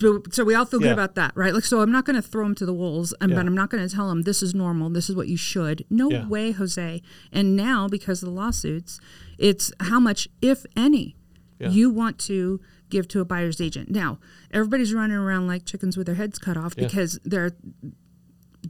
So 0.00 0.44
we 0.44 0.54
all 0.54 0.64
feel 0.64 0.80
Yeah. 0.80 0.88
good 0.88 0.92
about 0.94 1.14
that, 1.16 1.32
right? 1.34 1.52
Like, 1.52 1.64
so 1.64 1.82
I'm 1.82 1.92
not 1.92 2.04
going 2.06 2.16
to 2.16 2.22
throw 2.22 2.44
them 2.44 2.54
to 2.56 2.64
the 2.66 2.72
wolves, 2.72 3.12
and, 3.20 3.30
Yeah. 3.30 3.36
but 3.36 3.46
I'm 3.46 3.54
not 3.54 3.68
going 3.70 3.86
to 3.86 3.94
tell 3.94 4.08
them 4.08 4.22
this 4.22 4.42
is 4.42 4.54
normal, 4.54 4.88
this 4.88 5.10
is 5.10 5.16
what 5.16 5.28
you 5.28 5.36
should. 5.36 5.84
No 5.90 6.10
Yeah. 6.10 6.26
way, 6.26 6.52
Jose. 6.52 7.02
And 7.30 7.54
now, 7.54 7.86
because 7.86 8.22
of 8.22 8.28
the 8.30 8.34
lawsuits, 8.34 8.98
it's 9.38 9.70
how 9.80 10.00
much, 10.00 10.28
if 10.40 10.64
any, 10.74 11.16
you 11.58 11.90
want 11.90 12.18
to 12.20 12.58
give 12.88 13.06
to 13.08 13.20
a 13.20 13.24
buyer's 13.26 13.60
agent. 13.60 13.90
Now, 13.90 14.18
everybody's 14.50 14.94
running 14.94 15.18
around 15.18 15.46
like 15.46 15.66
chickens 15.66 15.96
with 15.98 16.06
their 16.06 16.14
heads 16.16 16.38
cut 16.38 16.56
off 16.56 16.74
because 16.74 17.18
they're. 17.24 17.52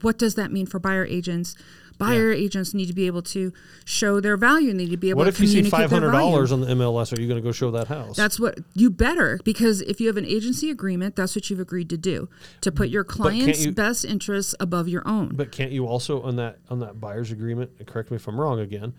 What 0.01 0.17
does 0.17 0.35
that 0.35 0.51
mean 0.51 0.65
for 0.65 0.79
buyer 0.79 1.05
agents? 1.05 1.55
Buyer 2.01 2.31
agents 2.31 2.73
need 2.73 2.87
to 2.87 2.93
be 2.93 3.07
able 3.07 3.21
to 3.23 3.53
show 3.85 4.19
their 4.19 4.37
value. 4.37 4.69
and 4.69 4.77
Need 4.77 4.91
to 4.91 4.97
be 4.97 5.09
able 5.09 5.19
What 5.19 5.23
to 5.25 5.29
if 5.29 5.39
you 5.39 5.47
see 5.47 5.53
communicate 5.55 5.71
five 5.79 5.91
hundred 5.91 6.11
dollars 6.11 6.51
on 6.51 6.61
the 6.61 6.67
MLS? 6.67 7.15
Are 7.15 7.21
you 7.21 7.27
going 7.27 7.41
to 7.41 7.43
go 7.47 7.51
show 7.51 7.71
that 7.71 7.87
house? 7.87 8.15
That's 8.17 8.39
what 8.39 8.59
you 8.73 8.89
better 8.89 9.39
because 9.43 9.81
if 9.81 10.01
you 10.01 10.07
have 10.07 10.17
an 10.17 10.25
agency 10.25 10.69
agreement, 10.69 11.15
that's 11.15 11.35
what 11.35 11.49
you've 11.49 11.59
agreed 11.59 11.89
to 11.89 11.97
do 11.97 12.27
to 12.61 12.71
put 12.71 12.89
your 12.89 13.03
client's 13.03 13.65
you- 13.65 13.71
best 13.71 14.03
interests 14.05 14.55
above 14.59 14.87
your 14.87 15.07
own. 15.07 15.35
But 15.35 15.51
can't 15.51 15.71
you 15.71 15.85
also 15.87 16.21
on 16.21 16.35
that 16.37 16.59
on 16.69 16.79
that 16.79 16.99
buyer's 16.99 17.31
agreement? 17.31 17.71
Correct 17.85 18.11
me 18.11 18.15
if 18.15 18.27
I'm 18.27 18.39
wrong 18.39 18.59
again. 18.59 18.93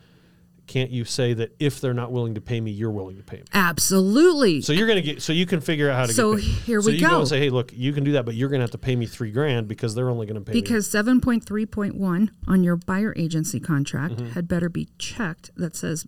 Can't 0.73 0.91
you 0.91 1.05
say 1.05 1.35
that 1.35 1.55
if 1.59 1.81
they're 1.83 1.93
not 1.93 2.13
willing 2.13 2.35
to 2.37 2.41
pay 2.41 2.59
me, 2.61 2.71
you're 2.71 2.91
willing 2.91 3.17
to 3.19 3.23
pay 3.23 3.37
me? 3.39 3.43
Absolutely. 3.53 4.63
So 4.63 4.73
you're 4.73 4.89
gonna 4.89 5.03
get. 5.03 5.21
So 5.21 5.33
you 5.35 5.45
can 5.45 5.61
figure 5.61 5.91
out 5.91 5.97
how 5.99 6.07
to. 6.07 6.13
So 6.15 6.37
get 6.37 6.45
paid. 6.45 6.51
here 6.65 6.81
so 6.81 6.87
we 6.87 6.95
you 6.95 7.01
go. 7.03 7.09
go. 7.11 7.19
and 7.21 7.29
say, 7.29 7.39
hey, 7.41 7.51
look, 7.51 7.73
you 7.75 7.93
can 7.93 8.05
do 8.05 8.13
that, 8.13 8.25
but 8.25 8.35
you're 8.35 8.49
gonna 8.49 8.63
have 8.63 8.71
to 8.71 8.79
pay 8.79 8.97
me 8.97 9.05
three 9.05 9.31
grand 9.33 9.69
because 9.69 9.95
they're 9.95 10.09
only 10.09 10.25
gonna 10.27 10.41
pay 10.41 10.55
me. 10.55 10.61
because 10.63 10.89
7.3.1 10.89 12.29
on 12.49 12.65
your 12.65 12.77
buyer 12.77 13.13
agency 13.17 13.61
contract 13.61 14.15
Mm-hmm. 14.15 14.31
had 14.31 14.49
better 14.49 14.69
be 14.71 14.89
checked 14.99 15.51
that 15.57 15.77
says 15.77 16.07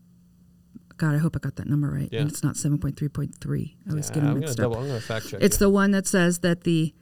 God, 0.97 1.15
I 1.15 1.19
hope 1.19 1.37
I 1.37 1.41
got 1.41 1.57
that 1.57 1.69
number 1.69 1.91
right. 1.91 2.09
Yeah. 2.13 2.21
And 2.21 2.31
it's 2.31 2.43
not 2.45 2.55
7.3.3. 2.55 3.75
I 3.91 3.95
was 3.95 4.09
Yeah, 4.09 4.15
getting 4.15 4.23
I'm 4.23 4.35
gonna 4.35 4.41
mixed 4.41 4.57
double. 4.59 4.77
up. 4.77 4.83
I'm 4.83 4.89
gonna 4.89 5.01
fact 5.01 5.29
check. 5.29 5.43
It's 5.43 5.57
you. 5.57 5.67
the 5.67 5.71
one 5.71 5.91
that 5.91 6.07
says 6.07 6.39
that 6.41 6.63
the 6.63 6.95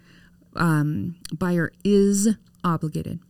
um, 0.56 1.16
buyer 1.36 1.70
is 1.84 2.28
obligated. 2.64 3.20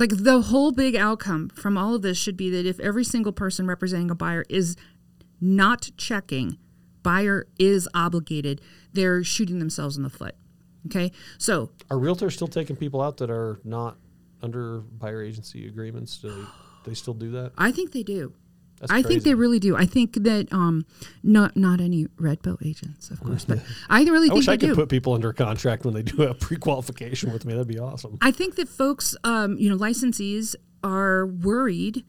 Like 0.00 0.16
the 0.16 0.40
whole 0.40 0.72
big 0.72 0.96
outcome 0.96 1.50
from 1.50 1.76
all 1.76 1.94
of 1.94 2.00
this 2.00 2.16
should 2.16 2.36
be 2.36 2.48
that 2.50 2.64
if 2.64 2.80
every 2.80 3.04
single 3.04 3.32
person 3.32 3.66
representing 3.66 4.10
a 4.10 4.14
buyer 4.14 4.46
is 4.48 4.74
not 5.42 5.90
checking, 5.98 6.56
buyer 7.02 7.46
is 7.58 7.86
obligated, 7.92 8.62
they're 8.94 9.22
shooting 9.22 9.58
themselves 9.58 9.98
in 9.98 10.02
the 10.02 10.08
foot. 10.08 10.36
Okay. 10.86 11.12
So 11.36 11.70
Are 11.90 11.98
realtors 11.98 12.32
still 12.32 12.48
taking 12.48 12.76
people 12.76 13.02
out 13.02 13.18
that 13.18 13.30
are 13.30 13.60
not 13.62 13.98
under 14.42 14.80
buyer 14.80 15.22
agency 15.22 15.68
agreements? 15.68 16.16
Do 16.16 16.30
they, 16.30 16.90
they 16.90 16.94
still 16.94 17.12
do 17.12 17.30
that? 17.32 17.52
I 17.58 17.70
think 17.70 17.92
they 17.92 18.02
do. 18.02 18.32
That's 18.80 18.90
I 18.92 19.02
think 19.02 19.24
they 19.24 19.34
really 19.34 19.58
do. 19.58 19.76
I 19.76 19.84
think 19.84 20.14
that 20.14 20.50
um, 20.52 20.86
not 21.22 21.56
not 21.56 21.80
any 21.80 22.06
red 22.18 22.40
bow 22.42 22.56
agents, 22.64 23.10
of 23.10 23.20
course, 23.20 23.44
but 23.44 23.58
I 23.90 24.02
really 24.04 24.28
I 24.28 24.30
think 24.30 24.34
wish 24.34 24.48
I 24.48 24.56
could 24.56 24.70
do. 24.70 24.74
put 24.74 24.88
people 24.88 25.12
under 25.12 25.32
contract 25.32 25.84
when 25.84 25.92
they 25.94 26.02
do 26.02 26.22
a 26.22 26.34
pre-qualification 26.46 27.32
with 27.32 27.44
me. 27.44 27.52
That'd 27.52 27.68
be 27.68 27.78
awesome. 27.78 28.16
I 28.22 28.30
think 28.30 28.56
that 28.56 28.68
folks, 28.68 29.14
um, 29.22 29.58
you 29.58 29.68
know, 29.68 29.76
licensees 29.76 30.56
are 30.82 31.26
worried 31.26 32.04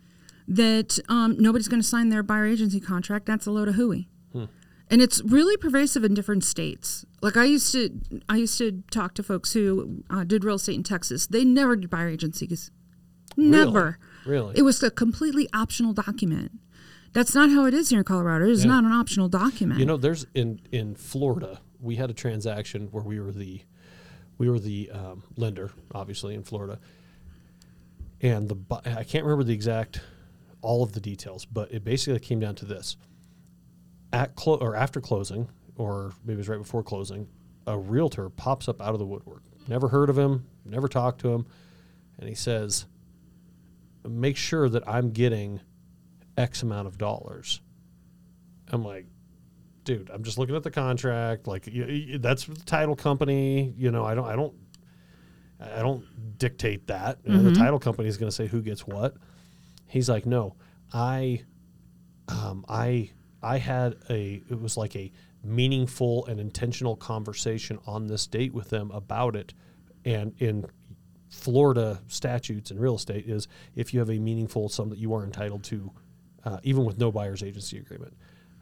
that 0.48 0.98
um, 1.10 1.36
nobody's 1.38 1.68
going 1.68 1.82
to 1.82 1.88
sign 1.88 2.10
their 2.10 2.24
buyer 2.24 2.46
agency 2.46 2.80
contract. 2.80 3.26
That's 3.26 3.46
a 3.46 3.52
load 3.52 3.68
of 3.68 3.76
hooey. 3.76 4.08
And 4.90 5.02
it's 5.02 5.22
really 5.24 5.56
pervasive 5.56 6.04
in 6.04 6.14
different 6.14 6.44
states. 6.44 7.06
Like 7.22 7.38
I 7.38 7.46
used 7.46 7.72
to, 7.72 7.98
I 8.28 8.36
used 8.36 8.58
to 8.58 8.84
talk 8.92 9.14
to 9.14 9.24
folks 9.24 9.54
who 9.54 10.04
uh, 10.10 10.26
did 10.26 10.44
real 10.44 10.56
estate 10.56 10.76
in 10.76 10.84
Texas. 10.84 11.28
They 11.28 11.46
never 11.46 11.78
did 11.78 11.90
buyer 11.90 12.10
agencies, 12.10 12.72
never. 13.38 13.98
Really? 14.26 14.56
It 14.58 14.62
was 14.64 14.82
a 14.84 14.92
completely 14.92 15.48
optional 15.54 15.94
document. 15.94 16.52
That's 17.14 17.36
not 17.36 17.50
how 17.50 17.66
it 17.66 17.74
is 17.74 17.90
here 17.90 18.00
in 18.00 18.06
Colorado. 18.06 18.46
It 18.46 18.52
is 18.52 18.64
Yeah. 18.64 18.72
not 18.72 18.84
an 18.86 18.92
optional 18.92 19.28
document. 19.28 19.80
You 19.80 19.86
know, 19.86 19.98
there's 19.98 20.26
in 20.34 20.62
in 20.72 20.96
Florida, 20.96 21.60
we 21.80 21.96
had 21.98 22.10
a 22.10 22.14
transaction 22.14 22.88
where 22.92 23.04
we 23.04 23.20
were 23.20 23.32
the 23.32 23.62
we 24.38 24.50
were 24.50 24.60
the 24.60 24.90
um, 24.92 25.24
lender, 25.36 25.72
obviously 25.94 26.34
in 26.36 26.44
Florida, 26.44 26.80
and 28.22 28.48
the 28.50 28.56
I 28.86 29.04
can't 29.04 29.24
remember 29.26 29.44
the 29.44 29.54
exact 29.54 30.02
all 30.62 30.84
of 30.84 30.94
the 30.94 31.00
details, 31.00 31.46
but 31.46 31.72
it 31.74 31.84
basically 31.84 32.20
came 32.20 32.40
down 32.40 32.56
to 32.56 32.66
this: 32.66 32.96
at 34.14 34.36
clo- 34.36 34.58
or 34.58 34.76
after 34.76 35.02
closing, 35.02 35.48
or 35.76 36.14
maybe 36.24 36.36
it 36.36 36.38
was 36.38 36.50
right 36.50 36.60
before 36.60 36.84
closing, 36.84 37.28
a 37.68 37.78
realtor 37.78 38.30
pops 38.30 38.68
up 38.68 38.82
out 38.82 38.94
of 38.94 39.00
the 39.00 39.06
woodwork. 39.06 39.42
Never 39.68 39.88
heard 39.90 40.10
of 40.10 40.18
him, 40.18 40.46
never 40.66 40.88
talked 40.88 41.20
to 41.22 41.34
him, 41.34 41.46
and 42.20 42.30
he 42.30 42.36
says, 42.36 42.86
"Make 44.08 44.38
sure 44.38 44.70
that 44.70 44.88
I'm 44.88 45.12
getting 45.12 45.62
X 46.38 46.64
amount 46.64 46.88
of 46.88 46.98
dollars." 46.98 47.62
I'm 48.74 48.86
like, 48.86 49.06
dude, 49.84 50.10
I'm 50.10 50.24
just 50.24 50.38
looking 50.38 50.56
at 50.56 50.64
the 50.64 50.72
contract. 50.72 51.48
Like, 51.48 51.68
that's 52.20 52.46
the 52.46 52.56
title 52.66 52.96
company. 52.96 53.74
You 53.78 53.92
know, 53.92 54.06
I 54.06 54.16
don't, 54.16 54.28
I 54.28 54.36
don't, 54.36 54.54
I 55.60 55.80
don't 55.80 56.38
dictate 56.38 56.88
that. 56.88 57.26
Know, 57.28 57.42
The 57.42 57.54
title 57.54 57.80
company 57.80 58.08
is 58.08 58.18
going 58.18 58.30
to 58.30 58.36
say 58.36 58.48
who 58.48 58.62
gets 58.62 58.88
what. 58.88 59.16
He's 59.88 60.10
like, 60.10 60.26
no, 60.26 60.56
I, 60.94 61.44
um, 62.30 62.66
I, 62.70 63.12
I 63.44 63.58
had 63.58 63.98
a, 64.10 64.42
it 64.50 64.62
was 64.62 64.78
like 64.78 64.96
a 64.96 65.12
meaningful 65.44 66.26
and 66.28 66.40
intentional 66.40 66.96
conversation 66.96 67.80
on 67.86 68.08
this 68.08 68.28
date 68.28 68.54
with 68.54 68.70
them 68.70 68.92
about 68.92 69.36
it, 69.36 69.54
and 70.06 70.34
in 70.40 70.66
Florida 71.32 72.02
statutes 72.08 72.70
and 72.72 72.80
real 72.80 72.96
estate 72.96 73.26
is 73.28 73.48
if 73.76 73.94
you 73.94 74.00
have 74.02 74.10
a 74.10 74.20
meaningful 74.20 74.70
sum 74.70 74.90
that 74.90 75.00
you 75.00 75.14
are 75.16 75.24
entitled 75.24 75.64
to, 75.64 75.92
uh, 76.44 76.60
even 76.64 76.84
with 76.86 77.00
no 77.00 77.12
buyer's 77.12 77.42
agency 77.42 77.78
agreement. 77.78 78.14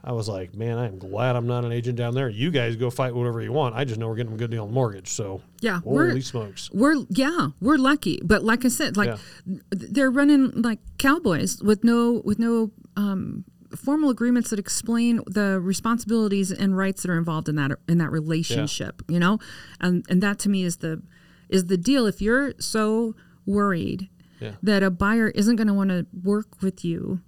I 0.01 0.13
was 0.13 0.29
like, 0.29 0.55
man, 0.55 0.77
I'm 0.77 0.97
glad 0.97 1.35
I'm 1.35 1.45
not 1.47 1.65
an 1.65 1.73
agent 1.73 1.97
down 1.97 2.13
there. 2.15 2.29
You 2.29 2.51
guys 2.51 2.77
go 2.77 2.89
fight 2.89 3.13
whatever 3.13 3.41
you 3.41 3.51
want. 3.51 3.75
I 3.75 3.83
just 3.83 3.99
know 3.99 4.07
we're 4.07 4.15
getting 4.15 4.31
a 4.31 4.37
good 4.37 4.49
deal 4.51 4.61
on 4.61 4.69
the 4.69 4.73
mortgage. 4.73 5.09
So 5.09 5.41
Yeah, 5.59 5.81
we're- 5.83 6.09
holy 6.09 6.21
smokes. 6.21 6.69
We're 6.71 7.03
yeah, 7.09 7.49
we're 7.59 7.77
lucky, 7.77 8.21
but 8.23 8.41
like 8.43 8.63
I 8.63 8.69
said, 8.69 8.95
like 8.95 9.09
Yeah. 9.09 9.57
they're 9.71 10.11
running 10.11 10.61
like 10.61 10.79
cowboys 10.99 11.61
with 11.61 11.83
no 11.83 12.21
with 12.23 12.39
no 12.39 12.71
um, 12.95 13.43
formal 13.75 14.09
agreements 14.09 14.51
that 14.51 14.59
explain 14.59 15.19
the 15.27 15.59
responsibilities 15.59 16.49
and 16.51 16.77
rights 16.77 17.01
that 17.01 17.11
are 17.11 17.17
involved 17.17 17.49
in 17.49 17.55
that 17.57 17.71
in 17.89 17.97
that 17.97 18.11
relationship. 18.11 19.01
You 19.09 19.19
know, 19.19 19.39
and 19.81 20.05
and 20.09 20.23
that 20.23 20.39
to 20.39 20.49
me 20.49 20.63
is 20.63 20.77
the 20.77 21.01
is 21.49 21.65
the 21.65 21.77
deal. 21.77 22.05
If 22.05 22.21
you're 22.21 22.53
so 22.59 23.15
worried 23.45 24.09
Yeah. 24.39 24.51
that 24.63 24.83
a 24.83 24.89
buyer 24.91 25.29
isn't 25.29 25.55
going 25.55 25.67
to 25.67 25.73
want 25.73 25.89
to 25.89 26.05
work 26.23 26.61
with 26.61 26.85
you 26.85 27.21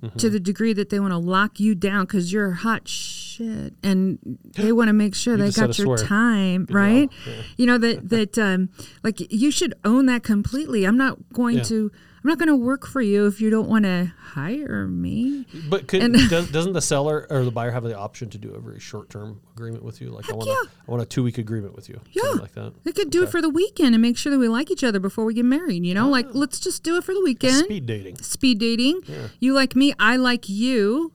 Mm-hmm. 0.00 0.16
to 0.18 0.30
the 0.30 0.38
degree 0.38 0.72
that 0.74 0.90
they 0.90 1.00
want 1.00 1.10
to 1.10 1.18
lock 1.18 1.58
you 1.58 1.74
down 1.74 2.04
because 2.04 2.32
you're 2.32 2.52
hot 2.52 2.86
shit 2.86 3.74
and 3.82 4.20
they 4.56 4.70
want 4.70 4.86
to 4.86 4.92
make 4.92 5.12
sure 5.16 5.36
they 5.36 5.50
got 5.50 5.76
your 5.76 5.96
time 5.98 6.68
right 6.70 7.10
you 7.56 7.66
know 7.66 7.78
that 7.78 8.08
that 8.08 8.38
um 8.38 8.68
like 9.02 9.16
you 9.32 9.50
should 9.50 9.74
own 9.84 10.06
that 10.06 10.22
completely 10.22 10.84
i'm 10.84 10.96
not 10.96 11.18
going 11.32 11.56
Yeah. 11.56 11.62
to 11.64 11.90
i'm 12.22 12.28
not 12.28 12.38
going 12.38 12.48
to 12.48 12.56
work 12.56 12.86
for 12.86 13.00
you 13.00 13.26
if 13.26 13.40
you 13.40 13.48
don't 13.50 13.68
want 13.68 13.84
to 13.84 14.12
hire 14.20 14.86
me 14.86 15.46
But 15.68 15.86
could, 15.88 16.02
And- 16.02 16.14
does, 16.28 16.50
doesn't 16.50 16.72
the 16.72 16.80
seller 16.82 17.26
or 17.30 17.44
the 17.44 17.50
buyer 17.50 17.70
have 17.70 17.84
the 17.84 17.96
option 17.96 18.28
to 18.30 18.38
do 18.38 18.50
a 18.54 18.60
very 18.60 18.80
short 18.80 19.08
term 19.10 19.40
agreement 19.56 19.82
with 19.84 20.00
you? 20.00 20.10
Like 20.10 20.28
I 20.30 20.34
want 20.34 20.48
a, 20.48 20.50
yeah. 20.52 20.70
I 20.86 20.90
want 20.90 21.02
a 21.02 21.06
two 21.06 21.22
week 21.22 21.38
agreement 21.38 21.74
with 21.74 21.88
you. 21.88 22.00
Yeah. 22.12 22.22
Something 22.22 22.40
like 22.42 22.52
that. 22.54 22.84
they 22.84 22.92
could 22.92 23.10
do 23.10 23.22
it 23.22 23.28
for 23.30 23.40
the 23.40 23.48
weekend 23.48 23.94
and 23.94 24.02
make 24.02 24.16
sure 24.18 24.30
that 24.30 24.38
we 24.38 24.48
like 24.48 24.70
each 24.70 24.84
other 24.84 24.98
before 25.00 25.24
we 25.24 25.34
get 25.34 25.44
married 25.44 25.84
you 25.84 25.94
know 25.94 26.08
like 26.08 26.26
let's 26.32 26.58
just 26.60 26.82
do 26.82 26.96
it 26.96 27.04
for 27.04 27.14
the 27.14 27.22
weekend 27.22 27.64
Speed 27.64 27.86
dating. 27.86 28.16
speed 28.18 28.58
dating. 28.58 29.02
You 29.40 29.52
like 29.54 29.74
me, 29.76 29.94
I 29.98 30.16
like 30.16 30.48
you. 30.48 31.12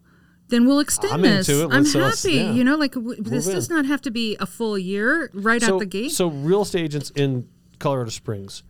Then 0.50 0.68
we'll 0.68 0.80
extend 0.82 1.14
I'm 1.14 1.22
this. 1.22 1.48
into 1.50 1.62
it. 1.64 1.66
I'm 1.74 1.84
Let's- 1.84 2.24
happy. 2.24 2.36
yeah. 2.36 2.52
You 2.52 2.64
know, 2.64 2.76
like 2.76 2.94
w- 2.94 3.20
this 3.24 3.46
does 3.48 3.70
not 3.70 3.86
have 3.86 4.02
to 4.02 4.12
be 4.12 4.36
a 4.40 4.46
full 4.46 4.78
year 4.78 5.32
right 5.34 5.62
so, 5.62 5.76
out 5.76 5.80
the 5.80 5.86
gate. 5.86 6.12
So 6.12 6.28
real 6.28 6.62
estate 6.62 6.84
agents 6.84 7.10
in 7.16 7.48
Colorado 7.80 8.10
Springs, 8.12 8.62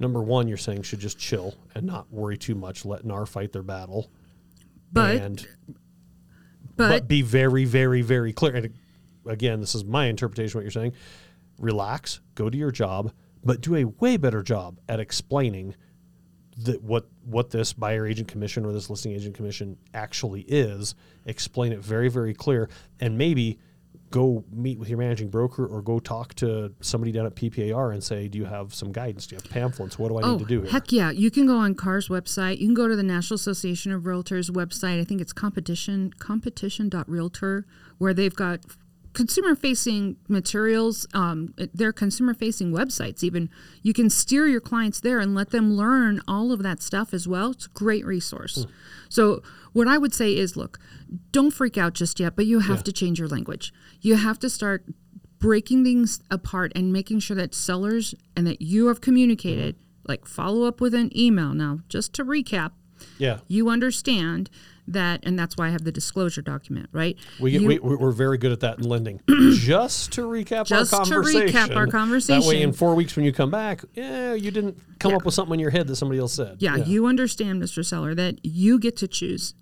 number 0.00 0.22
one, 0.22 0.48
you're 0.48 0.56
saying 0.56 0.82
should 0.82 0.98
just 0.98 1.18
chill 1.18 1.54
and 1.74 1.86
not 1.86 2.10
worry 2.10 2.36
too 2.36 2.54
much, 2.54 2.84
let 2.84 3.04
NAR 3.04 3.26
fight 3.26 3.52
their 3.52 3.62
battle. 3.62 4.10
but 4.92 5.16
and 5.16 5.46
but, 6.76 6.88
but 6.88 7.08
be 7.08 7.22
very, 7.22 7.64
very, 7.64 8.02
very 8.02 8.32
clear. 8.32 8.56
And 8.56 8.74
again, 9.26 9.60
this 9.60 9.74
is 9.74 9.84
my 9.84 10.06
interpretation 10.06 10.52
of 10.52 10.54
what 10.56 10.62
you're 10.62 10.70
saying. 10.70 10.94
Relax, 11.58 12.20
go 12.34 12.48
to 12.48 12.56
your 12.56 12.70
job, 12.70 13.12
but 13.44 13.60
do 13.60 13.76
a 13.76 13.84
way 13.84 14.16
better 14.16 14.42
job 14.42 14.80
at 14.88 14.98
explaining 14.98 15.76
that 16.64 16.82
what 16.82 17.06
what 17.24 17.50
this 17.50 17.72
buyer 17.72 18.06
agent 18.06 18.28
commission 18.28 18.64
or 18.64 18.72
this 18.72 18.90
listing 18.90 19.12
agent 19.12 19.34
commission 19.34 19.76
actually 19.94 20.42
is. 20.42 20.94
Explain 21.26 21.72
it 21.72 21.80
very, 21.80 22.08
very 22.08 22.34
clear, 22.34 22.68
and 22.98 23.16
maybe 23.16 23.58
go 24.10 24.44
meet 24.50 24.78
with 24.78 24.88
your 24.88 24.98
managing 24.98 25.28
broker 25.28 25.66
or 25.66 25.82
go 25.82 26.00
talk 26.00 26.34
to 26.34 26.72
somebody 26.80 27.12
down 27.12 27.26
at 27.26 27.34
PPAR 27.34 27.92
and 27.92 28.02
say, 28.02 28.28
"Do 28.28 28.38
you 28.38 28.44
have 28.44 28.74
some 28.74 28.92
guidance? 28.92 29.26
Do 29.26 29.36
you 29.36 29.40
have 29.42 29.50
pamphlets? 29.50 29.98
What 29.98 30.08
do 30.08 30.18
I 30.18 30.22
oh 30.22 30.32
need 30.32 30.38
to 30.38 30.44
oh, 30.44 30.48
do 30.48 30.62
here?" 30.62 30.70
heck 30.70 30.92
yeah, 30.92 31.10
you 31.10 31.30
can 31.30 31.46
go 31.46 31.58
on 31.58 31.74
CAR's 31.74 32.08
website. 32.08 32.58
You 32.58 32.66
can 32.66 32.74
go 32.74 32.88
to 32.88 32.96
the 32.96 33.02
National 33.02 33.36
Association 33.36 33.92
of 33.92 34.02
Realtors 34.02 34.50
website. 34.50 35.00
I 35.00 35.04
think 35.04 35.20
it's 35.20 35.32
competition 35.32 36.12
competition.realtor 36.18 37.66
where 37.98 38.14
they've 38.14 38.34
got 38.34 38.60
consumer 39.12 39.54
facing 39.56 40.16
materials 40.28 41.06
um, 41.14 41.52
their 41.74 41.92
consumer 41.92 42.32
facing 42.32 42.70
websites 42.72 43.24
even 43.24 43.50
you 43.82 43.92
can 43.92 44.08
steer 44.08 44.46
your 44.46 44.60
clients 44.60 45.00
there 45.00 45.18
and 45.18 45.34
let 45.34 45.50
them 45.50 45.72
learn 45.74 46.20
all 46.28 46.52
of 46.52 46.62
that 46.62 46.80
stuff 46.80 47.12
as 47.12 47.26
well. 47.26 47.50
It's 47.50 47.66
a 47.66 47.70
great 47.70 48.04
resource. 48.06 48.66
So 49.08 49.42
what 49.72 49.86
i 49.88 49.96
would 49.98 50.12
say 50.14 50.36
is 50.36 50.56
look 50.56 50.78
don't 51.32 51.50
freak 51.52 51.76
out 51.78 51.92
just 51.94 52.18
yet 52.20 52.34
but 52.36 52.46
you 52.46 52.60
have 52.60 52.78
Yeah. 52.78 52.82
to 52.82 52.92
change 52.92 53.18
your 53.18 53.28
language. 53.28 53.72
You 54.00 54.14
have 54.16 54.38
to 54.40 54.50
start 54.50 54.84
breaking 55.40 55.84
things 55.84 56.20
apart 56.30 56.70
and 56.76 56.92
making 56.92 57.18
sure 57.20 57.36
that 57.36 57.54
sellers 57.54 58.14
and 58.36 58.46
that 58.46 58.60
you 58.62 58.86
have 58.88 59.00
communicated 59.00 59.74
like 60.06 60.26
follow 60.26 60.64
up 60.66 60.80
with 60.80 60.94
an 60.94 61.10
email 61.16 61.54
now 61.54 61.80
just 61.88 62.12
to 62.14 62.24
recap. 62.24 62.72
Yeah, 63.18 63.38
you 63.48 63.70
understand 63.70 64.50
that 64.92 65.20
and 65.24 65.38
that's 65.38 65.56
why 65.56 65.66
i 65.66 65.70
have 65.70 65.84
the 65.84 65.92
disclosure 65.92 66.42
document 66.42 66.88
right 66.92 67.16
We, 67.40 67.52
you, 67.52 67.66
we, 67.66 67.78
we're 67.78 68.10
very 68.12 68.38
good 68.38 68.52
at 68.52 68.60
that 68.60 68.78
in 68.78 68.84
lending. 68.88 69.20
Just 69.52 70.12
to 70.12 70.22
recap 70.22 70.66
Just 70.66 70.90
to 70.90 70.96
our 70.98 71.04
recap 71.04 71.08
conversation. 71.10 71.56
our 71.58 71.66
That 71.66 71.86
way, 71.86 71.90
conversation. 71.90 72.56
in 72.62 72.72
four 72.72 72.94
weeks 72.94 73.16
when 73.16 73.24
you 73.24 73.32
come 73.32 73.50
back, 73.50 73.82
yeah, 73.94 74.34
you 74.34 74.50
didn't 74.50 74.78
come 74.98 75.10
Yeah. 75.12 75.16
up 75.18 75.24
with 75.24 75.34
something 75.34 75.54
in 75.54 75.60
your 75.60 75.70
head 75.70 75.86
that 75.88 75.96
somebody 75.96 76.20
else 76.20 76.32
said. 76.34 76.56
Yeah, 76.60 76.76
you 76.76 77.06
understand, 77.06 77.62
Mr. 77.62 77.84
Seller, 77.84 78.14
that 78.14 78.38
you 78.44 78.78
get 78.78 78.96
to 78.98 79.08
choose 79.08 79.54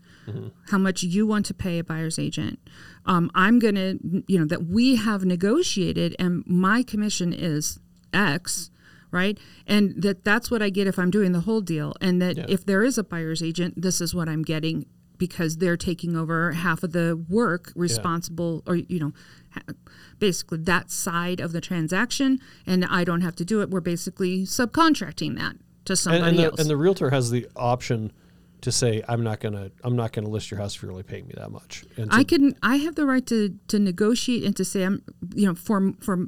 how 0.71 0.77
much 0.77 1.03
you 1.03 1.27
want 1.27 1.47
to 1.47 1.55
pay 1.55 1.79
a 1.79 1.85
buyer's 1.85 2.19
agent. 2.19 2.59
Um, 3.07 3.31
I'm 3.35 3.59
going 3.59 3.77
to, 3.77 3.99
you 4.27 4.39
know, 4.39 4.45
that 4.45 4.67
we 4.67 4.97
have 4.97 5.25
negotiated 5.25 6.15
and 6.19 6.45
my 6.47 6.83
commission 6.83 7.33
is 7.33 7.79
X, 8.13 8.71
right? 9.11 9.39
And 9.67 10.03
that 10.03 10.25
that's 10.25 10.51
what 10.51 10.61
I 10.63 10.69
get 10.69 10.87
if 10.87 10.99
I'm 10.99 11.11
doing 11.11 11.33
the 11.33 11.41
whole 11.41 11.63
deal. 11.63 11.95
And 12.03 12.21
that 12.21 12.37
Yeah. 12.37 12.45
if 12.49 12.67
there 12.67 12.83
is 12.85 12.99
a 12.99 13.05
buyer's 13.05 13.43
agent, 13.43 13.81
this 13.81 14.03
is 14.03 14.15
what 14.15 14.29
I'm 14.29 14.43
getting 14.43 14.85
because 15.19 15.59
they're 15.59 15.77
taking 15.77 16.17
over 16.17 16.53
half 16.53 16.83
of 16.83 16.93
the 16.93 17.23
work 17.29 17.73
responsible 17.75 18.63
or, 18.67 18.77
you 18.77 18.99
know, 18.99 19.13
basically 20.19 20.59
that 20.59 20.91
side 20.91 21.41
of 21.41 21.53
the 21.53 21.61
transaction. 21.61 22.39
And 22.67 22.85
I 22.85 23.05
don't 23.05 23.21
have 23.23 23.37
to 23.37 23.45
do 23.45 23.61
it. 23.61 23.71
We're 23.71 23.81
basically 23.81 24.43
subcontracting 24.43 25.37
that 25.39 25.57
to 25.85 25.97
somebody 25.97 26.29
and, 26.29 26.39
the, 26.39 26.45
else. 26.45 26.61
and 26.61 26.71
the 26.71 26.77
realtor 26.77 27.11
has 27.11 27.31
the 27.31 27.47
option 27.57 28.13
to 28.61 28.73
say, 28.73 29.03
"I'm 29.09 29.23
not 29.23 29.39
gonna, 29.39 29.71
I'm 29.85 29.95
not 29.95 30.13
gonna 30.13 30.29
list 30.29 30.51
your 30.51 30.59
house 30.59 30.75
if 30.75 30.83
you're 30.83 30.91
only 30.91 31.05
paying 31.05 31.29
me 31.29 31.35
that 31.37 31.51
much." 31.51 31.85
And 31.97 32.09
I 32.13 32.25
can 32.25 32.57
I 32.63 32.77
have 32.77 32.97
the 32.97 33.07
right 33.07 33.25
to 33.27 33.57
to 33.69 33.79
negotiate 33.79 34.43
and 34.43 34.57
to 34.57 34.65
say 34.65 34.83
I'm 34.83 35.03
you 35.35 35.47
know 35.47 35.55
for 35.55 35.93
for 36.01 36.27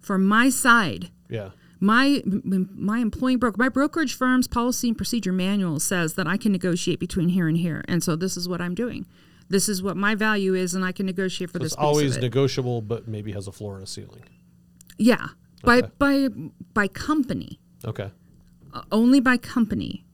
for 0.00 0.16
my 0.16 0.48
side 0.48 1.10
yeah, 1.28 1.50
my 1.86 2.22
my 2.26 2.98
employing 2.98 3.38
broker 3.38 3.56
my 3.58 3.68
brokerage 3.68 4.14
firm's 4.14 4.48
policy 4.48 4.88
and 4.88 4.96
procedure 4.96 5.32
manual 5.32 5.78
says 5.78 6.14
that 6.14 6.26
I 6.26 6.36
can 6.36 6.50
negotiate 6.52 6.98
between 6.98 7.28
here 7.28 7.48
and 7.48 7.56
here. 7.56 7.84
And 7.86 8.02
so 8.02 8.16
this 8.16 8.36
is 8.36 8.48
what 8.48 8.60
I'm 8.60 8.74
doing. 8.74 9.06
This 9.48 9.68
is 9.68 9.82
what 9.82 9.96
my 9.96 10.14
value 10.14 10.54
is 10.54 10.74
and 10.74 10.84
I 10.84 10.92
can 10.92 11.06
negotiate 11.06 11.50
for 11.50 11.58
so 11.58 11.64
this 11.64 11.72
it's 11.72 11.80
always 11.80 12.16
it. 12.16 12.22
negotiable, 12.22 12.82
but 12.82 13.06
maybe 13.06 13.30
has 13.32 13.46
a 13.46 13.52
floor 13.52 13.74
and 13.74 13.84
a 13.84 13.86
ceiling. 13.86 14.24
yeah. 14.98 15.28
By 15.62 15.82
by 15.98 16.28
by 16.74 16.86
company. 16.88 17.58
Okay, 17.84 18.10
uh, 18.72 18.82
only 18.92 19.20
by 19.20 19.36
company. 19.36 20.04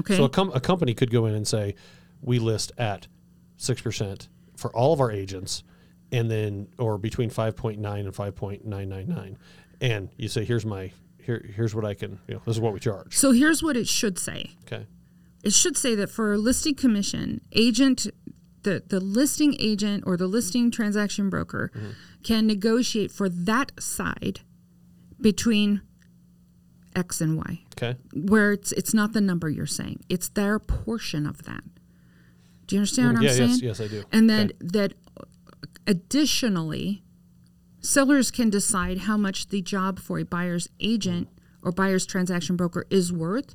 Okay? 0.00 0.16
So 0.16 0.24
a, 0.24 0.28
com- 0.28 0.52
a 0.54 0.60
company 0.60 0.92
could 0.92 1.10
go 1.10 1.24
in 1.26 1.34
and 1.34 1.46
say, 1.48 1.76
"We 2.20 2.38
list 2.38 2.72
at 2.76 3.06
six 3.56 3.80
percent 3.80 4.28
for 4.56 4.70
all 4.76 4.92
of 4.92 5.00
our 5.00 5.10
agents." 5.10 5.62
And 6.12 6.30
then, 6.30 6.68
or 6.78 6.98
between 6.98 7.30
five 7.30 7.56
point 7.56 7.78
nine 7.78 8.04
and 8.06 8.14
five 8.14 8.34
point 8.34 8.66
nine 8.66 8.88
nine 8.90 9.08
nine, 9.08 9.38
and 9.80 10.10
you 10.16 10.28
say, 10.28 10.44
"Here's 10.44 10.66
my 10.66 10.92
here. 11.28 11.44
Here's 11.54 11.74
what 11.74 11.84
I 11.84 11.94
can. 11.94 12.18
You 12.26 12.34
know, 12.34 12.42
this 12.46 12.56
is 12.56 12.60
what 12.60 12.72
we 12.72 12.80
charge." 12.80 13.16
so 13.16 13.30
here's 13.32 13.62
what 13.62 13.76
it 13.76 13.86
should 13.86 14.18
say 14.18 14.50
Okay. 14.66 14.86
it 15.44 15.52
should 15.52 15.76
say 15.76 15.94
that 15.94 16.10
for 16.10 16.32
a 16.32 16.38
listing 16.38 16.74
commission, 16.74 17.40
agent, 17.52 18.06
the, 18.62 18.82
the 18.86 18.98
listing 19.00 19.54
agent 19.60 20.04
or 20.06 20.16
the 20.16 20.26
listing 20.26 20.70
transaction 20.70 21.30
broker 21.30 21.70
mm-hmm. 21.74 21.90
can 22.22 22.46
negotiate 22.46 23.12
for 23.12 23.28
that 23.28 23.72
side 23.78 24.40
between 25.20 25.82
X 26.96 27.20
and 27.20 27.36
Y, 27.36 27.60
Okay. 27.76 27.98
where 28.14 28.52
it's 28.52 28.72
it's 28.72 28.92
not 28.94 29.12
the 29.12 29.20
number 29.20 29.48
you're 29.48 29.66
saying, 29.66 30.00
it's 30.08 30.28
their 30.30 30.58
portion 30.58 31.26
of 31.26 31.44
that. 31.44 31.62
Do 32.66 32.74
you 32.74 32.80
understand 32.80 33.08
what 33.14 33.16
mm, 33.20 33.24
yeah. 33.24 33.30
I'm 33.30 33.36
saying? 33.36 33.50
Yes. 33.50 33.62
Yes, 33.62 33.80
I 33.80 33.86
do. 33.88 34.04
And 34.12 34.28
then 34.28 34.46
Okay. 34.46 34.56
that 34.60 34.94
additionally, 35.86 37.02
sellers 37.80 38.30
can 38.30 38.50
decide 38.50 38.98
how 39.00 39.16
much 39.16 39.48
the 39.48 39.62
job 39.62 39.98
for 39.98 40.18
a 40.18 40.24
buyer's 40.24 40.68
agent 40.80 41.28
or 41.62 41.72
buyer's 41.72 42.06
transaction 42.06 42.56
broker 42.56 42.86
is 42.90 43.12
worth 43.12 43.54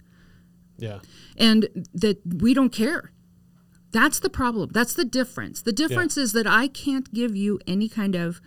Yeah. 0.77 0.99
and 1.37 1.67
that 1.93 2.19
we 2.25 2.53
don't 2.53 2.71
care. 2.71 3.11
That's 3.91 4.19
the 4.19 4.29
problem. 4.29 4.69
That's 4.73 4.93
the 4.93 5.05
difference. 5.05 5.61
The 5.61 5.71
difference 5.71 6.17
is 6.17 6.33
that 6.33 6.47
I 6.47 6.67
can't 6.67 7.13
give 7.13 7.35
you 7.35 7.59
any 7.67 7.87
kind 7.89 8.15
of 8.15 8.41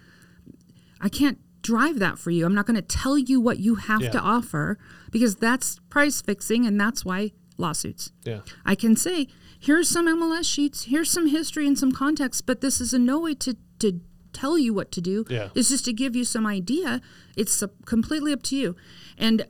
I 1.01 1.09
can't 1.09 1.39
drive 1.63 1.99
that 1.99 2.19
for 2.19 2.31
you. 2.31 2.47
I'm 2.47 2.55
not 2.55 2.67
going 2.67 2.77
to 2.77 2.83
tell 2.83 3.19
you 3.19 3.41
what 3.41 3.59
you 3.59 3.75
have 3.75 4.03
Yeah. 4.03 4.11
to 4.11 4.21
offer 4.21 4.79
because 5.11 5.37
that's 5.37 5.79
price 5.91 6.21
fixing 6.23 6.65
and 6.67 6.81
that's 6.81 7.05
why 7.05 7.33
lawsuits. 7.59 8.13
Yeah. 8.25 8.41
I 8.65 8.75
can 8.75 8.97
say, 8.97 9.29
here's 9.59 9.89
some 9.89 10.07
MLS 10.09 10.45
sheets, 10.45 10.85
here's 10.85 11.11
some 11.11 11.27
history 11.29 11.67
and 11.67 11.79
some 11.79 11.93
context, 11.93 12.47
but 12.47 12.61
this 12.61 12.81
is 12.81 12.93
in 12.95 13.05
no 13.05 13.21
way 13.21 13.35
to 13.35 13.57
to 13.81 14.01
tell 14.37 14.59
you 14.59 14.73
what 14.75 14.91
to 14.93 15.01
do. 15.01 15.25
Yeah. 15.29 15.49
It's 15.55 15.69
just 15.71 15.85
to 15.87 15.93
give 15.93 16.15
you 16.15 16.25
some 16.25 16.47
idea. 16.47 17.01
It's 17.37 17.63
uh, 17.63 17.69
completely 17.85 18.33
up 18.33 18.43
to 18.45 18.57
you. 18.57 18.77
And 19.19 19.47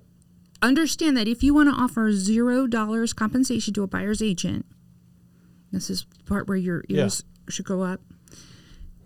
understand 0.63 1.17
that 1.17 1.29
if 1.29 1.43
you 1.43 1.53
want 1.55 1.69
to 1.69 1.75
offer 1.75 2.13
zero 2.13 2.67
dollars 2.67 3.13
compensation 3.13 3.75
to 3.75 3.83
a 3.83 3.87
buyer's 3.87 4.23
agent, 4.23 4.65
this 5.73 5.91
is 5.91 6.07
the 6.19 6.25
part 6.25 6.49
where 6.49 6.57
your 6.57 6.85
Yeah. 6.89 7.03
ears 7.03 7.25
should 7.49 7.67
go 7.67 7.83
up. 7.83 8.01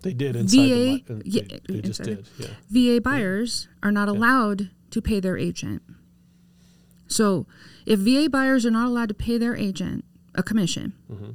They 0.03 0.13
did 0.13 0.35
inside 0.35 0.57
VA, 0.57 1.03
the 1.05 1.13
mi- 1.15 1.21
yeah, 1.25 1.41
they, 1.49 1.59
they 1.73 1.81
just 1.81 1.99
inside 1.99 2.25
did. 2.37 2.49
Yeah. 2.71 2.95
VA 2.95 3.01
buyers 3.01 3.67
are 3.83 3.91
not 3.91 4.07
allowed 4.09 4.69
to 4.91 5.01
pay 5.01 5.19
their 5.19 5.37
agent. 5.37 5.81
So, 7.07 7.45
if 7.85 7.99
VA 7.99 8.29
buyers 8.29 8.65
are 8.65 8.71
not 8.71 8.87
allowed 8.87 9.09
to 9.09 9.13
pay 9.15 9.37
their 9.37 9.55
agent 9.55 10.05
a 10.33 10.41
commission, 10.43 10.93
Mm-hmm. 11.11 11.31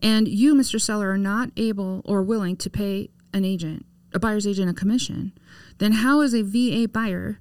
and 0.00 0.28
you, 0.28 0.54
Mr. 0.54 0.80
Seller, 0.80 1.10
are 1.10 1.18
not 1.18 1.50
able 1.56 2.00
or 2.04 2.22
willing 2.22 2.56
to 2.58 2.70
pay 2.70 3.10
an 3.36 3.44
agent, 3.44 3.84
a 4.12 4.18
buyer's 4.18 4.46
agent, 4.46 4.70
a 4.70 4.74
commission, 4.74 5.32
then 5.78 5.92
how 5.92 6.20
is 6.22 6.34
a 6.34 6.42
VA 6.42 6.88
buyer 6.88 7.38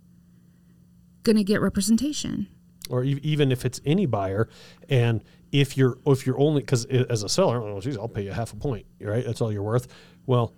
going 1.23 1.37
to 1.37 1.43
get 1.43 1.61
representation? 1.61 2.47
or 2.87 3.03
e- 3.03 3.19
even 3.23 3.51
if 3.51 3.65
it's 3.65 3.81
any 3.83 4.05
buyer 4.05 4.47
and 4.89 5.23
if 5.51 5.75
you're 5.75 5.97
if 6.05 6.27
you're 6.27 6.39
only 6.39 6.61
because 6.61 6.85
as 6.85 7.23
a 7.23 7.29
seller 7.29 7.59
oh 7.59 7.81
geez 7.81 7.97
i'll 7.97 8.07
pay 8.07 8.21
you 8.23 8.31
half 8.31 8.53
a 8.53 8.55
point 8.55 8.85
right? 9.01 9.25
That's 9.25 9.41
all 9.41 9.51
you're 9.51 9.63
worth. 9.63 9.87
Well 10.27 10.53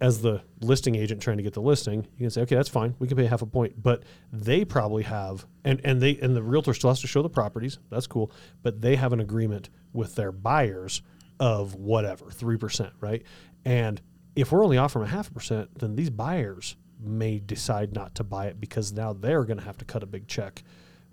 as 0.00 0.22
the 0.22 0.40
listing 0.62 0.94
agent 0.94 1.20
trying 1.20 1.36
to 1.36 1.42
get 1.42 1.52
the 1.52 1.60
listing 1.60 2.06
you 2.16 2.24
can 2.24 2.30
say 2.30 2.40
okay 2.40 2.54
that's 2.54 2.70
fine. 2.70 2.94
We 2.98 3.06
can 3.06 3.18
pay 3.18 3.26
half 3.26 3.42
a 3.42 3.46
point. 3.46 3.82
But 3.82 4.04
they 4.32 4.64
probably 4.64 5.02
have 5.02 5.44
and 5.62 5.78
and 5.84 6.00
they 6.00 6.16
and 6.22 6.34
the 6.34 6.42
realtor 6.42 6.72
still 6.72 6.88
has 6.88 7.02
to 7.02 7.06
show 7.06 7.20
the 7.20 7.28
properties. 7.28 7.78
That's 7.90 8.06
cool. 8.06 8.32
But 8.62 8.80
they 8.80 8.96
have 8.96 9.12
an 9.12 9.20
agreement 9.20 9.68
with 9.92 10.14
their 10.14 10.32
buyers 10.32 11.02
of 11.38 11.74
whatever 11.74 12.24
3% 12.26 12.92
right? 13.00 13.22
And 13.66 14.00
if 14.36 14.52
we're 14.52 14.64
only 14.64 14.78
offering 14.78 15.04
a 15.06 15.08
half 15.08 15.28
a 15.30 15.32
percent 15.32 15.68
then 15.78 15.96
these 15.96 16.10
buyers 16.10 16.76
may 17.00 17.38
decide 17.38 17.94
not 17.94 18.14
to 18.16 18.24
buy 18.24 18.46
it 18.46 18.60
because 18.60 18.92
now 18.92 19.12
they're 19.12 19.44
going 19.44 19.58
to 19.58 19.64
have 19.64 19.78
to 19.78 19.84
cut 19.84 20.02
a 20.02 20.06
big 20.06 20.26
check 20.26 20.62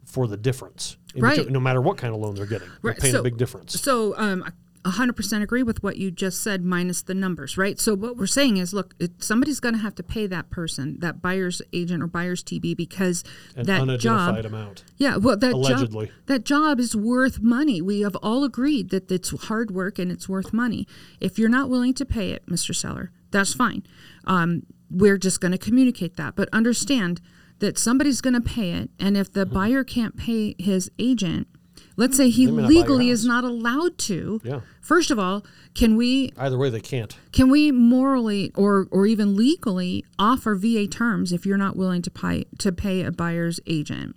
for 0.03 0.27
the 0.27 0.37
difference, 0.37 0.97
Right. 1.15 1.35
between- 1.37 1.53
no 1.53 1.59
matter 1.59 1.81
what 1.81 1.97
kind 1.97 2.13
of 2.13 2.19
loan 2.19 2.35
they're 2.35 2.45
getting. 2.45 2.67
They're 2.81 2.91
Right, 2.91 2.97
paying 2.99 3.13
so- 3.13 3.19
a 3.19 3.23
big 3.23 3.37
difference. 3.37 3.79
So, 3.81 4.15
um, 4.17 4.43
100% 4.85 5.41
agree 5.41 5.63
with 5.63 5.81
what 5.81 5.97
you 5.97 6.11
just 6.11 6.41
said, 6.43 6.63
minus 6.63 7.01
the 7.01 7.13
numbers, 7.15 7.57
right? 7.57 7.79
So, 7.79 7.95
what 7.95 8.17
we're 8.17 8.27
saying 8.27 8.57
is, 8.57 8.73
look, 8.73 8.93
it, 8.99 9.23
somebody's 9.23 9.59
going 9.59 9.73
to 9.73 9.81
have 9.81 9.95
to 9.95 10.03
pay 10.03 10.27
that 10.27 10.49
person, 10.51 10.99
that 10.99 11.21
buyer's 11.21 11.61
agent 11.73 12.03
or 12.03 12.07
buyer's 12.07 12.43
TB, 12.43 12.77
because 12.77 13.23
An 13.55 13.65
that 13.65 13.81
unidentified 13.81 14.43
job, 14.43 14.45
amount. 14.53 14.83
yeah, 14.97 15.17
well, 15.17 15.37
that 15.37 15.53
Allegedly. 15.53 16.05
job, 16.07 16.15
that 16.27 16.45
job 16.45 16.79
is 16.79 16.95
worth 16.95 17.41
money. 17.41 17.81
We 17.81 18.01
have 18.01 18.15
all 18.17 18.43
agreed 18.43 18.89
that 18.91 19.11
it's 19.11 19.31
hard 19.45 19.71
work 19.71 19.97
and 19.97 20.11
it's 20.11 20.29
worth 20.29 20.53
money. 20.53 20.87
If 21.19 21.39
you're 21.39 21.49
not 21.49 21.69
willing 21.69 21.93
to 21.95 22.05
pay 22.05 22.31
it, 22.31 22.45
Mr. 22.45 22.75
Seller, 22.75 23.11
that's 23.31 23.53
fine. 23.53 23.83
Um, 24.25 24.63
we're 24.91 25.17
just 25.17 25.41
going 25.41 25.51
to 25.51 25.57
communicate 25.57 26.15
that, 26.17 26.35
but 26.35 26.47
understand 26.53 27.21
that 27.59 27.79
somebody's 27.79 28.21
going 28.21 28.33
to 28.35 28.41
pay 28.41 28.71
it, 28.71 28.89
and 28.99 29.17
if 29.17 29.31
the 29.33 29.45
buyer 29.45 29.83
can't 29.83 30.15
pay 30.15 30.55
his 30.59 30.91
agent. 30.99 31.47
Let's 31.97 32.17
say 32.17 32.29
he 32.29 32.47
may 32.47 32.63
not 32.63 32.67
buy 32.67 32.71
your 32.73 32.81
legally 32.81 33.09
is 33.09 33.25
not 33.25 33.43
allowed 33.43 33.97
to. 33.99 34.41
Yeah. 34.43 34.59
First 34.81 35.11
of 35.11 35.17
all, 35.19 35.45
can 35.73 35.95
we 35.95 36.31
Either 36.37 36.57
way, 36.57 36.69
they 36.69 36.81
can't. 36.81 37.15
can 37.31 37.49
we 37.49 37.71
morally 37.71 38.51
or 38.55 38.87
or 38.91 39.05
even 39.07 39.35
legally 39.35 40.03
offer 40.19 40.55
VA 40.55 40.87
terms 40.87 41.31
if 41.31 41.45
you're 41.45 41.57
not 41.57 41.75
willing 41.75 42.01
to 42.01 42.11
pay 42.11 42.45
to 42.59 42.71
pay 42.71 43.03
a 43.03 43.11
buyer's 43.11 43.59
agent 43.65 44.15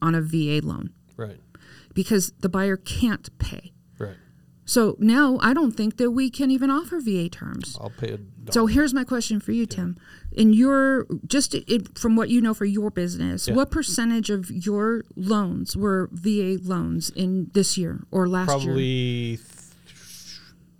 on 0.00 0.14
a 0.14 0.20
VA 0.22 0.60
loan 0.62 0.90
Right. 1.16 1.40
because 1.94 2.32
the 2.40 2.48
buyer 2.48 2.76
can't 2.76 3.36
pay. 3.38 3.72
So 4.68 4.96
now 4.98 5.38
I 5.40 5.54
don't 5.54 5.70
think 5.72 5.96
that 5.98 6.10
we 6.10 6.28
can 6.28 6.50
even 6.50 6.70
offer 6.70 7.00
VA 7.00 7.28
terms. 7.28 7.78
I'll 7.80 7.90
pay 7.90 8.08
a 8.10 8.16
dollar. 8.18 8.50
So 8.52 8.66
here's 8.66 8.92
my 8.92 9.04
question 9.04 9.38
for 9.38 9.52
you, 9.52 9.64
Tim. 9.64 9.96
In 10.32 10.52
your 10.52 11.06
just 11.26 11.54
it, 11.54 11.96
from 11.96 12.16
what 12.16 12.28
you 12.30 12.40
know 12.40 12.52
for 12.52 12.64
your 12.64 12.90
business, 12.90 13.46
Yeah. 13.46 13.54
what 13.54 13.70
percentage 13.70 14.28
of 14.28 14.50
your 14.50 15.04
loans 15.14 15.76
were 15.76 16.10
VA 16.12 16.58
loans 16.60 17.10
in 17.10 17.48
this 17.54 17.78
year 17.78 18.02
or 18.10 18.28
last 18.28 18.48
year? 18.62 18.72
Probably 18.74 19.38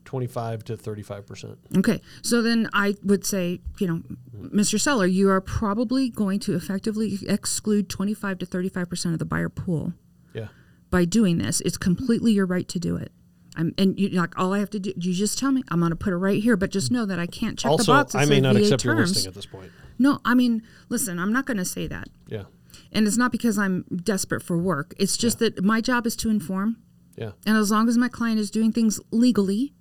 25 0.04 0.64
to 0.64 0.76
35%. 0.76 1.56
Okay, 1.78 2.00
so 2.22 2.42
then 2.42 2.68
I 2.72 2.94
would 3.02 3.24
say, 3.24 3.60
you 3.78 3.86
know, 3.86 4.02
mm. 4.36 4.50
Mr. 4.52 4.80
Seller, 4.80 5.06
you 5.06 5.28
are 5.30 5.40
probably 5.40 6.10
going 6.10 6.38
to 6.40 6.54
effectively 6.54 7.18
exclude 7.28 7.88
25 7.88 8.38
to 8.40 8.46
35 8.46 8.88
percent 8.88 9.12
of 9.14 9.18
the 9.18 9.24
buyer 9.24 9.48
pool 9.48 9.92
Yeah. 10.34 10.48
by 10.90 11.04
doing 11.04 11.38
this. 11.38 11.60
It's 11.62 11.76
completely 11.76 12.32
your 12.32 12.46
right 12.46 12.68
to 12.68 12.78
do 12.78 12.96
it. 12.96 13.12
I'm, 13.56 13.74
and 13.78 13.98
you 13.98 14.08
like 14.10 14.38
all 14.38 14.52
I 14.52 14.58
have 14.58 14.70
to 14.70 14.78
do. 14.78 14.92
You 14.96 15.12
just 15.14 15.38
tell 15.38 15.50
me 15.52 15.62
I'm 15.70 15.80
going 15.80 15.90
to 15.90 15.96
put 15.96 16.12
it 16.12 16.16
right 16.16 16.42
here, 16.42 16.56
but 16.56 16.70
just 16.70 16.90
know 16.90 17.06
that 17.06 17.18
I 17.18 17.26
can't 17.26 17.58
check 17.58 17.76
the 17.76 17.84
box. 17.84 18.14
and 18.14 18.22
I 18.22 18.26
may 18.26 18.40
not 18.40 18.54
VA 18.54 18.62
accept 18.62 18.84
your 18.84 18.96
listing 18.96 19.26
at 19.26 19.34
this 19.34 19.46
point. 19.46 19.70
No, 19.98 20.20
I 20.24 20.34
mean, 20.34 20.62
listen, 20.88 21.18
I'm 21.18 21.32
not 21.32 21.46
going 21.46 21.56
to 21.56 21.64
say 21.64 21.86
that, 21.86 22.08
Yeah. 22.28 22.44
and 22.92 23.06
it's 23.06 23.16
not 23.16 23.32
because 23.32 23.56
I'm 23.58 23.84
desperate 24.04 24.42
for 24.42 24.58
work. 24.58 24.94
It's 24.98 25.16
just 25.16 25.38
that 25.38 25.64
my 25.64 25.80
job 25.80 26.06
is 26.06 26.14
to 26.16 26.28
inform, 26.28 26.76
Yeah. 27.16 27.30
and 27.46 27.56
as 27.56 27.70
long 27.70 27.88
as 27.88 27.96
my 27.96 28.08
client 28.08 28.38
is 28.38 28.50
doing 28.50 28.72
things 28.72 29.00
legally, 29.10 29.72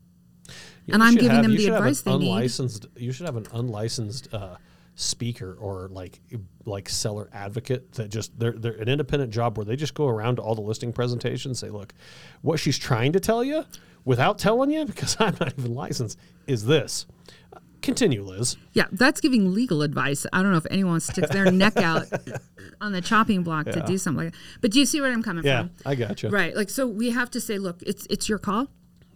You 0.88 0.94
And 0.94 1.02
I'm 1.02 1.16
giving 1.16 1.32
have- 1.32 1.42
them 1.44 1.52
you 1.54 1.58
the 1.58 1.64
should 1.64 1.74
have 1.74 1.82
an 1.82 1.88
advice 1.88 2.02
they 2.02 2.18
need. 2.18 2.28
unlicensed, 2.30 2.86
You 2.96 3.12
should 3.12 3.26
have 3.26 3.36
an 3.38 3.48
unlicensed 3.52 4.32
uh, 4.32 4.58
speaker 4.96 5.58
or 5.60 5.90
like 5.90 6.22
like 6.66 6.88
seller 6.88 7.30
advocate 7.34 7.92
that 7.94 8.10
just 8.10 8.38
they're, 8.40 8.54
they're 8.54 8.74
an 8.74 8.88
independent 8.88 9.32
job 9.32 9.58
where 9.58 9.66
they 9.66 9.76
just 9.76 9.94
go 9.94 10.08
around 10.08 10.38
to 10.38 10.42
all 10.42 10.56
the 10.56 10.62
listing 10.62 10.94
presentations 10.94 11.60
say 11.60 11.70
look 11.70 11.94
what 12.42 12.60
she's 12.60 12.78
trying 12.78 13.12
to 13.12 13.20
tell 13.20 13.44
you 13.44 13.66
without 14.06 14.40
telling 14.40 14.72
you 14.72 14.86
because 14.92 15.18
i'm 15.20 15.36
not 15.40 15.54
even 15.60 15.76
licensed 15.76 16.18
is 16.48 16.66
this 16.66 17.06
continue 17.82 18.24
liz 18.24 18.56
Yeah, 18.74 18.86
that's 18.94 19.22
giving 19.22 19.54
legal 19.54 19.84
advice. 19.84 20.26
I 20.34 20.42
don't 20.42 20.52
know 20.52 20.58
if 20.58 20.66
anyone 20.72 21.00
sticks 21.02 21.30
their 21.30 21.52
neck 21.52 21.78
out 21.78 22.08
on 22.82 22.94
the 22.94 23.02
chopping 23.02 23.44
block 23.44 23.66
to 23.68 23.84
do 23.86 24.00
something 24.00 24.26
like 24.26 24.34
that. 24.34 24.40
But 24.62 24.72
do 24.72 24.80
you 24.80 24.88
see 24.88 25.00
where 25.02 25.12
I'm 25.12 25.22
coming 25.22 25.44
yeah 25.46 25.64
from? 25.64 25.72
i 25.86 25.94
got 25.94 26.24
you 26.24 26.30
Right. 26.30 26.56
Like 26.56 26.72
so 26.72 26.88
we 26.88 27.12
have 27.12 27.30
to 27.32 27.40
say, 27.40 27.60
look, 27.60 27.84
it's 27.84 28.08
it's 28.10 28.28
your 28.28 28.40
call. 28.40 28.70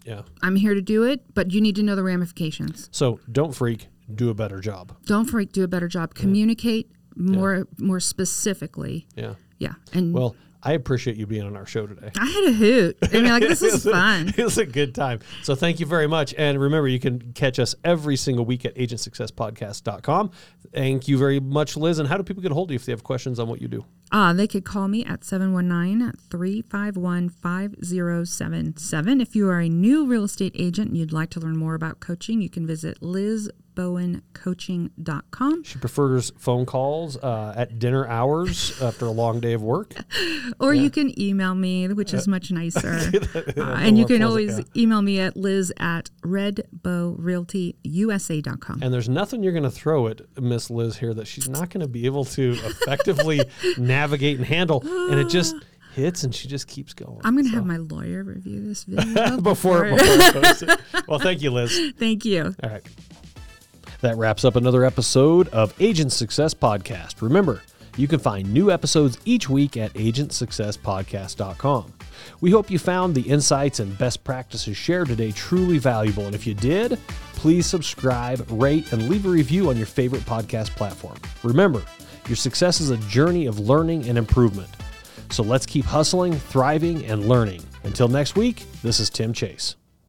yeah 0.06 0.22
I'm 0.43 0.56
here 0.56 0.76
to 0.76 0.81
do 0.81 1.01
it, 1.03 1.34
but 1.34 1.49
you 1.51 1.61
need 1.61 1.77
to 1.77 1.84
know 1.84 1.95
the 1.95 2.03
ramifications. 2.03 2.89
so 2.91 3.19
don't 3.31 3.56
freak 3.56 3.88
do 4.15 4.30
a 4.30 4.34
better 4.34 4.60
job 4.60 4.95
Don't 5.06 5.26
freak, 5.26 5.52
do 5.52 5.64
a 5.64 5.68
better 5.68 5.88
job. 5.88 6.14
Communicate 6.15 6.91
more 7.15 7.68
more 7.77 7.99
specifically. 7.99 9.07
yeah 9.15 9.36
Yeah. 9.57 9.73
And 9.94 10.14
well 10.14 10.36
i 10.61 10.73
appreciate 10.73 11.15
you 11.15 11.26
being 11.26 11.44
on 11.44 11.56
our 11.56 11.65
show 11.65 11.88
today 11.88 12.11
I 12.18 12.26
had 12.26 12.44
a 12.49 12.52
hoot. 12.52 12.98
I 13.02 13.07
mean, 13.14 13.30
like 13.30 13.44
this 13.44 13.61
is 13.72 13.84
fun. 13.86 14.34
It 14.38 14.44
was 14.44 14.57
a 14.57 14.65
good 14.65 14.94
time. 14.94 15.19
So 15.44 15.56
thank 15.56 15.80
you 15.80 15.86
very 15.86 16.07
much. 16.07 16.34
And 16.38 16.60
remember, 16.60 16.90
you 16.90 16.99
can 16.99 17.31
catch 17.34 17.60
us 17.60 17.76
every 17.86 18.18
single 18.18 18.44
week 18.44 18.65
at 18.65 18.76
agentsuccesspodcast.com. 18.76 20.31
Thank 20.73 21.07
you 21.07 21.18
very 21.18 21.40
much, 21.40 21.77
Liz. 21.77 21.98
And 21.99 22.10
how 22.10 22.18
do 22.18 22.23
people 22.23 22.41
get 22.44 22.52
a 22.52 22.56
hold 22.56 22.69
of 22.69 22.73
you 22.73 22.76
if 22.76 22.86
they 22.86 22.91
have 22.91 23.03
questions 23.06 23.40
on 23.40 23.48
what 23.48 23.61
you 23.61 23.69
do? 23.69 23.86
Uh, 24.11 24.34
they 24.34 24.48
could 24.48 24.65
call 24.65 24.88
me 24.90 25.06
at 25.06 25.22
719-351-5077. 28.10 29.22
If 29.22 29.36
you 29.36 29.49
are 29.49 29.60
a 29.60 29.69
new 29.69 30.06
real 30.06 30.23
estate 30.23 30.56
agent 30.57 30.90
and 30.90 30.98
you'd 30.98 31.14
like 31.14 31.30
to 31.31 31.40
learn 31.40 31.57
more 31.57 31.76
about 31.76 31.99
coaching, 31.99 32.41
you 32.41 32.49
can 32.49 32.65
visit 32.68 33.02
lizbowencoaching.com 33.80 35.64
She 35.64 35.77
prefers 35.80 36.31
phone 36.38 36.65
calls 36.65 37.18
uh, 37.18 37.53
at 37.56 37.80
dinner 37.80 38.06
hours 38.07 38.81
after 38.89 39.06
a 39.06 39.11
long 39.11 39.39
day 39.39 39.53
of 39.53 39.61
work. 39.61 39.93
or 40.60 40.73
you 40.73 40.89
can 40.89 41.18
email 41.19 41.56
me, 41.56 41.88
which 41.89 42.14
is 42.14 42.27
much 42.27 42.51
nicer. 42.51 42.99
Uh, 43.60 43.76
and 43.80 43.97
you 43.97 44.06
can 44.06 44.22
always 44.22 44.57
yeah. 44.57 44.64
email 44.76 45.01
me 45.01 45.19
at 45.19 45.35
liz 45.35 45.73
at 45.77 46.10
redbowrealtyusa.com. 46.23 48.80
And 48.81 48.93
there's 48.93 49.10
nothing 49.10 49.43
you're 49.43 49.51
going 49.53 49.64
to 49.64 49.72
throw 49.72 50.07
at 50.07 50.22
Miss 50.41 50.69
Liz 50.69 50.97
here 50.97 51.14
that 51.14 51.27
she's 51.27 51.49
not 51.49 51.69
going 51.69 51.81
to 51.81 51.88
be 51.88 52.06
able 52.06 52.26
to 52.26 52.51
effectively 52.64 53.41
navigate 53.77 54.38
and 54.38 54.45
handle. 54.45 54.81
And 54.85 55.19
it 55.19 55.30
just 55.30 55.56
hits 55.93 56.23
and 56.23 56.34
she 56.34 56.47
just 56.47 56.68
keeps 56.68 56.93
going. 56.93 57.19
I'm 57.23 57.34
going 57.34 57.45
to 57.45 57.49
So- 57.51 57.57
have 57.57 57.65
my 57.65 57.77
lawyer 57.77 58.23
review 58.23 58.65
this 58.65 58.84
video 58.85 59.39
before, 59.41 59.84
before. 59.85 59.97
before 59.97 60.22
I 60.22 60.31
post 60.31 60.64
it. 60.64 60.80
Well, 61.07 61.19
thank 61.19 61.41
you, 61.41 61.51
Liz. 61.51 61.91
Thank 61.97 62.26
you. 62.26 62.56
All 62.64 62.69
right. 62.69 62.85
That 64.01 64.17
wraps 64.17 64.45
up 64.45 64.55
another 64.55 64.85
episode 64.85 65.49
of 65.49 65.73
Agent 65.80 66.13
Success 66.13 66.53
Podcast. 66.53 67.21
Remember, 67.21 67.61
you 67.97 68.07
can 68.07 68.19
find 68.19 68.53
new 68.53 68.71
episodes 68.71 69.17
each 69.26 69.49
week 69.49 69.76
at 69.76 69.93
agentsuccesspodcast.com. 69.93 71.93
We 72.39 72.51
hope 72.51 72.71
you 72.71 72.80
found 72.80 73.13
the 73.13 73.21
insights 73.21 73.81
and 73.81 73.97
best 73.97 74.23
practices 74.23 74.77
shared 74.77 75.07
today 75.07 75.34
truly 75.34 75.80
valuable. 75.80 76.26
And 76.26 76.34
if 76.34 76.47
you 76.47 76.53
did, 76.53 76.97
please 77.34 77.65
subscribe, 77.65 78.45
rate, 78.49 78.93
and 78.93 79.09
leave 79.09 79.26
a 79.26 79.30
review 79.30 79.69
on 79.69 79.76
your 79.76 79.85
favorite 79.85 80.21
podcast 80.21 80.69
platform. 80.71 81.17
Remember, 81.43 81.84
your 82.27 82.38
success 82.38 82.80
is 82.80 82.91
a 82.91 82.97
journey 82.97 83.47
of 83.47 83.59
learning 83.59 84.07
and 84.07 84.17
improvement. 84.17 84.69
So 85.30 85.43
let's 85.43 85.65
keep 85.65 85.84
hustling, 85.84 86.34
thriving, 86.34 87.05
and 87.05 87.27
learning. 87.27 87.63
Until 87.84 88.07
next 88.07 88.38
week, 88.38 88.63
this 88.81 89.01
is 89.01 89.09
Tim 89.09 89.34
Chase. 89.34 89.76